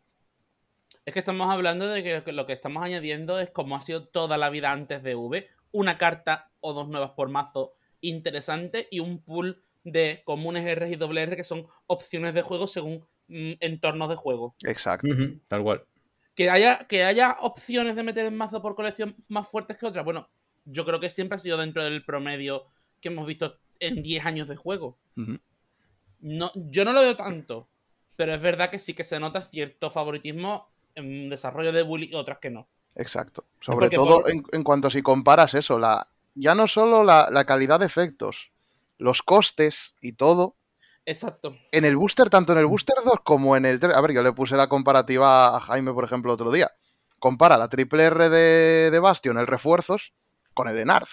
Es 1.05 1.13
que 1.13 1.19
estamos 1.19 1.47
hablando 1.49 1.87
de 1.87 2.03
que 2.23 2.31
lo 2.31 2.45
que 2.45 2.53
estamos 2.53 2.83
añadiendo 2.83 3.39
es 3.39 3.49
como 3.51 3.75
ha 3.75 3.81
sido 3.81 4.07
toda 4.07 4.37
la 4.37 4.49
vida 4.49 4.71
antes 4.71 5.01
de 5.03 5.15
V, 5.15 5.47
una 5.71 5.97
carta 5.97 6.49
o 6.59 6.73
dos 6.73 6.89
nuevas 6.89 7.11
por 7.11 7.29
mazo 7.29 7.73
interesante 8.01 8.87
y 8.91 8.99
un 8.99 9.19
pool 9.23 9.63
de 9.83 10.21
comunes 10.25 10.65
R 10.65 10.89
y 10.89 10.95
doble 10.95 11.21
R 11.23 11.35
que 11.35 11.43
son 11.43 11.67
opciones 11.87 12.33
de 12.33 12.41
juego 12.41 12.67
según 12.67 13.05
mm, 13.27 13.53
entornos 13.59 14.09
de 14.09 14.15
juego. 14.15 14.55
Exacto. 14.63 15.07
Tal 15.47 15.63
cual. 15.63 15.85
Que 16.35 16.49
haya, 16.49 16.79
que 16.87 17.03
haya 17.03 17.37
opciones 17.41 17.95
de 17.95 18.03
meter 18.03 18.25
en 18.25 18.37
mazo 18.37 18.61
por 18.61 18.75
colección 18.75 19.15
más 19.27 19.47
fuertes 19.47 19.77
que 19.77 19.85
otras, 19.85 20.03
bueno, 20.05 20.29
yo 20.65 20.85
creo 20.85 20.99
que 20.99 21.09
siempre 21.09 21.35
ha 21.35 21.39
sido 21.39 21.57
dentro 21.57 21.83
del 21.83 22.03
promedio 22.05 22.65
que 23.01 23.09
hemos 23.09 23.25
visto 23.25 23.57
en 23.79 24.03
10 24.03 24.25
años 24.25 24.47
de 24.47 24.55
juego. 24.55 24.97
No, 26.19 26.51
yo 26.55 26.85
no 26.85 26.93
lo 26.93 27.01
veo 27.01 27.15
tanto, 27.15 27.67
pero 28.15 28.33
es 28.35 28.41
verdad 28.41 28.69
que 28.69 28.79
sí 28.79 28.93
que 28.93 29.03
se 29.03 29.19
nota 29.19 29.41
cierto 29.41 29.89
favoritismo 29.89 30.69
en 30.95 31.29
desarrollo 31.29 31.71
de 31.71 31.81
Bully 31.83 32.09
y 32.11 32.15
otras 32.15 32.37
que 32.39 32.49
no. 32.51 32.67
Exacto. 32.95 33.45
Sobre 33.59 33.85
Porque 33.87 33.95
todo 33.95 34.21
por- 34.21 34.31
en, 34.31 34.43
en 34.51 34.63
cuanto 34.63 34.89
si 34.89 35.01
comparas 35.01 35.53
eso, 35.55 35.79
la, 35.79 36.07
ya 36.35 36.53
no 36.53 36.67
solo 36.67 37.03
la, 37.03 37.29
la 37.31 37.45
calidad 37.45 37.79
de 37.79 37.85
efectos, 37.87 38.51
los 38.97 39.23
costes 39.23 39.95
y 40.01 40.13
todo. 40.13 40.55
Exacto. 41.05 41.55
En 41.71 41.85
el 41.85 41.97
booster, 41.97 42.29
tanto 42.29 42.53
en 42.53 42.59
el 42.59 42.67
booster 42.67 42.95
2 43.03 43.15
como 43.23 43.55
en 43.57 43.65
el 43.65 43.79
3. 43.79 43.95
A 43.95 44.01
ver, 44.01 44.13
yo 44.13 44.21
le 44.21 44.33
puse 44.33 44.55
la 44.55 44.67
comparativa 44.67 45.55
a 45.55 45.59
Jaime, 45.59 45.93
por 45.93 46.03
ejemplo, 46.03 46.31
otro 46.31 46.51
día. 46.51 46.69
Compara 47.17 47.57
la 47.57 47.69
triple 47.69 48.03
R 48.03 48.29
de, 48.29 48.91
de 48.91 48.99
Bastion, 48.99 49.37
el 49.39 49.47
refuerzos, 49.47 50.13
con 50.53 50.67
el 50.67 50.77
Enarth. 50.77 51.09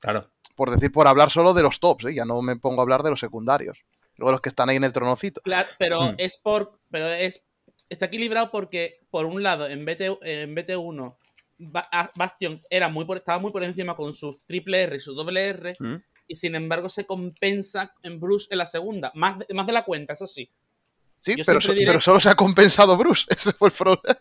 Claro. 0.00 0.30
Por 0.56 0.70
decir, 0.70 0.92
por 0.92 1.06
hablar 1.08 1.30
solo 1.30 1.54
de 1.54 1.62
los 1.62 1.80
tops, 1.80 2.04
¿eh? 2.06 2.14
ya 2.14 2.24
no 2.24 2.40
me 2.42 2.56
pongo 2.56 2.80
a 2.80 2.82
hablar 2.82 3.02
de 3.02 3.10
los 3.10 3.20
secundarios. 3.20 3.78
Luego 4.16 4.32
los 4.32 4.40
que 4.40 4.50
están 4.50 4.68
ahí 4.68 4.76
en 4.76 4.84
el 4.84 4.92
tronocito. 4.92 5.40
Claro, 5.42 5.68
pero 5.78 6.00
Hmm. 6.12 6.14
es 6.18 6.36
por. 6.36 6.78
Pero 6.90 7.08
es. 7.08 7.42
Está 7.88 8.06
equilibrado 8.06 8.50
porque, 8.50 9.00
por 9.10 9.26
un 9.26 9.42
lado, 9.42 9.66
en, 9.66 9.84
BT, 9.84 10.18
en 10.22 10.54
BT1, 10.54 11.16
Ba- 11.58 11.88
a- 11.92 12.10
Bastion 12.16 12.60
era 12.70 12.88
muy 12.88 13.04
por- 13.04 13.18
estaba 13.18 13.38
muy 13.38 13.52
por 13.52 13.62
encima 13.64 13.94
con 13.96 14.14
sus 14.14 14.38
triple 14.44 14.82
R 14.82 14.96
y 14.96 15.00
su 15.00 15.14
doble 15.14 15.48
R, 15.48 15.76
¿Mm? 15.78 15.94
y 16.26 16.36
sin 16.36 16.54
embargo 16.54 16.88
se 16.88 17.06
compensa 17.06 17.94
en 18.02 18.18
Bruce 18.18 18.48
en 18.50 18.58
la 18.58 18.66
segunda. 18.66 19.12
Más 19.14 19.38
más 19.54 19.66
de 19.66 19.72
la 19.72 19.84
cuenta, 19.84 20.14
eso 20.14 20.26
sí. 20.26 20.50
Sí, 21.24 21.34
pero, 21.36 21.60
siempre 21.60 21.66
so- 21.66 21.72
diré- 21.74 21.86
pero 21.86 22.00
solo 22.00 22.18
se 22.20 22.28
ha 22.28 22.34
compensado 22.34 22.96
Bruce. 22.96 23.26
Ese 23.30 23.52
fue 23.52 23.68
el 23.68 23.74
problema. 23.74 24.18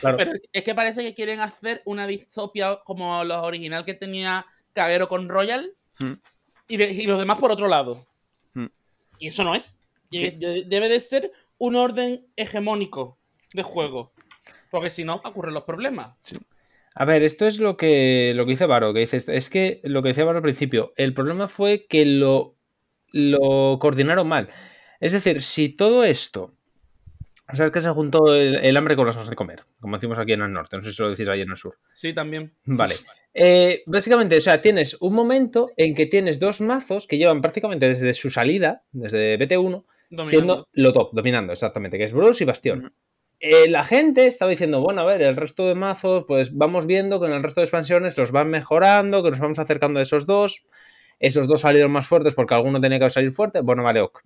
Claro. 0.00 0.16
Pero 0.18 0.32
es 0.52 0.62
que 0.64 0.74
parece 0.74 1.00
que 1.02 1.14
quieren 1.14 1.40
hacer 1.40 1.80
una 1.86 2.06
distopia 2.06 2.76
como 2.84 3.24
la 3.24 3.40
original 3.42 3.84
que 3.86 3.94
tenía 3.94 4.44
Caguero 4.74 5.08
con 5.08 5.28
Royal 5.28 5.72
Hmm. 5.98 6.12
y, 6.68 6.76
de- 6.76 6.92
y 6.92 7.06
los 7.06 7.18
demás 7.18 7.38
por 7.38 7.50
otro 7.50 7.68
lado. 7.68 8.04
Hmm. 8.52 8.66
Y 9.18 9.28
eso 9.28 9.44
no 9.44 9.54
es. 9.54 9.76
Debe 10.10 10.88
de 10.90 11.00
ser 11.00 11.32
un 11.58 11.74
orden 11.74 12.26
hegemónico 12.36 13.16
de 13.54 13.62
juego. 13.62 14.12
Porque 14.70 14.90
si 14.90 15.04
no, 15.04 15.14
ocurren 15.24 15.54
los 15.54 15.64
problemas. 15.64 16.16
A 16.94 17.04
ver, 17.06 17.22
esto 17.22 17.46
es 17.46 17.58
lo 17.58 17.76
que, 17.78 18.32
lo 18.36 18.44
que 18.44 18.50
dice 18.50 18.66
Varo, 18.66 18.92
que 18.92 19.00
dice, 19.00 19.22
es 19.26 19.48
que 19.48 19.80
lo 19.84 20.02
que 20.02 20.08
decía 20.08 20.24
Varo 20.24 20.38
al 20.38 20.42
principio, 20.42 20.92
el 20.96 21.14
problema 21.14 21.48
fue 21.48 21.86
que 21.86 22.04
lo, 22.04 22.56
lo 23.12 23.78
coordinaron 23.80 24.28
mal. 24.28 24.48
Es 25.00 25.12
decir, 25.12 25.42
si 25.42 25.68
todo 25.68 26.04
esto, 26.04 26.54
o 27.50 27.56
sea, 27.56 27.66
es 27.66 27.72
que 27.72 27.80
se 27.80 27.90
juntó 27.90 28.34
el, 28.34 28.56
el 28.56 28.76
hambre 28.76 28.96
con 28.96 29.06
las 29.06 29.16
cosas 29.16 29.30
de 29.30 29.36
comer, 29.36 29.64
como 29.80 29.96
decimos 29.96 30.18
aquí 30.18 30.32
en 30.32 30.42
el 30.42 30.52
norte, 30.52 30.76
no 30.76 30.82
sé 30.82 30.92
si 30.92 31.02
lo 31.02 31.10
decís 31.10 31.28
ahí 31.28 31.42
en 31.42 31.50
el 31.50 31.56
sur. 31.56 31.78
Sí, 31.92 32.12
también. 32.12 32.52
Vale. 32.64 32.96
Eh, 33.38 33.82
básicamente, 33.84 34.38
o 34.38 34.40
sea, 34.40 34.62
tienes 34.62 34.96
un 35.00 35.12
momento 35.12 35.70
en 35.76 35.94
que 35.94 36.06
tienes 36.06 36.40
dos 36.40 36.62
mazos 36.62 37.06
que 37.06 37.18
llevan 37.18 37.42
prácticamente 37.42 37.86
desde 37.86 38.14
su 38.14 38.30
salida, 38.30 38.82
desde 38.92 39.38
BT1, 39.38 39.84
Dominando. 40.08 40.24
siendo 40.24 40.68
lo 40.72 40.92
top, 40.94 41.10
dominando, 41.12 41.52
exactamente, 41.52 41.98
que 41.98 42.04
es 42.04 42.14
Bruce 42.14 42.42
y 42.42 42.46
Bastión. 42.46 42.94
Eh, 43.38 43.68
la 43.68 43.84
gente 43.84 44.26
estaba 44.26 44.50
diciendo, 44.50 44.80
bueno, 44.80 45.02
a 45.02 45.04
ver, 45.04 45.20
el 45.20 45.36
resto 45.36 45.68
de 45.68 45.74
mazos, 45.74 46.24
pues 46.26 46.56
vamos 46.56 46.86
viendo 46.86 47.20
que 47.20 47.26
en 47.26 47.32
el 47.32 47.42
resto 47.42 47.60
de 47.60 47.66
expansiones 47.66 48.16
los 48.16 48.32
van 48.32 48.48
mejorando, 48.48 49.22
que 49.22 49.30
nos 49.30 49.40
vamos 49.40 49.58
acercando 49.58 49.98
a 49.98 50.02
esos 50.02 50.24
dos. 50.24 50.66
Esos 51.18 51.46
dos 51.46 51.60
salieron 51.62 51.90
más 51.90 52.06
fuertes 52.06 52.34
porque 52.34 52.54
alguno 52.54 52.80
tenía 52.80 52.98
que 52.98 53.10
salir 53.10 53.32
fuerte. 53.32 53.60
Bueno, 53.60 53.82
vale, 53.82 54.00
ok. 54.00 54.22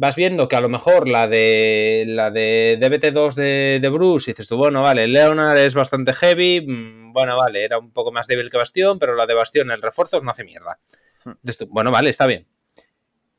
Vas 0.00 0.14
viendo 0.14 0.46
que 0.46 0.54
a 0.54 0.60
lo 0.60 0.68
mejor 0.68 1.08
la 1.08 1.26
de 1.26 2.04
la 2.06 2.30
de 2.30 2.78
DBT2 2.80 3.34
de, 3.34 3.78
de 3.82 3.88
Bruce, 3.88 4.30
dices 4.30 4.46
tú, 4.46 4.56
bueno, 4.56 4.80
vale, 4.80 5.08
Leonard 5.08 5.58
es 5.58 5.74
bastante 5.74 6.12
heavy, 6.12 6.60
mm, 6.60 7.12
bueno, 7.12 7.36
vale, 7.36 7.64
era 7.64 7.78
un 7.78 7.92
poco 7.92 8.12
más 8.12 8.28
débil 8.28 8.48
que 8.48 8.58
Bastión, 8.58 9.00
pero 9.00 9.16
la 9.16 9.26
de 9.26 9.34
Bastión 9.34 9.72
en 9.72 9.82
refuerzos 9.82 10.22
no 10.22 10.30
hace 10.30 10.44
mierda. 10.44 10.78
Hmm. 11.24 11.32
Dices 11.42 11.58
tú, 11.58 11.66
bueno, 11.66 11.90
vale, 11.90 12.10
está 12.10 12.26
bien. 12.26 12.46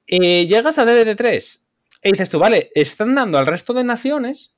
Y 0.05 0.47
llegas 0.47 0.77
a 0.79 0.85
DBT3 0.85 1.61
y 2.03 2.11
dices 2.11 2.29
tú, 2.29 2.39
vale, 2.39 2.71
están 2.75 3.15
dando 3.15 3.37
al 3.37 3.45
resto 3.45 3.73
de 3.73 3.85
naciones, 3.85 4.57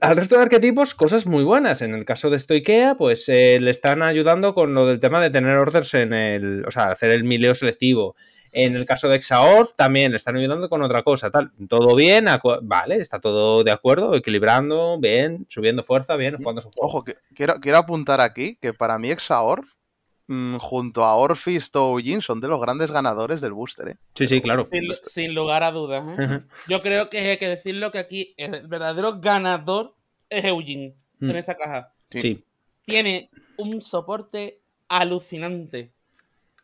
al 0.00 0.16
resto 0.16 0.34
de 0.34 0.42
arquetipos, 0.42 0.96
cosas 0.96 1.26
muy 1.26 1.44
buenas. 1.44 1.80
En 1.80 1.94
el 1.94 2.04
caso 2.04 2.28
de 2.28 2.40
Stoikea, 2.40 2.96
pues 2.96 3.28
eh, 3.28 3.60
le 3.60 3.70
están 3.70 4.02
ayudando 4.02 4.52
con 4.52 4.74
lo 4.74 4.84
del 4.84 4.98
tema 4.98 5.22
de 5.22 5.30
tener 5.30 5.56
orders 5.56 5.94
en 5.94 6.12
el. 6.12 6.64
O 6.66 6.72
sea, 6.72 6.90
hacer 6.90 7.10
el 7.10 7.22
mileo 7.22 7.54
selectivo. 7.54 8.16
En 8.52 8.76
el 8.76 8.84
caso 8.86 9.08
de 9.08 9.16
Exaorth 9.16 9.74
también 9.76 10.10
le 10.12 10.16
están 10.16 10.36
ayudando 10.36 10.68
con 10.68 10.82
otra 10.82 11.02
cosa, 11.02 11.30
tal. 11.30 11.52
Todo 11.68 11.94
bien, 11.94 12.26
vale, 12.62 12.96
está 12.96 13.20
todo 13.20 13.62
de 13.64 13.70
acuerdo, 13.70 14.14
equilibrando, 14.14 14.98
bien, 14.98 15.46
subiendo 15.48 15.82
fuerza, 15.82 16.16
bien, 16.16 16.36
jugando 16.36 16.60
su 16.62 16.70
juego. 16.70 16.86
Ojo, 16.88 17.04
que 17.04 17.16
quiero, 17.34 17.54
quiero 17.60 17.78
apuntar 17.78 18.20
aquí 18.20 18.56
que 18.60 18.72
para 18.72 18.98
mí 18.98 19.10
Exaor, 19.10 19.64
mm, 20.28 20.56
junto 20.56 21.04
a 21.04 21.14
Orfist 21.16 21.74
o 21.76 21.98
Jin, 21.98 22.20
son 22.22 22.40
de 22.40 22.48
los 22.48 22.60
grandes 22.60 22.90
ganadores 22.90 23.40
del 23.40 23.52
booster. 23.52 23.88
¿eh? 23.88 23.96
Sí, 24.14 24.26
sí, 24.26 24.40
claro. 24.40 24.68
Sin, 24.72 24.82
sin 24.94 25.34
lugar 25.34 25.62
a 25.62 25.70
dudas. 25.70 26.04
¿eh? 26.18 26.40
Yo 26.68 26.80
creo 26.82 27.08
que 27.10 27.18
hay 27.18 27.36
que 27.38 27.48
decirlo 27.48 27.90
que 27.92 27.98
aquí 27.98 28.34
el 28.36 28.66
verdadero 28.68 29.20
ganador 29.20 29.94
es 30.30 30.44
Eugene 30.44 30.94
Mm. 31.20 31.30
en 31.30 31.36
esta 31.36 31.56
caja. 31.56 31.92
Sí. 32.12 32.20
Sí, 32.20 32.44
Tiene 32.84 33.28
un 33.56 33.82
soporte 33.82 34.60
alucinante. 34.86 35.90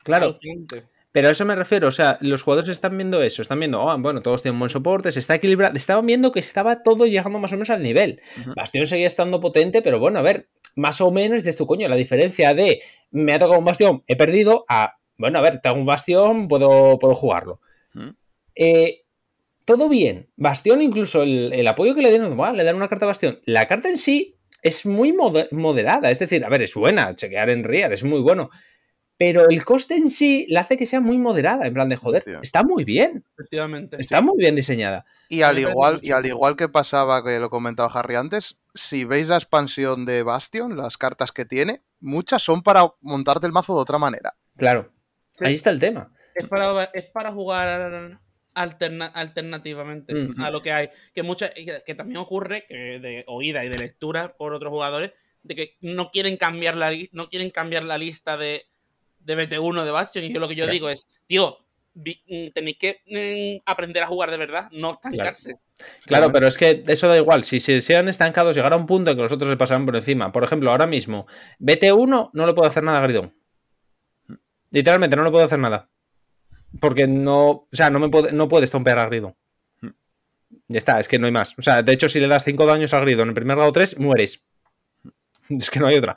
claro. 0.04 0.26
Alucinante. 0.26 0.84
Pero 1.14 1.28
a 1.28 1.30
eso 1.30 1.44
me 1.44 1.54
refiero, 1.54 1.86
o 1.86 1.92
sea, 1.92 2.18
los 2.22 2.42
jugadores 2.42 2.70
están 2.70 2.96
viendo 2.96 3.22
eso, 3.22 3.40
están 3.40 3.60
viendo, 3.60 3.88
ah, 3.88 3.96
bueno, 3.96 4.20
todos 4.20 4.42
tienen 4.42 4.58
buen 4.58 4.68
soporte, 4.68 5.12
se 5.12 5.20
está 5.20 5.36
equilibrando, 5.36 5.76
estaban 5.76 6.04
viendo 6.06 6.32
que 6.32 6.40
estaba 6.40 6.82
todo 6.82 7.06
llegando 7.06 7.38
más 7.38 7.52
o 7.52 7.54
menos 7.54 7.70
al 7.70 7.84
nivel. 7.84 8.20
Bastión 8.56 8.84
seguía 8.84 9.06
estando 9.06 9.38
potente, 9.38 9.80
pero 9.80 10.00
bueno, 10.00 10.18
a 10.18 10.22
ver, 10.22 10.48
más 10.74 11.00
o 11.00 11.12
menos 11.12 11.38
dices 11.38 11.56
tu 11.56 11.68
coño, 11.68 11.86
la 11.88 11.94
diferencia 11.94 12.52
de 12.52 12.82
me 13.12 13.32
ha 13.32 13.38
tocado 13.38 13.60
un 13.60 13.64
bastión, 13.64 14.02
he 14.08 14.16
perdido, 14.16 14.64
a, 14.68 14.94
bueno, 15.16 15.38
a 15.38 15.42
ver, 15.42 15.60
tengo 15.62 15.76
un 15.76 15.86
bastión, 15.86 16.48
puedo, 16.48 16.98
puedo 16.98 17.14
jugarlo. 17.14 17.60
Eh, 18.56 19.02
todo 19.64 19.88
bien. 19.88 20.28
Bastión, 20.34 20.82
incluso 20.82 21.22
el, 21.22 21.52
el 21.52 21.66
apoyo 21.68 21.94
que 21.94 22.02
le 22.02 22.10
dieron, 22.10 22.36
"Buah, 22.36 22.52
le 22.54 22.64
dan 22.64 22.74
una 22.74 22.88
carta 22.88 23.04
a 23.04 23.08
Bastión. 23.08 23.40
La 23.44 23.66
carta 23.68 23.88
en 23.88 23.98
sí 23.98 24.36
es 24.62 24.84
muy 24.84 25.12
mode- 25.12 25.46
moderada, 25.52 26.10
es 26.10 26.18
decir, 26.18 26.44
a 26.44 26.48
ver, 26.48 26.62
es 26.62 26.74
buena, 26.74 27.14
chequear 27.14 27.50
en 27.50 27.62
Riar 27.64 27.92
es 27.92 28.02
muy 28.02 28.20
bueno. 28.20 28.50
Pero 29.26 29.48
el 29.48 29.64
coste 29.64 29.94
en 29.94 30.10
sí 30.10 30.46
la 30.50 30.60
hace 30.60 30.76
que 30.76 30.86
sea 30.86 31.00
muy 31.00 31.16
moderada, 31.18 31.66
en 31.66 31.72
plan 31.72 31.88
de 31.88 31.96
joder, 31.96 32.24
está 32.42 32.62
muy 32.62 32.84
bien, 32.84 33.24
Efectivamente. 33.38 33.96
está 33.98 34.20
muy 34.20 34.36
bien 34.36 34.54
diseñada. 34.54 35.06
Y 35.30 35.40
al, 35.42 35.58
igual, 35.58 36.00
y 36.02 36.10
al 36.10 36.26
igual 36.26 36.56
que 36.56 36.68
pasaba, 36.68 37.24
que 37.24 37.38
lo 37.38 37.48
comentaba 37.48 37.88
Harry 37.94 38.16
antes, 38.16 38.56
si 38.74 39.04
veis 39.04 39.28
la 39.28 39.36
expansión 39.36 40.04
de 40.04 40.22
Bastion, 40.22 40.76
las 40.76 40.98
cartas 40.98 41.32
que 41.32 41.44
tiene, 41.44 41.80
muchas 42.00 42.42
son 42.42 42.62
para 42.62 42.92
montarte 43.00 43.46
el 43.46 43.52
mazo 43.52 43.74
de 43.74 43.80
otra 43.80 43.98
manera. 43.98 44.34
Claro, 44.56 44.90
Sí. 45.32 45.46
ahí 45.46 45.54
está 45.54 45.70
el 45.70 45.80
tema. 45.80 46.12
Es 46.34 46.46
para, 46.48 46.84
es 46.92 47.04
para 47.06 47.32
jugar 47.32 48.20
alterna- 48.54 49.10
alternativamente 49.14 50.12
a 50.38 50.50
lo 50.50 50.62
que 50.62 50.72
hay. 50.72 50.90
Que, 51.14 51.22
mucha, 51.22 51.50
que, 51.50 51.94
también 51.94 52.18
ocurre, 52.18 52.66
que 52.68 52.74
de 52.74 53.24
oída 53.26 53.64
y 53.64 53.68
de 53.68 53.78
lectura 53.78 54.34
por 54.36 54.52
otros 54.52 54.70
jugadores, 54.70 55.12
de 55.42 55.54
que 55.54 55.76
no 55.80 56.10
quieren 56.10 56.36
cambiar 56.36 56.76
la, 56.76 56.92
no 57.12 57.28
quieren 57.28 57.50
cambiar 57.50 57.84
la 57.84 57.98
lista 57.98 58.36
de, 58.36 58.66
de 59.24 59.36
BT1 59.36 59.84
de 59.84 59.90
Bastion. 59.90 60.24
Y 60.24 60.32
yo 60.32 60.40
lo 60.40 60.48
que 60.48 60.54
yo 60.54 60.64
Claro. 60.64 60.72
digo 60.72 60.88
es, 60.88 61.08
tío, 61.26 61.58
mm, 61.94 62.48
tenéis 62.54 62.78
que 62.78 63.00
mm, 63.06 63.62
aprender 63.66 64.02
a 64.02 64.06
jugar 64.06 64.30
de 64.30 64.36
verdad, 64.36 64.68
no 64.72 64.92
estancarse. 64.92 65.56
Claro, 66.06 66.30
pero 66.30 66.46
es 66.46 66.56
que 66.56 66.84
eso 66.86 67.08
da 67.08 67.16
igual. 67.16 67.44
Si 67.44 67.60
se 67.60 67.80
sean 67.80 68.08
estancados, 68.08 68.54
llegar 68.54 68.72
a 68.72 68.76
un 68.76 68.86
punto 68.86 69.10
en 69.10 69.16
que 69.16 69.22
los 69.22 69.32
otros 69.32 69.50
se 69.50 69.56
pasan 69.56 69.84
por 69.86 69.96
encima. 69.96 70.30
Por 70.30 70.44
ejemplo, 70.44 70.70
ahora 70.70 70.86
mismo, 70.86 71.26
BT1 71.58 72.30
no 72.32 72.46
le 72.46 72.54
puedo 72.54 72.68
hacer 72.68 72.82
nada 72.82 72.98
a 72.98 73.02
Gridón. 73.02 73.34
Literalmente, 74.70 75.16
no 75.16 75.24
le 75.24 75.30
puedo 75.30 75.44
hacer 75.44 75.58
nada. 75.58 75.88
Porque 76.80 77.06
no. 77.06 77.48
O 77.50 77.68
sea, 77.72 77.90
no, 77.90 77.98
me 78.00 78.08
puede, 78.08 78.32
no 78.32 78.48
puedes 78.48 78.70
tompear 78.70 78.98
a 78.98 79.06
Gridón. 79.06 79.36
Ya 80.68 80.78
está, 80.78 80.98
es 80.98 81.08
que 81.08 81.18
no 81.18 81.26
hay 81.26 81.32
más. 81.32 81.54
O 81.58 81.62
sea, 81.62 81.82
de 81.82 81.92
hecho, 81.92 82.08
si 82.08 82.20
le 82.20 82.26
das 82.28 82.44
5 82.44 82.66
daños 82.66 82.94
a 82.94 83.00
Gridón 83.00 83.24
en 83.24 83.28
el 83.30 83.34
primer 83.34 83.56
grado 83.56 83.72
3, 83.72 83.98
mueres. 83.98 84.44
Es 85.50 85.70
que 85.70 85.78
no 85.78 85.86
hay 85.86 85.96
otra. 85.96 86.16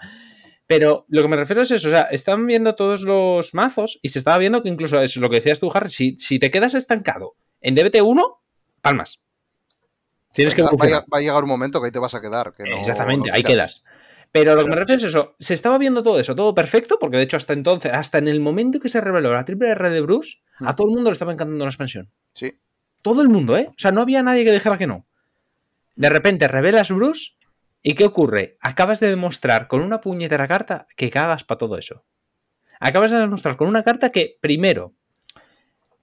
Pero 0.67 1.05
lo 1.07 1.21
que 1.21 1.27
me 1.29 1.37
refiero 1.37 1.61
es 1.61 1.71
eso, 1.71 1.87
o 1.87 1.91
sea, 1.91 2.03
están 2.03 2.45
viendo 2.45 2.75
todos 2.75 3.01
los 3.03 3.53
mazos 3.53 3.99
y 4.01 4.09
se 4.09 4.19
estaba 4.19 4.37
viendo 4.37 4.61
que 4.61 4.69
incluso 4.69 5.01
es 5.01 5.15
lo 5.15 5.29
que 5.29 5.37
decías 5.37 5.59
tú, 5.61 5.71
Harry, 5.73 5.89
si, 5.89 6.17
si 6.19 6.39
te 6.39 6.51
quedas 6.51 6.73
estancado 6.73 7.35
en 7.61 7.75
DBT1, 7.75 8.37
palmas. 8.81 9.19
Tienes 10.33 10.53
que 10.53 10.61
va, 10.61 10.69
va 10.71 11.17
a 11.17 11.19
llegar 11.21 11.41
un 11.43 11.49
momento 11.49 11.79
que 11.79 11.85
ahí 11.87 11.91
te 11.91 11.99
vas 11.99 12.13
a 12.15 12.21
quedar. 12.21 12.53
que 12.53 12.63
no- 12.63 12.77
Exactamente, 12.77 13.29
no 13.29 13.35
ahí 13.35 13.43
quedas. 13.43 13.83
Pero 14.31 14.55
lo 14.55 14.63
que 14.65 14.69
me 14.69 14.75
refiero 14.75 14.97
es 14.99 15.03
eso, 15.05 15.35
se 15.39 15.53
estaba 15.53 15.77
viendo 15.77 16.03
todo 16.03 16.19
eso, 16.19 16.35
todo 16.35 16.53
perfecto, 16.53 16.99
porque 16.99 17.17
de 17.17 17.23
hecho 17.23 17.37
hasta 17.37 17.53
entonces, 17.53 17.91
hasta 17.93 18.17
en 18.17 18.27
el 18.27 18.39
momento 18.41 18.79
que 18.79 18.89
se 18.89 18.99
reveló 19.01 19.31
la 19.31 19.45
triple 19.45 19.69
R 19.69 19.89
de 19.89 20.01
Bruce, 20.01 20.39
a 20.59 20.73
Mm. 20.73 20.75
todo 20.75 20.87
el 20.89 20.93
mundo 20.93 21.09
le 21.09 21.13
estaba 21.13 21.31
encantando 21.31 21.63
la 21.63 21.69
expansión. 21.69 22.11
Sí. 22.33 22.53
Todo 23.01 23.21
el 23.21 23.29
mundo, 23.29 23.55
¿eh? 23.55 23.67
O 23.69 23.73
sea, 23.77 23.91
no 23.91 24.01
había 24.01 24.21
nadie 24.21 24.43
que 24.43 24.51
dijera 24.51 24.77
que 24.77 24.85
no. 24.85 25.05
De 25.95 26.09
repente 26.09 26.47
revelas 26.49 26.91
Bruce 26.91 27.31
y 27.87 27.95
¿qué 27.95 28.03
ocurre? 28.03 28.57
Acabas 28.59 28.99
de 28.99 29.07
demostrar 29.07 29.69
con 29.69 29.79
una 29.79 30.01
puñetera 30.01 30.45
carta 30.45 30.87
que 30.97 31.09
cagas 31.09 31.45
para 31.45 31.57
todo 31.57 31.77
eso. 31.77 32.03
Acabas 32.81 33.11
de 33.11 33.17
demostrar 33.17 33.55
con 33.55 33.69
una 33.69 33.81
carta 33.81 34.09
que, 34.09 34.37
primero, 34.41 34.93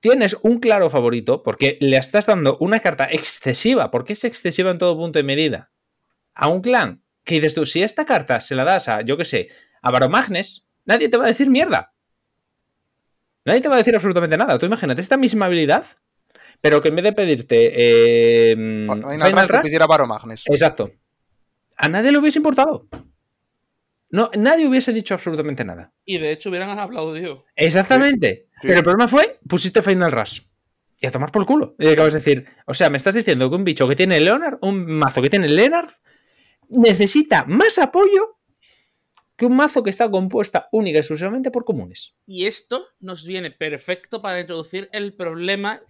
tienes 0.01 0.35
un 0.41 0.61
claro 0.61 0.89
favorito 0.89 1.43
porque 1.43 1.76
le 1.80 1.99
estás 1.99 2.24
dando 2.24 2.57
una 2.59 2.80
carta 2.80 3.07
excesiva, 3.11 3.91
porque 3.91 4.14
es 4.14 4.24
excesiva 4.24 4.70
en 4.70 4.78
todo 4.78 4.97
punto 4.97 5.18
y 5.18 5.24
medida, 5.24 5.72
a 6.32 6.49
un 6.49 6.62
clan 6.62 7.03
que 7.22 7.35
dices 7.35 7.53
tú, 7.53 7.66
si 7.66 7.82
esta 7.82 8.07
carta 8.07 8.41
se 8.41 8.55
la 8.55 8.64
das 8.64 8.89
a, 8.89 9.03
yo 9.03 9.18
qué 9.18 9.26
sé, 9.26 9.51
a 9.82 9.91
Baromagnes, 9.91 10.66
nadie 10.87 11.11
te 11.11 11.18
va 11.18 11.26
a 11.26 11.28
decir 11.28 11.51
mierda. 11.51 11.93
Nadie 13.45 13.61
te 13.61 13.68
va 13.68 13.74
a 13.74 13.78
decir 13.78 13.95
absolutamente 13.95 14.39
nada. 14.39 14.59
Tú 14.59 14.64
imagínate 14.64 15.03
esta 15.03 15.18
misma 15.18 15.45
habilidad, 15.45 15.85
pero 16.62 16.80
que 16.80 16.89
en 16.89 16.97
vez 16.97 17.05
de 17.05 17.12
pedirte 17.12 17.72
eh, 17.76 18.55
Final, 18.55 19.32
Rush 19.35 19.49
te 19.49 19.61
pidiera 19.61 19.87
Baromagnes. 19.87 20.45
Exacto. 20.47 20.91
A 21.77 21.89
nadie 21.89 22.12
le 22.12 22.18
hubiese 22.18 22.39
importado. 22.39 22.89
No, 24.11 24.31
nadie 24.37 24.68
hubiese 24.68 24.93
dicho 24.93 25.14
absolutamente 25.14 25.64
nada. 25.64 25.93
Y 26.05 26.18
de 26.18 26.33
hecho 26.33 26.49
hubieran 26.49 26.79
aplaudido. 26.79 27.45
Exactamente. 27.57 28.47
Sí. 28.49 28.68
Pero 28.68 28.79
el 28.79 28.85
problema 28.85 29.09
fue, 29.09 29.41
pusiste 29.49 29.83
Final 29.83 30.12
Rush. 30.12 30.41
Y 31.01 31.07
a 31.07 31.11
tomar 31.11 31.33
por 31.33 31.45
culo. 31.45 31.75
Y 31.79 31.89
acabas 31.89 32.12
de 32.12 32.20
decir, 32.20 32.47
o 32.66 32.75
sea, 32.75 32.89
me 32.91 32.97
estás 32.97 33.16
diciendo 33.16 33.51
que 33.51 33.57
un 33.57 33.64
bicho 33.64 33.89
que 33.89 33.97
tiene 33.97 34.20
Leonard, 34.20 34.59
un 34.62 34.87
mazo 34.87 35.20
que 35.20 35.31
tiene 35.31 35.49
Leonard, 35.49 35.91
necesita 36.68 37.45
más 37.45 37.79
apoyo 37.79 38.39
que 39.37 39.47
un 39.47 39.57
mazo 39.57 39.83
que 39.83 39.91
está 39.91 40.11
compuesta 40.11 40.68
única 40.70 40.99
y 40.99 41.01
exclusivamente 41.01 41.51
por 41.51 41.64
comunes. 41.64 42.14
Y 42.27 42.47
esto 42.47 42.87
nos 43.01 43.25
viene 43.25 43.51
perfecto 43.51 44.22
para 44.22 44.41
introducir 44.41 44.89
el 44.93 45.12
problema 45.14 45.81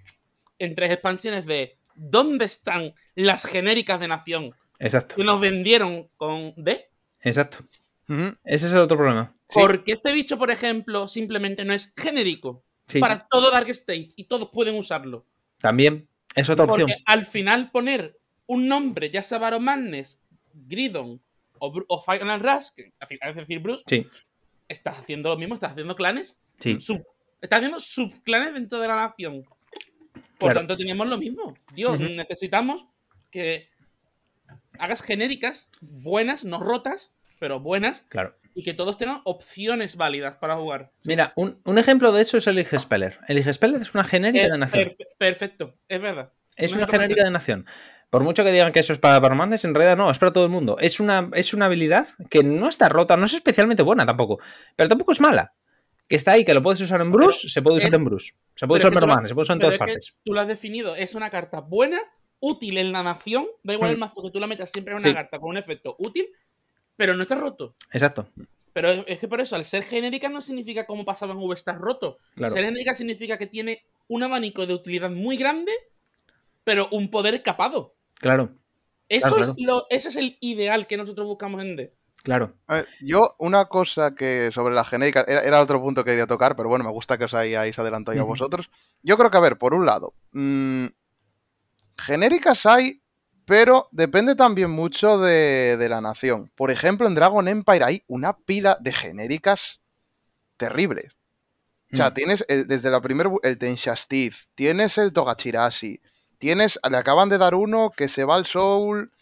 en 0.59 0.74
tres 0.74 0.93
expansiones 0.93 1.45
de 1.45 1.78
¿dónde 1.95 2.47
están 2.47 2.95
las 3.14 3.45
genéricas 3.45 4.01
de 4.01 4.09
nación 4.09 4.55
Exacto. 4.79 5.14
que 5.16 5.25
nos 5.25 5.41
vendieron 5.41 6.09
con 6.16 6.53
D? 6.57 6.89
Exacto. 7.22 7.59
Ese 8.45 8.66
es 8.66 8.72
el 8.72 8.79
otro 8.81 8.97
problema. 8.99 9.35
Sí. 9.49 9.59
Porque 9.61 9.93
este 9.93 10.12
bicho, 10.12 10.39
por 10.39 10.51
ejemplo, 10.51 11.09
simplemente 11.09 11.64
no 11.64 11.72
es 11.72 11.93
genérico 11.97 12.62
Sí. 12.87 12.99
para 13.01 13.27
todo 13.29 13.51
Dark 13.51 13.68
State 13.70 14.11
y 14.16 14.25
todos 14.25 14.51
pueden 14.51 14.75
usarlo. 14.75 15.25
También 15.59 16.07
es 16.35 16.49
otra 16.51 16.64
opción. 16.66 16.89
Porque 16.89 17.03
al 17.07 17.25
final 17.25 17.70
poner 17.70 18.18
un 18.47 18.66
nombre, 18.68 19.09
ya 19.11 19.22
sea 19.22 19.39
Baron 19.39 19.64
Madness, 19.64 20.18
Gridon 20.53 21.20
o, 21.59 22.01
Final 22.01 22.41
Rush, 22.41 22.66
que 22.77 22.93
al 23.01 23.09
final 23.09 23.31
es 23.31 23.37
decir 23.37 23.59
Bruce, 23.61 23.85
Sí, 23.89 24.07
estás 24.68 24.99
haciendo 24.99 25.31
lo 25.31 25.39
mismo, 25.39 25.55
estás 25.55 25.72
haciendo 25.72 25.97
clanes, 25.97 26.37
sí. 26.59 26.79
sub- 26.79 27.07
estás 27.41 27.59
haciendo 27.59 27.81
subclanes 27.81 28.53
dentro 28.53 28.79
de 28.81 28.89
la 28.89 28.97
nación. 28.97 29.45
Por 30.39 30.51
Claro. 30.51 30.61
tanto, 30.61 30.77
tenemos 30.77 31.07
lo 31.07 31.16
mismo. 31.16 31.55
Dios, 31.75 31.99
necesitamos 31.99 32.85
que 33.31 33.68
hagas 34.79 35.03
genéricas, 35.03 35.68
buenas, 35.81 36.45
no 36.45 36.61
rotas, 36.61 37.12
pero 37.39 37.61
buenas, 37.61 38.05
Claro. 38.09 38.35
y 38.55 38.62
que 38.62 38.75
todos 38.75 38.97
tengan 38.97 39.20
opciones 39.25 39.97
válidas 39.97 40.37
para 40.37 40.57
jugar. 40.57 40.91
Mira, 41.05 41.33
un, 41.37 41.61
un 41.64 41.79
ejemplo 41.79 42.12
de 42.12 42.22
eso 42.22 42.39
es 42.39 42.47
el 42.47 42.59
IG 42.59 42.79
Speller. 42.79 43.18
El 43.29 43.39
IG 43.39 43.53
Speller 43.55 43.81
es 43.83 43.95
una 43.95 44.05
genérica 44.05 44.47
Eh, 44.47 44.51
de 44.51 44.59
nación. 44.59 44.85
perfe- 44.89 45.07
perfecto, 45.18 45.75
es 45.89 46.01
verdad. 46.01 46.33
Es 46.57 46.72
Un 46.72 46.79
una 46.79 46.87
genérica 46.89 47.25
de 47.25 47.31
nación. 47.31 47.66
Por 48.11 48.22
mucho 48.22 48.45
que 48.45 48.53
digan 48.53 48.70
que 48.70 48.79
eso 48.79 48.93
es 48.93 49.01
para 49.01 49.18
Barmanes, 49.18 49.64
en 49.64 49.75
realidad 49.75 49.97
no, 49.97 50.09
es 50.11 50.18
para 50.20 50.33
todo 50.33 50.45
el 50.45 50.51
mundo. 50.51 50.77
Es 50.79 51.01
una, 51.01 51.31
es 51.35 51.53
una 51.53 51.66
habilidad 51.66 52.09
que 52.31 52.45
no 52.45 52.68
está 52.68 52.89
rota, 52.89 53.16
no 53.16 53.27
es 53.27 53.33
especialmente 53.35 53.83
buena 53.83 54.07
tampoco, 54.07 54.39
pero 54.77 54.89
tampoco 54.89 55.11
es 55.12 55.20
mala. 55.20 55.53
Que 56.07 56.14
está 56.16 56.33
ahí, 56.33 56.45
que 56.45 56.55
lo 56.55 56.62
puedes 56.62 56.81
usar 56.81 57.01
en 57.01 57.11
Bruce, 57.11 57.49
se 57.49 57.61
puede 57.62 57.79
usar 57.79 57.89
es- 57.89 57.99
en 57.99 58.05
Bruce. 58.05 58.35
Se 58.55 58.68
puede 58.68 58.79
usar 58.81 58.93
en 58.93 59.01
Barmanes, 59.01 59.31
se 59.31 59.35
puede 59.35 59.43
usar 59.45 59.57
en 59.57 59.61
todas 59.62 59.79
partes. 59.79 60.14
tú 60.22 60.33
lo 60.33 60.41
has 60.41 60.47
definido, 60.47 60.95
es 60.95 61.14
una 61.16 61.29
carta 61.31 61.59
buena, 61.61 62.01
útil 62.45 62.78
en 62.78 62.92
la 62.92 63.03
nación, 63.03 63.47
da 63.62 63.72
igual 63.74 63.90
el 63.90 63.97
Mm. 63.97 64.01
mazo 64.01 64.22
que 64.22 64.30
tú 64.30 64.38
la 64.38 64.47
metas, 64.47 64.70
siempre 64.70 64.95
es 64.95 65.01
una 65.01 65.09
Sí. 65.09 65.14
carta 65.14 65.38
con 65.38 65.51
un 65.51 65.57
efecto 65.57 65.97
útil, 65.99 66.28
pero 66.97 67.14
no 67.16 67.22
está 67.22 67.34
roto. 67.36 67.74
Exacto, 67.92 68.28
Pero 68.72 68.90
es, 68.90 69.05
es 69.07 69.18
que 69.20 69.28
por 69.28 69.40
eso, 69.40 69.55
al 69.57 69.64
ser 69.64 69.84
genérica 69.84 70.28
no 70.28 70.42
significa 70.42 70.84
como 70.84 71.05
pasaba 71.05 71.32
en 71.32 71.38
V 71.38 71.55
estar 71.55 71.78
roto. 71.78 72.18
claro. 72.34 72.55
Ser 72.55 72.64
genérica 72.64 72.95
significa 72.95 73.38
que 73.38 73.47
tiene 73.47 73.84
un 74.09 74.22
abanico 74.22 74.66
de 74.66 74.74
utilidad 74.74 75.11
muy 75.11 75.36
grande, 75.36 75.72
pero 76.64 76.88
un 76.90 77.11
poder 77.11 77.34
escapado. 77.34 77.95
Claro, 78.20 78.51
Eso 79.09 79.28
Claro, 79.36 79.42
es 79.42 79.55
lo, 79.59 79.86
ese 79.90 80.09
es 80.09 80.16
el 80.16 80.36
ideal 80.40 80.86
que 80.86 80.97
nosotros 80.97 81.26
buscamos 81.26 81.62
en 81.62 81.76
D. 81.76 81.95
claro. 82.22 82.55
A 82.66 82.76
ver, 82.76 82.88
yo, 83.01 83.34
una 83.38 83.66
cosa 83.66 84.14
que 84.14 84.51
sobre 84.51 84.74
la 84.74 84.82
genérica, 84.84 85.24
era, 85.28 85.42
era 85.45 85.61
otro 85.61 85.80
punto 85.80 86.03
que 86.05 86.11
quería 86.12 86.26
tocar, 86.26 86.57
pero 86.57 86.68
bueno, 86.70 86.84
me 86.84 86.90
gusta 86.90 87.18
que 87.18 87.24
os 87.24 87.34
hayáis 87.34 87.78
adelantado 87.78 88.16
ya 88.16 88.22
Ujú. 88.22 88.30
vosotros. 88.30 88.70
Yo 89.03 89.16
creo 89.18 89.30
que, 89.30 89.36
a 89.36 89.40
ver, 89.40 89.59
por 89.59 89.74
un 89.74 89.84
lado, 89.86 90.14
mm, 90.32 90.86
genéricas 91.99 92.66
hay, 92.66 93.03
pero 93.45 93.88
depende 93.92 94.34
también 94.36 94.70
mucho 94.70 95.18
de, 95.18 95.76
de 95.76 95.88
la 95.88 96.01
nación. 96.01 96.51
Por 96.55 96.70
ejemplo, 96.70 97.07
en 97.07 97.14
Dragon 97.14 97.47
Empire 97.49 97.84
hay 97.84 98.03
una 98.07 98.36
pila 98.36 98.78
de 98.80 98.92
genéricas 98.92 99.80
terribles. 100.57 101.12
O 101.92 101.97
sea, 101.97 102.11
Mm. 102.11 102.14
tienes 102.14 102.45
el- 102.49 102.66
desde 102.66 102.90
la 102.90 103.01
primera 103.01 103.30
el 103.42 103.59
Tenshastif, 103.59 104.47
tienes 104.55 104.99
el 104.99 105.12
Togachirashi, 105.12 106.01
tienes, 106.38 106.78
le 106.90 106.97
acaban 106.97 107.28
de 107.28 107.38
dar 107.38 107.55
uno 107.55 107.90
que 107.97 108.09
se 108.09 108.24
va 108.24 108.34
al 108.36 108.47
Soul 108.47 109.12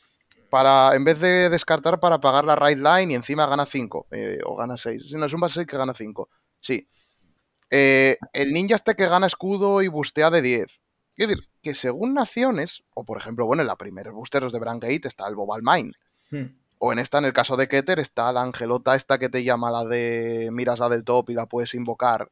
para, 0.51 0.95
en 0.95 1.05
vez 1.05 1.19
de 1.21 1.49
descartar 1.51 1.99
para 2.01 2.21
pagar 2.21 2.45
la 2.45 2.57
right 2.57 2.79
line 2.79 3.13
y 3.13 3.17
encima 3.17 3.47
gana 3.47 3.67
5 3.67 4.07
o 4.45 4.57
gana 4.57 4.77
6. 4.77 5.03
Si 5.09 5.15
no, 5.17 5.27
es 5.27 5.33
un 5.33 5.41
base 5.41 5.55
6 5.57 5.67
que 5.67 5.77
gana 5.77 5.95
5. 5.95 6.29
Sí. 6.61 6.89
Eh, 7.71 8.19
el 8.33 8.53
ninja 8.53 8.75
este 8.77 8.95
que 8.95 9.07
gana 9.07 9.27
escudo 9.27 9.83
y 9.83 9.89
bustea 9.89 10.31
de 10.31 10.43
10. 10.43 10.81
Es 11.17 11.29
decir, 11.29 11.49
que 11.63 11.75
según 11.75 12.15
naciones, 12.15 12.85
o 12.95 13.05
por 13.05 13.19
ejemplo, 13.19 13.47
bueno, 13.47 13.63
en 13.63 13.69
la 13.69 13.77
primera 13.77 14.11
boosteros 14.11 14.53
de 14.53 14.59
Brangate 14.59 15.09
está 15.09 15.29
el 15.29 15.35
Bobal 15.35 15.63
Mine. 15.63 15.93
Mm. 16.31 16.57
O 16.79 16.93
en 16.93 16.99
esta, 16.99 17.19
en 17.19 17.27
el 17.27 17.33
caso 17.33 17.57
de 17.57 17.69
Keter, 17.69 18.01
está 18.01 18.33
la 18.33 18.43
angelota 18.43 18.97
esta 18.97 19.19
que 19.19 19.29
te 19.29 19.45
llama 19.45 19.71
la 19.71 19.85
de 19.85 20.49
miras 20.53 20.81
la 20.81 20.89
del 20.89 21.05
top 21.05 21.31
y 21.31 21.35
la 21.35 21.47
puedes 21.47 21.75
invocar 21.75 22.31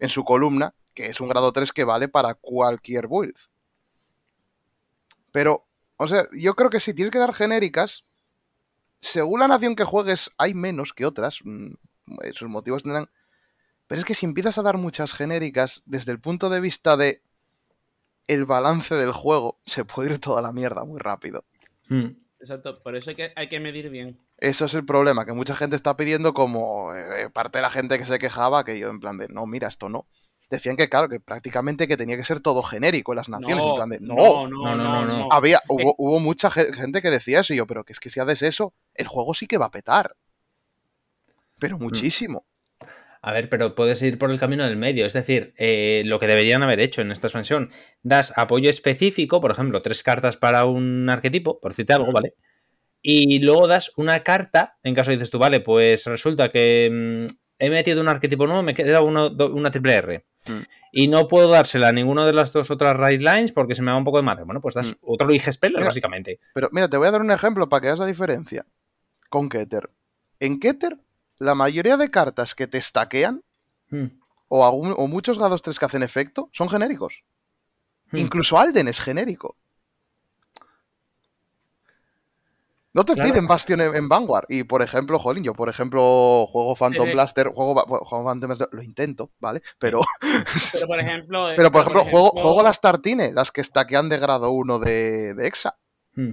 en 0.00 0.08
su 0.08 0.24
columna, 0.24 0.74
que 0.94 1.06
es 1.06 1.20
un 1.20 1.28
grado 1.28 1.52
3 1.52 1.72
que 1.72 1.84
vale 1.84 2.08
para 2.08 2.34
cualquier 2.34 3.06
build. 3.06 3.36
Pero, 5.30 5.66
o 5.96 6.08
sea, 6.08 6.26
yo 6.32 6.54
creo 6.54 6.70
que 6.70 6.80
si 6.80 6.94
tienes 6.94 7.12
que 7.12 7.18
dar 7.18 7.34
genéricas, 7.34 8.02
según 9.00 9.40
la 9.40 9.48
nación 9.48 9.76
que 9.76 9.84
juegues, 9.84 10.30
hay 10.38 10.54
menos 10.54 10.92
que 10.92 11.06
otras. 11.06 11.38
mm, 11.44 11.74
Sus 12.32 12.48
motivos 12.48 12.82
tendrán. 12.82 13.10
Pero 13.86 14.00
es 14.00 14.04
que 14.04 14.14
si 14.14 14.26
empiezas 14.26 14.58
a 14.58 14.62
dar 14.62 14.76
muchas 14.76 15.12
genéricas, 15.12 15.82
desde 15.86 16.12
el 16.12 16.20
punto 16.20 16.50
de 16.50 16.60
vista 16.60 16.96
de 16.96 17.22
el 18.28 18.44
balance 18.44 18.94
del 18.94 19.12
juego, 19.12 19.58
se 19.66 19.84
puede 19.84 20.12
ir 20.12 20.20
toda 20.20 20.40
la 20.42 20.52
mierda 20.52 20.84
muy 20.84 21.00
rápido. 21.00 21.44
Mm. 21.88 22.06
Exacto, 22.40 22.80
por 22.82 22.94
eso 22.94 23.10
hay 23.10 23.16
que, 23.16 23.32
hay 23.34 23.48
que 23.48 23.58
medir 23.58 23.90
bien. 23.90 24.16
Eso 24.36 24.66
es 24.66 24.74
el 24.74 24.84
problema, 24.84 25.24
que 25.26 25.32
mucha 25.32 25.56
gente 25.56 25.74
está 25.74 25.96
pidiendo 25.96 26.32
como 26.32 26.94
eh, 26.94 27.28
parte 27.30 27.58
de 27.58 27.62
la 27.62 27.70
gente 27.70 27.98
que 27.98 28.06
se 28.06 28.18
quejaba, 28.20 28.62
que 28.64 28.78
yo 28.78 28.88
en 28.90 29.00
plan 29.00 29.18
de, 29.18 29.26
no, 29.28 29.46
mira, 29.46 29.66
esto 29.66 29.88
no. 29.88 30.06
Decían 30.48 30.76
que 30.76 30.88
claro, 30.88 31.08
que 31.08 31.18
prácticamente 31.20 31.88
que 31.88 31.96
tenía 31.96 32.16
que 32.16 32.24
ser 32.24 32.40
todo 32.40 32.62
genérico 32.62 33.12
en 33.12 33.16
las 33.16 33.28
naciones, 33.28 33.64
en 33.66 33.74
plan 33.74 33.88
de, 33.90 33.98
no. 34.00 34.14
no, 34.14 34.46
No, 34.48 34.76
no, 34.76 34.76
no, 34.76 35.04
no. 35.06 35.28
Había, 35.32 35.60
hubo, 35.68 35.94
hubo 35.98 36.20
mucha 36.20 36.48
ge- 36.50 36.72
gente 36.72 37.02
que 37.02 37.10
decía 37.10 37.40
eso 37.40 37.52
y 37.52 37.56
yo, 37.56 37.66
pero 37.66 37.84
que 37.84 37.92
es 37.92 37.98
que 38.00 38.08
si 38.08 38.20
haces 38.20 38.42
eso, 38.42 38.72
el 38.94 39.08
juego 39.08 39.34
sí 39.34 39.46
que 39.46 39.58
va 39.58 39.66
a 39.66 39.70
petar. 39.70 40.14
Pero 41.58 41.78
muchísimo. 41.78 42.46
A 43.28 43.32
ver, 43.32 43.50
pero 43.50 43.74
puedes 43.74 44.00
ir 44.00 44.16
por 44.16 44.30
el 44.30 44.38
camino 44.40 44.64
del 44.64 44.76
medio. 44.76 45.04
Es 45.04 45.12
decir, 45.12 45.52
eh, 45.58 46.02
lo 46.06 46.18
que 46.18 46.26
deberían 46.26 46.62
haber 46.62 46.80
hecho 46.80 47.02
en 47.02 47.12
esta 47.12 47.26
expansión, 47.26 47.70
das 48.02 48.32
apoyo 48.36 48.70
específico, 48.70 49.38
por 49.42 49.50
ejemplo, 49.50 49.82
tres 49.82 50.02
cartas 50.02 50.38
para 50.38 50.64
un 50.64 51.10
arquetipo, 51.10 51.60
por 51.60 51.72
decirte 51.72 51.92
algo, 51.92 52.10
¿vale? 52.10 52.32
Y 53.02 53.38
luego 53.40 53.66
das 53.66 53.92
una 53.96 54.22
carta, 54.22 54.78
en 54.82 54.94
caso 54.94 55.10
dices 55.10 55.28
tú, 55.28 55.38
vale, 55.38 55.60
pues 55.60 56.06
resulta 56.06 56.48
que 56.50 56.88
mm, 56.90 57.32
he 57.58 57.68
metido 57.68 58.00
un 58.00 58.08
arquetipo 58.08 58.46
nuevo, 58.46 58.62
me 58.62 58.72
queda 58.74 59.02
uno- 59.02 59.28
do- 59.28 59.52
una 59.54 59.70
triple 59.70 59.92
R. 59.94 60.24
Mm. 60.46 60.60
Y 60.92 61.08
no 61.08 61.28
puedo 61.28 61.50
dársela 61.50 61.88
a 61.88 61.92
ninguna 61.92 62.24
de 62.26 62.32
las 62.32 62.54
dos 62.54 62.70
otras 62.70 62.96
right 62.96 63.20
lines 63.20 63.52
porque 63.52 63.74
se 63.74 63.82
me 63.82 63.90
va 63.90 63.98
un 63.98 64.04
poco 64.04 64.16
de 64.16 64.22
madre. 64.22 64.44
Bueno, 64.44 64.62
pues 64.62 64.74
das 64.74 64.92
Mm. 64.92 64.96
otro 65.02 65.30
IG 65.34 65.52
Speller, 65.52 65.84
básicamente. 65.84 66.40
Pero 66.54 66.70
mira, 66.72 66.88
te 66.88 66.96
voy 66.96 67.08
a 67.08 67.10
dar 67.10 67.20
un 67.20 67.30
ejemplo 67.30 67.68
para 67.68 67.82
que 67.82 67.86
veas 67.88 67.98
la 67.98 68.06
diferencia. 68.06 68.64
Con 69.28 69.50
Keter. 69.50 69.90
En 70.40 70.58
Keter, 70.58 70.96
la 71.38 71.54
mayoría 71.54 71.96
de 71.96 72.10
cartas 72.10 72.54
que 72.54 72.66
te 72.66 72.80
stackean, 72.80 73.42
Mm. 73.90 74.06
o, 74.48 74.66
algún- 74.66 74.94
o 74.96 75.06
muchos 75.06 75.38
gados 75.38 75.62
3 75.62 75.78
que 75.78 75.84
hacen 75.86 76.02
efecto, 76.02 76.50
son 76.52 76.68
genéricos. 76.68 77.22
Mm. 78.12 78.16
Incluso 78.18 78.58
Alden 78.58 78.88
es 78.88 79.00
genérico. 79.00 79.56
No 82.94 83.04
te 83.04 83.14
Claro. 83.14 83.30
piden 83.30 83.46
Bastion 83.46 83.80
en, 83.80 83.94
en 83.94 84.08
Vanguard. 84.08 84.46
Y 84.48 84.64
por 84.64 84.82
ejemplo, 84.82 85.18
jolín, 85.18 85.44
yo 85.44 85.54
por 85.54 85.68
ejemplo 85.68 86.46
juego 86.50 86.74
Phantom 86.74 87.10
Blaster, 87.12 87.48
juego, 87.48 87.74
juego 88.04 88.24
Phantom 88.24 88.48
Blaster, 88.48 88.68
lo 88.72 88.82
intento, 88.82 89.30
¿vale? 89.38 89.62
Pero, 89.78 90.00
Pero 90.72 90.86
por 90.86 90.98
ejemplo. 90.98 91.48
pero 91.54 91.70
por 91.70 91.82
ejemplo, 91.82 92.04
juego, 92.04 92.30
juego 92.30 92.62
las 92.62 92.80
Tartine, 92.80 93.32
las 93.32 93.52
que 93.52 93.62
stackean 93.62 94.08
de 94.08 94.18
grado 94.18 94.50
1 94.50 94.78
de, 94.80 95.34
de 95.34 95.46
Exa. 95.46 95.76
Mm. 96.14 96.30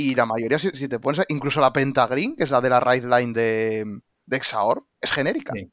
Y 0.00 0.14
la 0.14 0.26
mayoría, 0.26 0.60
si, 0.60 0.70
si 0.70 0.86
te 0.86 1.00
pones, 1.00 1.24
incluso 1.28 1.60
la 1.60 1.72
Pentagreen, 1.72 2.36
que 2.36 2.44
es 2.44 2.52
la 2.52 2.60
de 2.60 2.70
la 2.70 2.78
Raid 2.78 3.04
Line 3.04 3.32
de, 3.32 3.84
de 4.26 4.36
Exaor, 4.36 4.86
es 5.00 5.10
genérica. 5.10 5.52
Sí. 5.54 5.68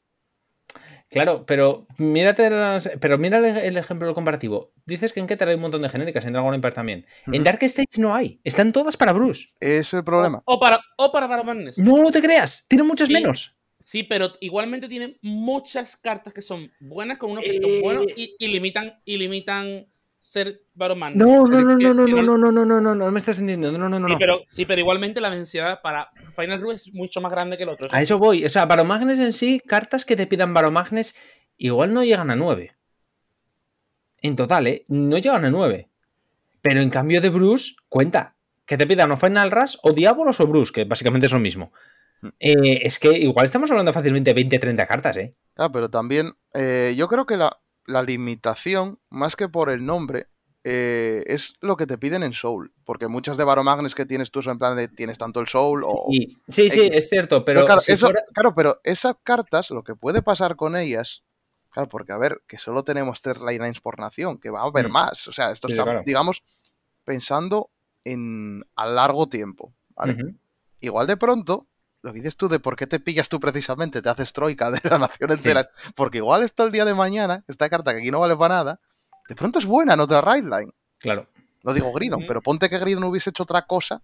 Claro, 1.08 1.46
pero 1.46 1.86
mírate 1.98 2.50
las, 2.50 2.90
pero 3.00 3.16
mira 3.18 3.38
el, 3.38 3.76
ejemplo 3.76 4.12
comparativo. 4.14 4.72
Dices 4.84 5.12
que 5.12 5.20
en 5.20 5.28
Keter 5.28 5.48
hay 5.48 5.54
un 5.54 5.60
montón 5.60 5.82
de 5.82 5.88
genéricas, 5.88 6.24
en 6.24 6.32
Dragon 6.32 6.52
Empire 6.52 6.74
también. 6.74 7.06
En. 7.30 7.44
Dark 7.44 7.62
States 7.62 8.00
no 8.00 8.12
hay. 8.16 8.40
Están 8.42 8.72
todas 8.72 8.96
para 8.96 9.12
Bruce. 9.12 9.50
Es 9.60 9.94
el 9.94 10.02
problema. 10.02 10.42
O 10.44 10.58
para, 10.58 10.80
o 10.98 11.12
para 11.12 11.28
Baromanes. 11.28 11.78
No 11.78 12.10
te 12.10 12.20
creas. 12.20 12.64
Tienen 12.66 12.88
muchas 12.88 13.06
Sí. 13.06 13.14
menos. 13.14 13.54
Sí, 13.78 14.02
pero 14.02 14.32
igualmente 14.40 14.88
tienen 14.88 15.16
muchas 15.22 15.96
cartas 15.96 16.32
que 16.32 16.42
son 16.42 16.72
buenas 16.80 17.18
con 17.18 17.30
un 17.30 17.38
efecto 17.38 17.68
Eh. 17.68 17.80
bueno 17.80 18.02
y, 18.16 18.34
y 18.36 18.48
limitan 18.48 19.00
y 19.04 19.16
limitan 19.18 19.86
ser 20.26 20.62
Baromanes. 20.74 21.16
No, 21.16 21.46
no, 21.46 21.62
no, 21.62 21.78
no, 21.78 21.94
no, 21.94 22.06
no, 22.06 22.06
no, 22.06 22.36
no, 22.36 22.52
no, 22.52 22.64
no, 22.64 22.80
no, 22.80 22.94
no 22.94 23.10
me 23.12 23.18
estás 23.18 23.38
entendiendo. 23.38 23.78
No, 23.78 23.88
no, 23.88 24.00
no, 24.00 24.06
sí, 24.06 24.12
no. 24.12 24.18
pero, 24.18 24.40
sí, 24.48 24.66
pero 24.66 24.80
igualmente 24.80 25.20
la 25.20 25.30
densidad 25.30 25.80
para 25.82 26.10
Final 26.34 26.60
Rue 26.60 26.74
es 26.74 26.92
mucho 26.92 27.20
más 27.20 27.30
grande 27.30 27.56
que 27.56 27.62
el 27.62 27.68
otro. 27.68 27.86
A 27.92 28.02
eso 28.02 28.18
voy. 28.18 28.44
O 28.44 28.48
sea, 28.48 28.66
Baromagnes 28.66 29.20
en 29.20 29.32
sí, 29.32 29.62
cartas 29.64 30.04
que 30.04 30.16
te 30.16 30.26
pidan 30.26 30.52
Baromagnes, 30.52 31.14
igual 31.56 31.94
no 31.94 32.02
llegan 32.02 32.30
a 32.30 32.36
9. 32.36 32.74
En 34.22 34.34
total, 34.34 34.66
¿eh? 34.66 34.84
No 34.88 35.16
llegan 35.16 35.44
a 35.44 35.50
9. 35.50 35.88
Pero 36.60 36.80
en 36.80 36.90
cambio 36.90 37.20
de 37.20 37.28
Bruce, 37.28 37.74
cuenta. 37.88 38.34
Que 38.66 38.76
te 38.76 38.86
pidan 38.86 39.12
o 39.12 39.16
Final 39.16 39.52
Rush 39.52 39.76
o 39.84 39.92
Diabolos 39.92 40.40
o 40.40 40.46
Bruce, 40.48 40.72
que 40.72 40.84
básicamente 40.84 41.26
es 41.26 41.32
lo 41.32 41.38
mismo. 41.38 41.72
Mm. 42.22 42.28
Eh, 42.40 42.80
es 42.82 42.98
que 42.98 43.16
igual 43.16 43.44
estamos 43.44 43.70
hablando 43.70 43.92
fácilmente 43.92 44.34
de 44.34 44.44
20-30 44.44 44.86
cartas, 44.88 45.16
¿eh? 45.18 45.36
Claro, 45.54 45.70
pero 45.70 45.88
también 45.88 46.32
eh, 46.52 46.94
yo 46.96 47.06
creo 47.06 47.26
que 47.26 47.36
la, 47.36 47.60
la 47.86 48.02
limitación, 48.02 48.98
más 49.10 49.36
que 49.36 49.48
por 49.48 49.70
el 49.70 49.84
nombre, 49.86 50.28
eh, 50.64 51.22
es 51.26 51.54
lo 51.60 51.76
que 51.76 51.86
te 51.86 51.96
piden 51.98 52.22
en 52.24 52.32
Soul. 52.32 52.72
Porque 52.84 53.06
muchas 53.08 53.36
de 53.36 53.44
Baromagnes 53.44 53.94
que 53.94 54.06
tienes 54.06 54.30
tú 54.30 54.42
son 54.42 54.52
en 54.52 54.58
plan 54.58 54.76
de 54.76 54.88
tienes 54.88 55.18
tanto 55.18 55.40
el 55.40 55.46
Soul 55.46 55.82
o. 55.84 56.06
Sí, 56.10 56.68
sí, 56.70 56.88
es 56.92 57.08
cierto, 57.08 57.44
pero, 57.44 57.58
Pero 57.60 57.66
claro, 57.66 57.80
si 57.80 57.92
eso- 57.92 58.06
fuera- 58.06 58.24
claro, 58.34 58.54
pero 58.54 58.80
esas 58.84 59.14
cartas, 59.22 59.70
lo 59.70 59.84
que 59.84 59.94
puede 59.94 60.22
pasar 60.22 60.56
con 60.56 60.76
ellas. 60.76 61.22
Claro, 61.70 61.88
porque 61.88 62.12
a 62.12 62.18
ver, 62.18 62.42
que 62.48 62.58
solo 62.58 62.84
tenemos 62.84 63.20
tres 63.22 63.40
lines 63.42 63.80
por 63.80 64.00
nación, 64.00 64.38
que 64.38 64.50
va 64.50 64.60
a 64.62 64.66
haber 64.66 64.88
Mm. 64.88 64.92
más. 64.92 65.28
O 65.28 65.32
sea, 65.32 65.50
esto 65.52 65.68
Sí, 65.68 65.74
está, 65.74 65.84
claro. 65.84 66.02
digamos, 66.06 66.42
pensando 67.04 67.70
en 68.04 68.64
a 68.76 68.86
largo 68.86 69.28
tiempo. 69.28 69.72
Igual 70.80 71.06
de 71.06 71.16
pronto, 71.16 71.66
lo 72.02 72.12
que 72.12 72.18
dices 72.18 72.36
tú 72.36 72.48
de 72.48 72.60
por 72.60 72.76
qué 72.76 72.86
te 72.86 73.00
pillas 73.00 73.28
tú 73.28 73.40
precisamente, 73.40 74.02
te 74.02 74.08
haces 74.08 74.32
troika 74.32 74.70
de 74.70 74.80
la 74.88 74.98
nación 74.98 75.32
entera, 75.32 75.68
porque 75.94 76.18
igual 76.18 76.42
esto 76.42 76.64
el 76.64 76.72
día 76.72 76.84
de 76.84 76.94
mañana, 76.94 77.44
esta 77.48 77.68
carta 77.68 77.92
que 77.92 78.00
aquí 78.00 78.10
no 78.10 78.20
vale 78.20 78.36
para 78.36 78.54
nada, 78.54 78.80
de 79.28 79.34
pronto 79.34 79.58
es 79.58 79.66
buena 79.66 79.94
en 79.94 80.00
otra 80.00 80.20
right 80.20 80.44
line. 80.44 80.72
Claro. 80.98 81.28
No 81.64 81.74
digo 81.74 81.92
Gridon, 81.92 82.24
pero 82.28 82.42
ponte 82.42 82.68
que 82.70 82.78
Gridon 82.78 83.04
hubiese 83.04 83.30
hecho 83.30 83.42
otra 83.42 83.62
cosa 83.62 84.02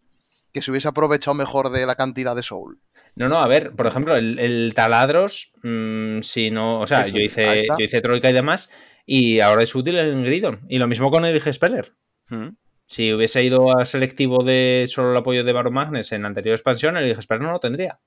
que 0.53 0.63
se 0.63 0.71
hubiese 0.71 0.89
aprovechado 0.89 1.35
mejor 1.35 1.71
de 1.71 1.87
la 1.87 1.95
cantidad 1.95 2.35
de 2.35 2.43
soul. 2.43 2.81
No, 3.15 3.29
no, 3.29 3.39
a 3.39 3.47
ver, 3.47 3.73
por 3.73 3.87
ejemplo, 3.87 4.17
el, 4.17 4.39
el 4.39 4.73
taladros, 4.75 5.53
mm, 5.63 6.21
si 6.23 6.51
no, 6.51 6.81
o 6.81 6.87
sea, 6.87 7.03
Eso, 7.03 7.17
yo 7.17 7.23
hice, 7.23 7.67
yo 7.67 7.85
hice 7.85 8.01
Troika 8.01 8.31
y 8.31 8.33
demás, 8.33 8.71
y 9.07 9.41
ahora 9.41 9.63
es 9.63 9.75
útil 9.75 9.99
en 9.99 10.25
Gridon. 10.25 10.61
Y 10.69 10.79
lo 10.79 10.89
mismo 10.89 11.11
con 11.11 11.25
el 11.25 11.53
Speller. 11.53 11.93
Mm. 12.29 12.49
Si 12.93 13.11
hubiese 13.13 13.43
ido 13.43 13.79
a 13.79 13.87
selectivo 13.87 14.45
de 14.45 14.87
solo 14.89 15.13
el 15.13 15.17
apoyo 15.17 15.45
de 15.45 15.53
Baromagnes 15.55 16.13
en 16.13 16.23
la 16.23 16.29
anterior 16.29 16.55
expansión, 16.55 16.97
el 16.99 17.21
Speller 17.23 17.43
no 17.43 17.53
lo 17.53 17.59
tendría. 17.61 17.99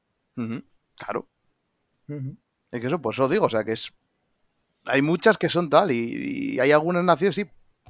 Claro. 0.95 1.27
Es 2.71 2.81
que 2.81 2.87
eso, 2.87 3.01
pues 3.01 3.15
eso 3.17 3.27
digo, 3.27 3.45
o 3.45 3.49
sea 3.49 3.63
que 3.63 3.71
es. 3.71 3.91
Hay 4.85 5.01
muchas 5.01 5.39
que 5.39 5.49
son 5.49 5.71
tal, 5.71 5.91
y, 5.91 6.53
y 6.55 6.59
hay 6.59 6.71
algunas 6.71 7.03
naciones, 7.03 7.33
sí. 7.35 7.45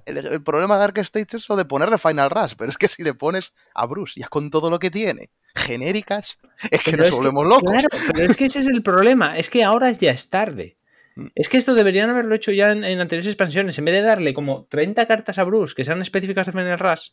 El, 0.05 0.17
el 0.17 0.41
problema 0.43 0.75
de 0.75 0.79
Dark 0.81 0.97
States 0.99 1.33
es 1.33 1.49
lo 1.49 1.55
de 1.57 1.65
ponerle 1.65 1.97
Final 1.97 2.29
Rush, 2.29 2.53
pero 2.57 2.69
es 2.69 2.77
que 2.77 2.87
si 2.87 3.03
le 3.03 3.13
pones 3.13 3.53
a 3.73 3.85
Bruce, 3.87 4.17
ya 4.19 4.27
con 4.29 4.49
todo 4.49 4.69
lo 4.69 4.79
que 4.79 4.89
tiene, 4.91 5.31
genéricas, 5.55 6.39
es 6.71 6.81
que 6.81 6.91
Pero 6.91 6.97
nos 7.03 7.07
es 7.07 7.11
que- 7.11 7.17
volvemos 7.17 7.45
locos. 7.45 7.71
Claro, 7.73 7.89
pero 8.13 8.31
es 8.31 8.37
que 8.37 8.45
ese 8.45 8.59
es 8.59 8.67
el 8.69 8.83
problema, 8.83 9.37
es 9.37 9.49
que 9.49 9.63
ahora 9.65 9.91
ya 9.91 10.11
es 10.11 10.29
tarde. 10.29 10.77
Mm. 11.15 11.27
Es 11.35 11.49
que 11.49 11.57
esto 11.57 11.73
deberían 11.75 12.09
haberlo 12.09 12.35
hecho 12.35 12.51
ya 12.51 12.71
en, 12.71 12.83
en 12.83 12.99
anteriores 12.99 13.27
expansiones. 13.27 13.77
En 13.77 13.85
vez 13.85 13.95
de 13.95 14.01
darle 14.01 14.33
como 14.33 14.65
30 14.65 15.05
cartas 15.05 15.37
a 15.39 15.43
Bruce 15.43 15.73
que 15.75 15.85
sean 15.85 16.01
específicas 16.01 16.45
de 16.47 16.51
Final 16.53 16.79
Rush, 16.79 17.09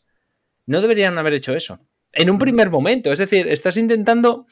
no 0.65 0.81
deberían 0.81 1.17
haber 1.17 1.33
hecho 1.33 1.55
eso. 1.55 1.79
En 2.11 2.29
un 2.29 2.37
primer 2.37 2.69
momento, 2.69 3.11
es 3.11 3.19
decir, 3.19 3.47
estás 3.47 3.75
intentando. 3.77 4.45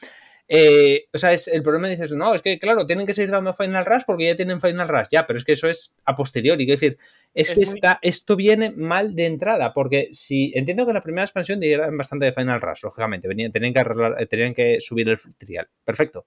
eh, 0.48 1.04
o 1.12 1.18
sea, 1.18 1.32
es 1.32 1.46
el 1.48 1.62
problema 1.62 1.88
dices, 1.88 2.12
no, 2.12 2.34
es 2.34 2.42
que 2.42 2.58
claro, 2.58 2.84
tienen 2.84 3.06
que 3.06 3.14
seguir 3.14 3.30
dando 3.30 3.54
Final 3.54 3.86
Rush 3.86 4.02
porque 4.04 4.26
ya 4.26 4.36
tienen 4.36 4.60
Final 4.60 4.88
Rush, 4.88 5.06
ya, 5.12 5.26
pero 5.26 5.38
es 5.38 5.44
que 5.44 5.52
eso 5.52 5.68
es 5.68 5.96
a 6.04 6.14
posteriori. 6.14 6.64
Es 6.64 6.80
decir, 6.80 6.98
es, 7.32 7.48
Es 7.50 7.54
que 7.56 7.64
muy- 7.64 7.74
está, 7.76 7.98
esto 8.02 8.34
viene 8.36 8.70
mal 8.72 9.14
de 9.14 9.26
entrada, 9.26 9.72
porque 9.72 10.08
si 10.10 10.52
entiendo 10.56 10.84
que 10.84 10.90
en 10.90 10.94
la 10.96 11.02
primera 11.02 11.24
expansión 11.24 11.60
dieran 11.60 11.96
bastante 11.96 12.26
de 12.26 12.32
Final 12.32 12.60
Rush, 12.60 12.82
lógicamente, 12.82 13.28
venían, 13.28 13.52
tenían, 13.52 13.72
que 13.72 13.80
arreglar- 13.80 14.16
eh, 14.20 14.26
tenían 14.26 14.52
que 14.54 14.80
subir 14.80 15.08
el 15.08 15.18
trial, 15.38 15.68
perfecto. 15.84 16.26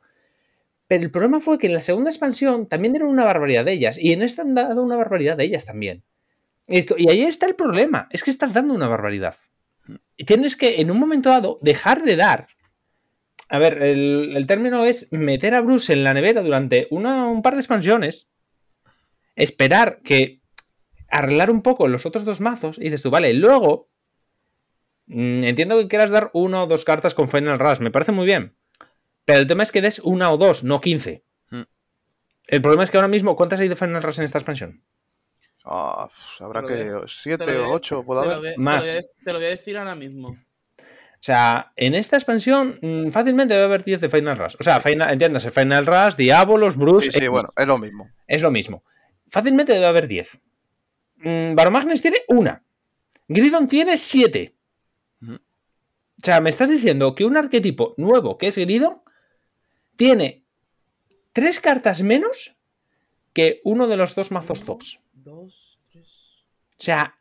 Pero 0.87 1.03
el 1.03 1.11
problema 1.11 1.39
fue 1.39 1.57
que 1.57 1.67
en 1.67 1.73
la 1.73 1.81
segunda 1.81 2.09
expansión 2.11 2.67
también 2.67 2.93
dieron 2.93 3.09
una 3.09 3.23
barbaridad 3.25 3.65
de 3.65 3.73
ellas, 3.73 3.97
y 3.97 4.13
en 4.13 4.21
esta 4.21 4.43
han 4.43 4.53
dado 4.53 4.83
una 4.83 4.95
barbaridad 4.95 5.37
de 5.37 5.45
ellas 5.45 5.65
también. 5.65 6.03
Esto, 6.67 6.95
y 6.97 7.09
ahí 7.09 7.21
está 7.21 7.45
el 7.45 7.55
problema, 7.55 8.07
es 8.11 8.23
que 8.23 8.31
estás 8.31 8.53
dando 8.53 8.73
una 8.73 8.87
barbaridad. 8.87 9.35
Y 10.17 10.25
tienes 10.25 10.55
que, 10.55 10.81
en 10.81 10.91
un 10.91 10.99
momento 10.99 11.29
dado, 11.29 11.59
dejar 11.61 12.03
de 12.03 12.15
dar. 12.15 12.47
A 13.49 13.59
ver, 13.59 13.81
el, 13.83 14.45
término 14.47 14.85
es 14.85 15.11
meter 15.11 15.53
a 15.53 15.61
Bruce 15.61 15.93
en 15.93 16.03
la 16.03 16.13
nevera 16.13 16.41
durante 16.41 16.87
una- 16.89 17.27
un 17.27 17.41
par 17.41 17.53
de 17.53 17.59
expansiones, 17.59 18.27
esperar 19.35 20.01
que 20.03 20.41
arreglar 21.09 21.51
un 21.51 21.61
poco 21.61 21.87
los 21.87 22.05
otros 22.05 22.25
dos 22.25 22.41
mazos, 22.41 22.77
y 22.79 22.85
dices 22.85 23.01
tú, 23.03 23.11
vale, 23.11 23.33
luego 23.33 23.89
mm, 25.07 25.43
entiendo 25.43 25.77
que 25.77 25.87
quieras 25.87 26.11
dar 26.11 26.31
una 26.33 26.63
o 26.63 26.67
dos 26.67 26.85
cartas 26.85 27.13
con 27.13 27.29
Final 27.29 27.59
Rush, 27.59 27.79
me 27.79 27.91
parece 27.91 28.11
muy 28.11 28.25
bien. 28.25 28.55
Pero 29.25 29.39
el 29.39 29.47
tema 29.47 29.63
es 29.63 29.71
que 29.71 29.81
des 29.81 29.99
una 29.99 30.31
o 30.31 30.37
dos, 30.37 30.63
no 30.63 30.79
15. 30.79 31.23
Mm. 31.49 31.61
El 32.47 32.61
problema 32.61 32.83
es 32.83 32.91
que 32.91 32.97
ahora 32.97 33.07
mismo, 33.07 33.35
¿cuántas 33.35 33.59
hay 33.59 33.67
de 33.67 33.75
Final 33.75 34.01
Rush 34.03 34.19
en 34.19 34.25
esta 34.25 34.37
expansión? 34.37 34.81
Ah, 35.63 36.07
habrá 36.41 36.61
que 36.63 36.85
lo 36.85 36.99
voy 36.99 37.07
siete 37.09 37.43
te 37.43 37.53
lo 37.53 37.59
o 37.61 37.63
voy 37.63 37.71
a- 37.71 37.75
ocho 37.75 38.03
puede 38.03 38.21
Te 38.21 38.27
lo, 38.27 38.33
haber. 38.35 38.51
te 38.53 38.57
lo 38.59 38.63
Más. 38.63 38.85
voy 38.85 38.97
a- 38.97 39.01
te 39.23 39.33
lo 39.33 39.39
voy 39.39 39.45
a 39.45 39.49
decir 39.49 39.77
ahora 39.77 39.95
mismo. 39.95 40.27
O 40.29 41.25
sea, 41.25 41.71
en 41.75 41.95
esta 41.95 42.17
expansión 42.17 42.77
mm, 42.83 43.09
fácilmente 43.09 43.55
debe 43.55 43.65
haber 43.65 43.83
10 43.83 43.99
de 43.99 44.09
Final 44.09 44.37
Rush. 44.37 44.55
O 44.59 44.63
sea, 44.63 44.79
Final, 44.79 45.09
entiéndase, 45.11 45.49
Final 45.49 45.87
Rush, 45.87 46.15
Diabolos, 46.17 46.77
Bruce, 46.77 47.07
Sí, 47.07 47.11
sí, 47.13 47.17
X. 47.17 47.29
bueno, 47.29 47.49
es 47.57 47.67
lo 47.67 47.77
mismo. 47.79 48.11
es 48.27 48.41
lo 48.43 48.51
mismo. 48.51 48.83
Fácilmente 49.29 49.73
debe 49.73 49.87
haber 49.87 50.07
10. 50.07 50.39
Mm, 51.17 51.55
Baromagnes 51.55 52.03
tiene 52.03 52.19
una. 52.27 52.61
Gridon 53.27 53.67
tiene 53.67 53.97
7. 53.97 54.55
Ujú. 55.23 55.33
O 55.33 55.39
sea, 56.21 56.41
me 56.41 56.51
estás 56.51 56.69
diciendo 56.69 57.15
que 57.15 57.25
un 57.25 57.37
arquetipo 57.37 57.95
nuevo 57.97 58.37
que 58.37 58.47
es 58.47 58.57
Gridon 58.59 59.01
tiene 59.95 60.43
tres 61.33 61.59
cartas 61.59 62.01
menos 62.01 62.55
que 63.33 63.61
uno 63.63 63.87
de 63.87 63.97
los 63.97 64.15
dos 64.15 64.31
mazos 64.31 64.63
tops. 64.63 64.99
Dos, 65.13 65.77
tres. 65.91 66.07
O 66.79 66.81
sea, 66.83 67.15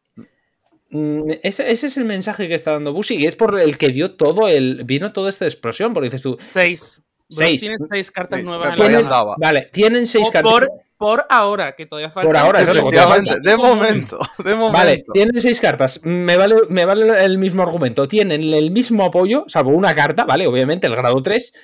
mm, 0.91 1.31
ese, 1.43 1.71
ese 1.71 1.87
es 1.89 1.97
el 1.97 2.05
mensaje 2.05 2.47
que 2.49 2.55
está 2.55 2.73
dando 2.73 2.93
Busi 2.93 3.17
y 3.17 3.27
es 3.27 3.37
por 3.37 3.59
el 3.61 3.79
que 3.79 3.89
dio 3.89 4.13
todo 4.17 4.49
el. 4.49 4.85
vino 4.85 5.13
toda 5.13 5.31
esta 5.31 5.45
explosión, 5.47 5.93
porque 5.93 6.07
dices 6.07 6.23
tú. 6.23 6.39
Seis. 6.47 7.03
Seis. 7.31 7.61
Tiene 7.61 7.77
seis 7.81 8.11
cartas 8.11 8.41
Sí, 8.41 8.47
nuevas 8.47 8.69
me 8.69 8.75
en 8.75 8.79
la 8.79 8.85
Tienen- 8.87 9.05
andaba. 9.07 9.35
Vale, 9.41 9.67
tienen 9.73 10.07
seis 10.07 10.29
O 10.29 10.31
cartas. 10.31 10.53
por, 10.53 10.69
por 10.99 11.25
ahora, 11.31 11.75
que 11.75 11.87
todavía 11.87 12.11
falta. 12.11 12.29
Por 12.29 12.37
ahora, 12.37 12.61
eso 12.61 12.73
falta. 12.75 13.41
de 13.41 13.57
momento, 13.57 14.19
de 14.45 14.55
momento. 14.55 14.73
Vale, 14.79 15.05
tienen 15.13 15.41
seis 15.41 15.59
cartas. 15.59 16.01
Me 16.05 16.37
vale, 16.37 16.57
me 16.69 16.85
vale 16.85 17.25
el 17.25 17.39
mismo 17.39 17.63
argumento. 17.63 18.07
Tienen 18.07 18.43
el 18.55 18.71
mismo 18.71 19.05
apoyo, 19.05 19.45
salvo 19.49 19.71
una 19.71 19.95
carta, 19.95 20.25
¿vale? 20.27 20.47
Obviamente, 20.47 20.87
el 20.87 20.95
grado 20.95 21.21
3, 21.23 21.55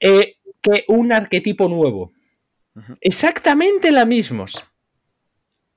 eh, 0.00 0.35
que 0.66 0.84
un 0.88 1.12
arquetipo 1.12 1.68
nuevo. 1.68 2.12
Exactamente 3.00 3.90
la 3.90 4.04
mismos. 4.04 4.62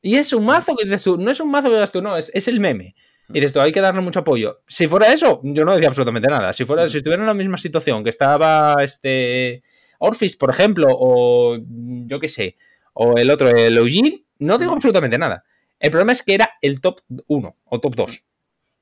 Y 0.01 0.15
es 0.15 0.33
un 0.33 0.45
mazo 0.45 0.75
que 0.75 0.85
dices 0.85 1.03
tú, 1.03 1.17
no 1.17 1.31
es 1.31 1.39
un 1.39 1.51
mazo 1.51 1.67
que 1.67 1.75
digas 1.75 1.91
tú, 1.91 2.01
no, 2.01 2.17
es, 2.17 2.31
es 2.33 2.47
el 2.47 2.59
meme. 2.59 2.95
Y 3.29 3.33
dices 3.33 3.53
tú, 3.53 3.59
hay 3.61 3.71
que 3.71 3.81
darle 3.81 4.01
mucho 4.01 4.21
apoyo. 4.21 4.61
Si 4.67 4.87
fuera 4.87 5.13
eso, 5.13 5.39
yo 5.43 5.63
no 5.63 5.73
decía 5.73 5.87
absolutamente 5.87 6.29
nada. 6.29 6.51
Si 6.53 6.65
fuera, 6.65 6.87
si 6.87 6.97
estuviera 6.97 7.21
en 7.21 7.27
la 7.27 7.33
misma 7.33 7.57
situación 7.57 8.03
que 8.03 8.09
estaba 8.09 8.75
este 8.81 9.61
Orphis, 9.99 10.35
por 10.35 10.49
ejemplo, 10.49 10.87
o 10.91 11.57
yo 11.59 12.19
qué 12.19 12.27
sé, 12.27 12.57
o 12.93 13.17
el 13.17 13.29
otro, 13.29 13.49
el 13.49 13.77
Eugene, 13.77 14.23
no 14.39 14.57
digo 14.57 14.73
absolutamente 14.73 15.17
nada. 15.17 15.43
El 15.79 15.91
problema 15.91 16.11
es 16.11 16.23
que 16.23 16.33
era 16.33 16.51
el 16.61 16.81
top 16.81 17.01
1 17.27 17.55
o 17.65 17.79
top 17.79 17.95
2. 17.95 18.25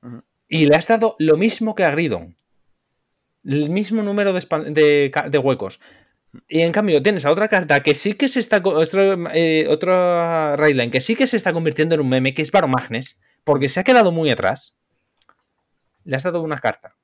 Ujú. 0.02 0.22
Y 0.48 0.66
le 0.66 0.76
has 0.76 0.86
dado 0.86 1.14
lo 1.18 1.36
mismo 1.36 1.74
que 1.74 1.84
a 1.84 1.90
Gridon. 1.90 2.36
El 3.48 3.70
mismo 3.70 4.02
número 4.02 4.32
de, 4.32 5.10
de 5.30 5.38
huecos. 5.38 5.80
Y 6.48 6.60
en 6.60 6.72
cambio 6.72 7.02
tienes 7.02 7.24
a 7.24 7.30
otra 7.30 7.48
carta 7.48 7.82
que 7.82 7.94
sí 7.94 8.12
que 8.12 8.28
se 8.28 8.40
está. 8.40 8.60
Otro, 8.62 9.30
eh, 9.32 9.66
otra 9.68 10.54
Rayline 10.56 10.90
que 10.90 11.00
sí 11.00 11.16
que 11.16 11.26
se 11.26 11.36
está 11.38 11.52
convirtiendo 11.54 11.94
en 11.94 12.02
un 12.02 12.08
meme, 12.10 12.34
que 12.34 12.42
es 12.42 12.52
Baromagnes, 12.52 13.18
porque 13.44 13.68
se 13.70 13.80
ha 13.80 13.84
quedado 13.84 14.12
muy 14.12 14.30
atrás. 14.30 14.78
Le 16.04 16.16
has 16.16 16.22
dado 16.22 16.42
una 16.42 16.58
carta. 16.58 16.94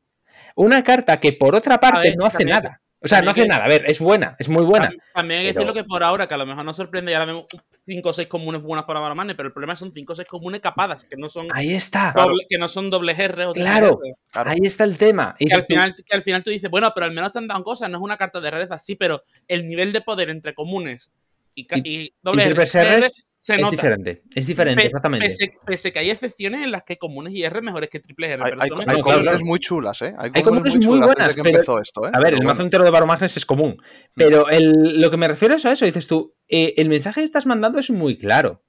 Una 0.57 0.85
carta 0.85 1.19
que 1.19 1.33
por 1.33 1.55
otra 1.55 1.81
parte 1.81 2.09
ver, 2.09 2.17
no 2.19 2.27
hace 2.27 2.39
también- 2.39 2.59
nada. 2.59 2.81
O 3.05 3.09
sea, 3.09 3.21
no 3.23 3.31
hace 3.33 3.43
que- 3.43 3.47
nada. 3.49 3.65
A 3.65 3.69
ver, 3.69 3.85
es 3.87 4.01
buena, 4.01 4.35
es 4.39 4.49
muy 4.49 4.65
buena. 4.65 4.89
Tam- 4.89 4.99
También 5.15 5.41
hay 5.41 5.47
que 5.47 5.53
Pero- 5.53 5.67
decirlo 5.67 5.83
que 5.83 5.87
por 5.89 6.03
ahora, 6.03 6.27
que 6.27 6.35
a 6.35 6.37
lo 6.39 6.47
mejor 6.47 6.65
nos 6.65 6.75
sorprende 6.77 7.13
y 7.13 7.15
ahora 7.15 7.27
vemos 7.27 7.45
5 7.87 8.09
o 8.09 8.13
6 8.13 8.27
comunes 8.29 8.63
buenas 8.63 8.87
para 8.87 9.01
Baromane, 9.01 9.35
pero 9.35 9.47
el 9.49 9.53
problema 9.53 9.77
son 9.77 9.93
5 9.93 10.15
o 10.15 10.17
6 10.17 10.27
comunes 10.29 10.61
capadas, 10.61 11.05
que 11.05 11.17
no 11.17 11.29
son, 11.29 11.49
Ahí 11.53 11.75
está. 11.75 12.13
doble- 12.15 12.47
que 12.49 12.59
no 12.59 12.69
son 12.69 12.89
dobles 12.91 13.19
R 13.19 13.45
o 13.47 13.53
Claro. 13.53 14.01
R. 14.03 14.15
Claro. 14.31 14.51
Ahí 14.51 14.59
está 14.63 14.85
el 14.85 14.97
tema. 14.99 15.37
Y 15.39 15.47
Que 15.49 15.55
al, 15.55 15.61
tú, 15.61 15.67
final, 15.67 15.95
que 15.95 16.17
al 16.17 16.23
final 16.23 16.43
tú 16.43 16.51
dices, 16.51 16.71
bueno, 16.71 16.91
pero 16.95 17.07
al 17.07 17.13
menos 17.13 17.31
te 17.33 17.39
han 17.39 17.47
dado 17.47 17.63
cosas, 17.63 17.91
no 17.91 17.99
es 17.99 18.03
una 18.03 18.17
carta 18.17 18.41
de 18.41 18.51
rareza, 18.51 18.79
sí, 18.79 18.97
pero 18.97 19.23
el 19.49 19.69
nivel 19.69 19.93
de 19.93 20.01
poder 20.01 20.31
entre 20.31 20.55
comunes 20.55 21.11
y, 21.55 21.63
Y- 21.63 22.05
y 22.05 22.15
doble 22.23 22.45
y 22.45 22.51
R, 22.51 23.07
se 23.45 23.55
es 23.57 23.61
nota. 23.61 23.71
diferente. 23.73 24.23
Es 24.35 24.47
diferente, 24.47 24.81
Pe- 24.81 24.87
exactamente. 24.87 25.27
Pese, 25.27 25.53
pese 25.67 25.93
que 25.93 25.99
hay 25.99 26.11
excepciones 26.11 26.65
en 26.65 26.71
las 26.73 26.83
que 26.83 26.97
comunes 26.97 27.35
y 27.35 27.43
R 27.45 27.61
mejores 27.61 27.91
que 27.91 28.01
triples 28.01 28.31
R. 28.31 28.43
Hay, 28.43 28.51
pero 28.53 28.63
hay, 28.63 28.69
son 28.71 28.79
hay 28.81 28.85
claro, 28.87 29.03
comunes 29.03 29.23
claro. 29.25 29.45
muy 29.45 29.59
chulas, 29.61 30.01
¿eh? 30.03 30.15
Hay 30.19 30.31
Hay 30.35 30.43
comunes, 30.43 30.75
muy 30.77 30.87
muy 30.87 30.95
chulas 30.97 31.07
buenas, 31.09 31.27
desde 31.29 31.37
que 31.37 31.43
pero- 31.43 31.57
empezó 31.59 31.79
esto, 31.81 32.07
¿eh? 32.07 32.11
A 32.13 32.19
ver, 32.21 32.31
Pero 32.31 32.37
el 32.39 32.43
mazo 32.45 32.55
bueno. 32.57 32.63
entero 32.67 32.85
de 32.85 32.91
Baromagnes 32.91 33.37
es 33.37 33.45
común. 33.45 33.83
Pero 34.15 34.49
el- 34.49 34.99
lo 35.01 35.11
que 35.11 35.17
me 35.19 35.29
refiero 35.29 35.55
es 35.57 35.67
a 35.67 35.73
eso. 35.73 35.85
Dices 35.85 36.07
tú, 36.07 36.35
eh, 36.49 36.73
el 36.79 36.89
mensaje 36.89 37.21
que 37.21 37.25
estás 37.27 37.45
mandando 37.45 37.79
es 37.79 37.91
muy 37.91 38.17
claro. 38.17 38.63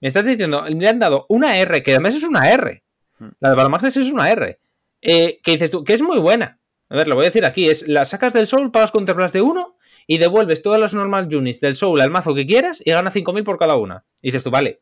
Me 0.00 0.06
estás 0.08 0.24
diciendo, 0.24 0.64
le 0.68 0.88
han 0.88 0.98
dado 1.00 1.26
una 1.28 1.58
R, 1.58 1.82
que 1.82 1.90
además 1.90 2.14
es 2.14 2.22
una 2.22 2.48
R. 2.50 2.84
Hmm. 3.18 3.28
La 3.40 3.50
de 3.50 3.56
Baromagnes 3.56 3.96
es 3.96 4.12
una 4.12 4.30
R. 4.30 4.58
eh, 5.02 5.40
que 5.42 5.52
dices 5.52 5.70
tú, 5.70 5.82
que 5.82 5.94
es 5.94 6.02
muy 6.02 6.18
buena. 6.18 6.60
A 6.88 6.94
ver, 6.96 7.08
lo 7.08 7.14
voy 7.16 7.24
a 7.24 7.28
decir 7.28 7.44
aquí. 7.46 7.68
Es 7.68 7.88
la 7.88 8.04
sacas 8.04 8.32
del 8.32 8.46
Soul, 8.46 8.70
pagas 8.70 8.90
counterblast 8.92 9.34
de 9.34 9.40
uno 9.42 9.76
y 10.12 10.18
devuelves 10.18 10.60
todas 10.60 10.80
las 10.80 10.92
normal 10.92 11.32
units 11.32 11.60
del 11.60 11.76
Soul 11.76 12.00
al 12.00 12.10
mazo 12.10 12.34
que 12.34 12.44
quieras 12.44 12.82
y 12.84 12.90
gana 12.90 13.12
5.000 13.12 13.44
por 13.44 13.58
cada 13.58 13.76
una. 13.76 14.04
Y 14.20 14.28
dices 14.28 14.42
tú, 14.42 14.50
vale. 14.50 14.80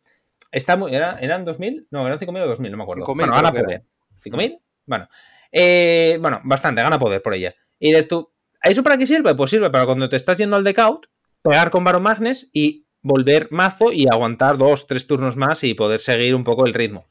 Está 0.51 0.79
muy, 0.79 0.95
¿era- 0.95 1.19
¿Eran 1.21 1.45
2.000? 1.45 1.87
No, 1.91 2.07
eran 2.07 2.19
5.000 2.19 2.43
o 2.45 2.47
2.000, 2.57 2.71
no 2.71 2.77
me 2.79 2.83
acuerdo. 2.85 3.05
5.000 3.05 3.15
bueno, 3.15 3.35
gana 3.35 3.53
poder. 3.53 3.83
¿5.000? 4.25 4.59
Bueno. 4.87 5.09
Eh, 5.53 6.17
bueno, 6.19 6.41
bastante, 6.45 6.81
gana 6.81 6.99
poder 6.99 7.21
por 7.21 7.35
ella. 7.35 7.55
Y 7.79 7.89
dices 7.89 8.09
tú, 8.09 8.31
¿eso 8.63 8.83
para 8.83 8.97
qué 8.97 9.07
sirve? 9.07 9.35
Pues 9.35 9.51
sirve 9.51 9.69
para 9.69 9.85
cuando 9.85 10.09
te 10.09 10.17
estás 10.17 10.39
yendo 10.39 10.57
al 10.57 10.65
decaut, 10.65 11.05
pegar 11.43 11.71
con 11.71 11.85
Baromagnes 11.85 12.51
y 12.55 12.87
volver 13.03 13.49
mazo 13.51 13.93
y 13.93 14.07
aguantar 14.11 14.57
dos, 14.57 14.87
tres 14.87 15.07
turnos 15.07 15.37
más 15.37 15.63
y 15.63 15.75
poder 15.75 16.01
seguir 16.01 16.35
un 16.35 16.45
poco 16.45 16.65
el 16.65 16.73
ritmo. 16.73 17.05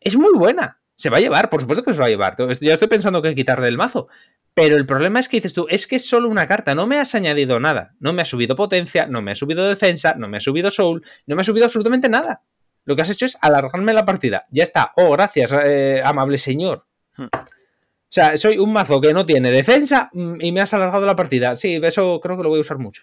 Es 0.00 0.16
muy 0.16 0.32
buena. 0.38 0.80
Se 1.02 1.10
va 1.10 1.16
a 1.16 1.20
llevar, 1.20 1.50
por 1.50 1.60
supuesto 1.60 1.82
que 1.82 1.92
se 1.94 1.98
va 1.98 2.06
a 2.06 2.10
llevar. 2.10 2.36
Ya 2.60 2.74
estoy 2.74 2.86
pensando 2.86 3.20
que 3.22 3.34
quitar 3.34 3.60
del 3.60 3.76
mazo. 3.76 4.06
Pero 4.54 4.76
el 4.76 4.86
problema 4.86 5.18
es 5.18 5.28
que 5.28 5.38
dices 5.38 5.52
tú, 5.52 5.66
es 5.68 5.88
que 5.88 5.96
es 5.96 6.06
solo 6.06 6.28
una 6.28 6.46
carta, 6.46 6.76
no 6.76 6.86
me 6.86 7.00
has 7.00 7.16
añadido 7.16 7.58
nada. 7.58 7.96
No 7.98 8.12
me 8.12 8.22
ha 8.22 8.24
subido 8.24 8.54
potencia, 8.54 9.06
no 9.06 9.20
me 9.20 9.32
ha 9.32 9.34
subido 9.34 9.68
defensa, 9.68 10.14
no 10.16 10.28
me 10.28 10.36
ha 10.36 10.40
subido 10.40 10.70
soul, 10.70 11.04
no 11.26 11.34
me 11.34 11.42
ha 11.42 11.44
subido 11.44 11.64
absolutamente 11.64 12.08
nada. 12.08 12.42
Lo 12.84 12.94
que 12.94 13.02
has 13.02 13.10
hecho 13.10 13.26
es 13.26 13.36
alargarme 13.40 13.92
la 13.92 14.04
partida. 14.04 14.46
Ya 14.52 14.62
está. 14.62 14.92
Oh, 14.94 15.10
gracias, 15.10 15.52
eh, 15.66 16.00
amable 16.04 16.38
señor. 16.38 16.86
Hmm. 17.16 17.24
O 17.24 18.14
sea, 18.14 18.38
soy 18.38 18.58
un 18.58 18.72
mazo 18.72 19.00
que 19.00 19.12
no 19.12 19.26
tiene 19.26 19.50
defensa 19.50 20.08
mm, 20.12 20.40
y 20.40 20.52
me 20.52 20.60
has 20.60 20.72
alargado 20.72 21.04
la 21.04 21.16
partida. 21.16 21.56
Sí, 21.56 21.80
eso 21.82 22.20
creo 22.20 22.36
que 22.36 22.44
lo 22.44 22.48
voy 22.48 22.58
a 22.58 22.60
usar 22.60 22.78
mucho. 22.78 23.02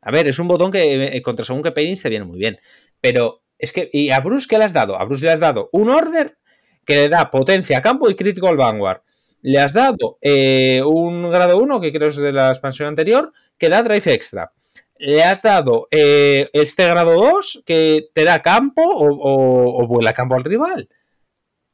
A 0.00 0.12
ver, 0.12 0.28
es 0.28 0.38
un 0.38 0.46
botón 0.46 0.70
que 0.70 1.16
eh, 1.16 1.22
contra 1.22 1.44
según 1.44 1.64
que 1.64 1.72
pairings 1.72 2.02
te 2.02 2.08
viene 2.08 2.24
muy 2.24 2.38
bien. 2.38 2.60
Pero 3.00 3.42
es 3.58 3.72
que. 3.72 3.90
¿Y 3.92 4.10
a 4.10 4.20
Bruce 4.20 4.46
qué 4.48 4.58
le 4.58 4.64
has 4.64 4.72
dado? 4.72 4.96
A 4.96 5.04
Bruce 5.04 5.24
le 5.24 5.32
has 5.32 5.40
dado 5.40 5.70
un 5.72 5.90
order 5.90 6.38
que 6.84 6.94
le 6.94 7.08
da 7.08 7.30
potencia 7.30 7.78
a 7.78 7.82
campo 7.82 8.08
y 8.10 8.14
crítico 8.16 8.48
al 8.48 8.56
Vanguard. 8.56 9.00
Le 9.42 9.58
has 9.60 9.72
dado 9.72 10.18
eh, 10.22 10.82
un 10.84 11.30
grado 11.30 11.58
1, 11.58 11.80
que 11.80 11.92
creo 11.92 12.08
es 12.08 12.16
de 12.16 12.32
la 12.32 12.48
expansión 12.48 12.88
anterior, 12.88 13.32
que 13.58 13.68
da 13.68 13.82
drive 13.82 14.12
extra. 14.14 14.52
Le 14.96 15.22
has 15.22 15.42
dado 15.42 15.88
eh, 15.90 16.48
este 16.52 16.86
grado 16.86 17.14
2 17.14 17.62
que 17.66 18.08
te 18.14 18.24
da 18.24 18.40
campo 18.42 18.82
o, 18.82 19.06
o- 19.12 19.82
o 19.82 19.86
vuela 19.86 20.12
campo 20.12 20.34
al 20.36 20.44
rival. 20.44 20.88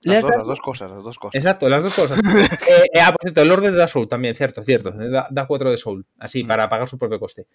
Las 0.03 0.23
dos, 0.23 0.31
dado- 0.31 0.39
las 0.41 0.47
dos 0.49 0.61
cosas, 0.61 0.91
las 0.91 1.05
dos 1.05 1.19
cosas. 1.19 1.35
Exacto, 1.35 1.69
las 1.69 1.83
dos 1.83 1.95
cosas. 1.95 2.19
Eh, 2.71 2.85
eh, 2.95 3.01
ah, 3.01 3.11
por 3.13 3.21
cierto, 3.23 3.43
el 3.43 3.51
orden 3.51 3.77
da 3.77 3.87
Soul 3.87 4.09
también, 4.09 4.35
cierto, 4.35 4.63
cierto. 4.65 4.91
Da, 4.93 5.27
da 5.31 5.47
4 5.47 5.71
de 5.71 5.77
Soul, 5.77 6.07
así, 6.19 6.43
Mm. 6.43 6.47
para 6.49 6.69
pagar 6.69 6.89
su 6.89 6.97
propio 6.99 7.21
coste. 7.21 7.47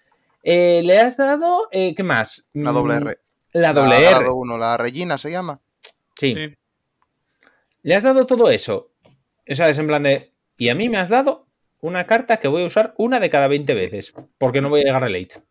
Eh, 0.43 0.81
le 0.85 0.99
has 0.99 1.17
dado, 1.17 1.67
eh, 1.71 1.95
¿qué 1.95 2.03
más? 2.03 2.49
La 2.53 2.71
doble 2.71 2.95
R. 2.95 3.17
La 3.53 3.73
doble 3.73 3.89
la 3.89 3.97
R. 4.09 4.19
grado 4.19 4.35
1, 4.35 4.57
la 4.59 4.77
Regina 4.77 5.17
se 5.17 5.31
llama. 5.31 5.59
Sí. 6.15 6.33
Sí. 6.35 6.53
Le 7.85 7.93
has 7.93 8.01
dado 8.01 8.25
todo 8.25 8.49
eso. 8.49 8.91
O 9.47 9.53
sea, 9.53 9.69
es 9.69 9.77
en 9.77 9.85
plan 9.85 10.01
de. 10.01 10.33
Y 10.57 10.69
a 10.69 10.75
mí 10.75 10.89
me 10.89 10.97
has 10.97 11.09
dado 11.09 11.45
una 11.81 12.07
carta 12.07 12.37
que 12.37 12.47
voy 12.47 12.63
a 12.63 12.65
usar 12.65 12.95
una 12.97 13.19
de 13.19 13.29
cada 13.29 13.47
20 13.47 13.75
veces. 13.75 14.11
Porque 14.39 14.59
no 14.59 14.69
voy 14.69 14.81
a 14.81 14.85
llegar 14.85 15.03
a 15.03 15.09
late. 15.09 15.43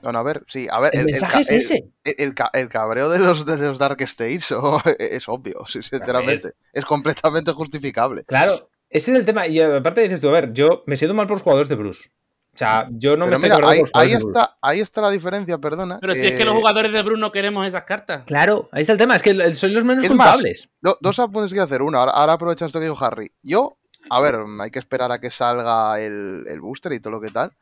Bueno, 0.00 0.18
a 0.20 0.22
ver, 0.22 0.44
sí, 0.46 0.68
a 0.70 0.78
ver. 0.78 0.90
El, 0.94 1.06
mensaje 1.06 1.32
ca- 1.34 1.40
es 1.40 1.50
ese. 1.50 1.90
el- 2.04 2.14
el 2.18 2.34
ca- 2.34 2.50
el 2.52 2.68
cabreo 2.68 3.08
de 3.08 3.18
los, 3.18 3.44
de 3.44 3.56
los 3.58 3.78
Dark 3.78 4.00
States 4.02 4.52
oh, 4.56 4.80
es 5.00 5.28
obvio, 5.28 5.64
sí, 5.66 5.82
sinceramente. 5.82 6.52
Es 6.72 6.84
completamente 6.84 7.50
justificable. 7.50 8.22
Claro, 8.24 8.70
ese 8.88 9.10
es 9.12 9.18
el 9.18 9.24
tema. 9.24 9.48
Y 9.48 9.60
aparte 9.60 10.02
dices 10.02 10.20
tú, 10.20 10.28
a 10.28 10.32
ver, 10.32 10.52
yo 10.52 10.84
me 10.86 10.94
siento 10.94 11.14
mal 11.14 11.26
por 11.26 11.36
los 11.38 11.42
jugadores 11.42 11.68
de 11.68 11.74
Bruce. 11.74 12.08
O 12.56 12.58
sea, 12.58 12.88
yo 12.90 13.16
no 13.16 13.26
me 13.26 13.32
Pero 13.32 13.36
estoy 13.36 13.42
mira, 13.42 13.54
acordando 13.56 13.72
ahí, 13.72 13.80
los 13.82 13.90
ahí 13.94 14.12
está, 14.12 14.56
ahí 14.62 14.80
está 14.80 15.00
la 15.02 15.10
diferencia, 15.10 15.58
perdona. 15.58 15.98
Pero 16.00 16.14
si 16.14 16.26
es 16.26 16.32
que 16.38 16.44
los 16.44 16.54
eh, 16.54 16.58
jugadores 16.58 16.90
de 16.92 17.02
Bruno 17.02 17.30
queremos 17.30 17.66
esas 17.66 17.84
cartas. 17.84 18.24
Claro, 18.26 18.68
ahí 18.72 18.80
está 18.80 18.92
el 18.94 18.98
tema. 18.98 19.14
Es 19.14 19.22
que 19.22 19.54
sois 19.54 19.72
los 19.72 19.84
menos 19.84 20.04
Es 20.04 20.12
más, 20.14 20.28
culpables. 20.32 20.70
do- 20.80 20.96
dos 21.00 21.18
apuntes 21.18 21.52
que 21.52 21.60
hacer. 21.60 21.82
Uno, 21.82 21.98
ahora, 21.98 22.12
ahora 22.12 22.32
aprovecha 22.32 22.64
esto 22.66 22.80
que 22.80 22.86
dijo 22.86 23.04
Harry. 23.04 23.30
Yo, 23.42 23.76
a 24.10 24.20
ver, 24.20 24.36
hay 24.60 24.70
que 24.70 24.78
esperar 24.78 25.12
a 25.12 25.20
que 25.20 25.30
salga 25.30 26.00
el, 26.00 26.44
el 26.48 26.60
booster 26.60 26.92
y 26.94 27.00
todo 27.00 27.10
lo 27.12 27.20
que 27.20 27.30
tal. 27.30 27.52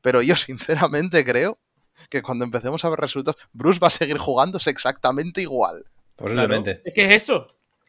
Pero 0.00 0.22
yo 0.22 0.36
sinceramente 0.36 1.24
creo 1.24 1.58
que 2.08 2.22
cuando 2.22 2.44
empecemos 2.44 2.84
a 2.84 2.90
ver 2.90 3.00
resultados, 3.00 3.40
Bruce 3.52 3.80
va 3.80 3.88
a 3.88 3.90
seguir 3.90 4.18
jugándose 4.18 4.70
exactamente 4.70 5.42
igual. 5.42 5.84
Posiblemente. 6.16 6.80
Es 6.84 6.94
que 6.94 7.04
es 7.06 7.22
eso. 7.22 7.46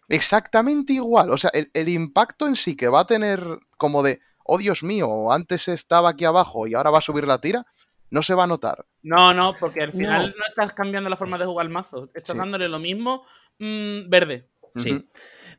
Exactamente 0.09 0.93
igual. 0.93 1.31
O 1.31 1.37
sea, 1.37 1.49
el, 1.53 1.69
el 1.73 1.89
impacto 1.89 2.47
en 2.47 2.55
sí 2.55 2.75
que 2.75 2.87
va 2.87 3.01
a 3.01 3.07
tener 3.07 3.43
como 3.77 4.03
de, 4.03 4.19
oh 4.45 4.57
Dios 4.57 4.83
mío, 4.83 5.31
antes 5.31 5.67
estaba 5.67 6.09
aquí 6.09 6.25
abajo 6.25 6.65
y 6.67 6.73
ahora 6.73 6.89
va 6.91 6.99
a 6.99 7.01
subir 7.01 7.25
la 7.27 7.39
tira, 7.41 7.65
no 8.09 8.21
se 8.21 8.33
va 8.33 8.43
a 8.45 8.47
notar. 8.47 8.85
No, 9.03 9.33
no, 9.33 9.55
porque 9.59 9.81
al 9.81 9.91
final 9.91 10.21
No. 10.21 10.27
no, 10.27 10.43
estás 10.47 10.73
cambiando 10.73 11.09
la 11.09 11.15
forma 11.17 11.37
de 11.37 11.45
jugar 11.45 11.65
el 11.65 11.71
mazo. 11.71 12.05
Estás 12.13 12.33
Sí. 12.33 12.37
dándole 12.37 12.69
lo 12.69 12.79
mismo 12.79 13.23
mm, 13.59 14.09
verde. 14.09 14.47
Sí. 14.75 15.07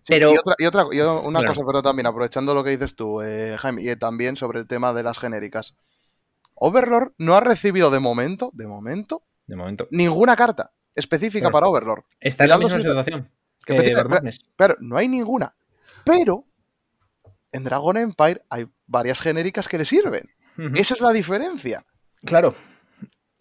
Pero- 0.06 0.32
y 0.32 0.36
otra, 0.36 0.54
y 0.58 0.66
otra 0.66 0.84
y 0.92 1.00
una 1.00 1.40
Claro. 1.40 1.54
cosa, 1.54 1.66
pero 1.66 1.82
también 1.82 2.06
aprovechando 2.06 2.54
lo 2.54 2.62
que 2.62 2.70
dices 2.70 2.94
tú, 2.94 3.20
eh, 3.22 3.56
Jaime, 3.58 3.82
y 3.82 3.96
también 3.96 4.36
sobre 4.36 4.60
el 4.60 4.66
tema 4.66 4.92
de 4.92 5.02
las 5.02 5.18
genéricas. 5.18 5.74
Overlord 6.54 7.12
no 7.18 7.34
ha 7.34 7.40
recibido 7.40 7.90
de 7.90 7.98
momento, 8.00 8.50
de 8.54 8.66
momento, 8.66 9.22
De 9.46 9.56
momento. 9.56 9.88
ninguna 9.90 10.36
carta 10.36 10.72
específica 10.94 11.50
Claro. 11.50 11.52
para 11.52 11.68
Overlord. 11.68 12.04
Está 12.20 12.44
en 12.44 12.50
la 12.50 12.58
misma 12.58 12.76
situación. 12.80 13.30
que. 13.64 13.92
Pero 14.56 14.76
no 14.78 14.96
hay 14.96 15.08
ninguna. 15.08 15.56
Pero 16.04 16.44
en 17.50 17.64
Dragon 17.64 17.96
Empire 17.96 18.42
hay 18.48 18.66
varias 18.86 19.20
genéricas 19.20 19.68
que 19.68 19.78
le 19.78 19.84
sirven. 19.84 20.30
Esa 20.74 20.94
es 20.94 21.00
la 21.00 21.12
diferencia. 21.12 21.84
Claro. 22.24 22.54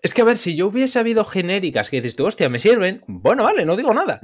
Es 0.01 0.13
que 0.13 0.21
a 0.21 0.25
ver, 0.25 0.37
si 0.37 0.55
yo 0.55 0.67
hubiese 0.67 0.99
habido 0.99 1.23
genéricas 1.25 1.89
que 1.89 2.01
dices 2.01 2.15
tú, 2.15 2.25
hostia, 2.25 2.49
me 2.49 2.59
sirven, 2.59 3.03
bueno, 3.07 3.43
vale, 3.43 3.65
no 3.65 3.75
digo 3.75 3.93
nada. 3.93 4.19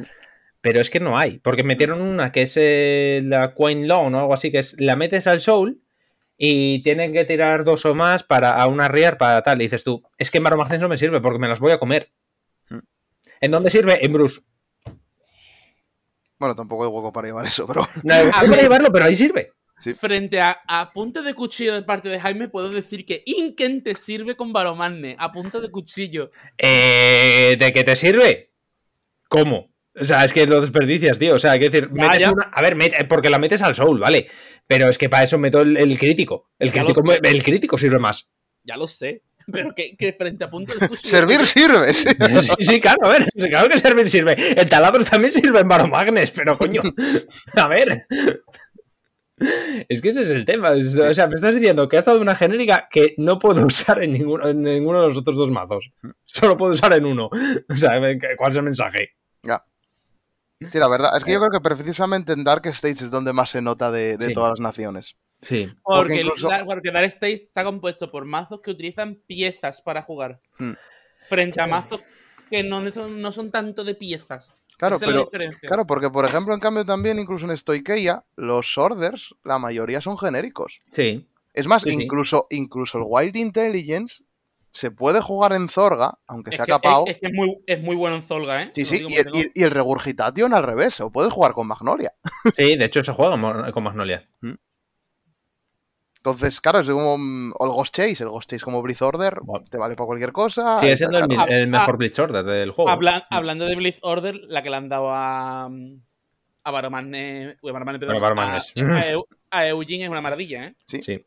Pero 0.61 0.79
es 0.79 0.89
que 0.89 0.99
no 0.99 1.17
hay, 1.17 1.39
porque 1.39 1.63
metieron 1.63 2.01
una 2.01 2.31
que 2.31 2.43
es 2.43 2.55
eh, 2.55 3.21
la 3.23 3.55
Coin 3.55 3.87
Loan 3.87 4.13
o 4.13 4.19
algo 4.19 4.33
así, 4.33 4.51
que 4.51 4.59
es 4.59 4.79
la 4.79 4.95
metes 4.95 5.25
al 5.25 5.41
Soul 5.41 5.81
y 6.37 6.83
tienen 6.83 7.13
que 7.13 7.25
tirar 7.25 7.63
dos 7.63 7.85
o 7.85 7.95
más 7.95 8.23
para 8.23 8.61
a 8.61 8.67
una 8.67 8.87
Rear 8.87 9.17
para 9.17 9.41
tal. 9.41 9.61
Y 9.61 9.65
dices 9.65 9.83
tú, 9.83 10.03
es 10.17 10.29
que 10.29 10.37
en 10.37 10.43
Baromagnes 10.43 10.79
no 10.79 10.89
me 10.89 10.97
sirve 10.97 11.21
porque 11.21 11.39
me 11.39 11.47
las 11.47 11.59
voy 11.59 11.71
a 11.71 11.79
comer. 11.79 12.11
Hmm. 12.69 12.79
¿En 13.39 13.51
dónde 13.51 13.69
sirve? 13.69 14.05
En 14.05 14.13
Bruce. 14.13 14.41
Bueno, 16.37 16.55
tampoco 16.55 16.83
hay 16.83 16.89
hueco 16.89 17.13
para 17.13 17.27
llevar 17.27 17.45
eso, 17.45 17.65
pero 17.67 17.87
No, 18.03 18.13
hay 18.13 18.49
que 18.49 18.61
llevarlo, 18.61 18.91
pero 18.91 19.05
ahí 19.05 19.15
sirve. 19.15 19.53
Sí. 19.81 19.93
Frente 19.95 20.39
a, 20.39 20.61
a 20.67 20.91
punta 20.93 21.21
de 21.21 21.33
cuchillo 21.33 21.73
de 21.73 21.81
parte 21.83 22.07
de 22.09 22.19
Jaime, 22.19 22.47
puedo 22.49 22.69
decir 22.69 23.05
que 23.05 23.23
Inken 23.25 23.83
te 23.83 23.95
sirve 23.95 24.35
con 24.35 24.53
Baromanne. 24.53 25.15
A 25.17 25.31
punta 25.31 25.59
de 25.59 25.69
cuchillo. 25.71 26.31
Eh, 26.57 27.55
¿De 27.59 27.73
qué 27.73 27.83
te 27.83 27.95
sirve? 27.95 28.51
¿Cómo? 29.27 29.71
O 29.99 30.03
sea, 30.03 30.23
es 30.23 30.31
que 30.31 30.45
lo 30.47 30.61
desperdicias, 30.61 31.19
tío. 31.19 31.35
O 31.35 31.39
sea, 31.39 31.51
hay 31.51 31.59
que 31.59 31.69
decir, 31.69 31.89
Ya, 31.93 32.01
metes 32.03 32.19
ya. 32.19 32.31
una- 32.31 32.49
a 32.53 32.61
ver, 32.61 32.75
mete- 32.75 33.03
porque 33.05 33.29
la 33.29 33.39
metes 33.39 33.61
al 33.61 33.75
soul, 33.75 33.99
¿vale? 33.99 34.27
Pero 34.67 34.87
es 34.89 34.97
que 34.97 35.09
para 35.09 35.23
eso 35.23 35.37
meto 35.37 35.61
el, 35.61 35.75
el 35.75 35.97
crítico. 35.99 36.49
El 36.59 36.71
crítico, 36.71 37.01
el 37.11 37.43
crítico 37.43 37.77
sirve 37.77 37.99
más. 37.99 38.31
Ya 38.63 38.77
lo 38.77 38.87
sé. 38.87 39.23
Pero 39.51 39.73
que, 39.75 39.97
que 39.97 40.13
frente 40.13 40.43
a 40.45 40.49
punta 40.49 40.73
de 40.79 40.87
cuchillo. 40.87 41.09
servir 41.09 41.45
sirve. 41.47 41.91
Sí, 41.93 42.09
sí, 42.59 42.79
claro, 42.79 43.07
a 43.07 43.09
ver, 43.09 43.25
claro 43.49 43.67
que 43.67 43.79
servir 43.79 44.07
sirve. 44.07 44.33
El 44.55 44.69
taladro 44.69 45.03
también 45.03 45.31
sirve 45.31 45.59
en 45.61 45.67
Baromagnes, 45.67 46.29
pero 46.29 46.55
coño, 46.55 46.83
a 47.55 47.67
ver. 47.67 48.05
Es 49.89 50.01
que 50.01 50.09
ese 50.09 50.21
es 50.21 50.29
el 50.29 50.45
tema. 50.45 50.71
O 50.71 51.13
sea, 51.13 51.27
me 51.27 51.35
estás 51.35 51.55
diciendo 51.55 51.87
que 51.89 51.97
has 51.97 52.05
dado 52.05 52.21
una 52.21 52.35
genérica 52.35 52.87
que 52.91 53.15
no 53.17 53.39
puedo 53.39 53.65
usar 53.65 54.03
en 54.03 54.13
ninguno, 54.13 54.47
en 54.47 54.61
ninguno 54.61 55.01
de 55.01 55.07
los 55.09 55.17
otros 55.17 55.35
dos 55.37 55.51
mazos. 55.51 55.91
Solo 56.25 56.55
puedo 56.57 56.73
usar 56.73 56.93
en 56.93 57.05
uno. 57.05 57.29
O 57.69 57.75
sea, 57.75 57.99
¿cuál 58.37 58.51
es 58.51 58.57
el 58.57 58.63
mensaje? 58.63 59.09
Ya. 59.43 59.63
Sí, 60.71 60.77
la 60.77 60.87
verdad, 60.87 61.17
es 61.17 61.23
que 61.23 61.33
yo 61.33 61.39
creo 61.39 61.49
que 61.49 61.59
precisamente 61.61 62.33
en 62.33 62.43
Dark 62.43 62.65
States 62.67 63.01
es 63.01 63.09
donde 63.11 63.33
más 63.33 63.49
se 63.49 63.61
nota 63.61 63.89
de, 63.91 64.17
de 64.17 64.27
Sí. 64.27 64.33
todas 64.33 64.51
las 64.51 64.59
naciones. 64.59 65.15
Sí. 65.41 65.67
Porque, 65.81 65.97
Porque 65.99 66.21
incluso- 66.21 66.47
la- 66.49 66.65
porque 66.65 66.91
Dark 66.91 67.05
State 67.05 67.33
está 67.33 67.63
compuesto 67.63 68.11
por 68.11 68.25
mazos 68.25 68.61
que 68.61 68.69
utilizan 68.69 69.15
piezas 69.25 69.81
para 69.81 70.03
jugar. 70.03 70.39
Hmm. 70.59 70.73
Frente 71.27 71.59
a 71.61 71.65
mazos 71.67 72.01
que 72.49 72.63
no 72.63 73.31
son 73.31 73.49
tanto 73.49 73.83
de 73.83 73.95
piezas. 73.95 74.51
Claro, 74.81 74.95
Esa 74.95 75.05
es 75.05 75.11
la 75.11 75.13
pero 75.17 75.25
diferencia. 75.25 75.67
claro, 75.67 75.85
porque 75.85 76.09
por 76.09 76.25
ejemplo, 76.25 76.55
en 76.55 76.59
cambio 76.59 76.83
también 76.83 77.19
incluso 77.19 77.45
en 77.45 77.55
Stoikeia, 77.55 78.25
los 78.35 78.75
orders, 78.79 79.35
la 79.43 79.59
mayoría 79.59 80.01
son 80.01 80.17
genéricos. 80.17 80.79
Sí. 80.91 81.27
Es 81.53 81.67
más, 81.67 81.83
Sí, 81.83 81.91
sí. 81.91 82.01
incluso, 82.01 82.47
incluso 82.49 82.97
el 82.97 83.03
Wild 83.07 83.35
Intelligence 83.35 84.23
se 84.71 84.89
puede 84.89 85.21
jugar 85.21 85.53
en 85.53 85.69
Zorga, 85.69 86.17
aunque 86.25 86.49
Es 86.49 86.55
sea 86.55 86.65
que, 86.65 86.71
capao. 86.71 87.03
es, 87.05 87.13
es 87.15 87.19
que 87.21 87.27
es 87.27 87.33
muy, 87.33 87.57
es 87.67 87.79
muy 87.83 87.95
bueno 87.95 88.15
en 88.15 88.23
Zolga, 88.23 88.63
¿eh? 88.63 88.71
Sí, 88.73 88.85
sí, 88.85 88.95
y 89.07 89.15
el, 89.17 89.25
porque 89.25 89.29
no- 89.29 89.39
y- 89.39 89.51
y 89.53 89.63
el 89.63 89.69
Regurgitation 89.71 90.51
al 90.55 90.63
revés, 90.63 90.99
o 90.99 91.11
puedes 91.11 91.31
jugar 91.31 91.53
con 91.53 91.67
Magnolia. 91.67 92.13
Sí, 92.57 92.75
de 92.75 92.85
hecho 92.85 93.03
se 93.03 93.11
juega 93.11 93.71
con 93.73 93.83
Magnolia. 93.83 94.27
Entonces, 96.23 96.61
claro, 96.61 96.79
es 96.79 96.87
como. 96.89 97.17
mm, 97.17 97.53
O 97.57 97.65
el 97.65 97.71
Ghost 97.71 97.95
Chase, 97.95 98.23
el 98.23 98.29
Ghost 98.29 98.49
Chase 98.49 98.63
como 98.63 98.81
Blitz 98.83 99.01
Order, 99.01 99.39
Bueno. 99.41 99.65
te 99.69 99.77
vale 99.79 99.95
para 99.95 100.05
cualquier 100.05 100.31
cosa. 100.31 100.79
Sigue 100.79 100.93
y 100.93 100.97
siendo 100.97 101.17
el, 101.17 101.27
claro. 101.27 101.51
el 101.51 101.67
mejor 101.67 101.95
Ah, 101.95 101.97
Blitz 101.97 102.19
Order 102.19 102.43
del 102.45 102.71
juego. 102.71 102.91
Habla- 102.91 103.25
hablando 103.31 103.65
de 103.65 103.75
Blitz 103.75 103.97
Order, 104.03 104.35
la 104.47 104.61
que 104.61 104.69
le 104.69 104.75
han 104.75 104.87
dado 104.89 105.09
a. 105.11 105.69
A 106.63 106.69
Baromanes, 106.69 107.57
perdón, 107.59 107.99
Bueno, 107.99 108.19
Baromanes. 108.21 108.71
A, 108.77 108.81
a 108.81 109.15
a 109.63 109.67
Eugene 109.67 110.03
es 110.03 110.09
una 110.11 110.21
maravilla, 110.21 110.65
¿eh? 110.67 110.75
Sí. 110.85 111.25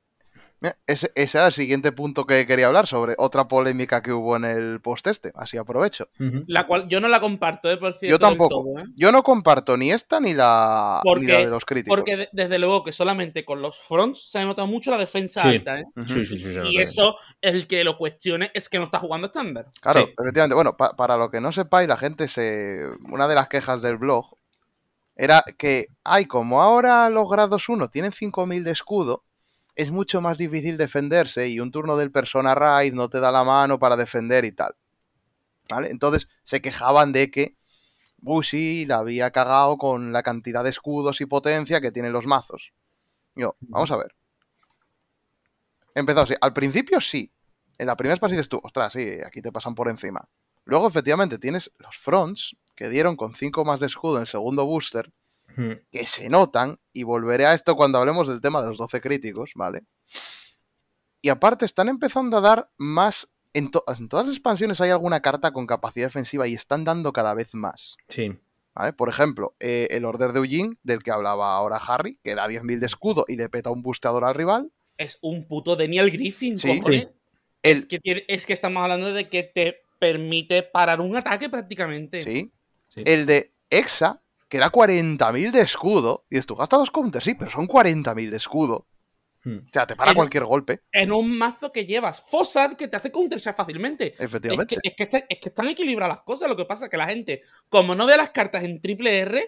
Mira, 0.65 0.77
Ese, 0.87 1.13
ese 1.15 1.37
era 1.37 1.49
el 1.49 1.53
siguiente 1.53 1.93
punto 1.93 2.25
que 2.25 2.47
quería 2.47 2.69
hablar 2.69 2.87
sobre 2.87 3.15
otra 3.19 3.47
polémica 3.49 4.01
que 4.01 4.13
hubo 4.15 4.35
en 4.37 4.47
el 4.47 4.81
post 4.81 5.07
este. 5.09 5.31
Así 5.35 5.59
aprovecho. 5.59 6.09
La 6.47 6.67
cual 6.67 6.89
yo 6.89 7.03
no 7.03 7.09
la 7.09 7.21
comparto, 7.21 7.71
¿eh? 7.71 7.77
Por 7.77 7.93
cierto, 7.93 8.15
Yo 8.15 8.19
tampoco. 8.19 8.63
todo, 8.65 8.79
¿eh? 8.81 8.85
Yo 8.97 9.13
no 9.13 9.23
comparto 9.23 9.77
ni 9.77 9.93
esta 9.93 10.21
ni 10.21 10.33
la, 10.33 11.03
ni 11.05 11.11
Porque- 11.11 11.27
la 11.33 11.39
de 11.41 11.47
los 11.51 11.67
críticos. 11.67 11.95
Porque 11.99 12.17
de- 12.17 12.29
desde 12.33 12.59
luego 12.59 12.83
que 12.83 12.93
solamente 12.95 13.45
con 13.45 13.61
los 13.61 13.79
fronts 13.79 14.31
se 14.31 14.39
ha 14.39 14.45
notado 14.47 14.67
mucho 14.67 14.91
la 14.91 14.97
defensa 14.97 15.43
Sí. 15.43 15.49
alta, 15.49 15.81
¿eh? 15.81 15.85
Sí, 16.07 16.25
sí, 16.25 16.43
Y 16.65 16.81
eso, 16.81 17.19
el 17.43 17.67
que 17.67 17.85
lo 17.85 17.99
cuestione 17.99 18.51
es 18.55 18.71
que 18.71 18.79
no 18.79 18.85
está 18.85 18.99
jugando 19.01 19.27
estándar. 19.27 19.67
Claro, 19.83 20.01
Sí. 20.07 20.15
efectivamente. 20.19 20.55
Bueno, 20.55 20.79
pa- 20.79 20.97
para 20.97 21.19
lo 21.19 21.31
que 21.31 21.43
no 21.43 21.53
sepáis, 21.53 21.87
la 21.89 21.99
gente 21.99 22.27
se. 22.27 22.87
Una 23.11 23.29
de 23.29 23.35
las 23.35 23.49
quejas 23.49 23.83
del 23.83 23.99
blog 23.99 24.35
era 25.15 25.43
que, 25.59 25.89
ay, 26.05 26.25
como 26.25 26.63
ahora 26.63 27.11
los 27.11 27.29
grados 27.29 27.69
1 27.69 27.89
tienen 27.89 28.13
5000 28.13 28.65
de 28.65 28.71
escudo, 28.73 29.25
es 29.77 29.91
mucho 29.91 30.21
más 30.21 30.39
difícil 30.39 30.77
defenderse 30.77 31.49
y 31.49 31.61
un 31.61 31.71
turno 31.71 31.97
del 31.97 32.13
Persona 32.13 32.55
Raid 32.55 32.95
no 32.95 33.09
te 33.09 33.21
da 33.21 33.33
la 33.33 33.45
mano 33.45 33.79
para 33.79 33.97
defender 33.97 34.45
y 34.45 34.53
tal. 34.53 34.75
¿Vale? 35.69 35.89
Entonces 35.89 36.29
se 36.45 36.61
quejaban 36.61 37.13
de 37.13 37.31
que 37.31 37.57
Bushi 38.19 38.87
la 38.87 38.99
había 38.99 39.31
cagado 39.31 39.77
con 39.77 40.13
la 40.13 40.23
cantidad 40.23 40.63
de 40.63 40.71
escudos 40.71 41.21
y 41.21 41.27
potencia 41.27 41.81
que 41.81 41.93
tienen 41.93 42.13
los 42.13 42.27
mazos. 42.27 42.73
Yo, 43.35 43.57
vamos 43.61 43.91
a 43.91 43.97
ver. 43.97 44.15
Empezado 45.95 46.25
así. 46.25 46.35
Al 46.41 46.53
principio 46.53 47.01
sí. 47.01 47.33
En 47.77 47.87
la 47.87 47.97
primera 47.97 48.19
fase 48.19 48.35
dices 48.35 48.49
tú, 48.49 48.61
ostras, 48.63 48.93
sí, 48.93 49.19
aquí 49.27 49.43
te 49.43 49.51
pasan 49.51 49.75
por 49.75 49.89
encima. 49.89 50.29
Luego, 50.65 50.87
efectivamente, 50.89 51.39
tienes 51.39 51.71
los 51.79 51.97
fronts 51.97 52.57
que 52.75 52.89
dieron 52.89 53.17
con 53.17 53.35
5 53.35 53.65
más 53.65 53.81
de 53.81 53.87
escudo 53.87 54.17
en 54.17 54.23
el 54.23 54.27
segundo 54.27 54.65
booster, 54.65 55.13
Ujú. 55.57 55.79
que 55.91 56.07
se 56.07 56.29
notan, 56.29 56.79
y 56.93 57.03
volveré 57.05 57.47
a 57.47 57.55
esto 57.55 57.77
cuando 57.77 57.99
hablemos 57.99 58.29
del 58.29 58.41
tema 58.41 58.61
de 58.63 58.69
los 58.69 58.79
12 58.79 59.01
críticos, 59.01 59.53
¿vale? 59.55 59.83
Y 61.23 61.29
aparte, 61.31 61.65
están 61.65 61.89
empezando 61.89 62.37
a 62.37 62.41
dar 62.41 62.71
más. 62.77 63.29
En, 63.55 63.71
to- 63.71 63.85
en 63.87 64.09
todas 64.09 64.27
las 64.27 64.35
expansiones 64.35 64.81
hay 64.81 64.91
alguna 64.91 65.21
carta 65.21 65.53
con 65.53 65.67
capacidad 65.67 66.07
defensiva 66.09 66.47
y 66.49 66.55
están 66.55 66.85
dando 66.85 67.13
cada 67.13 67.35
vez 67.35 67.55
más. 67.55 67.97
Sí. 68.09 68.37
¿vale? 68.75 68.93
Por 68.93 69.09
ejemplo, 69.09 69.55
eh, 69.61 69.87
el 69.93 70.05
Order 70.05 70.33
de 70.33 70.41
Eugene, 70.41 70.77
del 70.83 71.03
que 71.05 71.13
hablaba 71.13 71.55
ahora 71.55 71.77
Harry, 71.77 72.19
que 72.25 72.35
da 72.35 72.49
10.000 72.49 72.81
de 72.81 72.87
escudo 72.87 73.25
y 73.29 73.37
le 73.37 73.49
peta 73.49 73.71
un 73.71 73.83
boosteador 73.83 74.25
al 74.25 74.35
rival. 74.35 74.73
Es 74.99 75.19
un 75.23 75.47
puto 75.47 75.77
Daniel 75.77 76.11
Griffin, 76.11 76.59
Sí. 76.59 76.81
El, 76.85 77.13
Es, 77.63 77.87
que 77.87 77.99
tiene- 78.01 78.25
es 78.29 78.45
que 78.45 78.53
estamos 78.53 78.83
hablando 78.83 79.13
de 79.13 79.29
que 79.29 79.45
te 79.45 79.83
permite 80.01 80.65
parar 80.65 81.01
un 81.01 81.17
ataque 81.17 81.49
prácticamente. 81.49 82.21
¿sí? 82.23 82.53
Sí. 82.89 83.03
el 83.07 83.25
de 83.27 83.55
Exa, 83.71 84.21
que 84.55 84.61
da 84.61 84.71
40.000 84.71 85.51
de 85.51 85.63
escudo. 85.63 86.27
Y 86.31 86.37
dices, 86.37 86.47
tú 86.47 86.55
gastas 86.55 86.79
dos 86.79 86.93
counters, 86.93 87.25
sí, 87.25 87.35
pero 87.35 87.51
son 87.51 87.67
40.000 87.67 88.31
de 88.31 88.37
escudo. 88.37 88.87
Mm. 89.43 89.57
O 89.57 89.69
sea, 89.73 89.85
te 89.85 89.97
para 89.97 90.13
En- 90.13 90.17
cualquier 90.17 90.45
golpe, 90.45 90.83
En 90.93 91.11
un 91.11 91.37
mazo 91.37 91.73
que 91.73 91.87
llevas 91.87 92.21
Fossad 92.21 92.75
que 92.75 92.87
te 92.87 92.97
hace 92.97 93.11
countershot 93.11 93.57
fácilmente. 93.57 94.15
Es 94.15 94.21
efectivamente. 94.21 94.77
que, 94.81 94.89
es, 94.91 94.95
que 94.97 95.03
está- 95.03 95.25
es 95.29 95.41
que 95.41 95.49
están 95.49 95.67
equilibradas 95.67 96.19
las 96.19 96.25
cosas. 96.25 96.49
Lo 96.49 96.57
que 96.57 96.67
pasa 96.67 96.85
es 96.85 96.91
que 96.93 96.97
la 96.97 97.09
gente, 97.09 97.43
como 97.69 97.97
no 97.97 98.07
ve 98.07 98.17
las 98.17 98.31
cartas 98.31 98.63
en 98.63 98.81
triple 98.81 99.19
R, 99.19 99.45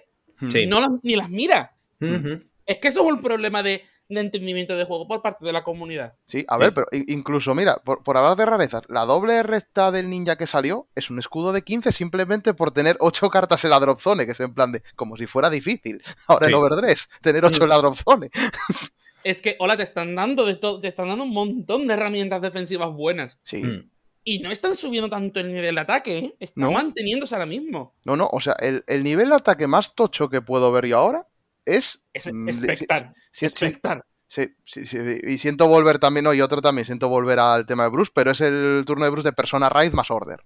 Sí. 0.50 0.66
no 0.66 0.80
las, 0.80 0.90
ni 1.04 1.14
las 1.14 1.30
mira. 1.30 1.76
Es 2.00 2.78
que 2.78 2.88
eso 2.88 3.00
es 3.06 3.06
un 3.12 3.22
problema 3.22 3.62
de, 3.62 3.84
de 4.08 4.20
entendimiento 4.20 4.76
de 4.76 4.84
juego 4.84 5.08
por 5.08 5.20
parte 5.22 5.44
de 5.44 5.52
la 5.52 5.64
comunidad. 5.64 6.14
Sí, 6.26 6.44
a 6.48 6.54
Sí. 6.56 6.60
ver, 6.60 6.74
pero 6.74 6.86
in- 6.92 7.04
incluso, 7.08 7.54
mira, 7.54 7.76
por, 7.84 8.02
por 8.02 8.16
hablar 8.16 8.36
de 8.36 8.46
rarezas, 8.46 8.82
la 8.88 9.04
doble 9.04 9.42
resta 9.42 9.90
del 9.90 10.08
ninja 10.10 10.36
que 10.36 10.46
salió 10.46 10.86
es 10.94 11.10
un 11.10 11.18
escudo 11.18 11.52
de 11.52 11.62
15 11.62 11.90
simplemente 11.92 12.54
por 12.54 12.70
tener 12.70 12.96
8 13.00 13.28
cartas 13.30 13.64
en 13.64 13.70
la 13.70 13.80
drop 13.80 13.98
zone, 14.00 14.24
que 14.26 14.32
es 14.32 14.40
en 14.40 14.54
plan 14.54 14.70
de, 14.72 14.82
como 14.94 15.16
si 15.16 15.26
fuera 15.26 15.50
difícil, 15.50 16.00
ahora 16.28 16.46
Sí. 16.46 16.52
en 16.52 16.58
Overdress, 16.58 17.08
tener 17.20 17.44
8 17.44 17.64
en 17.64 17.68
la 17.70 17.76
drop 17.78 17.94
zone. 17.96 18.30
Es 19.24 19.42
que, 19.42 19.56
hola, 19.58 19.76
te 19.76 19.82
están 19.82 20.14
dando 20.14 20.44
de 20.44 20.54
todo, 20.54 20.78
te 20.80 20.86
están 20.86 21.08
dando 21.08 21.24
un 21.24 21.32
montón 21.32 21.88
de 21.88 21.94
herramientas 21.94 22.40
defensivas 22.40 22.90
buenas. 22.92 23.38
Sí, 23.42 23.62
Mm. 23.62 23.90
Y 24.28 24.40
no 24.40 24.50
están 24.50 24.74
subiendo 24.74 25.08
tanto 25.08 25.38
el 25.40 25.52
nivel 25.52 25.76
de 25.76 25.80
ataque, 25.80 26.18
¿eh? 26.18 26.36
Están 26.40 26.64
No. 26.64 26.72
manteniéndose 26.72 27.34
ahora 27.34 27.46
mismo. 27.46 27.94
no, 28.04 28.16
no, 28.16 28.28
o 28.32 28.40
sea, 28.40 28.54
el, 28.60 28.82
el 28.88 29.04
nivel 29.04 29.28
de 29.30 29.36
ataque 29.36 29.66
más 29.68 29.94
tocho 29.94 30.28
que 30.28 30.42
puedo 30.42 30.70
ver 30.72 30.86
yo 30.86 30.98
ahora 30.98 31.26
es... 31.66 32.02
Es 32.14 32.26
mm, 32.32 32.48
espectar. 32.48 33.12
si- 33.30 33.40
si- 33.40 33.46
espectar. 33.46 34.04
Sí, 34.28 34.48
sí, 34.64 34.86
sí, 34.86 34.98
y 35.22 35.38
siento 35.38 35.68
volver 35.68 35.98
también, 36.00 36.24
no, 36.24 36.34
y 36.34 36.40
otro 36.40 36.60
también, 36.60 36.84
siento 36.84 37.08
volver 37.08 37.38
al 37.38 37.64
tema 37.66 37.84
de 37.84 37.90
Bruce, 37.90 38.10
pero 38.12 38.32
es 38.32 38.40
el 38.40 38.82
turno 38.84 39.04
de 39.04 39.10
Bruce 39.10 39.28
de 39.28 39.32
Persona 39.32 39.68
Raid 39.68 39.92
más 39.92 40.10
Order. 40.10 40.40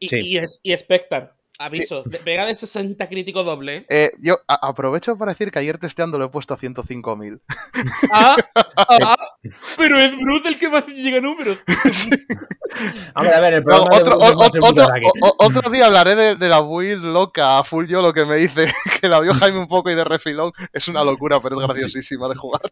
Y, 0.00 0.08
Sí. 0.08 0.16
y, 0.22 0.38
es, 0.38 0.58
y 0.64 0.76
Spectar, 0.76 1.36
aviso, 1.58 2.02
de- 2.04 2.18
pega 2.18 2.44
de 2.44 2.54
60 2.54 3.08
crítico 3.08 3.42
doble. 3.44 3.86
¿eh? 3.88 4.12
Yo 4.20 4.40
a- 4.48 4.66
aprovecho 4.68 5.16
para 5.16 5.32
decir 5.32 5.50
que 5.50 5.58
ayer 5.60 5.78
testeando 5.78 6.18
lo 6.18 6.24
he 6.24 6.28
puesto 6.28 6.54
a 6.54 6.58
105.000. 6.58 7.40
Ah, 8.12 8.36
ah, 8.76 9.16
pero 9.76 9.98
es 9.98 10.16
Brut 10.16 10.46
el 10.46 10.58
que 10.58 10.68
más 10.68 10.86
llega 10.86 11.18
a 11.18 11.20
números. 11.20 11.58
Hombre, 13.14 13.34
a 13.34 13.40
ver, 13.40 13.54
el 13.54 13.64
No, 13.64 13.84
de 13.84 13.96
otro, 13.96 14.16
o- 14.16 14.20
más 14.20 14.54
el 14.54 14.62
o- 14.62 14.68
puto 14.68 14.84
otro- 14.84 15.34
otro 15.38 15.70
día 15.70 15.86
hablaré 15.86 16.14
de, 16.14 16.36
de 16.36 16.48
la 16.48 16.60
build 16.60 17.04
loca 17.04 17.58
a 17.58 17.64
full 17.64 17.86
yo 17.86 18.02
lo 18.02 18.12
que 18.12 18.24
me 18.24 18.36
dice, 18.36 18.72
que 19.00 19.08
la 19.08 19.20
vio 19.20 19.34
Jaime 19.34 19.58
un 19.58 19.68
poco 19.68 19.90
y 19.90 19.94
de 19.94 20.04
refilón. 20.04 20.52
Es 20.72 20.88
una 20.88 21.04
locura, 21.04 21.40
pero 21.40 21.60
es 21.60 21.66
graciosísima 21.66 22.28
de 22.28 22.34
jugar. 22.34 22.62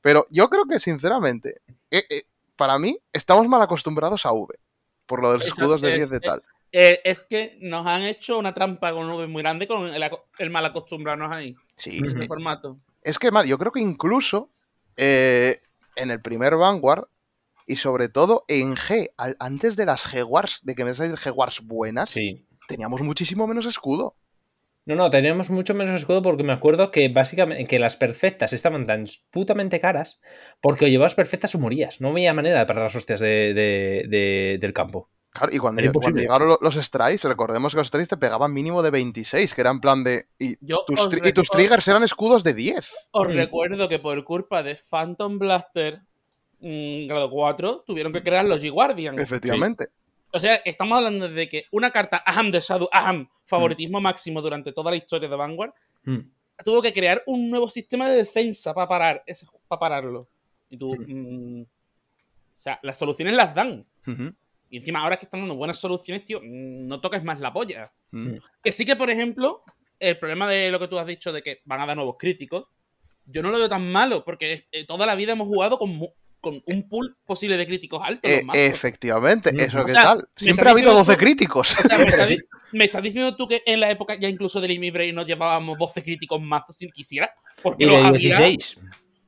Pero 0.00 0.26
yo 0.30 0.48
creo 0.48 0.64
que, 0.66 0.78
sinceramente, 0.78 1.60
eh, 1.90 2.04
eh, 2.08 2.22
para 2.56 2.78
mí, 2.78 2.98
estamos 3.12 3.46
mal 3.48 3.62
acostumbrados 3.62 4.24
a 4.26 4.32
V. 4.32 4.54
Por 5.06 5.22
lo 5.22 5.32
de 5.32 5.38
los 5.38 5.46
escudos 5.46 5.80
de 5.80 5.90
es- 5.90 5.96
10 5.96 6.10
de 6.10 6.20
tal. 6.20 6.42
Eh, 6.72 7.00
es 7.04 7.20
que 7.22 7.56
nos 7.62 7.86
han 7.86 8.02
hecho 8.02 8.38
una 8.38 8.52
trampa 8.54 8.92
con 8.92 9.06
un 9.06 9.12
V 9.12 9.26
muy 9.26 9.42
grande 9.42 9.66
con 9.66 9.86
el, 9.88 10.10
el 10.38 10.50
mal 10.50 10.64
acostumbrarnos 10.66 11.32
ahí, 11.32 11.54
Sí, 11.76 11.98
en 11.98 12.10
Ujú. 12.12 12.20
el 12.22 12.26
formato. 12.28 12.78
Es 13.02 13.18
que, 13.18 13.30
mal, 13.30 13.46
yo 13.46 13.56
creo 13.58 13.72
que 13.72 13.80
incluso 13.80 14.50
eh, 14.96 15.62
en 15.96 16.10
el 16.10 16.20
primer 16.20 16.56
Vanguard 16.56 17.04
y 17.66 17.76
sobre 17.76 18.08
todo 18.08 18.44
en 18.48 18.74
G, 18.76 19.10
al- 19.16 19.36
antes 19.40 19.76
de 19.76 19.86
las 19.86 20.12
G-Wars, 20.12 20.60
de 20.62 20.74
que 20.74 20.84
me 20.84 20.94
salir 20.94 21.14
G-Wars 21.16 21.60
buenas, 21.62 22.10
Sí. 22.10 22.46
teníamos 22.66 23.00
muchísimo 23.02 23.46
menos 23.46 23.64
escudo. 23.66 24.16
No, 24.84 24.94
no, 24.94 25.10
teníamos 25.10 25.50
mucho 25.50 25.74
menos 25.74 26.00
escudo 26.00 26.22
porque 26.22 26.42
me 26.44 26.52
acuerdo 26.54 26.90
que 26.90 27.08
básicamente 27.10 27.66
que 27.66 27.78
las 27.78 27.96
perfectas 27.96 28.54
estaban 28.54 28.86
tan 28.86 29.04
putamente 29.30 29.80
caras 29.80 30.20
porque 30.62 30.86
o 30.86 30.88
llevabas 30.88 31.14
perfectas 31.14 31.54
o 31.54 31.58
morías. 31.58 32.00
No 32.00 32.08
había 32.08 32.32
manera 32.32 32.58
de 32.60 32.66
parar 32.66 32.84
las 32.84 32.96
hostias 32.96 33.20
de, 33.20 33.52
de- 33.52 34.04
de- 34.08 34.58
del 34.58 34.72
campo. 34.72 35.10
Claro, 35.38 35.54
y 35.54 35.58
cuando, 35.58 35.80
Era 35.82 35.92
llegaron 36.14 36.48
lo- 36.48 36.58
los 36.60 36.74
strikes, 36.74 37.26
recordemos 37.28 37.72
que 37.72 37.78
los 37.78 37.86
strikes 37.88 38.08
te 38.08 38.16
pegaban 38.16 38.52
mínimo 38.52 38.82
de 38.82 38.90
26, 38.90 39.54
que 39.54 39.60
eran 39.60 39.80
plan 39.80 40.02
de. 40.04 40.26
Y 40.38 40.56
Yo 40.60 40.84
tus, 40.86 41.00
y 41.14 41.48
triggers 41.50 41.86
eran 41.88 42.02
escudos 42.02 42.42
de 42.44 42.54
10. 42.54 43.08
Os 43.12 43.28
Mm. 43.28 43.32
recuerdo 43.32 43.88
que 43.88 43.98
por 43.98 44.22
culpa 44.24 44.62
de 44.62 44.74
Phantom 44.76 45.38
Blaster 45.38 46.00
mm, 46.60 47.06
grado 47.06 47.30
4 47.30 47.84
tuvieron 47.86 48.12
que 48.12 48.22
crear 48.22 48.44
los 48.44 48.60
G-Guardian. 48.60 49.18
Efectivamente. 49.18 49.88
O 50.32 50.40
sea, 50.40 50.56
estamos 50.56 50.98
hablando 50.98 51.28
de 51.28 51.48
que 51.48 51.64
una 51.70 51.90
carta 51.90 52.22
Aham 52.26 52.50
de 52.50 52.60
Shadow, 52.60 52.88
Aham, 52.92 53.28
favoritismo 53.46 54.00
máximo 54.00 54.42
durante 54.42 54.72
toda 54.72 54.90
la 54.90 54.96
historia 54.96 55.28
de 55.28 55.36
Vanguard, 55.36 55.72
Mm. 56.04 56.18
tuvo 56.64 56.82
que 56.82 56.92
crear 56.92 57.22
un 57.26 57.48
nuevo 57.48 57.70
sistema 57.70 58.08
de 58.08 58.16
defensa 58.16 58.74
para 58.74 58.88
parar 58.88 59.22
ese, 59.26 59.46
para 59.68 59.78
pararlo. 59.78 60.26
Y 60.68 60.76
tú. 60.76 60.94
mm, 60.98 61.62
o 61.62 62.62
sea, 62.62 62.78
las 62.82 62.98
soluciones 62.98 63.34
las 63.34 63.54
dan. 63.54 63.86
Ujú, 64.06 64.34
Y 64.70 64.78
encima, 64.78 65.00
ahora 65.00 65.16
que 65.16 65.24
están 65.24 65.40
dando 65.40 65.54
buenas 65.54 65.78
soluciones, 65.78 66.24
tío, 66.24 66.40
mm, 66.40 66.86
no 66.86 67.00
toques 67.00 67.22
más 67.24 67.40
la 67.40 67.52
polla. 67.52 67.92
ujú. 68.12 68.38
Que 68.62 68.72
sí 68.72 68.84
que, 68.84 68.96
por 68.96 69.10
ejemplo, 69.10 69.62
el 69.98 70.18
problema 70.18 70.48
de 70.48 70.70
lo 70.70 70.78
que 70.78 70.88
tú 70.88 70.98
has 70.98 71.06
dicho 71.06 71.32
de 71.32 71.42
que 71.42 71.60
van 71.64 71.80
a 71.80 71.86
dar 71.86 71.96
nuevos 71.96 72.16
críticos, 72.18 72.66
yo 73.26 73.42
no 73.42 73.50
lo 73.50 73.58
veo 73.58 73.68
tan 73.68 73.90
malo, 73.90 74.24
porque 74.24 74.66
eh, 74.72 74.86
toda 74.86 75.04
la 75.06 75.14
vida 75.14 75.32
hemos 75.32 75.48
jugado 75.48 75.78
con, 75.78 75.98
con 76.40 76.62
un 76.66 76.88
pool 76.88 77.16
posible 77.26 77.56
de 77.56 77.66
críticos 77.66 78.00
altos. 78.02 78.30
Eh, 78.30 78.42
efectivamente, 78.54 79.52
Mm. 79.52 79.60
eso 79.60 79.80
O 79.80 79.84
que 79.84 79.92
sea, 79.92 80.02
tal. 80.02 80.28
Siempre 80.36 80.68
ha 80.68 80.72
habido 80.72 80.90
diciendo 80.90 80.98
12 81.04 81.12
tú- 81.14 81.18
críticos. 81.24 81.76
O 81.78 81.82
sea, 81.88 81.98
me 81.98 82.04
estás, 82.04 82.28
di- 82.28 82.36
me 82.72 82.84
estás 82.84 83.02
diciendo 83.02 83.36
tú 83.36 83.46
que 83.48 83.62
en 83.66 83.80
la 83.80 83.90
época 83.90 84.14
ya 84.14 84.28
incluso 84.28 84.60
del 84.60 84.70
Imi 84.70 84.90
Brain 84.90 85.14
nos 85.14 85.26
llevábamos 85.26 85.76
12 85.78 86.02
críticos 86.02 86.40
mazos 86.40 86.76
si 86.78 86.90
quisiera. 86.90 87.30
Porque 87.62 87.84
Y 87.84 87.86
los 87.88 87.96
de 88.00 88.06
había. 88.06 88.38
16. 88.38 88.78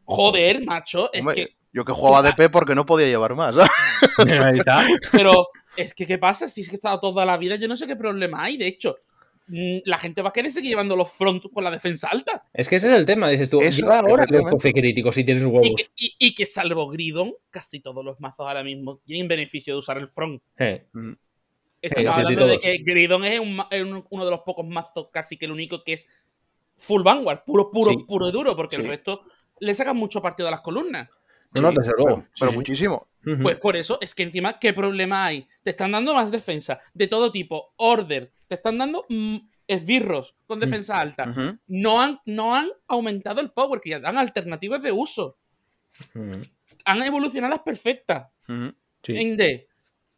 Joder, 0.04 0.64
macho. 0.64 1.12
Es 1.12 1.20
Hombre, 1.20 1.34
que. 1.34 1.56
Yo 1.72 1.84
que 1.84 1.92
jugaba 1.92 2.22
DP 2.22 2.50
porque 2.50 2.74
no 2.74 2.84
podía 2.86 3.06
llevar 3.06 3.34
más. 3.36 3.56
Ahí 4.18 4.58
está. 4.58 4.84
Pero 5.12 5.46
es 5.76 5.94
que, 5.94 6.06
¿qué 6.06 6.18
pasa? 6.18 6.48
Si 6.48 6.62
es 6.62 6.68
que 6.68 6.74
he 6.74 6.76
estado 6.76 6.98
toda 7.00 7.24
la 7.24 7.36
vida, 7.36 7.56
yo 7.56 7.68
no 7.68 7.76
sé 7.76 7.86
qué 7.86 7.94
problema 7.96 8.42
hay. 8.42 8.56
De 8.56 8.66
hecho, 8.66 8.98
mm, 9.46 9.78
la 9.84 9.98
gente 9.98 10.20
va 10.22 10.30
a 10.30 10.32
querer 10.32 10.50
seguir 10.50 10.70
llevando 10.70 10.96
los 10.96 11.12
front 11.12 11.44
con 11.52 11.62
la 11.62 11.70
defensa 11.70 12.08
alta. 12.08 12.44
Es 12.52 12.68
que 12.68 12.76
ese 12.76 12.90
es 12.92 12.98
el 12.98 13.06
tema, 13.06 13.28
dices 13.28 13.48
tú, 13.48 13.60
Eso, 13.60 13.82
lleva 13.82 14.00
ahora. 14.00 14.26
12 14.28 14.72
críticos 14.72 15.14
si 15.14 15.22
tienes 15.24 15.44
Y 15.44 15.46
huevos. 15.46 15.70
que, 15.76 15.86
y- 15.96 16.14
y 16.18 16.34
que 16.34 16.44
salvo 16.44 16.88
Gridon, 16.88 17.32
casi 17.50 17.78
todos 17.80 18.04
los 18.04 18.18
mazos 18.20 18.46
ahora 18.48 18.64
mismo 18.64 18.98
tienen 19.04 19.28
beneficio 19.28 19.74
de 19.74 19.78
usar 19.78 19.96
el 19.98 20.08
front. 20.08 20.42
Eh. 20.58 20.86
Estamos 21.82 22.14
sí, 22.14 22.20
hablando 22.20 22.46
de 22.48 22.58
que 22.58 22.78
Gridon 22.78 23.24
es, 23.24 23.38
un 23.40 23.56
ma- 23.56 23.68
es 23.70 23.82
un- 23.82 24.04
uno 24.10 24.24
de 24.24 24.30
los 24.32 24.40
pocos 24.40 24.66
mazos, 24.66 25.08
casi 25.12 25.36
que 25.38 25.46
el 25.46 25.52
único 25.52 25.82
que 25.84 25.94
es 25.94 26.06
full 26.76 27.02
vanguard, 27.02 27.44
puro, 27.46 27.70
puro, 27.70 27.92
Sí. 27.92 27.98
puro 28.08 28.28
y 28.28 28.32
duro, 28.32 28.56
porque 28.56 28.76
Sí. 28.76 28.82
el 28.82 28.88
resto 28.88 29.22
le 29.60 29.74
sacan 29.74 29.96
mucho 29.96 30.20
partido 30.20 30.48
a 30.48 30.50
las 30.50 30.60
columnas. 30.60 31.08
No, 31.52 31.60
no, 31.62 31.70
Sí, 31.70 31.76
desde 31.78 31.92
luego. 31.96 32.16
Pero, 32.16 32.28
pero 32.38 32.50
Sí, 32.50 32.52
sí. 32.52 32.56
muchísimo. 32.56 33.06
Pues 33.42 33.58
por 33.58 33.76
eso 33.76 33.98
es 34.00 34.14
que 34.14 34.22
encima, 34.22 34.58
¿qué 34.58 34.72
problema 34.72 35.26
hay? 35.26 35.46
Te 35.62 35.70
están 35.70 35.92
dando 35.92 36.14
más 36.14 36.30
defensa 36.30 36.80
de 36.94 37.06
todo 37.06 37.30
tipo, 37.30 37.74
order, 37.76 38.32
te 38.48 38.54
están 38.54 38.78
dando 38.78 39.04
mm, 39.10 39.36
esbirros 39.68 40.34
con 40.46 40.58
Mm. 40.58 40.62
defensa 40.62 40.98
alta. 40.98 41.26
No 41.66 42.00
han, 42.00 42.18
no 42.24 42.54
han 42.54 42.68
aumentado 42.88 43.40
el 43.42 43.50
power, 43.50 43.80
que 43.80 43.90
ya 43.90 44.00
dan 44.00 44.16
alternativas 44.16 44.82
de 44.82 44.92
uso. 44.92 45.36
Han 46.84 47.02
evolucionado 47.02 47.50
las 47.52 47.62
perfectas. 47.62 48.28
Sí. 49.02 49.12
En 49.14 49.36
D. 49.36 49.68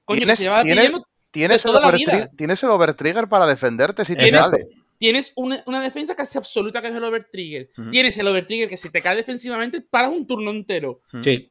Coño, 0.05 0.21
que 0.21 0.25
¿Tienes- 0.27 0.39
se 0.39 0.45
lleva 0.45 0.63
tienes- 0.63 0.93
Tienes 1.31 1.65
el, 1.65 1.71
toda 1.71 1.81
la 1.81 1.87
overtrigger, 1.89 2.15
vida. 2.17 2.31
tienes 2.37 2.63
el 2.63 2.71
overtrigger 2.71 3.27
para 3.29 3.47
defenderte 3.47 4.05
si 4.05 4.15
te 4.15 4.25
Tienes- 4.29 4.51
sale. 4.51 4.65
Tienes 5.03 5.33
una, 5.35 5.61
una 5.67 5.81
defensa 5.81 6.15
casi 6.15 6.39
absoluta 6.39 6.81
que 6.81 6.87
es 6.87 6.95
el 6.95 7.03
overtrigger. 7.03 7.71
Ujú. 7.77 7.91
Tienes 7.91 8.17
el 8.19 8.29
overtrigger 8.29 8.69
que 8.69 8.77
si 8.77 8.89
te 8.89 9.03
cae 9.03 9.17
defensivamente 9.17 9.81
paras 9.81 10.11
un 10.13 10.25
turno 10.29 10.53
entero. 10.53 11.01
Sí. 11.25 11.51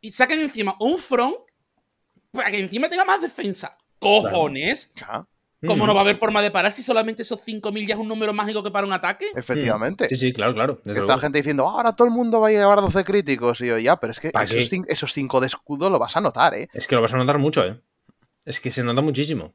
Y 0.00 0.12
sacan 0.12 0.38
encima 0.38 0.76
un 0.78 0.96
front 0.96 1.34
para 2.30 2.52
que 2.52 2.60
encima 2.60 2.88
tenga 2.88 3.04
más 3.04 3.20
defensa. 3.20 3.76
¡Cojones! 3.98 4.92
Ya, 4.94 5.26
¿Cómo 5.66 5.88
no 5.88 5.92
va 5.92 6.02
a 6.02 6.04
haber 6.04 6.14
forma 6.14 6.40
de 6.40 6.52
parar 6.52 6.70
si 6.70 6.84
solamente 6.84 7.22
esos 7.22 7.40
5.000 7.44 7.84
ya 7.84 7.94
es 7.94 8.00
un 8.00 8.06
número 8.06 8.32
mágico 8.32 8.62
que 8.62 8.70
para 8.70 8.86
un 8.86 8.92
ataque? 8.92 9.26
efectivamente. 9.34 10.08
Sí, 10.08 10.14
sí, 10.14 10.32
claro, 10.32 10.54
claro. 10.54 10.80
Luego. 10.84 11.18
gente 11.18 11.38
diciendo, 11.38 11.68
"Ah, 11.68 11.72
ahora 11.78 11.96
todo 11.96 12.06
el 12.06 12.14
mundo 12.14 12.38
va 12.40 12.46
a 12.46 12.50
llevar 12.52 12.80
12 12.80 13.02
críticos. 13.02 13.60
Y 13.60 13.66
yo, 13.66 13.78
ya, 13.78 13.96
pero 13.96 14.12
es 14.12 14.20
que 14.20 14.30
esos 14.88 15.12
5 15.12 15.40
de 15.40 15.48
escudo 15.48 15.90
lo 15.90 15.98
vas 15.98 16.16
a 16.16 16.20
notar, 16.20 16.54
¿eh? 16.54 16.68
Es 16.72 16.86
que 16.86 16.94
lo 16.94 17.02
vas 17.02 17.12
a 17.12 17.16
notar 17.16 17.38
mucho, 17.38 17.64
¿eh? 17.64 17.80
Es 18.44 18.60
que 18.60 18.70
se 18.70 18.84
nota 18.84 19.02
muchísimo. 19.02 19.54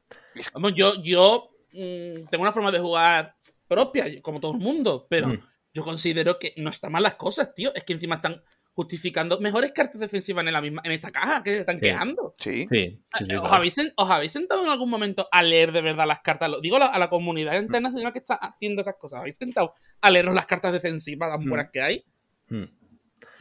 Vamos, 0.52 0.74
yo, 0.76 1.02
yo 1.02 1.50
mm, 1.72 2.28
tengo 2.30 2.42
una 2.42 2.52
forma 2.52 2.70
de 2.70 2.78
jugar 2.80 3.34
propia, 3.66 4.06
como 4.22 4.40
todo 4.40 4.52
el 4.52 4.58
mundo, 4.58 5.06
pero 5.10 5.28
Mm. 5.28 5.40
yo 5.74 5.84
considero 5.84 6.38
que 6.38 6.54
no 6.56 6.70
están 6.70 6.92
mal 6.92 7.02
las 7.02 7.14
cosas, 7.16 7.54
tío. 7.54 7.74
Es 7.74 7.84
que 7.84 7.92
encima 7.92 8.16
están 8.16 8.42
justificando 8.72 9.40
mejores 9.40 9.72
cartas 9.72 10.00
defensivas 10.00 10.46
en, 10.46 10.52
la 10.52 10.60
misma, 10.60 10.80
en 10.84 10.92
esta 10.92 11.10
caja 11.10 11.42
que 11.42 11.50
se 11.50 11.58
están 11.60 11.76
Sí. 11.78 11.82
quejando. 11.82 12.34
Sí. 12.38 12.52
Sí, 12.52 12.66
sí, 12.70 12.90
sí, 12.90 13.02
¿Os, 13.22 13.28
claro. 13.28 13.46
habéis, 13.52 13.76
sen- 13.76 13.92
os 13.96 14.08
habéis 14.08 14.30
sentado 14.32 14.62
en 14.62 14.70
algún 14.70 14.88
momento 14.88 15.28
a 15.32 15.42
leer 15.42 15.72
de 15.72 15.82
verdad 15.82 16.06
las 16.06 16.20
cartas? 16.20 16.48
Lo 16.48 16.60
digo 16.60 16.76
a 16.76 16.80
la, 16.80 16.86
a 16.86 16.98
la 16.98 17.10
comunidad 17.10 17.60
internacional 17.60 18.12
que 18.12 18.20
está 18.20 18.34
haciendo 18.36 18.82
estas 18.82 18.94
cosas. 18.96 19.18
¿Habéis 19.20 19.34
sentado 19.36 19.74
a 20.00 20.10
leeros 20.10 20.32
las 20.34 20.46
cartas 20.46 20.72
defensivas 20.72 21.28
tan 21.30 21.44
Mm. 21.44 21.48
buenas 21.48 21.70
que 21.72 21.82
hay? 21.82 22.04
Mm. 22.50 22.64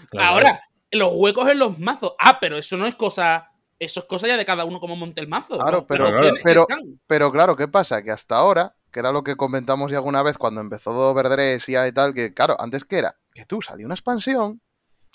Claro, 0.09 0.27
Ahora, 0.27 0.61
los 0.91 1.09
huecos 1.13 1.47
en 1.49 1.59
los 1.59 1.77
mazos. 1.77 2.13
Ah, 2.19 2.39
pero 2.41 2.57
eso 2.57 2.75
no 2.77 2.87
es 2.87 2.95
cosa. 2.95 3.51
Eso 3.79 3.99
es 3.99 4.05
cosa 4.07 4.27
ya 4.27 4.37
de 4.37 4.45
cada 4.45 4.65
uno 4.65 4.79
como 4.79 4.95
monte 4.95 5.21
el 5.21 5.27
mazo. 5.27 5.57
Claro, 5.59 5.85
pero- 5.85 6.09
pero- 6.43 6.61
están. 6.63 6.99
Pero 7.05 7.31
claro, 7.31 7.55
¿qué 7.55 7.67
pasa? 7.67 8.01
Que 8.01 8.11
hasta 8.11 8.35
ahora, 8.37 8.75
que 8.91 8.99
era 8.99 9.11
lo 9.11 9.23
que 9.23 9.35
comentamos 9.35 9.91
ya 9.91 9.97
alguna 9.97 10.23
vez 10.23 10.37
cuando 10.37 10.61
empezó 10.61 10.91
Overdress 10.91 11.69
y 11.69 11.77
y 11.77 11.91
tal, 11.91 12.13
que 12.13 12.33
claro, 12.33 12.55
antes 12.59 12.83
que 12.85 12.97
era 12.99 13.15
que 13.33 13.45
tú 13.45 13.61
salía 13.61 13.85
una 13.85 13.93
expansión 13.95 14.61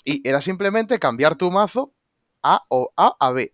y 0.05 0.25
era 0.27 0.39
simplemente 0.39 0.97
cambiar 0.99 1.35
tu 1.35 1.51
mazo 1.51 1.93
A 2.41 2.63
o 2.69 2.91
A 2.95 3.15
a 3.19 3.31
B. 3.31 3.53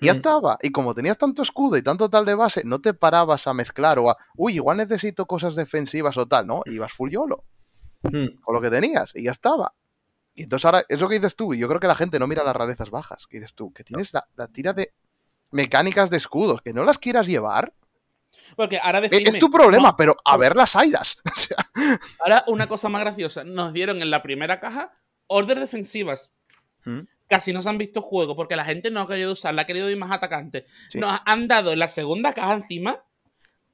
Y 0.00 0.06
ya 0.06 0.14
Mm. 0.14 0.16
estaba. 0.16 0.58
Y 0.62 0.70
como 0.72 0.94
tenías 0.94 1.16
tanto 1.16 1.42
escudo 1.42 1.76
y 1.76 1.82
tanto 1.82 2.10
tal 2.10 2.24
de 2.24 2.34
base, 2.34 2.62
no 2.64 2.80
te 2.80 2.92
parabas 2.94 3.46
a 3.46 3.54
mezclar 3.54 4.00
o 4.00 4.10
a, 4.10 4.16
uy, 4.36 4.54
igual 4.56 4.76
necesito 4.78 5.26
cosas 5.26 5.54
defensivas 5.54 6.16
o 6.16 6.26
tal, 6.26 6.46
¿no? 6.48 6.62
Ibas 6.66 6.92
full 6.92 7.10
YOLO 7.10 7.44
Mm. 8.02 8.40
con 8.42 8.54
lo 8.54 8.60
que 8.60 8.70
tenías 8.70 9.12
y 9.14 9.22
ya 9.24 9.30
estaba. 9.30 9.72
Y 10.34 10.42
entonces 10.44 10.64
ahora, 10.64 10.82
es 10.88 11.00
lo 11.00 11.08
que 11.08 11.14
dices 11.16 11.36
tú, 11.36 11.54
y 11.54 11.58
yo 11.58 11.68
creo 11.68 11.78
que 11.80 11.86
la 11.86 11.94
gente 11.94 12.18
no 12.18 12.26
mira 12.26 12.42
las 12.44 12.56
rarezas 12.56 12.90
bajas, 12.90 13.26
que 13.26 13.36
dices 13.38 13.54
tú, 13.54 13.72
que 13.72 13.84
tienes 13.84 14.12
la, 14.12 14.26
la 14.36 14.48
tira 14.48 14.72
de 14.72 14.92
mecánicas 15.52 16.10
de 16.10 16.16
escudos, 16.16 16.60
que 16.62 16.72
no 16.72 16.84
las 16.84 16.98
quieras 16.98 17.26
llevar, 17.28 17.72
Porque 18.56 18.78
ahora 18.78 18.98
eh, 18.98 19.02
decidme, 19.02 19.28
es 19.30 19.38
tu 19.38 19.48
problema, 19.48 19.90
no, 19.90 19.96
pero 19.96 20.16
a 20.24 20.36
ver 20.36 20.56
las 20.56 20.74
airas. 20.76 21.18
O 21.24 21.36
sea, 21.38 21.56
Ahora 22.20 22.44
una 22.48 22.66
cosa 22.66 22.88
más 22.88 23.00
graciosa. 23.02 23.44
Nos 23.44 23.72
dieron 23.72 24.02
en 24.02 24.10
la 24.10 24.22
primera 24.22 24.58
caja 24.60 24.92
orden 25.28 25.60
defensivas. 25.60 26.30
¿Mm? 26.84 27.00
Casi 27.28 27.52
no 27.52 27.62
se 27.62 27.68
han 27.68 27.78
visto 27.78 28.02
juego 28.02 28.34
porque 28.36 28.56
la 28.56 28.64
gente 28.64 28.90
no 28.90 29.00
ha 29.00 29.06
querido 29.06 29.32
usarla, 29.32 29.62
ha 29.62 29.66
querido 29.66 29.88
ir 29.88 29.96
más 29.96 30.10
atacante. 30.10 30.66
Sí. 30.90 30.98
Nos 30.98 31.20
han 31.24 31.46
dado 31.48 31.72
en 31.72 31.78
la 31.78 31.88
segunda 31.88 32.32
caja 32.32 32.54
encima 32.54 33.02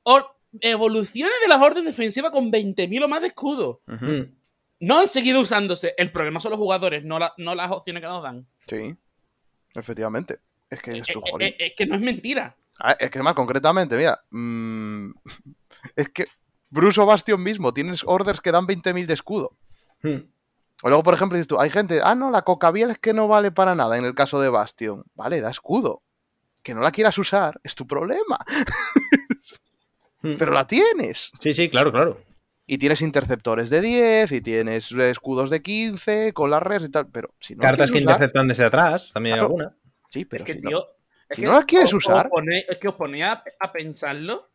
or- 0.02 0.36
evoluciones 0.60 1.34
de 1.42 1.48
las 1.48 1.60
órdenes 1.60 1.96
defensivas 1.96 2.30
con 2.30 2.50
20.000 2.52 3.04
o 3.04 3.08
más 3.08 3.22
de 3.22 3.28
escudo. 3.28 3.80
Ujú, 3.88 4.04
Mm. 4.04 4.34
No 4.80 4.98
han 4.98 5.06
seguido 5.08 5.40
usándose. 5.40 5.94
El 5.98 6.10
problema 6.10 6.40
son 6.40 6.50
los 6.50 6.58
jugadores, 6.58 7.04
no, 7.04 7.18
la- 7.18 7.34
no 7.36 7.54
las 7.54 7.70
opciones 7.70 8.02
que 8.02 8.08
nos 8.08 8.22
dan. 8.22 8.46
Sí, 8.66 8.94
efectivamente. 9.74 10.40
Es 10.68 10.80
que 10.80 10.92
es 10.98 11.06
tu 11.08 11.20
jolín. 11.20 11.48
eh, 11.48 11.56
es 11.58 11.72
que 11.76 11.86
no 11.86 11.94
es 11.96 12.00
mentira. 12.00 12.56
Ah, 12.78 12.96
Es 12.98 13.10
que 13.10 13.22
más 13.22 13.34
concretamente, 13.34 13.96
mira, 13.96 14.22
mm, 14.30 15.10
es 15.96 16.08
que 16.10 16.24
Bruce 16.70 17.00
o 17.00 17.06
Bastion 17.06 17.42
mismo 17.42 17.74
tienes 17.74 18.02
orders 18.06 18.40
que 18.40 18.52
dan 18.52 18.66
20.000 18.66 19.06
de 19.06 19.14
escudo. 19.14 19.56
Mm. 20.02 20.16
O 20.82 20.88
luego, 20.88 21.02
por 21.02 21.12
ejemplo, 21.12 21.36
dices 21.36 21.48
tú, 21.48 21.60
hay 21.60 21.68
gente, 21.68 22.00
ah, 22.02 22.14
no, 22.14 22.30
la 22.30 22.42
cocabiel 22.42 22.90
es 22.90 22.98
que 22.98 23.12
no 23.12 23.28
vale 23.28 23.50
para 23.52 23.74
nada 23.74 23.98
en 23.98 24.04
el 24.06 24.14
caso 24.14 24.40
de 24.40 24.48
Bastion. 24.48 25.04
Vale, 25.14 25.40
da 25.42 25.50
escudo. 25.50 26.02
Que 26.62 26.72
no 26.74 26.80
la 26.80 26.90
quieras 26.92 27.18
usar 27.18 27.60
es 27.64 27.74
tu 27.74 27.86
problema, 27.86 28.38
Mm. 30.22 30.36
pero 30.38 30.52
la 30.52 30.66
tienes. 30.66 31.32
Sí, 31.40 31.52
sí, 31.54 31.70
claro, 31.70 31.90
claro. 31.92 32.20
Y 32.72 32.78
tienes 32.78 33.02
interceptores 33.02 33.68
de 33.68 33.80
10 33.80 34.30
y 34.30 34.40
tienes 34.40 34.92
escudos 34.92 35.50
de 35.50 35.60
15 35.60 36.32
con 36.32 36.50
las 36.50 36.62
res 36.62 36.84
y 36.84 36.88
tal, 36.88 37.08
pero 37.10 37.34
si 37.40 37.56
no 37.56 37.62
Cartas 37.62 37.90
que 37.90 37.98
usar- 37.98 38.02
interceptan 38.12 38.46
desde 38.46 38.64
atrás, 38.64 39.10
también 39.12 39.32
hay 39.34 39.40
Claro. 39.40 39.46
alguna. 39.56 39.76
Sí, 40.08 40.24
pero 40.24 40.44
es 40.44 40.46
que, 40.46 40.54
si 40.54 40.60
no- 40.60 40.68
tío. 40.68 40.78
es 41.28 41.34
si 41.36 41.42
que 41.42 41.48
no 41.48 41.54
las 41.54 41.64
quieres 41.64 41.88
os- 41.92 41.94
os 41.94 42.04
usar- 42.06 42.28
pone- 42.28 42.64
es 42.68 42.78
que 42.78 42.86
os 42.86 42.94
ponía 42.94 43.42
a, 43.58 43.72
pensarlo 43.72 44.52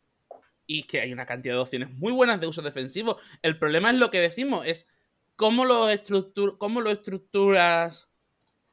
y 0.65 0.83
que 0.83 1.01
hay 1.01 1.11
una 1.11 1.25
cantidad 1.25 1.55
de 1.55 1.59
opciones 1.59 1.89
muy 1.91 2.13
buenas 2.13 2.39
de 2.39 2.47
uso 2.47 2.61
defensivo. 2.61 3.17
El 3.41 3.59
problema 3.59 3.89
es 3.89 3.97
lo 3.97 4.09
que 4.11 4.21
decimos, 4.21 4.65
es 4.65 4.87
cómo 5.35 5.65
lo, 5.65 5.89
estructur 5.89 6.57
cómo 6.57 6.79
lo 6.79 6.91
estructuras 6.91 8.07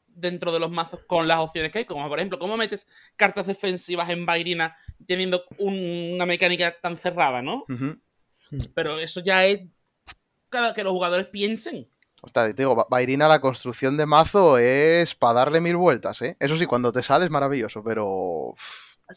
dentro 0.07 0.53
de 0.53 0.61
los 0.61 0.71
mazos 0.71 1.01
con 1.09 1.27
las 1.27 1.39
opciones 1.39 1.73
que 1.73 1.81
hay. 1.81 1.85
Como 1.85 2.09
por 2.09 2.21
ejemplo, 2.21 2.39
cómo 2.39 2.57
metes 2.57 2.87
cartas 3.17 3.49
defensivas 3.49 4.09
en 4.11 4.25
Bairina 4.25 4.77
teniendo 5.05 5.45
un- 5.59 6.13
una 6.15 6.27
mecánica 6.27 6.77
tan 6.81 6.97
cerrada, 6.97 7.43
¿no? 7.43 7.65
Ujú. 7.69 7.99
Pero 8.75 8.99
eso 8.99 9.21
ya 9.21 9.47
es 9.47 9.63
cada 10.49 10.75
que 10.75 10.85
los 10.85 10.93
jugadores 10.93 11.27
piensen. 11.29 11.89
Ostras, 12.21 12.55
te 12.55 12.63
digo, 12.63 12.75
Ba- 12.77 12.87
Bairina, 12.89 13.27
la 13.27 13.41
construcción 13.41 13.97
de 13.97 14.07
mazo 14.07 14.59
es 14.59 15.15
para 15.15 15.35
darle 15.35 15.61
mil 15.61 15.77
vueltas, 15.77 16.23
¿eh? 16.23 16.37
Eso 16.39 16.57
sí, 16.57 16.67
cuando 16.67 16.93
te 16.93 17.03
sale 17.03 17.25
es 17.25 17.31
maravilloso, 17.31 17.83
pero. 17.83 18.55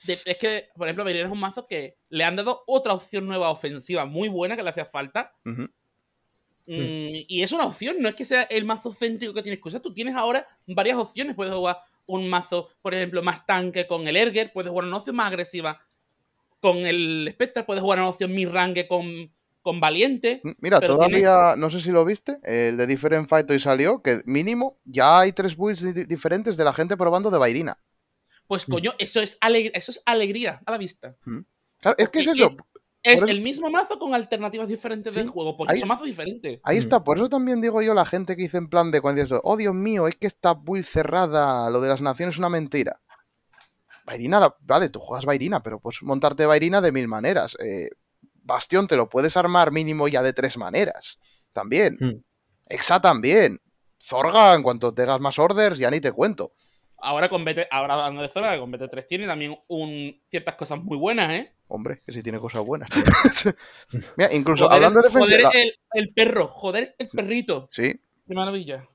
De- 0.04 0.20
es 0.26 0.38
que, 0.40 0.70
por 0.76 0.88
ejemplo, 0.88 1.04
Bairina 1.04 1.26
es 1.26 1.32
un 1.32 1.40
mazo 1.40 1.66
que 1.66 1.98
le 2.10 2.24
han 2.24 2.36
dado 2.36 2.64
otra 2.66 2.94
opción 2.94 3.26
nueva 3.28 3.50
ofensiva 3.52 4.06
muy 4.06 4.28
buena 4.28 4.56
que 4.56 4.64
le 4.64 4.70
hacía 4.70 4.86
falta. 4.86 5.34
Mm, 6.68 7.28
y 7.28 7.44
es 7.44 7.52
una 7.52 7.66
opción, 7.66 7.98
no 8.00 8.10
es 8.10 8.16
que 8.16 8.26
sea 8.26 8.44
el 8.44 8.66
mazo 8.66 8.92
céntrico 8.94 9.34
que 9.36 9.44
tienes 9.44 9.62
que 9.62 9.70
usar. 9.70 9.82
Tú 9.82 9.94
tienes 9.94 10.16
ahora 10.16 10.48
varias 10.66 10.98
opciones. 10.98 11.36
Puedes 11.36 11.54
jugar 11.54 11.78
un 12.08 12.28
mazo, 12.28 12.70
por 12.82 12.96
ejemplo, 12.96 13.22
más 13.22 13.46
tanque 13.46 13.86
con 13.86 14.08
el 14.08 14.18
Erger. 14.18 14.52
Puedes 14.52 14.72
jugar 14.72 14.86
una 14.86 14.98
opción 14.98 15.16
más 15.16 15.28
agresiva 15.28 15.80
con 16.60 16.78
el 16.78 17.30
Spectre. 17.34 17.64
Puedes 17.64 17.82
jugar 17.82 18.00
una 18.00 18.10
opción 18.10 18.34
mi-range 18.34 18.88
con, 18.88 19.32
con 19.62 19.80
Valiente. 19.80 20.42
Mm, 20.44 20.52
Mira, 20.60 20.80
todavía, 20.82 21.56
no 21.58 21.70
sé 21.70 21.80
si 21.82 21.92
lo 21.92 22.06
viste, 22.06 22.38
el 22.44 22.78
de 22.78 22.88
Different 22.88 23.28
Fight 23.28 23.50
hoy 23.50 23.60
salió, 23.60 24.02
que 24.02 24.22
mínimo 24.26 24.80
ya 24.84 25.20
hay 25.20 25.32
tres 25.32 25.56
builds 25.56 25.82
di- 25.94 26.06
diferentes 26.06 26.58
de 26.58 26.64
la 26.64 26.74
gente 26.74 26.98
probando 26.98 27.30
de 27.32 27.38
Bairina. 27.38 27.78
Pues 28.48 28.66
coño, 28.66 28.92
eso 29.00 29.22
es, 29.22 29.40
eso 29.74 29.92
es 29.92 30.02
alegría 30.06 30.62
a 30.66 30.72
la 30.72 30.78
vista. 30.78 31.16
Claro, 31.80 31.98
es 31.98 32.10
que 32.10 32.20
es 32.20 32.28
eso. 32.28 32.50
Es 33.02 33.22
el 33.22 33.42
mismo 33.42 33.70
mazo 33.70 34.00
con 34.00 34.16
alternativas 34.16 34.68
diferentes 34.68 35.14
Sí, 35.14 35.20
del 35.20 35.30
juego, 35.30 35.56
porque 35.56 35.74
ahí- 35.74 35.80
son 35.80 35.88
mazos 35.90 36.08
diferentes. 36.08 36.60
Ahí 36.64 36.78
Mm. 36.78 36.80
está, 36.80 37.04
por 37.04 37.18
eso 37.18 37.30
también 37.30 37.62
digo 37.62 37.80
yo 37.84 37.94
la 37.94 38.04
gente 38.06 38.36
que 38.36 38.42
dice 38.44 38.58
en 38.58 38.68
plan 38.68 38.90
de 38.90 39.00
cuando 39.02 39.22
dices, 39.22 39.40
oh 39.44 39.58
Dios 39.58 39.76
mío, 39.76 40.08
es 40.08 40.16
que 40.16 40.26
esta 40.26 40.54
build 40.56 40.86
cerrada, 40.86 41.70
lo 41.70 41.82
de 41.82 41.90
las 41.90 42.02
naciones 42.02 42.34
es 42.36 42.40
una 42.40 42.50
mentira. 42.50 43.00
Bairina, 44.06 44.40
la- 44.40 44.56
vale, 44.62 44.90
tú 44.90 45.00
juegas 45.00 45.26
Bairina, 45.26 45.62
pero 45.64 45.80
puedes 45.80 46.02
montarte 46.04 46.46
Bairina 46.46 46.80
de 46.82 46.92
mil 46.92 47.08
maneras. 47.08 47.58
Eh, 47.60 47.90
Bastión 48.48 48.86
te 48.88 48.96
lo 48.96 49.10
puedes 49.10 49.36
armar 49.38 49.72
mínimo 49.72 50.08
ya 50.08 50.22
de 50.22 50.32
tres 50.34 50.58
maneras. 50.58 51.20
También. 51.52 51.98
Mm. 52.00 52.24
Exa 52.70 53.02
también. 53.02 53.60
Zorga, 54.00 54.54
en 54.54 54.62
cuanto 54.62 54.94
tengas 54.94 55.20
más 55.20 55.40
orders, 55.40 55.80
ya 55.80 55.90
ni 55.90 56.00
te 56.00 56.12
cuento. 56.12 56.54
Ahora 56.98 57.28
con 57.30 57.44
BT, 57.44 57.68
ahora 57.72 57.96
hablando 57.96 58.22
de 58.22 58.30
Zora, 58.30 58.58
con 58.60 58.72
BT3 58.72 59.08
tiene 59.08 59.28
también 59.28 59.58
un, 59.68 60.22
ciertas 60.28 60.56
cosas 60.56 60.80
muy 60.82 60.98
buenas, 60.98 61.36
¿eh? 61.36 61.52
Hombre, 61.68 62.00
que 62.06 62.12
sí 62.12 62.22
tiene 62.24 62.40
cosas 62.40 62.64
buenas. 62.64 62.90
Mira, 64.18 64.34
incluso 64.34 64.66
Joder, 64.66 64.76
hablando 64.76 65.02
de 65.02 65.08
defensa. 65.08 65.26
joder 65.28 65.42
la- 65.42 65.50
el, 65.52 65.74
el 65.94 66.14
perro, 66.14 66.48
joder 66.48 66.96
el 66.98 67.08
perrito. 67.10 67.68
Sí, 67.72 68.00
Qué 68.28 68.34
maravilla. 68.34 68.88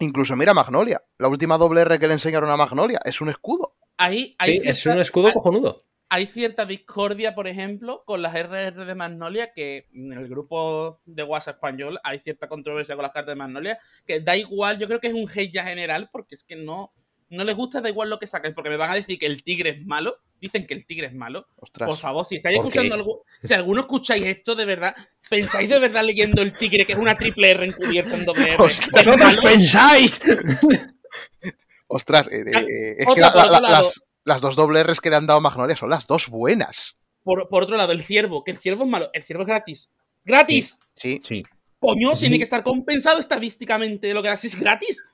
Incluso 0.00 0.34
mira 0.36 0.54
Magnolia. 0.54 1.02
La 1.18 1.28
última 1.28 1.58
doble 1.58 1.82
R 1.82 1.98
que 1.98 2.06
le 2.08 2.14
enseñaron 2.14 2.50
a 2.50 2.56
Magnolia 2.56 3.00
es 3.04 3.20
un 3.20 3.28
escudo. 3.28 3.76
Ahí 3.96 4.34
hay 4.38 4.60
Sí, 4.60 4.68
es 4.68 4.80
cierta- 4.80 4.96
un 4.96 5.02
escudo 5.02 5.26
hay- 5.28 5.32
cojonudo. 5.34 5.84
hay 6.08 6.26
cierta 6.26 6.64
discordia, 6.64 7.34
por 7.34 7.48
ejemplo, 7.48 8.02
con 8.06 8.22
las 8.22 8.34
RR 8.34 8.84
de 8.84 8.94
Magnolia, 8.94 9.52
que 9.52 9.88
en 9.92 10.12
el 10.12 10.28
grupo 10.28 11.00
de 11.04 11.22
WhatsApp 11.22 11.56
español 11.56 11.98
hay 12.04 12.20
cierta 12.20 12.48
controversia 12.48 12.94
con 12.94 13.02
las 13.02 13.12
cartas 13.12 13.32
de 13.32 13.38
Magnolia, 13.38 13.78
que 14.06 14.20
da 14.20 14.36
igual, 14.36 14.78
yo 14.78 14.86
creo 14.86 15.00
que 15.00 15.08
es 15.08 15.14
un 15.14 15.28
hate 15.28 15.52
ya 15.52 15.64
general, 15.64 16.08
porque 16.12 16.34
es 16.36 16.44
que 16.44 16.56
no, 16.56 16.92
no 17.30 17.44
les 17.44 17.54
gusta, 17.56 17.80
da 17.80 17.88
igual 17.90 18.08
lo 18.08 18.18
que 18.18 18.26
saquen, 18.26 18.54
porque 18.54 18.70
me 18.70 18.76
van 18.76 18.90
a 18.92 18.94
decir 18.94 19.18
que 19.18 19.26
el 19.26 19.42
tigre 19.42 19.70
es 19.70 19.84
malo, 19.84 20.16
dicen 20.40 20.66
que 20.66 20.74
el 20.74 20.84
tigre 20.86 21.06
es 21.08 21.14
malo. 21.14 21.48
Ostras. 21.56 21.88
Por 21.88 21.98
favor, 21.98 22.26
si 22.26 22.36
estáis 22.36 22.56
¿Por 22.58 22.66
escuchando 22.66 22.94
algo, 22.94 23.24
si 23.40 23.54
alguno 23.54 23.80
escucháis 23.82 24.24
esto 24.26 24.54
de 24.54 24.64
verdad, 24.66 24.94
pensáis 25.28 25.68
de 25.68 25.78
verdad 25.78 26.04
leyendo 26.04 26.42
el 26.42 26.52
tigre, 26.52 26.86
que 26.86 26.92
es 26.92 26.98
una 26.98 27.16
triple 27.16 27.50
R 27.50 27.66
encubierta 27.66 28.14
en 28.16 28.24
doble 28.24 28.44
R. 28.54 28.56
Ostras. 28.62 29.00
¿Es 29.00 29.06
¿Vosotros 29.06 29.38
pensáis? 29.38 30.22
Ostras, 31.86 32.28
eh, 32.30 32.44
Ah, 32.54 32.60
eh, 32.60 32.96
es 32.98 33.06
otra, 33.06 33.14
que 33.14 33.20
la- 33.20 33.32
por 33.32 33.36
la- 33.40 33.44
otro 33.46 33.52
la- 33.60 33.70
lado. 33.70 33.82
las, 33.84 34.02
las 34.24 34.40
dos 34.42 34.56
doble 34.56 34.82
R's 34.82 35.00
que 35.00 35.10
le 35.10 35.16
han 35.16 35.26
dado 35.26 35.38
a 35.38 35.42
Magnolia 35.42 35.76
son 35.76 35.90
las 35.90 36.06
dos 36.06 36.28
buenas. 36.28 36.98
Por, 37.24 37.48
por 37.48 37.62
otro 37.62 37.76
lado, 37.76 37.92
el 37.92 38.02
ciervo, 38.02 38.44
que 38.44 38.50
el 38.50 38.58
ciervo 38.58 38.84
es 38.84 38.90
malo, 38.90 39.10
el 39.12 39.22
ciervo 39.22 39.42
es 39.42 39.48
gratis. 39.48 39.90
¡Gratis! 40.24 40.78
Sí. 40.96 41.20
Sí. 41.26 41.42
Coño, 41.80 42.14
Sí. 42.16 42.22
tiene 42.22 42.36
que 42.38 42.44
estar 42.44 42.62
compensado 42.62 43.18
estadísticamente 43.20 44.12
lo 44.12 44.22
que 44.22 44.28
das 44.28 44.44
es 44.44 44.58
gratis. 44.58 45.04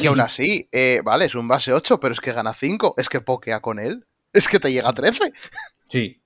Y 0.00 0.06
aún 0.06 0.20
así, 0.20 0.66
eh, 0.72 1.00
vale, 1.04 1.26
es 1.26 1.34
un 1.34 1.46
base 1.46 1.72
8, 1.74 2.00
pero 2.00 2.14
es 2.14 2.20
que 2.20 2.32
gana 2.32 2.54
5. 2.54 2.94
Es 2.96 3.08
que 3.10 3.20
pokea 3.20 3.60
con 3.60 3.78
él. 3.78 4.06
Es 4.34 4.46
que 4.48 4.58
te 4.60 4.70
llega 4.70 4.90
a 4.90 4.92
13. 4.92 5.32
Sí. 5.90 6.20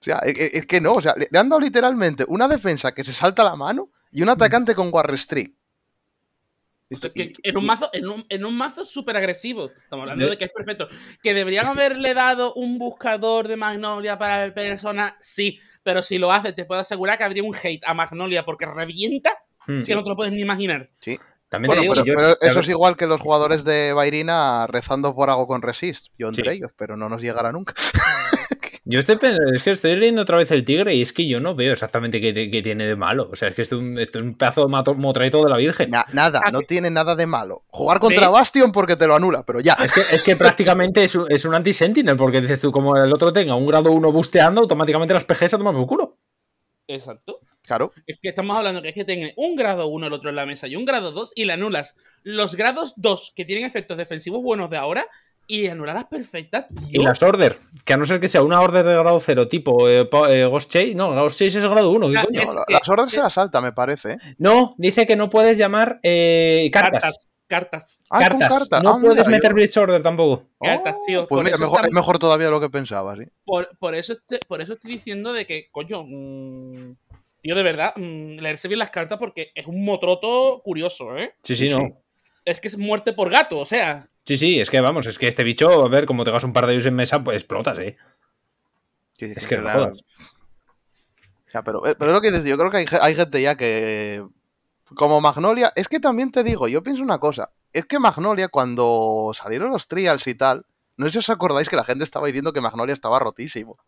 O 0.00 0.04
sea, 0.06 0.18
es, 0.18 0.38
es- 0.38 0.50
es 0.54 0.66
que 0.66 0.80
no. 0.80 0.92
O 0.92 1.00
sea, 1.02 1.14
le, 1.16 1.26
le 1.30 1.38
han 1.38 1.48
dado 1.48 1.60
literalmente 1.60 2.24
una 2.28 2.46
defensa 2.46 2.92
que 2.94 3.02
se 3.04 3.12
salta 3.12 3.42
la 3.42 3.56
mano 3.56 3.90
y 4.12 4.22
un 4.22 4.28
atacante 4.28 4.74
con 4.74 4.90
War 4.92 5.10
Restrict. 5.10 5.56
O 6.88 6.94
sea, 6.94 7.10
que 7.10 7.32
en 7.42 7.56
un 7.56 7.66
mazo, 7.66 7.90
en 7.92 8.06
un, 8.06 8.24
en 8.28 8.44
un 8.44 8.56
mazo 8.56 8.84
súper 8.84 9.16
agresivo. 9.16 9.70
Estamos 9.82 10.02
hablando 10.04 10.26
De- 10.26 10.30
de 10.32 10.38
que 10.38 10.44
es 10.44 10.52
perfecto. 10.52 10.88
Que 11.20 11.34
deberían 11.34 11.66
haberle 11.66 12.14
dado 12.14 12.54
un 12.54 12.78
buscador 12.78 13.48
de 13.48 13.56
Magnolia 13.56 14.16
para 14.18 14.44
el 14.44 14.52
persona, 14.54 15.16
sí. 15.20 15.58
Pero 15.82 16.02
si 16.02 16.18
lo 16.18 16.32
hace, 16.32 16.52
te 16.52 16.64
puedo 16.64 16.80
asegurar 16.80 17.18
que 17.18 17.24
habría 17.24 17.42
un 17.42 17.56
hate 17.60 17.82
a 17.84 17.94
Magnolia 17.94 18.44
porque 18.44 18.66
revienta 18.66 19.36
Hmm. 19.68 19.82
que 19.82 19.96
no 19.96 20.04
te 20.04 20.10
lo 20.10 20.14
puedes 20.14 20.32
ni 20.32 20.42
imaginar. 20.42 20.88
Sí. 21.00 21.18
También 21.48 21.68
Bueno, 21.68 21.80
te 21.82 21.84
digo, 21.84 21.94
pero, 21.94 22.04
yo- 22.06 22.36
pero 22.40 22.50
eso 22.50 22.60
es 22.60 22.68
igual 22.68 22.96
que 22.96 23.06
los 23.06 23.20
jugadores 23.20 23.64
de 23.64 23.92
Bairina 23.92 24.66
rezando 24.66 25.14
por 25.14 25.30
algo 25.30 25.46
con 25.46 25.62
Resist. 25.62 26.08
Yo 26.18 26.28
entre 26.28 26.50
Sí. 26.50 26.56
ellos, 26.58 26.72
pero 26.76 26.96
no 26.96 27.08
nos 27.08 27.22
llegará 27.22 27.52
nunca. 27.52 27.74
Yo 28.88 29.00
estoy, 29.00 29.18
es 29.52 29.64
que 29.64 29.70
estoy 29.72 29.96
leyendo 29.96 30.22
otra 30.22 30.36
vez 30.36 30.48
el 30.52 30.64
tigre 30.64 30.94
y 30.94 31.02
es 31.02 31.12
que 31.12 31.26
yo 31.26 31.40
no 31.40 31.56
veo 31.56 31.72
exactamente 31.72 32.20
qué, 32.20 32.32
qué 32.32 32.62
tiene 32.62 32.86
de 32.86 32.94
malo. 32.94 33.28
O 33.32 33.34
sea, 33.34 33.48
es 33.48 33.56
que 33.56 33.62
es 33.62 33.72
un, 33.72 33.98
es 33.98 34.14
un 34.14 34.36
pedazo 34.36 34.60
de 34.62 34.68
mato- 34.68 34.94
motraito 34.94 35.42
de 35.42 35.50
la 35.50 35.56
Virgen. 35.56 35.90
Na- 35.90 36.06
nada, 36.12 36.40
no 36.52 36.60
tiene 36.60 36.88
nada 36.88 37.16
de 37.16 37.26
malo. 37.26 37.64
Jugar 37.66 37.98
contra 37.98 38.28
¿Ves? 38.28 38.30
Bastion 38.32 38.70
porque 38.70 38.94
te 38.94 39.08
lo 39.08 39.16
anula, 39.16 39.42
pero 39.44 39.58
ya. 39.58 39.72
Es 39.84 39.92
que, 39.92 40.02
es 40.14 40.22
que 40.22 40.36
prácticamente 40.36 41.02
es 41.02 41.16
un, 41.16 41.26
es 41.28 41.44
un 41.44 41.56
anti-sentinel, 41.56 42.14
porque 42.14 42.40
dices 42.40 42.60
tú, 42.60 42.70
como 42.70 42.96
el 42.96 43.12
otro 43.12 43.32
tenga 43.32 43.56
un 43.56 43.66
grado 43.66 43.90
1 43.90 44.12
busteando, 44.12 44.60
automáticamente 44.60 45.14
las 45.14 45.24
PGs 45.24 45.54
a 45.54 45.58
tomar 45.58 45.74
por 45.74 45.86
culo. 45.88 46.18
Exacto. 46.86 47.40
Claro. 47.66 47.92
Es 48.06 48.18
que 48.22 48.28
estamos 48.30 48.56
hablando 48.56 48.80
que 48.82 48.88
es 48.90 48.94
que 48.94 49.04
tiene 49.04 49.32
un 49.36 49.56
grado 49.56 49.88
1 49.88 50.06
el 50.06 50.12
otro 50.12 50.30
en 50.30 50.36
la 50.36 50.46
mesa 50.46 50.66
y 50.68 50.76
un 50.76 50.84
grado 50.84 51.12
2 51.12 51.32
y 51.34 51.44
le 51.44 51.52
anulas 51.52 51.96
los 52.22 52.54
grados 52.56 52.94
2 52.96 53.32
que 53.34 53.44
tienen 53.44 53.64
efectos 53.64 53.96
defensivos 53.96 54.42
buenos 54.42 54.70
de 54.70 54.76
ahora 54.76 55.06
y 55.48 55.68
anular 55.68 55.94
las 55.94 56.06
perfectas, 56.06 56.66
tío. 56.68 57.00
Y 57.00 57.04
las 57.04 57.22
order, 57.22 57.60
que 57.84 57.92
a 57.92 57.96
no 57.96 58.04
ser 58.04 58.18
que 58.18 58.26
sea 58.26 58.42
una 58.42 58.60
order 58.60 58.84
de 58.84 58.94
grado 58.96 59.20
0 59.20 59.46
tipo 59.46 59.88
eh, 59.88 60.08
eh, 60.30 60.44
Ghost 60.44 60.72
Chase, 60.72 60.94
no, 60.96 61.14
Ghost 61.14 61.38
Chase 61.38 61.58
es 61.58 61.64
grado 61.64 61.90
1. 61.90 62.10
¿qué 62.10 62.18
Ah, 62.18 62.24
coño? 62.24 62.40
Es 62.42 62.48
No, 62.52 62.54
la- 62.60 62.64
que- 62.66 62.72
las 62.72 63.04
que- 63.04 63.10
se 63.14 63.20
las 63.20 63.32
salta, 63.32 63.60
me 63.60 63.72
parece. 63.72 64.12
¿eh? 64.14 64.18
No, 64.38 64.74
dice 64.76 65.06
que 65.06 65.14
no 65.14 65.30
puedes 65.30 65.56
llamar 65.56 66.00
eh, 66.02 66.68
cartas. 66.72 67.02
cartas. 67.02 67.28
Cartas. 67.48 68.02
Ah, 68.10 68.28
con 68.28 68.40
cartas. 68.40 68.58
cartas. 68.58 68.82
No 68.82 69.00
puedes 69.00 69.28
meter 69.28 69.50
yo- 69.50 69.54
Blitz 69.54 69.76
Order 69.76 70.02
tampoco. 70.02 70.48
Cartas, 70.60 70.96
tío, 71.06 71.28
Pues 71.28 71.44
mira, 71.44 71.56
mejor, 71.58 71.74
estamos- 71.76 71.86
es 71.86 71.92
mejor 71.92 72.18
todavía 72.18 72.50
lo 72.50 72.58
que 72.60 72.68
pensaba, 72.68 73.14
sí. 73.14 73.22
Por, 73.44 73.68
por 73.78 73.94
eso, 73.94 74.16
por 74.48 74.60
eso 74.60 74.72
estoy 74.72 74.90
diciendo 74.90 75.32
de 75.32 75.46
que, 75.46 75.68
coño, 75.70 76.02
mm, 76.04 76.96
tío, 77.40 77.54
de 77.54 77.62
verdad, 77.62 77.92
mm, 77.96 78.36
leerse 78.40 78.68
bien 78.68 78.78
las 78.78 78.90
cartas 78.90 79.18
porque 79.18 79.52
es 79.54 79.66
un 79.66 79.84
motroto 79.84 80.60
curioso, 80.64 81.16
¿eh? 81.16 81.34
Sí, 81.42 81.56
sí, 81.56 81.68
no. 81.68 82.02
Es 82.44 82.60
que 82.60 82.68
es 82.68 82.78
muerte 82.78 83.12
por 83.12 83.30
gato, 83.30 83.58
o 83.58 83.64
sea. 83.64 84.08
Sí, 84.24 84.36
sí, 84.36 84.60
es 84.60 84.70
que 84.70 84.80
vamos, 84.80 85.06
es 85.06 85.18
que 85.18 85.28
este 85.28 85.44
bicho, 85.44 85.84
a 85.84 85.88
ver, 85.88 86.06
como 86.06 86.24
tengas 86.24 86.44
un 86.44 86.52
par 86.52 86.66
de 86.66 86.74
ellos 86.74 86.86
en 86.86 86.94
mesa, 86.94 87.22
pues 87.22 87.36
explotas, 87.36 87.78
eh. 87.78 87.96
Sí, 89.18 89.28
sí, 89.28 89.34
Es 89.36 89.46
que 89.46 89.56
no 89.56 89.62
nada. 89.64 89.86
jodas. 89.86 90.04
O 91.46 91.50
sea, 91.50 91.62
pero, 91.62 91.86
eh, 91.86 91.94
pero 91.98 92.10
es 92.10 92.14
lo 92.14 92.20
que 92.20 92.30
dices, 92.30 92.46
yo 92.46 92.58
creo 92.58 92.70
que 92.70 92.78
hay, 92.78 92.86
hay 93.00 93.14
gente 93.14 93.40
ya 93.40 93.56
que. 93.56 94.24
Como 94.94 95.20
Magnolia, 95.20 95.72
es 95.74 95.88
que 95.88 95.98
también 95.98 96.30
te 96.30 96.44
digo, 96.44 96.68
yo 96.68 96.82
pienso 96.82 97.02
una 97.02 97.18
cosa. 97.18 97.50
Es 97.72 97.86
que 97.86 97.98
Magnolia, 97.98 98.48
cuando 98.48 99.32
salieron 99.34 99.72
los 99.72 99.88
trials 99.88 100.26
y 100.28 100.34
tal, 100.36 100.64
no 100.96 101.06
sé 101.06 101.12
si 101.12 101.18
os 101.18 101.30
acordáis 101.30 101.68
que 101.68 101.74
la 101.76 101.84
gente 101.84 102.04
estaba 102.04 102.26
diciendo 102.28 102.52
que 102.52 102.60
Magnolia 102.60 102.92
estaba 102.92 103.18
rotísimo. 103.18 103.78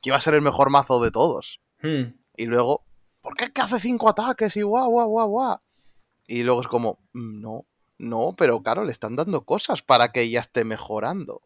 Que 0.00 0.10
iba 0.10 0.16
a 0.16 0.20
ser 0.20 0.34
el 0.34 0.42
mejor 0.42 0.70
mazo 0.70 1.02
de 1.02 1.10
todos. 1.10 1.60
Hmm. 1.82 2.14
Y 2.36 2.46
luego, 2.46 2.84
¿por 3.24 3.34
qué 3.34 3.44
es 3.44 3.50
que 3.50 3.62
hace 3.62 3.80
cinco 3.80 4.10
ataques 4.10 4.54
y 4.56 4.62
guau, 4.62 4.90
guau, 4.90 5.08
guau, 5.08 5.28
guau? 5.28 5.58
Y 6.26 6.42
luego 6.42 6.60
es 6.60 6.68
como, 6.68 6.98
mm, 7.14 7.40
no, 7.40 7.64
no, 7.98 8.34
pero 8.36 8.62
claro, 8.62 8.84
le 8.84 8.92
están 8.92 9.16
dando 9.16 9.44
cosas 9.44 9.82
para 9.82 10.12
que 10.12 10.20
ella 10.20 10.40
esté 10.40 10.64
mejorando. 10.64 11.40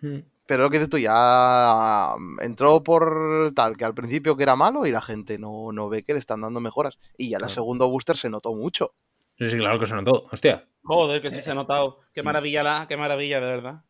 Hmm. 0.00 0.18
Pero 0.46 0.64
lo 0.64 0.70
que 0.70 0.78
dices 0.78 0.90
tú, 0.90 0.98
ya 0.98 2.14
mm, 2.18 2.40
entró 2.42 2.82
por 2.82 3.52
tal, 3.54 3.76
que 3.76 3.84
al 3.84 3.94
principio 3.94 4.36
que 4.36 4.42
era 4.42 4.56
malo 4.56 4.84
y 4.84 4.90
la 4.90 5.00
gente 5.00 5.38
no, 5.38 5.70
no 5.72 5.88
ve 5.88 6.02
que 6.02 6.12
le 6.12 6.18
están 6.18 6.40
dando 6.40 6.60
mejoras. 6.60 6.98
Y 7.16 7.30
ya 7.30 7.36
en 7.36 7.42
la 7.42 7.46
Claro. 7.46 7.54
segundo 7.54 7.88
booster 7.88 8.16
se 8.16 8.28
notó 8.28 8.52
mucho. 8.52 8.94
Sí, 9.38 9.46
sí, 9.46 9.56
claro 9.58 9.78
que 9.78 9.86
suena 9.86 10.04
todo. 10.04 10.26
Hostia. 10.32 10.66
Joder, 10.82 11.22
que 11.22 11.30
sí 11.30 11.40
se 11.40 11.50
ha 11.52 11.54
notado. 11.54 12.00
Qué 12.12 12.22
maravilla 12.22 12.62
la, 12.62 12.86
qué 12.88 12.96
maravilla, 12.96 13.40
de 13.40 13.46
verdad. 13.46 13.82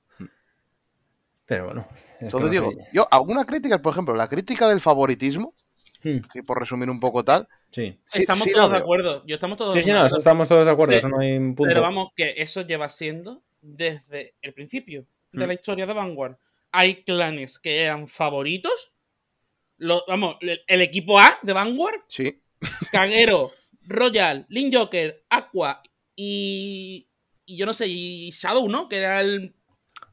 Pero 1.47 1.67
bueno. 1.67 1.87
Entonces 2.21 2.47
no 2.47 2.53
digo, 2.53 2.71
sé. 2.71 2.89
yo, 2.93 3.07
alguna 3.11 3.45
crítica, 3.45 3.81
por 3.81 3.93
ejemplo, 3.93 4.15
la 4.15 4.29
crítica 4.29 4.67
del 4.69 4.81
favoritismo, 4.81 5.53
Hmm, 6.15 6.21
y 6.35 6.43
por 6.43 6.59
resumir 6.61 6.89
un 6.91 7.01
poco 7.01 7.25
tal, 7.25 7.49
Sí. 7.71 7.99
sí, 8.05 8.21
estamos 8.21 8.45
sí 8.45 8.53
todos 8.53 8.71
de 8.71 8.77
acuerdo. 8.77 9.25
Yo 9.27 9.35
estamos 9.35 9.59
todos 9.59 9.73
Sí, 9.75 9.79
de 9.81 9.85
sí, 9.85 9.91
no, 9.91 9.97
acuerdo. 9.97 10.07
eso 10.09 10.19
estamos 10.19 10.49
todos 10.49 10.67
de 10.67 10.73
acuerdo, 10.73 10.93
Sí. 10.93 10.99
eso 10.99 11.09
no 11.09 11.19
hay 11.19 11.33
un 11.33 11.55
punto. 11.55 11.69
Pero 11.69 11.81
vamos, 11.83 12.11
que 12.15 12.35
eso 12.37 12.63
lleva 12.63 12.89
siendo 12.89 13.43
desde 13.61 14.35
el 14.43 14.55
principio 14.55 15.07
de 15.33 15.45
Mm. 15.45 15.49
la 15.49 15.55
historia 15.55 15.87
de 15.87 15.93
Vanguard. 15.93 16.37
Hay 16.73 17.03
clanes 17.05 17.59
que 17.59 17.81
eran 17.83 18.07
favoritos. 18.09 18.93
Lo- 19.79 20.05
vamos, 20.07 20.37
el, 20.41 20.61
el 20.67 20.81
equipo 20.83 21.19
A 21.19 21.39
de 21.43 21.53
Vanguard, 21.53 22.01
Sí, 22.09 22.41
Kagero, 22.93 23.51
Royal, 23.89 24.47
Lin 24.49 24.73
Joker, 24.73 25.25
Aqua 25.31 25.83
y. 26.15 27.09
Y 27.49 27.57
yo 27.57 27.67
no 27.67 27.73
sé, 27.75 27.87
y 27.89 28.31
Shadow, 28.31 28.69
¿no? 28.69 28.89
Que 28.89 28.97
era 28.99 29.21
el. 29.21 29.55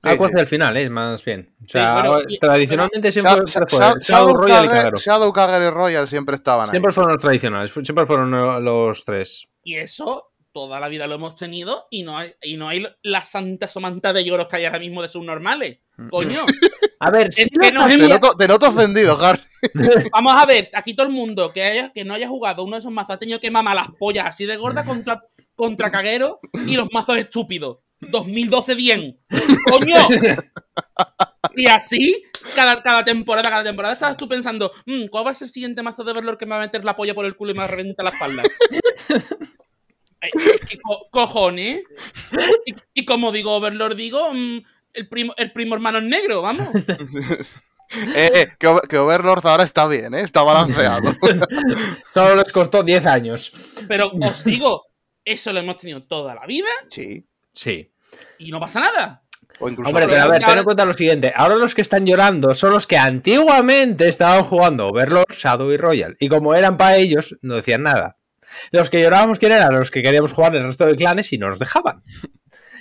Aqua 0.03 0.27
hacia 0.27 0.41
el 0.41 0.47
final, 0.47 0.75
¿eh? 0.77 0.89
Más 0.89 1.23
bien. 1.23 1.55
O 1.65 1.69
sea, 1.69 2.01
bueno, 2.03 2.21
y- 2.27 2.37
tradicionalmente 2.37 3.11
siempre, 3.11 3.33
Sha- 3.35 3.45
siempre 3.45 3.69
Sha- 3.71 3.77
fue 3.77 3.79
Sha- 3.79 3.99
Shadow 3.99 4.27
Shadow 4.29 4.33
Royal 4.37 4.65
y 4.65 4.67
Kage- 4.67 4.71
Kagero. 4.77 4.97
Shadow 4.97 5.33
Kagero 5.33 5.65
y 5.65 5.69
Royal 5.69 6.07
siempre 6.07 6.35
estaban 6.35 6.65
ahí. 6.65 6.71
Siempre 6.71 6.91
fueron 6.91 7.13
los 7.13 7.21
tradicionales, 7.21 7.71
siempre 7.71 8.05
fueron 8.05 8.63
los 8.65 9.05
tres. 9.05 9.47
Y 9.63 9.75
eso 9.75 10.29
toda 10.51 10.79
la 10.79 10.87
vida 10.87 11.07
lo 11.07 11.15
hemos 11.15 11.35
tenido 11.35 11.87
y 11.89 12.03
no 12.03 12.17
hay, 12.17 12.31
y 12.43 12.57
no 12.57 12.67
hay 12.69 12.85
la 13.01 13.21
santa 13.21 13.67
somanta 13.67 14.13
de 14.13 14.23
lloros 14.23 14.47
que 14.47 14.57
hay 14.57 14.65
ahora 14.65 14.77
mismo 14.79 15.01
de 15.01 15.09
subnormales. 15.09 15.79
Mm. 15.97 16.09
Coño, 16.09 16.45
A 16.99 17.09
ver, 17.11 17.27
Es 17.27 17.35
sí 17.35 17.49
que 17.59 17.71
no 17.71 17.85
Te 17.87 17.95
es- 17.95 18.07
noto, 18.09 18.31
te 18.37 18.47
noto 18.47 18.69
ofendido, 18.69 19.17
Harry. 19.21 19.41
vamos 20.11 20.33
a 20.37 20.45
ver, 20.45 20.69
aquí 20.73 20.93
todo 20.93 21.07
el 21.07 21.11
mundo 21.13 21.51
que, 21.51 21.63
haya, 21.63 21.91
que 21.91 22.05
no 22.05 22.13
haya 22.13 22.27
jugado 22.29 22.63
uno 22.63 22.75
de 22.75 22.79
esos 22.81 22.91
mazos 22.91 23.15
ha 23.15 23.19
tenido 23.19 23.39
que 23.39 23.51
mamar 23.51 23.75
las 23.75 23.87
pollas 23.97 24.25
así 24.27 24.45
de 24.45 24.55
gorda 24.57 24.83
contra, 24.85 25.23
contra 25.55 25.91
Caguero 25.91 26.39
y 26.67 26.75
los 26.75 26.87
mazos 26.93 27.17
estúpidos. 27.17 27.79
2012 28.11 28.75
bien. 28.75 29.19
¡Coño! 29.69 30.07
Y 31.55 31.67
así, 31.67 32.23
cada, 32.55 32.81
cada 32.81 33.05
temporada, 33.05 33.49
cada 33.49 33.63
temporada 33.63 33.93
estabas 33.93 34.17
tú 34.17 34.27
pensando, 34.27 34.71
"Mm, 34.85 35.05
¿cuál 35.07 35.27
va 35.27 35.31
a 35.31 35.33
ser 35.35 35.45
el 35.47 35.51
siguiente 35.51 35.83
mazo 35.83 36.03
de 36.03 36.13
Verlor 36.13 36.37
que 36.37 36.45
me 36.45 36.51
va 36.51 36.57
a 36.57 36.65
meter 36.65 36.83
la 36.83 36.95
polla 36.95 37.13
por 37.13 37.25
el 37.25 37.35
culo 37.35 37.51
y 37.51 37.53
me 37.53 37.59
va 37.59 37.65
a 37.65 37.67
reventar 37.67 38.03
la 38.03 38.11
espalda? 38.11 38.43
Ay, 40.21 40.29
¿Qué 40.69 40.77
co- 40.81 41.07
cojones? 41.11 41.83
Y, 42.65 42.73
y 43.01 43.05
como 43.05 43.31
digo 43.31 43.55
Overlord, 43.55 43.95
digo, 43.95 44.33
mm, 44.33 44.59
el 44.93 45.07
primo, 45.09 45.33
el 45.37 45.51
primo 45.51 45.75
hermano 45.75 45.97
es 45.99 46.05
negro, 46.05 46.41
vamos. 46.41 46.69
Eh, 48.15 48.31
eh, 48.33 48.47
que, 48.57 48.75
que 48.89 48.97
Overlord 48.97 49.45
ahora 49.45 49.63
está 49.65 49.85
bien, 49.85 50.15
¿eh? 50.15 50.21
Está 50.21 50.41
balanceado. 50.41 51.13
Solo 52.13 52.37
les 52.37 52.51
costó 52.51 52.81
10 52.81 53.05
años. 53.05 53.51
Pero 53.87 54.09
os 54.19 54.43
digo, 54.43 54.81
eso 55.23 55.53
lo 55.53 55.59
hemos 55.59 55.77
tenido 55.77 56.01
toda 56.01 56.33
la 56.33 56.43
vida 56.47 56.69
sí. 56.89 57.23
Sí. 57.51 57.91
Y 58.37 58.51
no 58.51 58.59
pasa 58.59 58.79
nada. 58.79 59.21
O 59.59 59.69
incluso. 59.69 59.89
Hombre, 59.89 60.07
Pero 60.07 60.21
a 60.21 60.27
ver, 60.27 60.35
ahora- 60.43 60.47
ten 60.47 60.57
en 60.57 60.63
cuenta 60.63 60.85
lo 60.85 60.93
siguiente. 60.93 61.33
Ahora 61.35 61.55
los 61.55 61.75
que 61.75 61.81
están 61.81 62.05
llorando 62.05 62.53
son 62.53 62.71
los 62.71 62.87
que 62.87 62.97
antiguamente 62.97 64.07
estaban 64.07 64.43
jugando 64.43 64.87
Overlord, 64.87 65.31
Shadow 65.31 65.71
y 65.71 65.77
Royal. 65.77 66.15
Y 66.19 66.27
como 66.29 66.55
eran 66.55 66.77
para 66.77 66.97
ellos, 66.97 67.35
no 67.41 67.55
decían 67.55 67.83
nada. 67.83 68.17
Los 68.71 68.89
que 68.89 69.01
llorábamos, 69.01 69.39
¿quién 69.39 69.51
eran? 69.51 69.73
Los 69.73 69.89
que 69.91 70.01
queríamos 70.03 70.33
jugar 70.33 70.55
el 70.55 70.63
resto 70.63 70.85
de 70.85 70.95
clanes 70.95 71.31
y 71.33 71.37
no 71.37 71.47
nos 71.47 71.59
dejaban. 71.59 72.01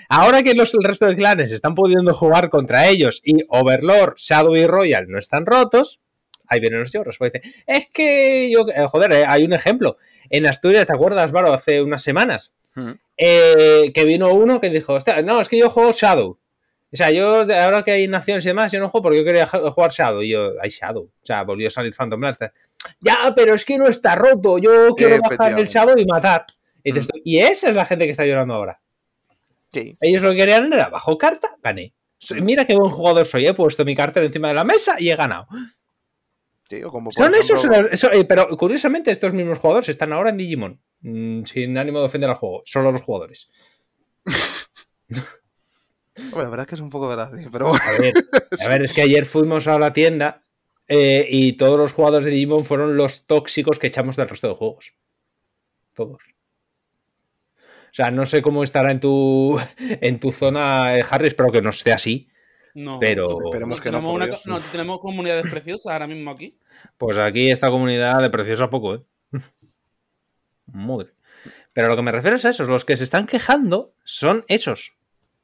Ahora 0.08 0.42
que 0.42 0.54
los, 0.54 0.74
el 0.74 0.84
resto 0.84 1.06
de 1.06 1.16
clanes 1.16 1.52
están 1.52 1.74
pudiendo 1.74 2.12
jugar 2.12 2.50
contra 2.50 2.86
ellos 2.88 3.20
y 3.24 3.44
Overlord, 3.48 4.14
Shadow 4.16 4.54
y 4.56 4.66
Royal 4.66 5.06
no 5.08 5.18
están 5.18 5.46
rotos, 5.46 6.00
ahí 6.46 6.60
vienen 6.60 6.80
los 6.80 6.92
lloros. 6.92 7.16
Pues 7.18 7.32
es 7.66 7.86
que 7.92 8.50
yo, 8.50 8.66
eh, 8.74 8.86
joder, 8.90 9.12
eh, 9.12 9.24
hay 9.26 9.44
un 9.44 9.54
ejemplo. 9.54 9.96
En 10.28 10.46
Asturias, 10.46 10.86
¿te 10.86 10.92
acuerdas, 10.92 11.32
Varo? 11.32 11.52
Hace 11.54 11.80
unas 11.82 12.02
semanas, 12.02 12.52
Eh, 13.16 13.92
que 13.94 14.04
vino 14.04 14.32
uno 14.32 14.60
que 14.60 14.70
dijo, 14.70 14.94
"Hostia, 14.94 15.22
no, 15.22 15.40
es 15.40 15.48
que 15.48 15.58
yo 15.58 15.70
juego 15.70 15.92
Shadow. 15.92 16.38
O 16.92 16.96
sea, 16.96 17.10
yo 17.10 17.40
ahora 17.40 17.82
que 17.82 17.92
hay 17.92 18.06
naciones 18.06 18.44
y 18.44 18.48
demás, 18.48 18.70
yo 18.70 18.78
no 18.78 18.90
juego 18.90 19.04
porque 19.04 19.18
yo 19.18 19.24
quería 19.24 19.46
jugar 19.46 19.90
Shadow. 19.90 20.22
Y 20.22 20.28
yo, 20.30 20.52
hay 20.60 20.68
Shadow. 20.68 21.04
O 21.04 21.26
sea, 21.26 21.42
volvió 21.42 21.68
a 21.68 21.70
salir 21.70 21.94
Phantom 21.94 22.20
Blaster. 22.20 22.52
Ya, 23.00 23.32
pero 23.34 23.54
es 23.54 23.64
que 23.64 23.78
no 23.78 23.86
está 23.86 24.14
roto. 24.14 24.58
Yo 24.58 24.94
quiero 24.94 25.18
bajar 25.22 25.58
el. 25.58 25.66
Shadow 25.66 25.96
y 25.96 26.04
matar. 26.04 26.46
Y, 26.84 26.92
y 27.24 27.38
esa 27.38 27.70
es 27.70 27.76
la 27.76 27.86
gente 27.86 28.04
que 28.04 28.10
está 28.10 28.26
llorando 28.26 28.54
ahora. 28.54 28.80
Sí. 29.72 29.96
Ellos 30.02 30.22
lo 30.22 30.32
que 30.32 30.36
querían 30.36 30.70
era 30.70 30.90
bajo 30.90 31.16
carta, 31.16 31.56
gané. 31.62 31.94
Mira 32.42 32.66
qué 32.66 32.74
buen 32.74 32.90
jugador 32.90 33.24
soy. 33.26 33.46
He 33.46 33.54
puesto 33.54 33.84
mi 33.84 33.96
cartera 33.96 34.26
encima 34.26 34.48
de 34.48 34.54
la 34.54 34.64
mesa 34.64 34.96
y 34.98 35.10
he 35.10 35.16
ganado. 35.16 35.46
Como 36.80 37.10
por 37.10 37.14
Son 37.14 37.34
esos, 37.34 37.64
ejemplo- 37.64 37.82
los- 37.82 37.92
eso- 37.92 38.10
eh, 38.12 38.24
pero 38.24 38.48
curiosamente 38.56 39.10
estos 39.10 39.34
mismos 39.34 39.58
jugadores 39.58 39.88
están 39.90 40.12
ahora 40.12 40.30
en 40.30 40.38
Digimon. 40.38 40.80
Mm, 41.00 41.44
sin 41.44 41.76
ánimo 41.76 41.98
de 42.00 42.06
ofender 42.06 42.30
al 42.30 42.36
juego. 42.36 42.62
Solo 42.64 42.90
los 42.92 43.02
jugadores. 43.02 43.50
Bueno, 46.14 46.44
la 46.44 46.50
verdad 46.50 46.60
es 46.60 46.66
que 46.66 46.74
es 46.74 46.80
un 46.80 46.90
poco 46.90 47.08
verdad, 47.08 47.32
sí, 47.36 47.46
pero 47.50 47.68
bueno. 47.68 47.82
A 47.86 47.92
ver, 47.92 48.12
a 48.64 48.68
ver, 48.68 48.82
es 48.82 48.92
que 48.92 49.00
ayer 49.02 49.24
fuimos 49.26 49.66
a 49.66 49.78
la 49.78 49.92
tienda 49.94 50.44
eh, 50.86 51.26
y 51.28 51.54
todos 51.54 51.78
los 51.78 51.92
jugadores 51.94 52.26
de 52.26 52.30
Digimon 52.32 52.64
fueron 52.66 52.96
los 52.98 53.26
tóxicos 53.26 53.78
que 53.78 53.86
echamos 53.86 54.16
del 54.16 54.28
resto 54.28 54.48
de 54.48 54.54
juegos. 54.54 54.92
Todos. 55.94 56.22
O 57.54 57.94
sea, 57.94 58.10
no 58.10 58.26
sé 58.26 58.42
cómo 58.42 58.62
estará 58.62 58.92
en 58.92 59.00
tu, 59.00 59.58
en 59.78 60.20
tu 60.20 60.32
zona, 60.32 60.98
eh, 60.98 61.04
Harry, 61.08 61.28
espero 61.28 61.50
que 61.50 61.62
no 61.62 61.70
esté 61.70 61.92
así. 61.92 62.28
No. 62.74 62.98
Pero- 63.00 63.38
Esperemos 63.46 63.80
que 63.80 63.90
no, 63.90 63.98
tenemos, 63.98 64.10
por 64.10 64.16
una, 64.16 64.26
Dios. 64.26 64.46
no, 64.46 64.60
tenemos 64.60 65.00
comunidades 65.00 65.50
preciosas 65.50 65.92
ahora 65.92 66.06
mismo 66.06 66.30
aquí. 66.30 66.58
Pues 66.98 67.18
aquí 67.18 67.50
esta 67.50 67.70
comunidad 67.70 68.20
de 68.22 68.30
preciosa 68.30 68.70
poco, 68.70 68.94
¿eh? 68.96 69.00
Madre. 70.66 71.10
Pero 71.72 71.88
lo 71.88 71.96
que 71.96 72.02
me 72.02 72.12
refiero 72.12 72.36
es 72.36 72.44
a 72.44 72.50
esos. 72.50 72.68
Los 72.68 72.84
que 72.84 72.96
se 72.96 73.04
están 73.04 73.26
quejando 73.26 73.94
son 74.04 74.44
esos. 74.48 74.92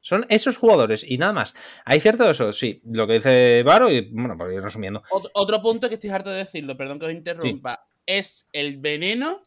Son 0.01 0.27
esos 0.29 0.57
jugadores 0.57 1.05
y 1.07 1.19
nada 1.19 1.33
más. 1.33 1.55
Hay 1.85 2.01
cierto 2.01 2.25
de 2.25 2.31
eso, 2.33 2.53
sí. 2.53 2.81
Lo 2.85 3.07
que 3.07 3.15
dice 3.15 3.63
Varo 3.65 3.91
y, 3.91 4.09
bueno, 4.13 4.37
para 4.39 4.55
ir 4.55 4.63
resumiendo. 4.63 5.03
Ot- 5.11 5.31
otro 5.35 5.61
punto 5.61 5.89
que 5.89 5.95
estoy 5.95 6.11
harto 6.11 6.31
de 6.31 6.39
decirlo, 6.39 6.77
perdón 6.77 6.99
que 7.01 7.07
os 7.07 7.13
interrumpa, 7.13 7.87
es 8.07 8.47
el 8.53 8.79
veneno 8.79 9.43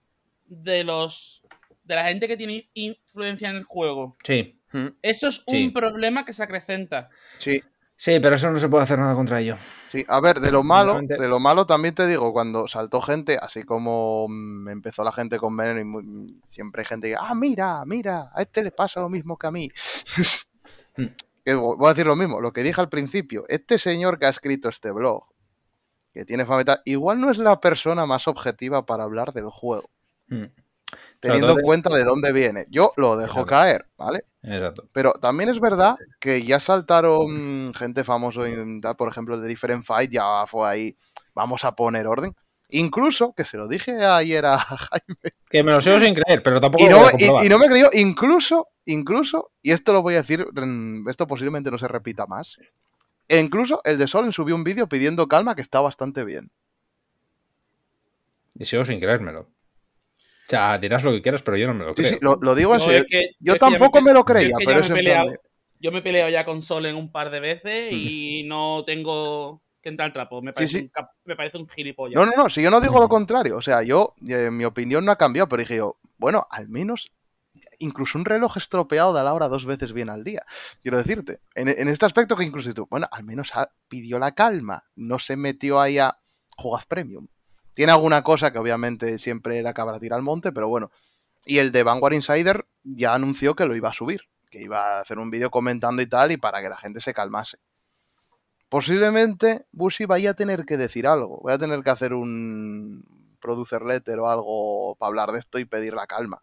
de 0.45 0.83
los 0.83 1.41
de 1.83 1.95
la 1.95 2.05
gente 2.05 2.27
que 2.27 2.37
tiene 2.37 2.69
influencia 2.73 3.49
en 3.49 3.55
el 3.57 3.63
juego. 3.63 4.17
Sí. 4.23 4.59
Mm, 4.71 4.87
Eso 5.01 5.29
es 5.29 5.43
Sí. 5.47 5.65
un 5.65 5.73
problema 5.73 6.25
que 6.25 6.33
se 6.33 6.43
acrecenta. 6.43 7.09
Sí, 7.39 7.61
Sí, 8.03 8.19
pero 8.19 8.35
eso 8.35 8.49
no 8.49 8.59
se 8.59 8.67
puede 8.67 8.83
hacer 8.83 8.97
nada 8.97 9.13
contra 9.13 9.39
ello. 9.41 9.57
sí. 9.89 10.03
A 10.07 10.19
ver, 10.19 10.39
de 10.39 10.51
lo 10.51 10.63
malo, 10.63 10.99
de 11.03 11.27
lo 11.27 11.39
malo 11.39 11.67
también 11.67 11.93
te 11.93 12.07
digo, 12.07 12.33
cuando 12.33 12.67
saltó 12.67 12.99
gente, 12.99 13.37
así 13.39 13.61
como 13.61 14.25
mm, 14.27 14.69
empezó 14.69 15.03
la 15.03 15.11
gente 15.11 15.37
con 15.37 15.55
veneno 15.55 15.79
y 15.79 15.83
muy- 15.83 16.41
siempre 16.47 16.81
hay 16.81 16.85
gente 16.87 17.09
que, 17.09 17.15
ah, 17.15 17.35
mira, 17.35 17.85
mira, 17.85 18.31
a 18.33 18.41
este 18.41 18.63
le 18.63 18.71
pasa 18.71 19.01
lo 19.01 19.09
mismo 19.09 19.37
que 19.37 19.45
a 19.47 19.51
mí. 19.51 19.69
Mm. 20.97 21.05
Que 21.45 21.53
voy 21.53 21.85
a 21.85 21.89
decir 21.89 22.05
lo 22.07 22.15
mismo, 22.17 22.41
lo 22.41 22.51
que 22.51 22.63
dije 22.63 22.81
al 22.81 22.89
principio, 22.89 23.45
este 23.47 23.77
señor 23.77 24.17
que 24.19 24.25
ha 24.25 24.29
escrito 24.29 24.67
este 24.67 24.91
blog, 24.91 25.23
que 26.11 26.25
tiene 26.25 26.43
fama 26.45 26.63
igual 26.85 27.21
no 27.21 27.29
es 27.31 27.37
la 27.37 27.61
persona 27.61 28.05
más 28.05 28.27
objetiva 28.27 28.85
para 28.85 29.03
hablar 29.03 29.31
del 29.31 29.49
juego, 29.49 29.89
Mm, 30.27 30.45
teniendo 31.21 31.53
en 31.53 31.61
cuenta 31.61 31.89
de 31.95 32.03
dónde 32.03 32.33
viene. 32.33 32.65
Yo 32.69 32.91
lo 32.97 33.15
dejo 33.15 33.41
Exacto. 33.41 33.49
caer, 33.49 33.85
¿vale? 33.97 34.25
Exacto. 34.43 34.87
Pero 34.91 35.13
también 35.13 35.49
es 35.49 35.59
verdad 35.59 35.95
que 36.19 36.41
ya 36.41 36.59
saltaron 36.59 37.73
gente 37.73 38.03
famosa, 38.03 38.41
por 38.97 39.07
ejemplo, 39.07 39.39
de 39.39 39.47
Different 39.47 39.85
Fight, 39.85 40.11
ya 40.11 40.45
fue 40.47 40.67
ahí, 40.67 40.97
vamos 41.33 41.63
a 41.63 41.73
poner 41.75 42.07
orden. 42.07 42.35
Incluso, 42.73 43.33
que 43.33 43.43
se 43.45 43.57
lo 43.57 43.67
dije 43.67 44.03
ayer 44.03 44.45
a 44.45 44.57
Jaime, 44.57 45.15
Que 45.49 45.63
me 45.63 45.71
lo 45.73 45.81
sigo 45.81 45.99
sin 45.99 46.13
creer, 46.15 46.41
pero 46.41 46.59
tampoco 46.59 46.83
y 46.85 46.89
lo 46.89 46.95
no, 46.97 47.03
voy 47.03 47.39
a 47.39 47.45
y- 47.45 47.49
no 47.49 47.59
me 47.59 47.67
creyó, 47.67 47.89
incluso, 47.93 48.69
incluso, 48.85 49.51
y 49.61 49.71
esto 49.71 49.93
lo 49.93 50.01
voy 50.01 50.15
a 50.15 50.21
decir, 50.21 50.45
esto 51.09 51.27
posiblemente 51.27 51.69
no 51.69 51.77
se 51.77 51.87
repita 51.89 52.25
más, 52.25 52.57
e 53.27 53.39
incluso 53.39 53.81
el 53.83 53.97
de 53.97 54.07
Solen 54.07 54.31
subió 54.33 54.55
un 54.55 54.63
vídeo 54.63 54.87
pidiendo 54.87 55.27
calma 55.27 55.53
que 55.53 55.61
está 55.61 55.81
bastante 55.81 56.23
bien. 56.23 56.49
Y 58.57 58.65
sigo 58.65 58.85
sin 58.85 58.99
creérmelo. 58.99 59.47
O 60.57 60.59
sea, 60.59 60.77
dirás 60.77 61.03
lo 61.03 61.11
que 61.11 61.21
quieras, 61.21 61.41
pero 61.41 61.57
yo 61.57 61.67
no 61.67 61.73
me 61.73 61.85
lo 61.85 61.91
Sí, 61.91 61.95
creo. 61.95 62.09
sí, 62.09 62.17
lo, 62.21 62.35
lo 62.41 62.55
digo 62.55 62.73
en 62.73 62.79
Yo 62.79 62.85
serio. 62.85 62.99
es 63.01 63.05
que- 63.09 63.29
Yo 63.39 63.53
es 63.53 63.59
que 63.59 63.65
ya 63.65 63.69
tampoco 63.71 64.01
me 64.01 64.13
lo 64.13 64.25
creía, 64.25 64.49
es 64.49 64.57
que 64.57 64.63
ya 64.65 64.69
pero 64.69 64.79
es 64.81 64.89
en 64.89 64.95
peleado- 64.97 65.33
Yo 65.79 65.91
me 65.91 65.99
he 65.99 66.01
peleado 66.01 66.29
ya 66.29 66.45
con 66.45 66.61
Solen 66.61 66.95
un 66.95 67.11
par 67.11 67.31
de 67.31 67.39
veces 67.39 67.91
y 67.91 68.43
no 68.45 68.83
tengo 68.85 69.63
que 69.81 69.89
entrar 69.89 70.05
al 70.07 70.13
trapo. 70.13 70.39
Me 70.41 70.51
Sí, 70.51 70.55
parece, 70.55 70.73
sí. 70.77 70.83
Un, 70.83 70.89
cap- 70.89 71.09
me 71.25 71.35
parece 71.35 71.57
un 71.57 71.67
gilipollas. 71.67 72.19
No, 72.21 72.25
no, 72.29 72.43
no, 72.43 72.49
si 72.49 72.61
yo 72.61 72.69
no 72.69 72.79
digo 72.81 72.99
lo 72.99 73.09
contrario. 73.09 73.57
O 73.57 73.61
sea, 73.63 73.81
yo, 73.81 74.13
eh, 74.29 74.49
mi 74.51 74.63
opinión 74.65 75.03
no 75.05 75.11
ha 75.11 75.17
cambiado, 75.17 75.49
pero 75.49 75.61
dije 75.61 75.77
yo, 75.77 75.97
bueno, 76.17 76.45
al 76.51 76.69
menos 76.69 77.11
incluso 77.79 78.19
un 78.19 78.25
reloj 78.25 78.57
estropeado 78.57 79.11
da 79.11 79.23
la 79.23 79.33
hora 79.33 79.47
dos 79.47 79.65
veces 79.65 79.91
bien 79.91 80.09
al 80.11 80.23
día. 80.23 80.43
Quiero 80.83 80.99
decirte, 80.99 81.39
en, 81.55 81.67
en 81.67 81.87
este 81.87 82.05
aspecto 82.05 82.35
que 82.37 82.43
incluso 82.43 82.71
tú, 82.75 82.85
bueno, 82.91 83.07
al 83.11 83.23
menos 83.23 83.55
ha- 83.55 83.71
pidió 83.87 84.19
la 84.19 84.33
calma, 84.33 84.83
no 84.95 85.17
se 85.17 85.35
metió 85.35 85.81
ahí 85.81 85.97
a 85.97 86.15
jugad 86.55 86.83
premium. 86.87 87.27
Tiene 87.73 87.91
alguna 87.91 88.21
cosa 88.23 88.51
que 88.51 88.59
obviamente 88.59 89.17
siempre 89.19 89.61
la 89.61 89.73
cabra 89.73 89.99
tira 89.99 90.15
al 90.15 90.21
monte, 90.21 90.51
pero 90.51 90.67
bueno. 90.67 90.91
Y 91.45 91.57
el 91.57 91.71
de 91.71 91.83
Vanguard 91.83 92.13
Insider 92.13 92.67
ya 92.83 93.13
anunció 93.13 93.55
que 93.55 93.65
lo 93.65 93.75
iba 93.75 93.89
a 93.89 93.93
subir, 93.93 94.21
que 94.49 94.61
iba 94.61 94.97
a 94.97 94.99
hacer 95.01 95.17
un 95.17 95.31
vídeo 95.31 95.49
comentando 95.49 96.01
y 96.01 96.07
tal, 96.07 96.31
y 96.31 96.37
para 96.37 96.61
que 96.61 96.69
la 96.69 96.77
gente 96.77 97.01
se 97.01 97.13
calmase. 97.13 97.57
Posiblemente 98.69 99.65
Bushi 99.71 100.05
vaya 100.05 100.31
a 100.31 100.33
tener 100.33 100.65
que 100.65 100.77
decir 100.77 101.07
algo. 101.07 101.39
Voy 101.41 101.51
a 101.51 101.57
tener 101.57 101.83
que 101.83 101.89
hacer 101.89 102.13
un 102.13 103.35
producer 103.41 103.81
letter 103.81 104.19
o 104.19 104.29
algo 104.29 104.95
para 104.95 105.07
hablar 105.07 105.31
de 105.31 105.39
esto 105.39 105.59
y 105.59 105.65
pedir 105.65 105.93
la 105.93 106.07
calma. 106.07 106.41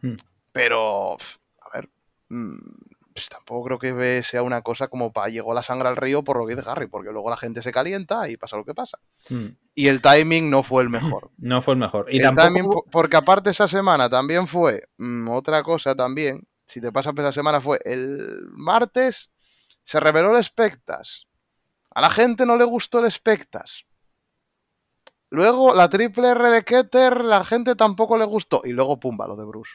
Hmm. 0.00 0.16
Pero, 0.50 1.12
a 1.14 1.68
ver, 1.72 1.88
mm, 2.30 2.56
pues 3.12 3.28
tampoco 3.28 3.64
creo 3.64 3.78
que 3.78 4.22
sea 4.22 4.42
una 4.42 4.62
cosa 4.62 4.88
como 4.88 5.12
para 5.12 5.28
llegó 5.28 5.52
la 5.54 5.62
sangre 5.62 5.88
al 5.88 5.96
río 5.96 6.22
por 6.22 6.36
lo 6.38 6.46
que 6.46 6.54
dice 6.56 6.68
Harry, 6.70 6.86
porque 6.86 7.10
luego 7.10 7.28
la 7.30 7.36
gente 7.36 7.60
se 7.62 7.72
calienta 7.72 8.28
y 8.28 8.36
pasa 8.36 8.56
lo 8.56 8.64
que 8.64 8.74
pasa. 8.74 8.98
Mm, 9.28 9.46
Y 9.74 9.88
el 9.88 10.00
timing 10.00 10.48
no 10.50 10.62
fue 10.62 10.82
el 10.82 10.88
mejor. 10.88 11.30
No 11.38 11.60
fue 11.62 11.74
el 11.74 11.80
mejor. 11.80 12.06
Y 12.12 12.18
el 12.18 12.22
tampoco. 12.22 12.46
timing, 12.46 12.70
po- 12.70 12.84
porque 12.90 13.16
aparte 13.16 13.50
esa 13.50 13.66
semana 13.68 14.08
también 14.08 14.46
fue 14.46 14.84
mm, 14.98 15.28
otra 15.28 15.62
cosa 15.62 15.94
también. 15.94 16.46
Si 16.66 16.80
te 16.80 16.92
pasa 16.92 17.12
por 17.12 17.24
esa 17.24 17.32
semana 17.32 17.60
fue 17.60 17.80
el 17.84 18.46
martes 18.52 19.30
se 19.82 19.98
reveló 19.98 20.36
el 20.36 20.44
Spectas. 20.44 21.26
A 21.92 22.00
la 22.00 22.10
gente 22.10 22.46
no 22.46 22.56
le 22.56 22.62
gustó 22.64 23.04
el 23.04 23.10
Spectas. 23.10 23.86
Luego 25.30 25.74
la 25.74 25.88
triple 25.88 26.28
R 26.28 26.48
de 26.50 26.62
Keter, 26.64 27.24
la 27.24 27.42
gente 27.44 27.74
tampoco 27.76 28.16
le 28.18 28.24
gustó. 28.24 28.62
Y 28.64 28.72
luego 28.72 28.98
pumba, 29.00 29.26
lo 29.26 29.36
de 29.36 29.44
Bruce. 29.44 29.72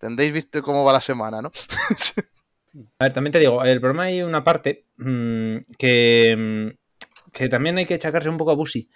Tendréis 0.00 0.32
visto 0.32 0.62
cómo 0.62 0.82
va 0.82 0.94
la 0.94 1.00
semana, 1.00 1.42
¿no? 1.42 1.52
A 2.98 3.04
ver, 3.04 3.12
también 3.12 3.32
te 3.32 3.38
digo, 3.38 3.62
el 3.64 3.80
problema 3.80 4.04
hay 4.04 4.22
una 4.22 4.42
parte 4.42 4.86
mm, 4.96 5.56
que, 5.76 6.34
mm, 6.36 7.30
que 7.32 7.48
también 7.48 7.76
hay 7.78 7.84
que 7.84 7.94
achacarse 7.94 8.28
un 8.28 8.38
poco 8.38 8.52
a 8.52 8.54
Busi, 8.54 8.88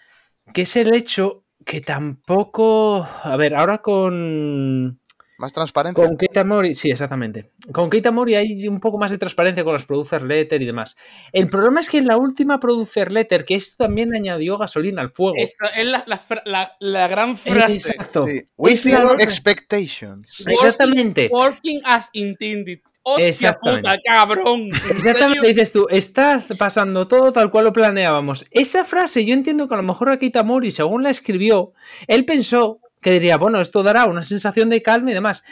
que 0.52 0.62
es 0.62 0.76
el 0.76 0.94
hecho 0.94 1.44
que 1.64 1.80
tampoco. 1.80 3.06
A 3.22 3.36
ver, 3.36 3.54
ahora 3.54 3.78
con. 3.78 5.00
Más 5.38 5.52
transparencia. 5.52 6.04
Con 6.06 6.16
Keita 6.16 6.44
Mori, 6.44 6.74
sí, 6.74 6.90
exactamente. 6.90 7.50
Con 7.72 7.90
Keita 7.90 8.10
Mori 8.12 8.36
hay 8.36 8.68
un 8.68 8.78
poco 8.78 8.98
más 8.98 9.10
de 9.10 9.18
transparencia 9.18 9.64
con 9.64 9.72
las 9.72 9.84
producer 9.84 10.22
letter 10.22 10.62
y 10.62 10.66
demás. 10.66 10.94
El 11.32 11.48
problema 11.48 11.80
es 11.80 11.90
que 11.90 11.98
en 11.98 12.06
la 12.06 12.16
última 12.16 12.60
producer 12.60 13.10
letter, 13.10 13.44
que 13.44 13.56
esto 13.56 13.84
también 13.84 14.14
añadió 14.14 14.56
gasolina 14.58 15.02
al 15.02 15.10
fuego. 15.10 15.34
Esa 15.36 15.66
es 15.68 15.86
la, 15.86 16.04
la 16.06 16.20
la- 16.44 16.76
la 16.78 17.08
gran 17.08 17.36
frase. 17.36 17.74
Exacto. 17.90 18.26
Sí. 18.26 18.42
Within 18.56 18.92
Claro. 18.92 19.14
expectations. 19.18 20.44
Exactamente. 20.46 21.28
Working 21.32 21.80
as 21.84 22.10
intended. 22.12 22.80
¡Hostia 23.06 23.26
Exactamente. 23.28 23.90
puta, 23.90 24.00
cabrón! 24.02 24.60
¿En 24.62 24.96
Exactamente, 24.96 25.48
dices 25.48 25.72
tú, 25.72 25.86
está 25.90 26.42
pasando 26.58 27.06
todo 27.06 27.32
tal 27.32 27.50
cual 27.50 27.64
lo 27.66 27.72
planeábamos. 27.74 28.46
Esa 28.50 28.82
frase, 28.84 29.26
yo 29.26 29.34
entiendo 29.34 29.68
que 29.68 29.74
a 29.74 29.76
lo 29.76 29.82
mejor 29.82 30.08
a 30.08 30.18
Keita 30.18 30.42
Mori, 30.42 30.70
según 30.70 31.02
la 31.02 31.10
escribió, 31.10 31.74
él 32.06 32.24
pensó 32.24 32.78
que 33.04 33.12
diría, 33.12 33.36
bueno, 33.36 33.60
esto 33.60 33.84
dará 33.84 34.06
una 34.06 34.24
sensación 34.24 34.68
de 34.68 34.82
calma 34.82 35.12
y 35.12 35.14
demás. 35.14 35.44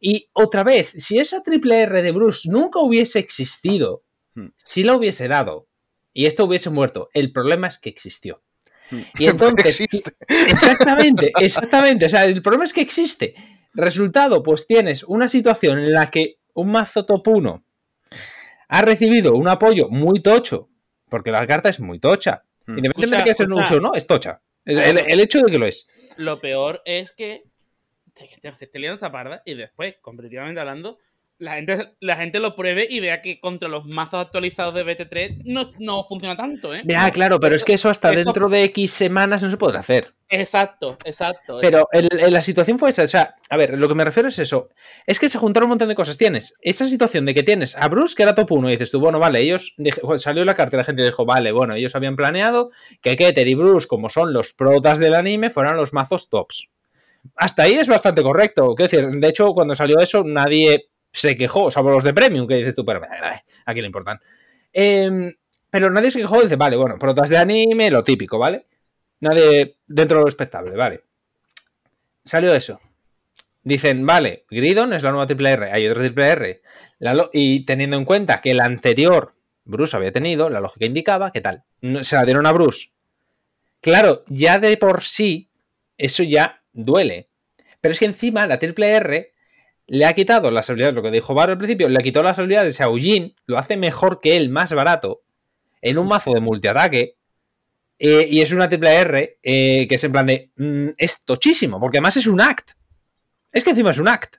Y 0.00 0.30
otra 0.32 0.62
vez, 0.62 0.94
si 0.96 1.18
esa 1.18 1.42
triple 1.42 1.82
R 1.82 2.00
de 2.00 2.12
Bruce 2.12 2.48
nunca 2.48 2.78
hubiese 2.78 3.18
existido, 3.18 4.04
Hmm. 4.34 4.48
si 4.56 4.84
la 4.84 4.94
hubiese 4.94 5.28
dado 5.28 5.68
y 6.12 6.26
esto 6.26 6.44
hubiese 6.44 6.70
muerto, 6.70 7.08
el 7.14 7.32
problema 7.32 7.66
es 7.66 7.78
que 7.78 7.88
existió. 7.88 8.42
Hmm. 8.90 9.00
Y 9.18 9.26
entonces, 9.26 9.80
Existe. 9.80 10.12
Exactamente, 10.48 11.32
exactamente. 11.40 12.06
O 12.06 12.08
sea, 12.08 12.24
el 12.24 12.42
problema 12.42 12.64
es 12.64 12.72
que 12.72 12.80
existe. 12.80 13.34
Resultado, 13.72 14.42
pues 14.42 14.66
tienes 14.66 15.04
una 15.04 15.28
situación 15.28 15.78
en 15.78 15.92
la 15.92 16.10
que 16.10 16.38
un 16.54 16.72
mazo 16.72 17.06
top 17.06 17.28
1 17.28 17.64
ha 18.68 18.82
recibido 18.82 19.34
un 19.34 19.48
apoyo 19.48 19.88
muy 19.88 20.20
tocho, 20.20 20.68
porque 21.08 21.30
la 21.30 21.46
carta 21.46 21.68
es 21.68 21.80
muy 21.80 21.98
tocha. 21.98 22.44
Mm. 22.66 22.78
Independientemente 22.78 23.16
de 23.16 23.30
que 23.30 23.34
sea 23.34 23.46
un 23.46 23.52
uso 23.54 23.74
o 23.76 23.80
no, 23.80 23.94
es 23.94 24.06
tocha. 24.06 24.42
El 24.64 25.20
hecho 25.20 25.40
de 25.40 25.50
que 25.50 25.58
lo 25.58 25.66
es. 25.66 25.88
Lo 26.16 26.40
peor 26.40 26.82
es 26.84 27.12
que 27.12 27.44
te, 28.14 28.28
te, 28.40 28.66
te 28.66 28.78
liando 28.78 28.94
esta 28.96 29.12
parda 29.12 29.42
y 29.44 29.54
después, 29.54 29.96
competitivamente 30.00 30.60
hablando, 30.60 30.98
la 31.38 31.54
gente, 31.54 31.94
la 32.00 32.16
gente 32.16 32.38
lo 32.38 32.54
pruebe 32.54 32.86
y 32.88 33.00
vea 33.00 33.22
que 33.22 33.40
contra 33.40 33.68
los 33.68 33.86
mazos 33.86 34.24
actualizados 34.26 34.74
de 34.74 34.84
BT3 34.84 35.42
no, 35.46 35.72
no 35.78 36.04
funciona 36.04 36.36
tanto, 36.36 36.74
¿eh? 36.74 36.82
Ah, 36.96 37.10
claro, 37.10 37.40
pero 37.40 37.56
es 37.56 37.64
que 37.64 37.72
eso 37.74 37.88
hasta 37.88 38.10
eso- 38.12 38.24
dentro 38.30 38.48
de 38.48 38.64
X 38.64 38.90
semanas 38.92 39.42
no 39.42 39.48
se 39.50 39.56
podrá 39.56 39.80
hacer. 39.80 40.14
Exacto, 40.32 40.96
exacto. 41.04 41.58
Pero 41.60 41.88
el- 41.90 42.08
el- 42.20 42.32
la 42.32 42.40
situación 42.40 42.78
fue 42.78 42.90
esa. 42.90 43.02
O 43.02 43.06
sea, 43.08 43.34
a 43.48 43.56
ver, 43.56 43.76
lo 43.76 43.88
que 43.88 43.96
me 43.96 44.04
refiero 44.04 44.28
es 44.28 44.38
eso. 44.38 44.68
Es 45.04 45.18
que 45.18 45.28
se 45.28 45.38
juntaron 45.38 45.66
un 45.66 45.70
montón 45.70 45.88
de 45.88 45.96
cosas. 45.96 46.16
Tienes 46.16 46.56
esa 46.62 46.86
situación 46.86 47.26
de 47.26 47.34
que 47.34 47.42
tienes 47.42 47.76
a 47.76 47.88
Bruce, 47.88 48.14
que 48.14 48.22
era 48.22 48.34
top 48.36 48.52
1, 48.52 48.68
y 48.68 48.72
dices 48.72 48.92
tú, 48.92 49.00
bueno, 49.00 49.18
vale, 49.18 49.40
ellos. 49.40 49.74
dije- 49.76 50.00
salió 50.18 50.44
la 50.44 50.54
carta 50.54 50.76
y 50.76 50.78
la 50.78 50.84
gente 50.84 51.02
dijo, 51.02 51.24
vale, 51.26 51.50
bueno, 51.50 51.74
ellos 51.74 51.96
habían 51.96 52.14
planeado 52.14 52.70
que 53.02 53.16
Keter 53.16 53.48
y 53.48 53.54
Bruce, 53.56 53.88
como 53.88 54.08
son 54.08 54.32
los 54.32 54.52
protas 54.52 55.00
del 55.00 55.14
anime, 55.14 55.50
fueran 55.50 55.76
los 55.76 55.92
mazos 55.92 56.28
tops. 56.28 56.68
Hasta 57.36 57.64
ahí 57.64 57.74
es 57.74 57.88
bastante 57.88 58.22
correcto. 58.22 58.74
Quiero 58.76 58.90
decir, 58.90 59.20
de 59.20 59.28
hecho, 59.28 59.48
cuando 59.52 59.74
salió 59.74 59.98
eso, 60.00 60.22
nadie 60.24 60.90
se 61.12 61.36
quejó, 61.36 61.70
salvo 61.72 61.90
los 61.90 62.04
de 62.04 62.14
Premium, 62.14 62.46
que 62.46 62.54
dices 62.54 62.74
tú, 62.74 62.84
pero 62.84 63.00
a 63.02 63.72
quién 63.72 63.82
le 63.82 63.86
importan. 63.86 64.20
Em, 64.72 65.34
pero 65.70 65.90
nadie 65.90 66.10
se 66.12 66.20
quejó, 66.20 66.40
dice, 66.40 66.56
vale, 66.56 66.76
bueno, 66.76 66.96
protas 67.00 67.28
de 67.30 67.36
anime, 67.38 67.90
lo 67.90 68.04
típico, 68.04 68.38
¿vale? 68.38 68.66
Nadie 69.20 69.76
dentro 69.86 70.16
de 70.16 70.20
lo 70.22 70.26
respetable, 70.26 70.76
vale. 70.76 71.04
Salió 72.24 72.54
eso. 72.54 72.80
Dicen, 73.62 74.04
vale, 74.06 74.44
Gridon 74.50 74.92
es 74.92 75.02
la 75.02 75.10
nueva 75.10 75.26
triple 75.26 75.50
R, 75.50 75.70
hay 75.70 75.86
otra 75.86 76.02
triple 76.02 76.28
R. 76.28 76.62
Y 77.32 77.64
teniendo 77.64 77.96
en 77.96 78.04
cuenta 78.04 78.40
que 78.40 78.54
la 78.54 78.64
anterior 78.64 79.34
Bruce 79.64 79.96
había 79.96 80.12
tenido, 80.12 80.48
la 80.48 80.60
lógica 80.60 80.86
indicaba 80.86 81.32
que 81.32 81.40
tal. 81.40 81.64
Se 82.02 82.16
la 82.16 82.24
dieron 82.24 82.46
a 82.46 82.52
Bruce. 82.52 82.88
Claro, 83.80 84.24
ya 84.28 84.58
de 84.58 84.76
por 84.76 85.02
sí, 85.02 85.50
eso 85.96 86.22
ya 86.22 86.62
duele. 86.72 87.28
Pero 87.80 87.92
es 87.92 87.98
que 87.98 88.06
encima 88.06 88.46
la 88.46 88.58
triple 88.58 88.90
R 88.90 89.32
le 89.86 90.06
ha 90.06 90.14
quitado 90.14 90.50
las 90.50 90.70
habilidades, 90.70 90.94
lo 90.94 91.02
que 91.02 91.10
dijo 91.10 91.34
Baro 91.34 91.52
al 91.52 91.58
principio, 91.58 91.88
le 91.88 92.02
quitó 92.02 92.22
las 92.22 92.38
habilidades 92.38 92.80
a 92.80 92.84
Eugene, 92.84 93.34
lo 93.46 93.58
hace 93.58 93.76
mejor 93.76 94.20
que 94.20 94.36
él, 94.36 94.48
más 94.48 94.72
barato, 94.72 95.22
en 95.82 95.98
un 95.98 96.08
mazo 96.08 96.32
de 96.32 96.40
multiataque. 96.40 97.16
Eh, 98.02 98.26
y 98.30 98.40
es 98.40 98.50
una 98.50 98.66
triple 98.66 98.94
R 98.94 99.38
eh, 99.42 99.86
que 99.86 99.94
es 99.94 100.04
en 100.04 100.12
plan 100.12 100.26
de. 100.26 100.50
mm, 100.56 100.88
es 100.96 101.22
tochísimo, 101.24 101.78
porque 101.78 101.98
además 101.98 102.16
es 102.16 102.26
un 102.26 102.40
act. 102.40 102.70
Es 103.52 103.62
que 103.62 103.70
encima 103.70 103.90
es 103.90 103.98
un 103.98 104.08
act. 104.08 104.36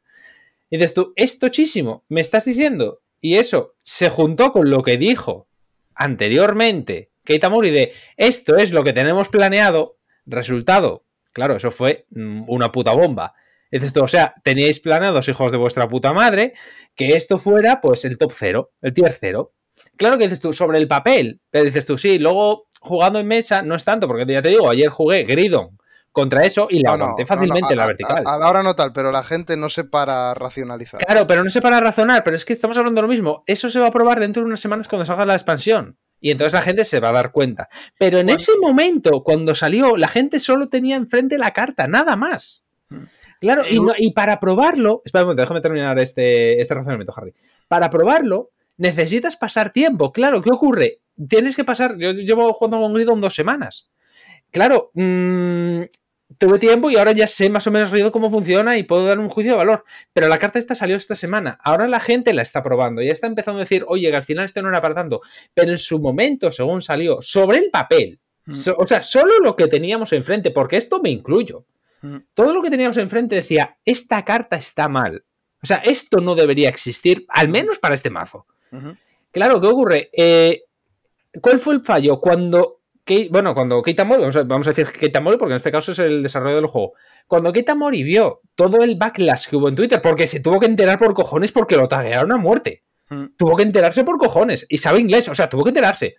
Y 0.71 0.77
dices 0.77 0.95
tú, 0.95 1.13
es 1.15 1.38
tochísimo, 1.38 2.03
me 2.09 2.21
estás 2.21 2.45
diciendo. 2.45 3.01
Y 3.19 3.38
eso 3.38 3.75
se 3.83 4.09
juntó 4.09 4.51
con 4.51 4.71
lo 4.71 4.81
que 4.81 4.97
dijo 4.97 5.47
anteriormente 5.93 7.11
Keita 7.23 7.49
Mori 7.49 7.69
de 7.69 7.93
esto 8.17 8.57
es 8.57 8.71
lo 8.71 8.83
que 8.83 8.93
tenemos 8.93 9.29
planeado. 9.29 9.99
Resultado, 10.25 11.05
claro, 11.31 11.57
eso 11.57 11.69
fue 11.69 12.07
mm, 12.09 12.45
una 12.47 12.71
puta 12.71 12.93
bomba. 12.93 13.35
Dices 13.71 13.93
tú, 13.93 14.03
o 14.03 14.07
sea, 14.07 14.33
teníais 14.43 14.79
planeados, 14.79 15.27
hijos 15.27 15.51
de 15.51 15.59
vuestra 15.59 15.88
puta 15.88 16.13
madre, 16.13 16.53
que 16.95 17.15
esto 17.15 17.38
fuera 17.38 17.79
pues 17.79 18.05
el 18.05 18.17
top 18.17 18.33
cero, 18.35 18.71
el 18.81 18.93
tier 18.93 19.15
cero. 19.19 19.53
Claro 19.97 20.17
que 20.17 20.23
dices 20.23 20.41
tú, 20.41 20.51
sobre 20.51 20.79
el 20.79 20.88
papel, 20.88 21.41
pero 21.51 21.65
dices 21.65 21.85
tú, 21.85 21.97
sí, 21.97 22.17
luego 22.17 22.70
jugando 22.82 23.20
en 23.20 23.28
mesa 23.28 23.62
no 23.62 23.76
es 23.76 23.86
tanto, 23.86 24.08
porque 24.08 24.26
ya 24.26 24.41
te 24.41 24.49
digo, 24.49 24.70
ayer 24.70 24.90
jugué 24.90 25.24
Gridon 25.24 25.78
contra 26.12 26.44
eso 26.45 26.68
y 26.70 26.82
No, 26.84 26.98
no, 26.98 27.03
aguanté 27.06 27.24
no, 27.24 27.28
fácilmente 27.28 27.74
no, 27.76 27.82
la 27.82 27.88
vertical. 27.88 28.24
A, 28.26 28.34
a 28.34 28.38
la 28.38 28.49
hora 28.49 28.64
no 28.64 28.76
tal, 28.76 28.91
pero 28.91 29.12
la 29.14 29.24
gente 29.24 29.56
no 29.56 29.70
se 29.70 29.86
para 29.86 30.32
a 30.32 30.34
racionalizar. 30.34 30.99
Claro, 31.06 31.26
pero 31.26 31.41
no 31.44 31.49
sé 31.49 31.62
para 31.62 31.80
razonar, 31.80 32.24
pero 32.26 32.36
es 32.36 32.44
que 32.44 32.52
estamos 32.52 32.78
hablando 32.78 32.99
de 32.99 33.03
lo 33.03 33.08
mismo. 33.08 33.44
Eso 33.48 33.70
se 33.70 33.80
va 33.80 33.88
a 33.88 33.91
probar 33.91 34.20
dentro 34.20 34.41
de 34.44 34.48
unas 34.48 34.60
semanas 34.60 34.90
cuando 34.90 35.06
salga 35.06 35.26
la 35.26 35.34
expansión. 35.36 35.98
Y 36.20 36.30
entonces 36.32 36.53
la 36.53 36.62
gente 36.62 36.84
se 36.86 36.99
va 36.99 37.10
a 37.10 37.14
dar 37.14 37.32
cuenta. 37.32 37.70
Pero 37.98 38.20
en 38.20 38.26
Bueno. 38.28 38.36
ese 38.36 38.52
momento, 38.62 39.24
cuando 39.24 39.56
salió, 39.56 39.95
la 39.98 40.08
gente 40.08 40.40
solo 40.40 40.68
tenía 40.70 40.95
enfrente 40.98 41.38
la 41.38 41.52
carta, 41.52 41.88
nada 41.88 42.16
más. 42.16 42.64
Hmm. 42.90 43.06
Claro, 43.40 43.64
y, 43.68 43.80
no- 43.80 43.94
y 43.98 44.12
para 44.12 44.40
probarlo. 44.40 45.02
Espera 45.06 45.24
un 45.24 45.28
momento, 45.30 45.41
déjame 45.44 45.62
terminar 45.62 45.98
este, 45.98 46.62
este 46.62 46.74
razonamiento, 46.76 47.14
Harry. 47.16 47.34
Para 47.68 47.90
probarlo, 47.90 48.49
necesitas 48.78 49.36
pasar 49.38 49.72
tiempo. 49.72 50.12
Claro, 50.12 50.41
¿qué 50.44 50.52
ocurre? 50.52 50.99
Tienes 51.30 51.56
que 51.56 51.64
pasar. 51.64 51.98
Yo 51.98 52.11
llevo 52.14 52.52
jugando 52.53 52.80
con 52.80 52.93
Gridon 52.93 53.22
dos 53.22 53.35
semanas. 53.35 53.91
Claro, 54.52 54.91
mm, 54.93 55.81
tuve 56.38 56.60
tiempo 56.60 56.89
y 56.89 56.95
ahora 56.98 57.11
ya 57.11 57.27
sé 57.27 57.49
más 57.49 57.68
o 57.68 57.72
menos 57.72 57.91
Rido 57.91 58.11
cómo 58.11 58.30
funciona 58.30 58.77
y 58.77 58.84
puedo 58.84 59.06
dar 59.06 59.19
un 59.19 59.30
juicio 59.30 59.53
de 59.53 59.57
valor. 59.57 59.84
Pero 60.14 60.27
la 60.27 60.39
carta 60.39 60.60
esta 60.60 60.76
salió 60.76 60.95
esta 60.95 61.15
semana. 61.15 61.57
Ahora 61.64 61.88
la 61.88 61.99
gente 61.99 62.34
la 62.34 62.41
está 62.41 62.61
probando. 62.64 63.02
Ya 63.02 63.11
está 63.11 63.27
empezando 63.27 63.60
a 63.60 63.64
decir, 63.64 63.85
oye, 63.88 64.10
que 64.10 64.15
al 64.15 64.23
final 64.23 64.45
esto 64.45 64.61
no 64.61 64.69
era 64.69 64.81
para 64.81 64.95
tanto. 64.95 65.22
Pero 65.53 65.72
en 65.72 65.77
su 65.77 65.99
momento, 65.99 66.52
según 66.52 66.81
salió, 66.81 67.22
sobre 67.22 67.60
el 67.60 67.69
papel, 67.72 68.19
Mm. 68.45 68.53
so- 68.53 68.76
o 68.77 68.88
sea, 68.88 69.02
solo 69.02 69.38
lo 69.39 69.56
que 69.56 69.68
teníamos 69.68 70.11
enfrente, 70.14 70.49
porque 70.49 70.76
esto 70.77 70.99
me 70.99 71.10
incluyo. 71.11 71.65
Mm. 72.02 72.18
Todo 72.34 72.53
lo 72.56 72.64
que 72.64 72.72
teníamos 72.72 72.98
enfrente 72.98 73.35
decía, 73.35 73.77
esta 73.85 74.26
carta 74.26 74.56
está 74.56 74.89
mal. 74.89 75.23
O 75.61 75.68
sea, 75.68 75.77
esto 75.77 76.18
no 76.22 76.34
debería 76.34 76.68
existir, 76.69 77.23
al 77.30 77.49
menos 77.49 77.77
para 77.77 77.93
este 77.93 78.10
mazo. 78.10 78.48
Claro, 79.31 79.61
¿qué 79.61 79.68
ocurre? 79.68 80.10
Eh, 80.11 80.64
¿Cuál 81.40 81.60
fue 81.60 81.76
el 81.76 81.82
fallo? 81.82 82.20
Cuando. 82.20 82.80
Bueno, 83.30 83.53
cuando 83.53 83.82
Keita 83.82 84.06
Mori, 84.06 84.22
vamos 84.22 84.36
a, 84.38 84.44
vamos 84.44 84.68
a 84.68 84.70
decir 84.70 84.88
Keita 84.88 85.20
Mori 85.20 85.38
porque 85.38 85.53
en 85.53 85.58
este 85.58 85.72
caso 85.72 85.91
es 85.91 85.99
el 85.99 86.24
desarrollo 86.24 86.56
del 86.56 86.68
juego. 86.68 86.94
Cuando 87.28 87.52
Keita 87.52 87.76
Mori 87.76 88.03
vio 88.03 88.41
todo 88.56 88.84
el 88.84 88.95
backlash 88.95 89.48
que 89.48 89.58
hubo 89.58 89.68
en 89.68 89.76
Twitter, 89.76 90.02
porque 90.02 90.28
se 90.28 90.40
tuvo 90.40 90.60
que 90.60 90.68
enterar 90.68 90.98
por 90.98 91.14
cojones 91.14 91.52
porque 91.52 91.76
lo 91.76 91.88
taguearon 91.88 92.32
a 92.32 92.38
muerte. 92.38 92.84
Mm. 93.10 93.26
Tuvo 93.38 93.58
que 93.58 93.64
enterarse 93.64 94.03
por 94.03 94.18
cojones. 94.18 94.66
Y 94.70 94.78
sabe 94.78 94.99
inglés, 95.02 95.28
o 95.28 95.36
sea, 95.36 95.49
tuvo 95.49 95.64
que 95.64 95.72
enterarse. 95.72 96.16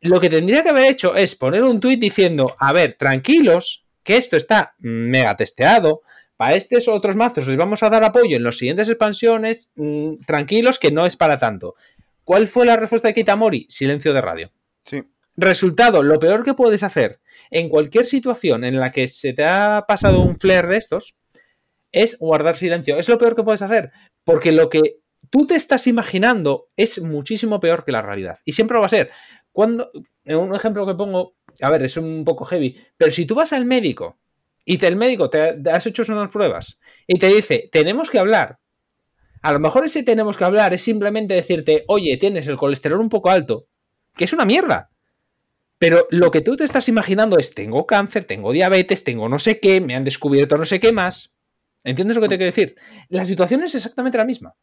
Lo 0.00 0.18
que 0.18 0.30
tendría 0.30 0.64
que 0.64 0.70
haber 0.70 0.84
hecho 0.84 1.14
es 1.14 1.36
poner 1.36 1.62
un 1.62 1.78
tweet 1.78 1.98
diciendo: 1.98 2.56
A 2.58 2.72
ver, 2.72 2.96
tranquilos, 2.98 3.86
que 4.02 4.16
esto 4.16 4.36
está 4.36 4.74
mega 4.78 5.36
testeado. 5.36 6.02
Para 6.36 6.56
estos 6.56 6.88
otros 6.88 7.14
mazos 7.14 7.46
les 7.46 7.56
vamos 7.56 7.84
a 7.84 7.90
dar 7.90 8.02
apoyo 8.02 8.36
en 8.36 8.42
las 8.42 8.56
siguientes 8.56 8.88
expansiones. 8.88 9.72
mm, 9.76 10.22
tranquilos, 10.26 10.80
que 10.80 10.90
no 10.90 11.06
es 11.06 11.14
para 11.14 11.38
tanto. 11.38 11.76
¿Cuál 12.24 12.48
fue 12.48 12.66
la 12.66 12.76
respuesta 12.76 13.08
de 13.08 13.14
Kitamori? 13.14 13.66
Silencio 13.68 14.12
de 14.12 14.20
radio. 14.20 14.50
Sí. 14.84 15.02
Resultado, 15.36 16.02
lo 16.02 16.18
peor 16.18 16.44
que 16.44 16.54
puedes 16.54 16.82
hacer 16.82 17.20
en 17.50 17.68
cualquier 17.68 18.04
situación 18.06 18.64
en 18.64 18.78
la 18.78 18.92
que 18.92 19.08
se 19.08 19.32
te 19.32 19.44
ha 19.44 19.84
pasado 19.88 20.20
un 20.20 20.38
flare 20.38 20.68
de 20.68 20.76
estos 20.76 21.14
es 21.90 22.18
guardar 22.18 22.56
silencio. 22.56 22.96
Es 22.96 23.08
lo 23.08 23.18
peor 23.18 23.34
que 23.34 23.42
puedes 23.42 23.62
hacer, 23.62 23.90
porque 24.24 24.52
lo 24.52 24.68
que 24.68 24.98
tú 25.30 25.46
te 25.46 25.54
estás 25.54 25.86
imaginando 25.86 26.68
es 26.76 27.00
muchísimo 27.02 27.60
peor 27.60 27.84
que 27.84 27.92
la 27.92 28.02
realidad. 28.02 28.38
Y 28.44 28.52
siempre 28.52 28.74
lo 28.74 28.80
va 28.80 28.86
a 28.86 28.90
ser. 28.90 29.10
Cuando, 29.52 29.90
en 30.24 30.36
un 30.38 30.54
ejemplo 30.54 30.86
que 30.86 30.94
pongo, 30.94 31.34
a 31.60 31.70
ver, 31.70 31.82
es 31.82 31.96
un 31.96 32.24
poco 32.24 32.44
heavy, 32.44 32.76
pero 32.96 33.10
si 33.10 33.26
tú 33.26 33.34
vas 33.34 33.52
al 33.52 33.64
médico 33.64 34.18
y 34.64 34.78
te- 34.78 34.86
el 34.86 34.96
médico 34.96 35.28
te, 35.28 35.54
te 35.54 35.70
has 35.70 35.86
hecho 35.86 36.02
unas 36.08 36.30
pruebas 36.30 36.78
y 37.06 37.18
te 37.18 37.28
dice, 37.28 37.68
tenemos 37.72 38.08
que 38.10 38.18
hablar. 38.18 38.58
A 39.42 39.52
lo 39.52 39.58
mejor 39.58 39.84
ese 39.84 40.04
tenemos 40.04 40.36
que 40.36 40.44
hablar 40.44 40.72
es 40.72 40.82
simplemente 40.82 41.34
decirte, 41.34 41.84
oye, 41.88 42.16
tienes 42.16 42.46
el 42.46 42.56
colesterol 42.56 43.00
un 43.00 43.08
poco 43.08 43.30
alto, 43.30 43.66
que 44.16 44.24
es 44.24 44.32
una 44.32 44.44
mierda. 44.44 44.90
Pero 45.78 46.06
lo 46.10 46.30
que 46.30 46.42
tú 46.42 46.54
te 46.54 46.62
estás 46.62 46.88
imaginando 46.88 47.38
es, 47.38 47.54
tengo 47.54 47.86
cáncer, 47.86 48.24
tengo 48.24 48.52
diabetes, 48.52 49.02
tengo 49.02 49.28
no 49.28 49.40
sé 49.40 49.58
qué, 49.58 49.80
me 49.80 49.96
han 49.96 50.04
descubierto 50.04 50.56
no 50.56 50.64
sé 50.64 50.78
qué 50.78 50.92
más. 50.92 51.32
¿Entiendes 51.82 52.16
lo 52.16 52.22
que 52.22 52.28
te 52.28 52.36
quiero 52.36 52.52
decir? 52.52 52.76
La 53.08 53.24
situación 53.24 53.64
es 53.64 53.74
exactamente 53.74 54.16
la 54.16 54.24
misma. 54.24 54.54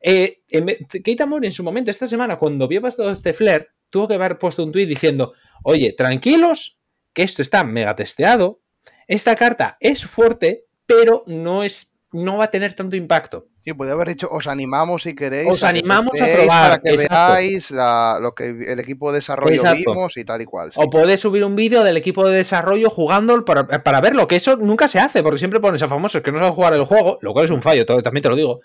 Eh, 0.00 0.42
en 0.48 0.66
Keita 1.02 1.26
en 1.42 1.52
su 1.52 1.64
momento, 1.64 1.90
esta 1.90 2.06
semana, 2.06 2.38
cuando 2.38 2.68
vio 2.68 2.80
todo 2.82 3.10
este 3.10 3.34
flare, 3.34 3.70
tuvo 3.90 4.06
que 4.06 4.14
haber 4.14 4.38
puesto 4.38 4.62
un 4.62 4.70
tweet 4.70 4.86
diciendo, 4.86 5.32
oye, 5.64 5.92
tranquilos, 5.92 6.78
que 7.12 7.22
esto 7.22 7.42
está 7.42 7.64
mega 7.64 7.96
testeado, 7.96 8.60
esta 9.08 9.34
carta 9.34 9.76
es 9.80 10.04
fuerte, 10.04 10.66
pero 10.86 11.24
no, 11.26 11.64
es, 11.64 11.96
no 12.12 12.36
va 12.36 12.44
a 12.44 12.50
tener 12.50 12.74
tanto 12.74 12.94
impacto. 12.94 13.48
Sí, 13.64 13.72
puede 13.72 13.92
haber 13.92 14.08
dicho, 14.08 14.28
os 14.30 14.46
animamos 14.46 15.04
si 15.04 15.14
queréis. 15.14 15.50
Os 15.50 15.64
a 15.64 15.72
que 15.72 15.78
animamos 15.78 16.08
a 16.08 16.10
testéis 16.10 16.38
probar, 16.40 16.68
Para 16.70 16.82
que 16.82 16.88
exacto. 16.90 17.32
veáis 17.32 17.70
la- 17.70 18.18
lo 18.20 18.34
que 18.34 18.48
el 18.68 18.78
equipo 18.78 19.10
de 19.10 19.18
desarrollo 19.18 19.54
Exacto. 19.54 19.82
vimos 19.92 20.16
y 20.18 20.24
tal 20.24 20.42
y 20.42 20.44
cual. 20.44 20.70
sí. 20.72 20.78
O 20.82 20.90
puedes 20.90 21.18
subir 21.20 21.42
un 21.44 21.56
vídeo 21.56 21.82
del 21.82 21.96
equipo 21.96 22.28
de 22.28 22.36
desarrollo 22.36 22.90
jugando 22.90 23.42
para, 23.44 23.66
para 23.66 24.00
verlo, 24.02 24.28
que 24.28 24.36
eso 24.36 24.56
nunca 24.56 24.86
se 24.86 24.98
hace, 24.98 25.22
porque 25.22 25.38
siempre 25.38 25.60
pones 25.60 25.82
a 25.82 25.88
famosos 25.88 26.20
que 26.22 26.30
no 26.30 26.38
saben 26.40 26.52
jugar 26.52 26.74
el 26.74 26.84
juego, 26.84 27.18
lo 27.22 27.32
cual 27.32 27.46
es 27.46 27.50
un 27.50 27.62
fallo, 27.62 27.86
todo- 27.86 28.02
también 28.02 28.22
te 28.22 28.28
lo 28.28 28.36
digo. 28.36 28.60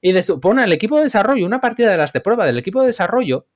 Y 0.00 0.08
dices 0.08 0.26
tú, 0.26 0.40
pon 0.40 0.58
al 0.58 0.72
equipo 0.72 0.96
de 0.96 1.04
desarrollo 1.04 1.44
una 1.44 1.60
partida 1.60 1.90
de 1.90 1.96
las 1.98 2.12
de 2.14 2.20
prueba 2.20 2.46
del 2.46 2.58
equipo 2.58 2.80
de 2.80 2.88
desarrollo 2.88 3.46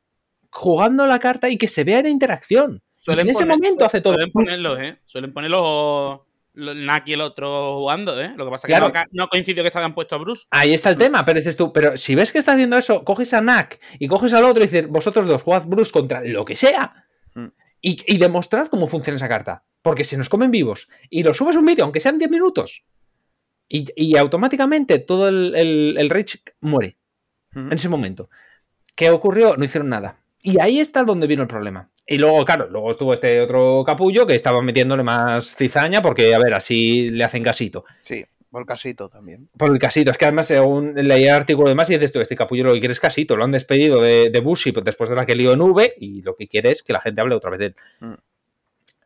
jugando 0.50 1.06
la 1.06 1.18
carta 1.18 1.48
y 1.48 1.56
que 1.58 1.66
se 1.66 1.84
vea 1.84 2.02
la 2.02 2.08
interacción. 2.10 2.82
Y 3.06 3.12
en 3.12 3.28
ese 3.28 3.44
poner- 3.44 3.48
momento 3.56 3.84
hace 3.84 4.00
todo. 4.00 4.14
Suelen 4.14 4.32
ponerlos, 4.32 4.78
¿eh? 4.80 4.98
Suelen 5.04 5.32
poner 5.34 5.50
los, 5.50 5.60
los 5.62 6.20
Naki 6.54 7.10
y 7.10 7.14
el 7.14 7.20
otro 7.20 7.78
jugando, 7.78 8.20
¿eh? 8.20 8.32
Lo 8.36 8.44
que 8.44 8.50
pasa 8.50 8.66
es 8.66 8.70
Claro. 8.70 8.92
que 8.92 9.02
no, 9.12 9.28
coincidió 9.28 9.62
que 9.62 9.68
estaban 9.68 9.94
puestos 9.94 10.16
a 10.18 10.20
Bruce. 10.22 10.44
Ahí 10.50 10.72
está 10.72 10.90
el 10.90 10.96
tema, 10.96 11.24
pero 11.24 11.38
dices 11.40 11.56
tú, 11.56 11.72
pero 11.72 11.96
si 11.96 12.14
ves 12.14 12.30
que 12.32 12.38
está 12.38 12.52
haciendo 12.52 12.76
eso, 12.78 13.04
coges 13.04 13.34
a 13.34 13.40
Nak 13.40 13.80
y 13.98 14.06
coges 14.08 14.32
al 14.34 14.44
otro 14.44 14.62
y 14.62 14.66
dices, 14.68 14.88
vosotros 14.88 15.26
dos 15.26 15.42
jugad 15.42 15.64
Bruce 15.66 15.90
contra 15.92 16.22
lo 16.24 16.44
que 16.44 16.56
sea 16.56 17.06
Mm. 17.34 17.46
y, 17.80 18.14
y 18.14 18.18
demostrad 18.18 18.68
cómo 18.68 18.86
funciona 18.86 19.16
esa 19.16 19.28
carta. 19.28 19.64
Porque 19.82 20.04
se 20.04 20.16
nos 20.16 20.28
comen 20.28 20.50
vivos 20.52 20.88
y 21.10 21.22
lo 21.24 21.34
subes 21.34 21.56
un 21.56 21.66
vídeo, 21.66 21.84
aunque 21.84 21.98
sean 22.00 22.16
10 22.18 22.30
minutos, 22.30 22.84
y, 23.68 23.86
y 23.96 24.16
automáticamente 24.16 24.98
todo 25.00 25.28
el, 25.28 25.54
el, 25.56 25.96
el 25.98 26.10
Rage 26.10 26.38
muere 26.60 26.96
Ujú. 27.54 27.66
en 27.66 27.72
ese 27.72 27.88
momento. 27.88 28.30
¿Qué 28.94 29.10
ocurrió? 29.10 29.56
No 29.56 29.64
hicieron 29.64 29.88
nada. 29.88 30.20
Y 30.46 30.60
ahí 30.60 30.78
está 30.78 31.02
donde 31.04 31.26
vino 31.26 31.40
el 31.40 31.48
problema. 31.48 31.90
Y 32.06 32.18
luego, 32.18 32.44
claro, 32.44 32.68
luego 32.70 32.90
estuvo 32.90 33.14
este 33.14 33.40
otro 33.40 33.82
capullo 33.82 34.26
que 34.26 34.34
estaba 34.34 34.60
metiéndole 34.60 35.02
más 35.02 35.56
cizaña 35.56 36.02
porque, 36.02 36.34
a 36.34 36.38
ver, 36.38 36.52
así 36.52 37.08
le 37.08 37.24
hacen 37.24 37.42
casito. 37.42 37.86
Sí, 38.02 38.22
Volcasito 38.50 39.08
también. 39.08 39.48
Por 39.56 39.72
el 39.72 39.78
casito, 39.78 40.10
es 40.10 40.18
que 40.18 40.26
además 40.26 40.46
según 40.46 40.94
leí 40.94 41.24
el 41.24 41.30
artículo 41.30 41.70
de 41.70 41.74
más 41.74 41.88
y 41.88 41.94
dices 41.94 42.12
tú, 42.12 42.20
este 42.20 42.36
capullo 42.36 42.64
lo 42.64 42.74
que 42.74 42.78
quiere 42.78 42.92
es 42.92 43.00
casito, 43.00 43.36
lo 43.36 43.44
han 43.44 43.52
despedido 43.52 44.02
de, 44.02 44.28
de 44.30 44.40
Bushi 44.40 44.70
después 44.84 45.08
de 45.08 45.16
la 45.16 45.24
que 45.24 45.34
lío 45.34 45.52
en 45.54 45.62
V 45.62 45.94
y 45.98 46.20
lo 46.20 46.36
que 46.36 46.46
quiere 46.46 46.70
es 46.70 46.82
que 46.82 46.92
la 46.92 47.00
gente 47.00 47.22
hable 47.22 47.34
otra 47.34 47.50
vez 47.50 47.58
de 47.60 47.66
él. 47.66 47.74
Mm. 48.00 48.14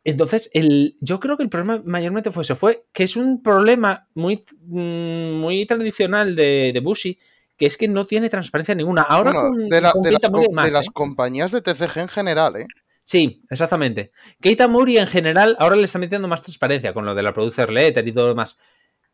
Entonces, 0.03 0.51
el, 0.53 0.97
yo 0.99 1.21
creo 1.21 1.37
que 1.37 1.43
el 1.43 1.49
problema 1.49 1.81
mayormente 1.85 2.31
fue 2.31 2.43
eso, 2.43 2.57
fue 2.57 2.83
que 2.91 3.05
es 3.05 3.15
un 3.15 3.41
problema 3.41 4.07
muy, 4.13 4.43
mm, 4.67 5.39
muy 5.39 5.65
tradicional 5.65 6.35
de, 6.35 6.71
de 6.73 6.79
Bushi, 6.81 7.17
que 7.59 7.65
es 7.67 7.77
que 7.77 7.87
no 7.87 8.07
tiene 8.07 8.29
transparencia 8.29 8.73
ninguna. 8.73 9.03
Ahora 9.03 9.31
Bueno, 9.33 9.49
con, 9.49 9.69
de, 9.69 9.81
la- 9.81 9.91
con 9.91 10.01
de 10.01 10.11
las, 10.13 10.31
más, 10.51 10.71
de 10.73 10.79
¿eh? 10.79 10.81
compañías 10.93 11.51
de 11.51 11.61
TCG 11.61 11.97
en 11.99 12.07
general, 12.07 12.55
¿eh? 12.55 12.65
Sí, 13.03 13.43
exactamente. 13.49 14.11
Keita 14.41 14.67
Mori 14.67 14.97
en 14.97 15.07
general 15.07 15.55
ahora 15.59 15.75
le 15.75 15.83
está 15.83 15.99
metiendo 15.99 16.27
más 16.27 16.41
transparencia 16.41 16.93
con 16.93 17.05
lo 17.05 17.13
de 17.15 17.21
la 17.23 17.33
producer 17.33 17.69
letter 17.69 18.07
y 18.07 18.11
todo 18.13 18.23
lo 18.25 18.29
demás. 18.29 18.57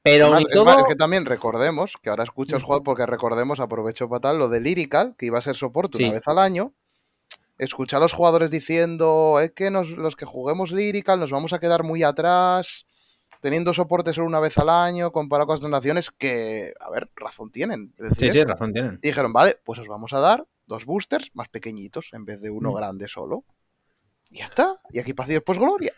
Pero 0.03 0.25
Además, 0.25 0.41
es 0.47 0.53
todo... 0.53 0.65
más, 0.65 0.77
es 0.79 0.85
que 0.85 0.95
también 0.95 1.25
recordemos, 1.25 1.93
que 2.01 2.09
ahora 2.11 2.23
escuchas 2.23 2.61
jugar 2.61 2.81
porque 2.83 3.05
recordemos, 3.07 3.59
aprovecho 3.59 4.07
para 4.07 4.19
tal, 4.21 4.37
lo 4.37 4.47
de 4.49 4.59
Lyrical, 4.61 5.15
que 5.17 5.25
iba 5.25 5.39
a 5.39 5.41
ser 5.41 5.55
soporte 5.55 6.03
una 6.03 6.13
vez 6.13 6.27
al 6.27 6.37
año. 6.37 6.73
Escucha 7.57 7.97
a 7.97 7.99
los 8.01 8.11
jugadores 8.13 8.51
diciendo, 8.51 9.39
es 9.41 9.51
que 9.53 9.71
nos- 9.71 9.89
los 9.89 10.15
que 10.15 10.25
juguemos 10.25 10.71
Lyrical 10.71 11.19
nos 11.19 11.31
vamos 11.31 11.53
a 11.53 11.59
quedar 11.59 11.83
muy 11.83 12.03
atrás, 12.03 12.85
teniendo 13.45 13.75
soporte 13.75 14.11
solo 14.11 14.25
una 14.25 14.39
vez 14.39 14.57
al 14.57 14.69
año, 14.69 15.11
comparado 15.11 15.45
con 15.45 15.57
otras 15.57 15.69
naciones, 15.69 16.09
que, 16.09 16.73
a 16.79 16.89
ver, 16.89 17.07
razón 17.15 17.51
tienen. 17.51 17.93
decir 17.95 18.31
Sí, 18.31 18.39
sí, 18.39 18.43
razón 18.43 18.73
tienen. 18.73 18.99
Y 19.03 19.09
dijeron, 19.09 19.33
vale, 19.33 19.59
pues 19.63 19.77
os 19.77 19.87
vamos 19.87 20.13
a 20.13 20.19
dar 20.19 20.47
dos 20.65 20.85
boosters 20.85 21.29
más 21.35 21.47
pequeñitos 21.49 22.09
en 22.13 22.25
vez 22.25 22.41
de 22.41 22.49
uno 22.49 22.71
Mm. 22.71 22.75
grande 22.75 23.07
solo. 23.07 23.43
Y 24.31 24.39
ya 24.39 24.45
está. 24.45 24.81
Y 24.89 24.97
aquí 24.97 25.13
y 25.15 25.33
después 25.33 25.59
gloria. 25.59 25.93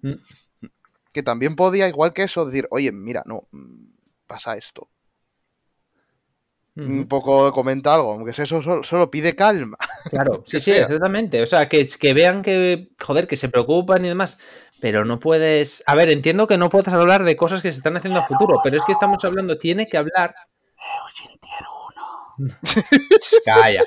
Mm. 0.00 0.14
que 1.12 1.22
también 1.22 1.54
podía, 1.54 1.86
igual 1.86 2.12
que 2.12 2.24
eso, 2.24 2.44
decir, 2.44 2.66
oye, 2.72 2.90
mira, 2.90 3.22
no, 3.26 3.46
mm, 3.52 3.84
pasa 4.26 4.56
esto. 4.56 4.88
Un 6.74 7.06
poco 7.06 7.52
comenta 7.52 7.94
algo, 7.94 8.12
aunque 8.12 8.30
eso 8.30 8.60
solo, 8.62 8.82
solo 8.82 9.10
pide 9.10 9.36
calma. 9.36 9.76
Claro, 10.10 10.42
sí, 10.46 10.58
sí, 10.58 10.72
sea. 10.72 10.82
exactamente. 10.82 11.42
O 11.42 11.46
sea, 11.46 11.68
que, 11.68 11.86
que 11.86 12.12
vean 12.14 12.42
que, 12.42 12.88
joder, 12.98 13.28
que 13.28 13.36
se 13.36 13.50
preocupan 13.50 14.04
y 14.04 14.08
demás, 14.08 14.38
pero 14.82 15.04
no 15.04 15.20
puedes... 15.20 15.84
A 15.86 15.94
ver, 15.94 16.10
entiendo 16.10 16.48
que 16.48 16.58
no 16.58 16.68
puedes 16.68 16.92
hablar 16.92 17.22
de 17.22 17.36
cosas 17.36 17.62
que 17.62 17.70
se 17.70 17.78
están 17.78 17.96
haciendo 17.96 18.18
a 18.18 18.26
futuro, 18.26 18.58
pero 18.64 18.76
es 18.76 18.84
que 18.84 18.90
estamos 18.90 19.24
hablando, 19.24 19.56
tiene 19.56 19.86
que 19.86 19.96
hablar... 19.96 20.34
Calla. 23.44 23.84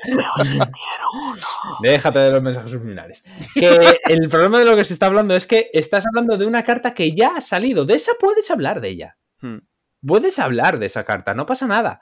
Déjate 1.82 2.18
de 2.18 2.30
los 2.30 2.42
mensajes 2.42 2.70
subliminales. 2.70 3.22
Que 3.52 3.98
el 4.08 4.26
problema 4.30 4.58
de 4.58 4.64
lo 4.64 4.74
que 4.74 4.86
se 4.86 4.94
está 4.94 5.04
hablando 5.04 5.36
es 5.36 5.46
que 5.46 5.68
estás 5.74 6.06
hablando 6.06 6.38
de 6.38 6.46
una 6.46 6.64
carta 6.64 6.94
que 6.94 7.14
ya 7.14 7.36
ha 7.36 7.40
salido. 7.42 7.84
De 7.84 7.92
esa 7.92 8.12
puedes 8.18 8.50
hablar 8.50 8.80
de 8.80 8.88
ella. 8.88 9.18
Hmm. 9.42 9.58
Puedes 10.06 10.38
hablar 10.38 10.78
de 10.78 10.86
esa 10.86 11.04
carta, 11.04 11.34
no 11.34 11.44
pasa 11.44 11.66
nada. 11.66 12.00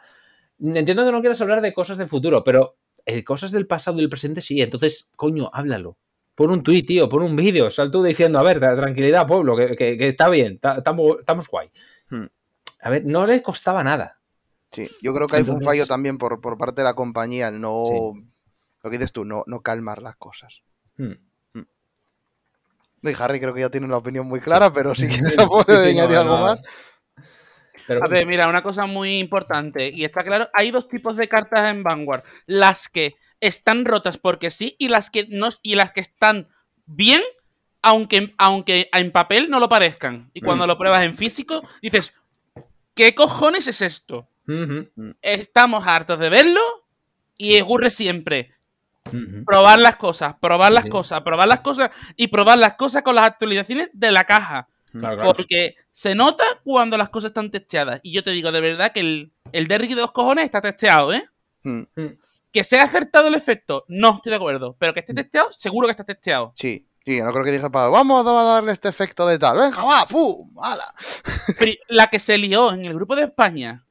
Entiendo 0.60 1.04
que 1.04 1.10
no 1.10 1.20
quieras 1.20 1.40
hablar 1.40 1.62
de 1.62 1.74
cosas 1.74 1.98
del 1.98 2.08
futuro, 2.08 2.44
pero 2.44 2.78
eh, 3.06 3.24
cosas 3.24 3.50
del 3.50 3.66
pasado 3.66 3.98
y 3.98 4.04
el 4.04 4.08
presente 4.08 4.40
sí. 4.40 4.62
Entonces, 4.62 5.10
coño, 5.16 5.50
háblalo. 5.52 5.98
Pon 6.34 6.50
un 6.50 6.62
tuit, 6.62 6.86
tío, 6.86 7.08
pon 7.08 7.22
un 7.22 7.36
vídeo. 7.36 7.70
Sal 7.70 7.90
tú 7.90 8.02
diciendo, 8.02 8.38
a 8.38 8.42
ver, 8.42 8.60
tra- 8.60 8.76
tranquilidad, 8.76 9.26
pueblo, 9.26 9.56
que, 9.56 9.76
que- 9.76 9.96
que 9.96 10.08
está 10.08 10.28
bien, 10.28 10.58
ta- 10.58 10.78
estamos 10.78 11.18
estamos 11.20 11.48
guay. 11.48 11.70
Hmm. 12.10 12.26
A 12.82 12.90
ver, 12.90 13.04
no 13.04 13.26
le 13.26 13.42
costaba 13.42 13.82
nada. 13.84 14.18
Sí, 14.72 14.90
yo 15.00 15.14
creo 15.14 15.28
que 15.28 15.36
hay 15.36 15.42
un 15.48 15.62
fallo 15.62 15.86
también 15.86 16.18
por, 16.18 16.40
por 16.40 16.58
parte 16.58 16.80
de 16.80 16.86
la 16.86 16.94
compañía, 16.94 17.48
el 17.48 17.60
no. 17.60 17.84
Sí. 17.86 18.24
Lo 18.82 18.90
que 18.90 18.98
dices 18.98 19.12
tú, 19.12 19.24
no, 19.24 19.44
no 19.46 19.60
calmar 19.62 20.02
las 20.02 20.16
cosas. 20.16 20.62
Hmm. 20.96 21.12
Y 23.02 23.12
Harry 23.22 23.38
creo 23.38 23.52
que 23.54 23.60
ya 23.60 23.70
tiene 23.70 23.86
una 23.86 23.98
opinión 23.98 24.26
muy 24.26 24.40
clara, 24.40 24.72
pero 24.72 24.94
si 24.94 25.06
quieres 25.08 25.36
Sí, 25.66 25.76
sí, 25.76 25.88
añadir 25.90 26.16
algo 26.16 26.38
más. 26.38 26.62
Pero 27.86 28.02
A 28.02 28.08
ver, 28.08 28.26
mira, 28.26 28.48
una 28.48 28.62
cosa 28.62 28.86
muy 28.86 29.18
importante, 29.18 29.90
y 29.90 30.04
está 30.04 30.22
claro, 30.22 30.48
hay 30.54 30.70
dos 30.70 30.88
tipos 30.88 31.16
de 31.16 31.28
cartas 31.28 31.70
en 31.70 31.82
Vanguard. 31.82 32.22
Las 32.46 32.88
que 32.88 33.14
están 33.46 33.84
rotas 33.84 34.18
porque 34.18 34.50
sí, 34.50 34.76
y 34.78 34.88
las 34.88 35.10
que 35.10 35.26
no, 35.30 35.50
y 35.62 35.74
las 35.74 35.92
que 35.92 36.00
están 36.00 36.48
bien, 36.86 37.22
aunque, 37.82 38.34
aunque 38.38 38.88
en 38.92 39.10
papel 39.12 39.50
no 39.50 39.60
lo 39.60 39.68
parezcan. 39.68 40.30
Y 40.34 40.40
cuando 40.40 40.64
Mm. 40.64 40.68
lo 40.68 40.78
pruebas 40.78 41.04
en 41.04 41.14
físico, 41.14 41.62
dices, 41.82 42.14
¿qué 42.94 43.14
cojones 43.14 43.66
es 43.66 43.80
esto? 43.82 44.28
Estamos 45.22 45.86
hartos 45.86 46.18
de 46.20 46.28
verlo 46.28 46.60
y 47.36 47.60
ocurre 47.60 47.90
siempre. 47.90 48.52
Probar 49.44 49.78
las 49.80 49.96
cosas, 49.96 50.34
probar 50.40 50.72
las 50.72 50.86
cosas, 50.86 51.20
probar 51.22 51.46
las 51.46 51.60
cosas 51.60 51.90
y 52.16 52.28
probar 52.28 52.58
las 52.58 52.74
cosas 52.74 53.02
con 53.02 53.14
las 53.14 53.24
actualizaciones 53.26 53.90
de 53.92 54.12
la 54.12 54.24
caja. 54.24 54.68
Claro, 54.92 55.16
claro. 55.16 55.32
Porque 55.34 55.74
se 55.92 56.14
nota 56.14 56.44
cuando 56.62 56.96
las 56.96 57.10
cosas 57.10 57.28
están 57.30 57.50
testeadas. 57.50 58.00
Y 58.02 58.12
yo 58.12 58.22
te 58.22 58.30
digo 58.30 58.50
de 58.52 58.60
verdad 58.62 58.92
que 58.92 59.00
el, 59.00 59.32
el 59.52 59.66
Derrick 59.66 59.90
de 59.90 60.00
dos 60.00 60.12
cojones 60.12 60.44
está 60.46 60.60
testeado, 60.62 61.12
¿eh? 61.12 61.28
Mm, 62.54 62.58
Que 62.58 62.64
sea 62.64 62.84
acertado 62.84 63.28
el 63.28 63.34
efecto, 63.34 63.84
no 63.88 64.16
estoy 64.16 64.30
de 64.30 64.36
acuerdo. 64.36 64.76
Pero 64.78 64.94
que 64.94 65.00
esté 65.00 65.12
testeado, 65.14 65.52
seguro 65.52 65.86
que 65.88 65.90
está 65.92 66.04
testeado. 66.04 66.52
Sí, 66.56 66.86
sí, 67.04 67.20
no 67.20 67.32
creo 67.32 67.44
que 67.44 67.50
dije 67.52 67.68
para, 67.70 67.88
vamos 67.88 68.24
a 68.26 68.32
darle 68.32 68.72
este 68.72 68.88
efecto 68.88 69.26
de 69.26 69.38
tal. 69.38 69.58
Venga, 69.58 69.82
va, 69.82 70.06
¡pum! 70.06 70.50
¡Hala! 70.62 70.94
Pri- 71.58 71.78
La 71.88 72.06
que 72.08 72.18
se 72.20 72.38
lió 72.38 72.72
en 72.72 72.84
el 72.84 72.94
grupo 72.94 73.16
de 73.16 73.24
España 73.24 73.84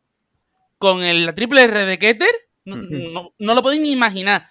con 0.77 1.03
el, 1.03 1.26
la 1.26 1.34
triple 1.35 1.64
R 1.64 1.85
de 1.85 1.98
Keter, 1.99 2.34
no, 2.65 2.76
Mm. 2.77 3.14
no- 3.14 3.34
no 3.38 3.53
lo 3.56 3.61
podéis 3.61 3.81
ni 3.81 3.91
imaginar. 3.91 4.48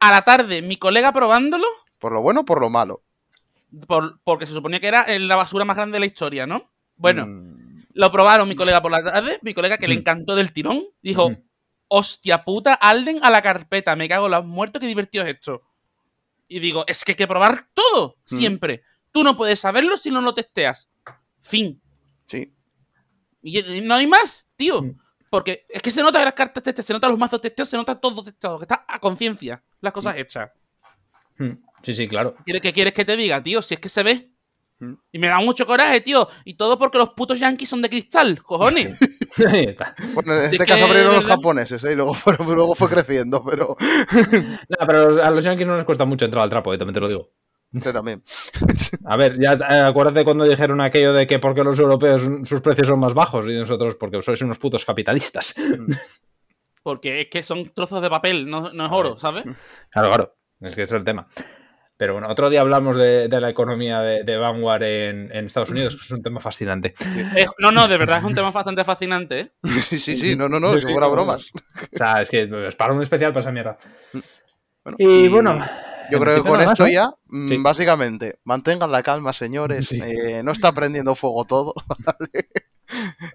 A 0.00 0.10
la 0.10 0.22
tarde, 0.22 0.60
mi 0.60 0.76
colega 0.76 1.12
probándolo, 1.12 1.66
Por 1.98 2.12
lo 2.12 2.20
bueno 2.20 2.40
o 2.40 2.44
por 2.44 2.60
lo 2.60 2.68
malo. 2.70 3.02
por- 3.86 4.18
porque 4.24 4.46
se 4.46 4.52
suponía 4.52 4.80
que 4.80 4.88
era 4.88 5.06
la 5.18 5.36
basura 5.36 5.64
más 5.64 5.76
grande 5.76 5.96
de 5.96 6.00
la 6.00 6.06
historia, 6.06 6.46
¿no? 6.46 6.70
Bueno, 6.96 7.24
Mm, 7.26 7.84
lo 7.94 8.10
probaron 8.12 8.48
mi 8.48 8.54
colega 8.56 8.82
por 8.82 8.90
la 8.90 9.02
tarde, 9.04 9.38
mi 9.42 9.54
colega 9.54 9.78
que 9.78 9.88
le 9.88 9.94
Mm. 9.94 9.98
encantó 9.98 10.34
del 10.36 10.52
tirón, 10.52 10.82
dijo. 11.02 11.30
Hostia 11.88 12.44
puta, 12.44 12.74
Alden 12.74 13.20
a 13.22 13.30
la 13.30 13.42
carpeta, 13.42 13.94
me 13.96 14.08
cago 14.08 14.26
en 14.26 14.32
los 14.32 14.44
muertos, 14.44 14.80
qué 14.80 14.86
divertido 14.86 15.24
es 15.24 15.34
esto. 15.34 15.62
Y 16.48 16.58
digo, 16.60 16.84
es 16.86 17.04
que 17.04 17.12
hay 17.12 17.16
que 17.16 17.26
probar 17.26 17.68
todo, 17.74 18.16
Mm. 18.30 18.36
siempre. 18.36 18.82
Tú 19.12 19.22
no 19.24 19.36
puedes 19.36 19.60
saberlo 19.60 19.96
si 19.96 20.10
no 20.10 20.20
lo 20.20 20.34
testeas. 20.34 20.90
Fin. 21.40 21.80
sí. 22.26 22.52
Y 23.46 23.82
no 23.82 23.94
hay 23.94 24.06
más, 24.06 24.46
tío. 24.56 24.80
Mm. 24.82 24.98
Porque 25.28 25.66
es 25.68 25.82
que 25.82 25.90
se 25.90 26.02
nota 26.02 26.24
las 26.24 26.32
cartas 26.32 26.62
testeadas, 26.62 26.86
se 26.86 26.92
nota 26.94 27.08
los 27.08 27.18
mazos 27.18 27.40
testeados, 27.40 27.68
se 27.68 27.76
nota 27.76 28.00
todo 28.00 28.22
testeado, 28.24 28.58
que 28.58 28.64
está 28.64 28.84
a 28.88 28.98
conciencia, 29.00 29.62
las 29.80 29.92
cosas 29.92 30.16
hechas. 30.16 30.50
Hmm. 31.36 31.52
Sí, 31.82 31.94
sí, 31.94 32.08
claro. 32.08 32.36
¿Quieres- 32.44 32.62
¿Qué 32.62 32.72
quieres 32.72 32.94
que 32.94 33.04
te 33.04 33.16
diga, 33.16 33.42
tío? 33.42 33.60
Si 33.60 33.74
es 33.74 33.80
que 33.80 33.88
se 33.90 34.02
ve. 34.02 34.30
Mm. 34.80 34.94
Y 35.12 35.18
me 35.18 35.28
da 35.28 35.38
mucho 35.38 35.66
coraje, 35.66 36.00
tío. 36.00 36.28
Y 36.44 36.54
todo 36.54 36.78
porque 36.78 36.98
los 36.98 37.10
putos 37.10 37.38
yankees 37.38 37.68
son 37.68 37.80
de 37.82 37.88
cristal, 37.90 38.42
cojones. 38.42 38.98
Bueno, 39.36 40.34
en 40.34 40.44
Es 40.46 40.52
este 40.52 40.64
caso 40.64 40.84
abrieron 40.84 41.16
los 41.16 41.26
japoneses, 41.26 41.82
¿eh? 41.82 41.92
Y 41.92 41.96
luego, 41.96 42.14
fueron- 42.14 42.46
luego 42.54 42.74
fue 42.76 42.88
creciendo, 42.88 43.44
pero. 43.44 43.76
Nah, 44.68 44.86
pero 44.86 45.24
a 45.24 45.30
los 45.32 45.44
Yankees 45.44 45.66
no 45.66 45.74
les 45.74 45.84
cuesta 45.84 46.04
mucho 46.04 46.24
entrar 46.24 46.44
al 46.44 46.50
trapo, 46.50 46.72
eh, 46.72 46.78
también 46.78 46.94
te 46.94 47.00
lo 47.00 47.08
digo. 47.08 47.30
También. 47.92 48.22
A 49.04 49.16
ver, 49.16 49.36
ya 49.40 49.54
eh, 49.54 49.80
acuérdate 49.80 50.22
cuando 50.24 50.44
dijeron 50.44 50.80
aquello 50.80 51.12
de 51.12 51.26
que 51.26 51.40
porque 51.40 51.64
los 51.64 51.76
europeos 51.80 52.22
sus 52.44 52.60
precios 52.60 52.86
son 52.86 53.00
más 53.00 53.12
bajos 53.14 53.46
y 53.48 53.54
nosotros 53.54 53.96
porque 53.96 54.22
sois 54.22 54.40
unos 54.42 54.58
putos 54.58 54.84
capitalistas. 54.84 55.56
Porque 56.84 57.22
es 57.22 57.26
que 57.28 57.42
son 57.42 57.70
trozos 57.74 58.00
de 58.02 58.10
papel, 58.10 58.48
no, 58.48 58.72
no 58.72 58.86
es 58.86 58.92
oro, 58.92 59.18
¿sabes? 59.18 59.42
Claro, 59.90 60.08
claro. 60.08 60.36
Es 60.60 60.76
que 60.76 60.82
ese 60.82 60.94
es 60.94 60.98
el 61.00 61.04
tema. 61.04 61.26
Pero 61.96 62.14
bueno, 62.14 62.28
otro 62.28 62.50
día 62.50 62.60
hablamos 62.60 62.96
de, 62.96 63.28
de 63.28 63.40
la 63.40 63.50
economía 63.50 64.00
de, 64.00 64.24
de 64.24 64.36
Vanguard 64.36 64.82
en, 64.82 65.30
en 65.34 65.46
Estados 65.46 65.70
Unidos, 65.70 65.94
que 65.94 66.02
es 66.02 66.10
un 66.10 66.22
tema 66.22 66.40
fascinante. 66.40 66.94
Es- 67.36 67.48
no, 67.58 67.70
no, 67.70 67.86
de 67.86 67.96
verdad 67.98 68.18
es 68.18 68.24
un 68.24 68.34
tema 68.34 68.50
bastante 68.50 68.82
fascinante, 68.84 69.40
¿eh? 69.40 69.52
Sí, 69.88 69.98
sí, 70.00 70.16
sí, 70.16 70.34
no, 70.36 70.48
no, 70.48 70.58
no, 70.58 70.74
que 70.74 70.80
fuera 70.80 71.06
bromas. 71.08 71.50
O 71.94 71.96
sea, 71.96 72.22
es 72.22 72.28
que 72.30 72.48
es 72.68 72.74
para 72.76 72.92
un 72.92 73.02
especial 73.02 73.32
para 73.32 73.42
esa 73.42 73.52
mierda. 73.52 73.78
Bueno, 74.82 74.96
Y 74.98 75.28
bueno, 75.28 75.64
Yo 76.10 76.18
creo 76.20 76.42
que 76.42 76.48
con 76.48 76.58
más, 76.58 76.66
esto 76.72 76.86
ya, 76.88 77.10
mm, 77.26 77.46
Sí. 77.46 77.56
básicamente, 77.58 78.38
mantengan 78.44 78.90
la 78.90 79.02
calma, 79.04 79.32
señores. 79.32 79.86
Sí. 79.88 80.00
eh, 80.02 80.42
no 80.44 80.50
está 80.52 80.72
prendiendo 80.72 81.14
fuego 81.14 81.44
todo, 81.44 81.74
¿vale? 82.04 82.48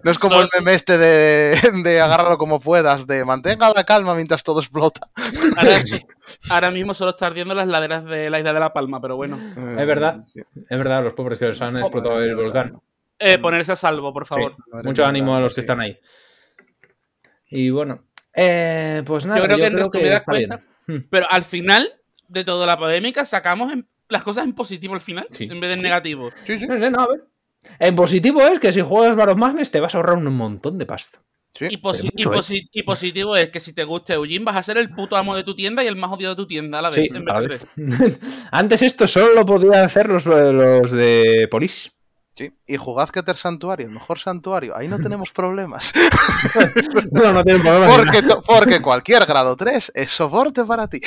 No 0.04 0.10
es 0.10 0.18
como 0.18 0.36
Sol- 0.36 0.48
el 0.52 0.60
meme 0.60 0.74
este 0.74 0.96
de, 0.98 1.56
de 1.84 2.00
agárralo 2.00 2.38
como 2.38 2.60
puedas, 2.60 3.06
de 3.06 3.24
mantenga 3.24 3.72
la 3.74 3.84
calma 3.84 4.14
mientras 4.14 4.42
todo 4.44 4.60
explota. 4.60 5.10
Ahora, 5.56 5.78
ahora 6.50 6.70
mismo 6.70 6.94
solo 6.94 7.10
está 7.10 7.26
ardiendo 7.26 7.54
las 7.54 7.66
laderas 7.68 8.04
de 8.04 8.30
la 8.30 8.38
isla 8.38 8.52
de 8.52 8.60
La 8.60 8.72
Palma, 8.72 9.00
pero 9.00 9.16
bueno. 9.16 9.36
Eh, 9.56 9.76
Es 9.80 9.86
verdad. 9.86 10.22
sí. 10.26 10.40
es 10.56 10.78
verdad, 10.78 11.02
los 11.02 11.14
pobres 11.14 11.38
que 11.38 11.46
les 11.46 11.60
han 11.60 11.76
explotado 11.76 12.20
el 12.22 12.36
volcán. 12.36 12.80
Eh, 13.18 13.38
ponerse 13.38 13.72
a 13.72 13.76
salvo, 13.76 14.12
por 14.12 14.24
favor. 14.26 14.54
Madre 14.72 14.86
Mucho 14.88 15.04
ánimo 15.04 15.34
a 15.36 15.40
los 15.40 15.50
que 15.54 15.60
sí. 15.60 15.60
están 15.60 15.80
ahí. 15.80 15.98
Y 17.50 17.70
bueno, 17.70 18.04
eh, 18.34 19.02
pues 19.04 19.26
nada, 19.26 19.40
yo 19.40 19.44
creo 19.46 19.56
que 19.56 19.66
en 19.66 19.76
resumidas 19.76 20.22
cuentas, 20.22 20.60
pero 21.10 21.26
al 21.30 21.44
final 21.44 21.92
de 22.28 22.44
toda 22.44 22.66
la 22.66 22.78
polémica 22.78 23.24
sacamos 23.24 23.72
en- 23.72 23.88
las 24.08 24.22
cosas 24.22 24.44
en 24.44 24.54
positivo 24.54 24.94
al 24.94 25.00
final, 25.00 25.26
Sí. 25.30 25.44
en 25.50 25.60
vez 25.60 25.68
de 25.68 25.74
en 25.74 25.82
negativo. 25.82 26.30
Sí, 26.44 26.58
sí, 26.58 26.66
no, 26.66 26.74
a 27.00 27.06
ver. 27.08 27.24
En 27.78 27.94
positivo 27.96 28.42
es 28.42 28.58
que 28.58 28.72
si 28.72 28.80
juegas 28.80 29.16
Baron 29.16 29.38
Magnes 29.38 29.70
te 29.70 29.80
vas 29.80 29.94
a 29.94 29.98
ahorrar 29.98 30.16
un 30.18 30.34
montón 30.34 30.78
de 30.78 30.86
pasta. 30.86 31.20
sí. 31.54 31.66
Y, 31.70 31.76
posi- 31.78 32.02
Pero 32.02 32.08
y 32.14 32.26
mucho, 32.26 32.52
¿eh? 32.54 32.60
y 32.72 32.82
positivo 32.82 33.36
es 33.36 33.48
que 33.50 33.60
si 33.60 33.72
te 33.72 33.84
gusta 33.84 34.14
Eugene 34.14 34.44
vas 34.44 34.56
a 34.56 34.62
ser 34.62 34.78
el 34.78 34.90
puto 34.90 35.16
amo 35.16 35.34
de 35.36 35.44
tu 35.44 35.54
tienda 35.54 35.82
y 35.84 35.86
el 35.86 35.96
más 35.96 36.10
odiado 36.12 36.34
de 36.34 36.42
tu 36.42 36.46
tienda 36.46 36.78
a 36.78 36.82
la 36.82 36.90
vez. 36.90 36.96
Sí, 36.96 37.08
en 37.14 37.24
vez 37.24 37.34
a 37.34 37.40
vez. 37.40 37.66
Antes 38.52 38.82
esto 38.82 39.06
solo 39.06 39.34
lo 39.34 39.44
podían 39.44 39.84
hacer 39.84 40.08
los, 40.08 40.24
los 40.26 40.90
de 40.92 41.48
Polis. 41.50 41.90
sí. 42.34 42.50
Y 42.66 42.76
jugad 42.76 43.08
Keter 43.10 43.36
Santuario, 43.36 43.86
el 43.86 43.92
mejor 43.92 44.18
santuario. 44.18 44.74
Ahí 44.76 44.88
no 44.88 44.98
tenemos 45.02 45.30
problemas. 45.32 45.92
No, 47.12 47.32
no 47.32 47.44
tienen 47.44 47.62
problema. 47.62 47.86
ni 47.86 48.04
Porque, 48.04 48.22
porque 48.46 48.80
cualquier 48.82 49.26
grado 49.26 49.56
3 49.56 49.92
es 49.94 50.10
soporte 50.10 50.64
para 50.64 50.88
ti. 50.88 51.00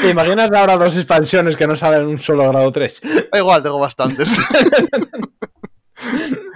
¿Te 0.00 0.10
imaginas 0.10 0.50
ahora 0.52 0.76
dos 0.76 0.96
expansiones 0.96 1.56
que 1.56 1.66
no 1.66 1.76
salen 1.76 2.06
un 2.06 2.18
solo 2.18 2.48
grado 2.48 2.70
3? 2.72 3.00
Da 3.32 3.38
igual, 3.38 3.62
tengo 3.62 3.78
bastantes. 3.80 4.38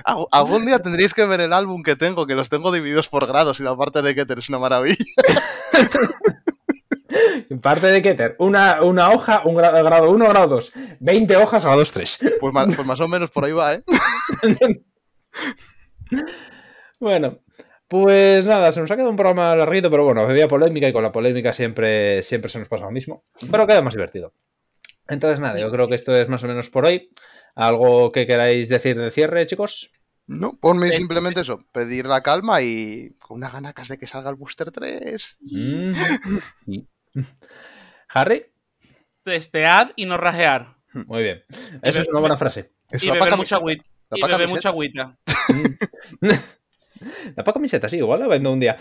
Alg- 0.04 0.28
Algún 0.30 0.66
día 0.66 0.78
tendréis 0.80 1.12
que 1.14 1.26
ver 1.26 1.40
el 1.40 1.52
álbum 1.52 1.82
que 1.82 1.96
tengo, 1.96 2.26
que 2.26 2.34
los 2.34 2.48
tengo 2.48 2.70
divididos 2.72 3.08
por 3.08 3.26
grados 3.26 3.58
y 3.60 3.62
la 3.64 3.76
parte 3.76 4.02
de 4.02 4.14
Keter 4.14 4.38
es 4.38 4.48
una 4.48 4.58
maravilla. 4.58 4.96
Parte 7.60 7.88
de 7.88 8.00
Keter, 8.00 8.36
una, 8.38 8.82
una 8.82 9.10
hoja, 9.10 9.42
un 9.44 9.54
gra- 9.54 9.82
grado 9.84 10.10
1, 10.10 10.28
grado 10.28 10.46
2. 10.48 10.72
20 11.00 11.36
hojas, 11.36 11.62
grado 11.64 11.82
3. 11.84 12.18
Pues 12.40 12.54
más, 12.54 12.74
pues 12.74 12.86
más 12.86 13.00
o 13.00 13.08
menos 13.08 13.30
por 13.30 13.44
ahí 13.44 13.52
va, 13.52 13.74
¿eh? 13.74 13.82
Bueno, 17.00 17.38
pues 17.92 18.46
nada, 18.46 18.72
se 18.72 18.80
nos 18.80 18.90
ha 18.90 18.94
quedado 18.94 19.10
un 19.10 19.16
programa 19.16 19.54
larguito, 19.54 19.90
pero 19.90 20.06
bueno, 20.06 20.22
había 20.22 20.48
polémica 20.48 20.88
y 20.88 20.94
con 20.94 21.02
la 21.02 21.12
polémica 21.12 21.52
siempre, 21.52 22.22
siempre 22.22 22.48
se 22.50 22.58
nos 22.58 22.66
pasa 22.66 22.86
lo 22.86 22.90
mismo. 22.90 23.22
Pero 23.50 23.66
queda 23.66 23.82
más 23.82 23.92
divertido. 23.92 24.32
Entonces 25.08 25.40
nada, 25.40 25.60
yo 25.60 25.70
creo 25.70 25.88
que 25.88 25.96
esto 25.96 26.16
es 26.16 26.26
más 26.26 26.42
o 26.42 26.48
menos 26.48 26.70
por 26.70 26.86
hoy. 26.86 27.10
¿Algo 27.54 28.10
que 28.10 28.26
queráis 28.26 28.70
decir 28.70 28.98
de 28.98 29.10
cierre, 29.10 29.46
chicos? 29.46 29.90
No, 30.26 30.58
ponme 30.58 30.90
simplemente 30.92 31.42
eso, 31.42 31.66
pedir 31.70 32.06
la 32.06 32.22
calma 32.22 32.62
y 32.62 33.10
con 33.18 33.36
unas 33.36 33.52
ganacas 33.52 33.88
de 33.88 33.98
que 33.98 34.06
salga 34.06 34.30
el 34.30 34.36
Booster 34.36 34.70
3. 34.70 35.38
Mm. 35.42 35.92
Harry, 38.08 38.46
Testead 39.22 39.90
y 39.96 40.06
no 40.06 40.16
rajear. 40.16 40.78
muy 40.94 41.24
bien. 41.24 41.44
Esa 41.82 42.00
es 42.00 42.08
una 42.08 42.20
buena 42.20 42.38
frase. 42.38 42.72
Es 42.88 43.04
Y 43.04 43.10
una 43.10 43.22
beber 43.22 43.36
mucha 43.36 43.56
agüita. 43.56 43.84
Y 44.12 44.22
beber 44.22 44.48
mucha 44.48 44.70
agüita. 44.70 45.18
La 47.36 47.44
pa' 47.44 47.52
camiseta, 47.52 47.88
sí, 47.88 47.96
igual 47.96 48.20
la 48.20 48.28
vendo 48.28 48.52
un 48.52 48.60
día. 48.60 48.76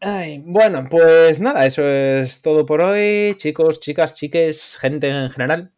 Ay, 0.00 0.42
bueno, 0.44 0.86
pues 0.90 1.40
nada, 1.40 1.66
eso 1.66 1.86
es 1.86 2.42
todo 2.42 2.66
por 2.66 2.80
hoy, 2.80 3.34
chicos, 3.36 3.80
chicas, 3.80 4.14
chiques, 4.14 4.78
gente 4.80 5.08
en 5.08 5.30
general. 5.30 5.72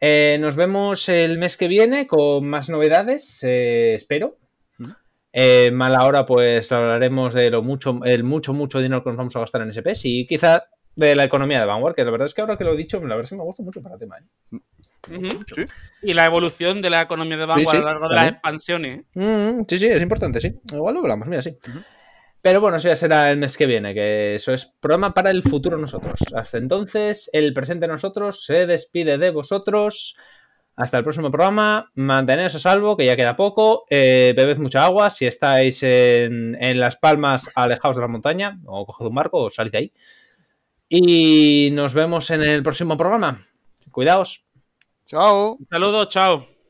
Eh, 0.00 0.36
nos 0.40 0.56
vemos 0.56 1.08
el 1.08 1.38
mes 1.38 1.56
que 1.56 1.68
viene 1.68 2.06
con 2.06 2.44
más 2.44 2.68
novedades, 2.68 3.42
eh, 3.44 3.94
espero. 3.94 4.36
Mm. 4.78 4.90
Eh, 5.32 5.70
mala 5.70 6.04
hora, 6.04 6.26
pues 6.26 6.72
hablaremos 6.72 7.34
de 7.34 7.50
lo 7.50 7.62
mucho, 7.62 8.00
el 8.04 8.24
mucho, 8.24 8.52
mucho 8.52 8.80
dinero 8.80 9.04
que 9.04 9.10
nos 9.10 9.16
vamos 9.16 9.36
a 9.36 9.40
gastar 9.40 9.62
en 9.62 9.72
SPS 9.72 10.06
y 10.06 10.26
quizá 10.26 10.64
de 10.94 11.14
la 11.14 11.24
economía 11.24 11.60
de 11.60 11.66
Vanguard, 11.66 11.94
que 11.94 12.04
la 12.04 12.10
verdad 12.10 12.26
es 12.26 12.34
que 12.34 12.40
ahora 12.40 12.56
que 12.56 12.64
lo 12.64 12.74
he 12.74 12.76
dicho, 12.76 12.98
la 12.98 13.14
verdad 13.14 13.22
es 13.22 13.30
que 13.30 13.36
me 13.36 13.44
gusta 13.44 13.62
mucho 13.62 13.80
para 13.80 13.94
el 13.94 14.00
tema. 14.00 14.16
Y 16.02 16.14
la 16.14 16.26
evolución 16.26 16.82
de 16.82 16.90
la 16.90 17.02
economía 17.02 17.36
de 17.36 17.46
Vanguard 17.46 17.70
sí, 17.70 17.76
a 17.76 17.80
lo 17.80 17.86
largo 17.86 18.08
de 18.08 18.14
las 18.14 18.24
también. 18.24 18.34
expansiones. 18.34 19.04
Mm, 19.14 19.62
sí, 19.68 19.78
sí, 19.78 19.86
es 19.86 20.02
importante, 20.02 20.40
sí. 20.40 20.52
Igual 20.72 20.94
lo 20.94 21.00
hablamos, 21.00 21.28
mira, 21.28 21.42
sí. 21.42 21.56
Pero 22.40 22.60
bueno, 22.60 22.76
eso 22.76 22.88
ya 22.88 22.96
será 22.96 23.30
el 23.30 23.36
mes 23.38 23.56
que 23.56 23.66
viene, 23.66 23.94
que 23.94 24.34
eso 24.34 24.52
es 24.52 24.66
programa 24.80 25.14
para 25.14 25.30
el 25.30 25.44
futuro 25.44 25.76
nosotros. 25.78 26.20
Hasta 26.34 26.58
entonces, 26.58 27.30
el 27.32 27.54
presente 27.54 27.86
nosotros 27.86 28.44
se 28.44 28.66
despide 28.66 29.16
de 29.18 29.30
vosotros. 29.30 30.16
Hasta 30.74 30.96
el 30.98 31.04
próximo 31.04 31.30
programa. 31.30 31.90
Manteneos 31.94 32.54
a 32.54 32.58
salvo, 32.58 32.96
que 32.96 33.04
ya 33.04 33.14
queda 33.14 33.36
poco. 33.36 33.84
Eh, 33.90 34.32
bebed 34.34 34.56
mucha 34.58 34.84
agua. 34.84 35.10
Si 35.10 35.26
estáis 35.26 35.82
en, 35.82 36.56
en 36.60 36.80
Las 36.80 36.96
Palmas, 36.96 37.50
alejaos 37.54 37.94
de 37.94 38.02
la 38.02 38.08
montaña, 38.08 38.58
o 38.64 38.86
coged 38.86 39.06
un 39.06 39.14
barco 39.14 39.38
o 39.38 39.50
salid 39.50 39.70
de 39.70 39.78
ahí. 39.78 39.92
Y 40.88 41.70
nos 41.72 41.94
vemos 41.94 42.30
en 42.30 42.42
el 42.42 42.62
próximo 42.62 42.96
programa. 42.96 43.44
Cuidaos. 43.90 44.46
Chao. 45.04 45.58
Saludos, 45.70 46.08
chao. 46.08 46.51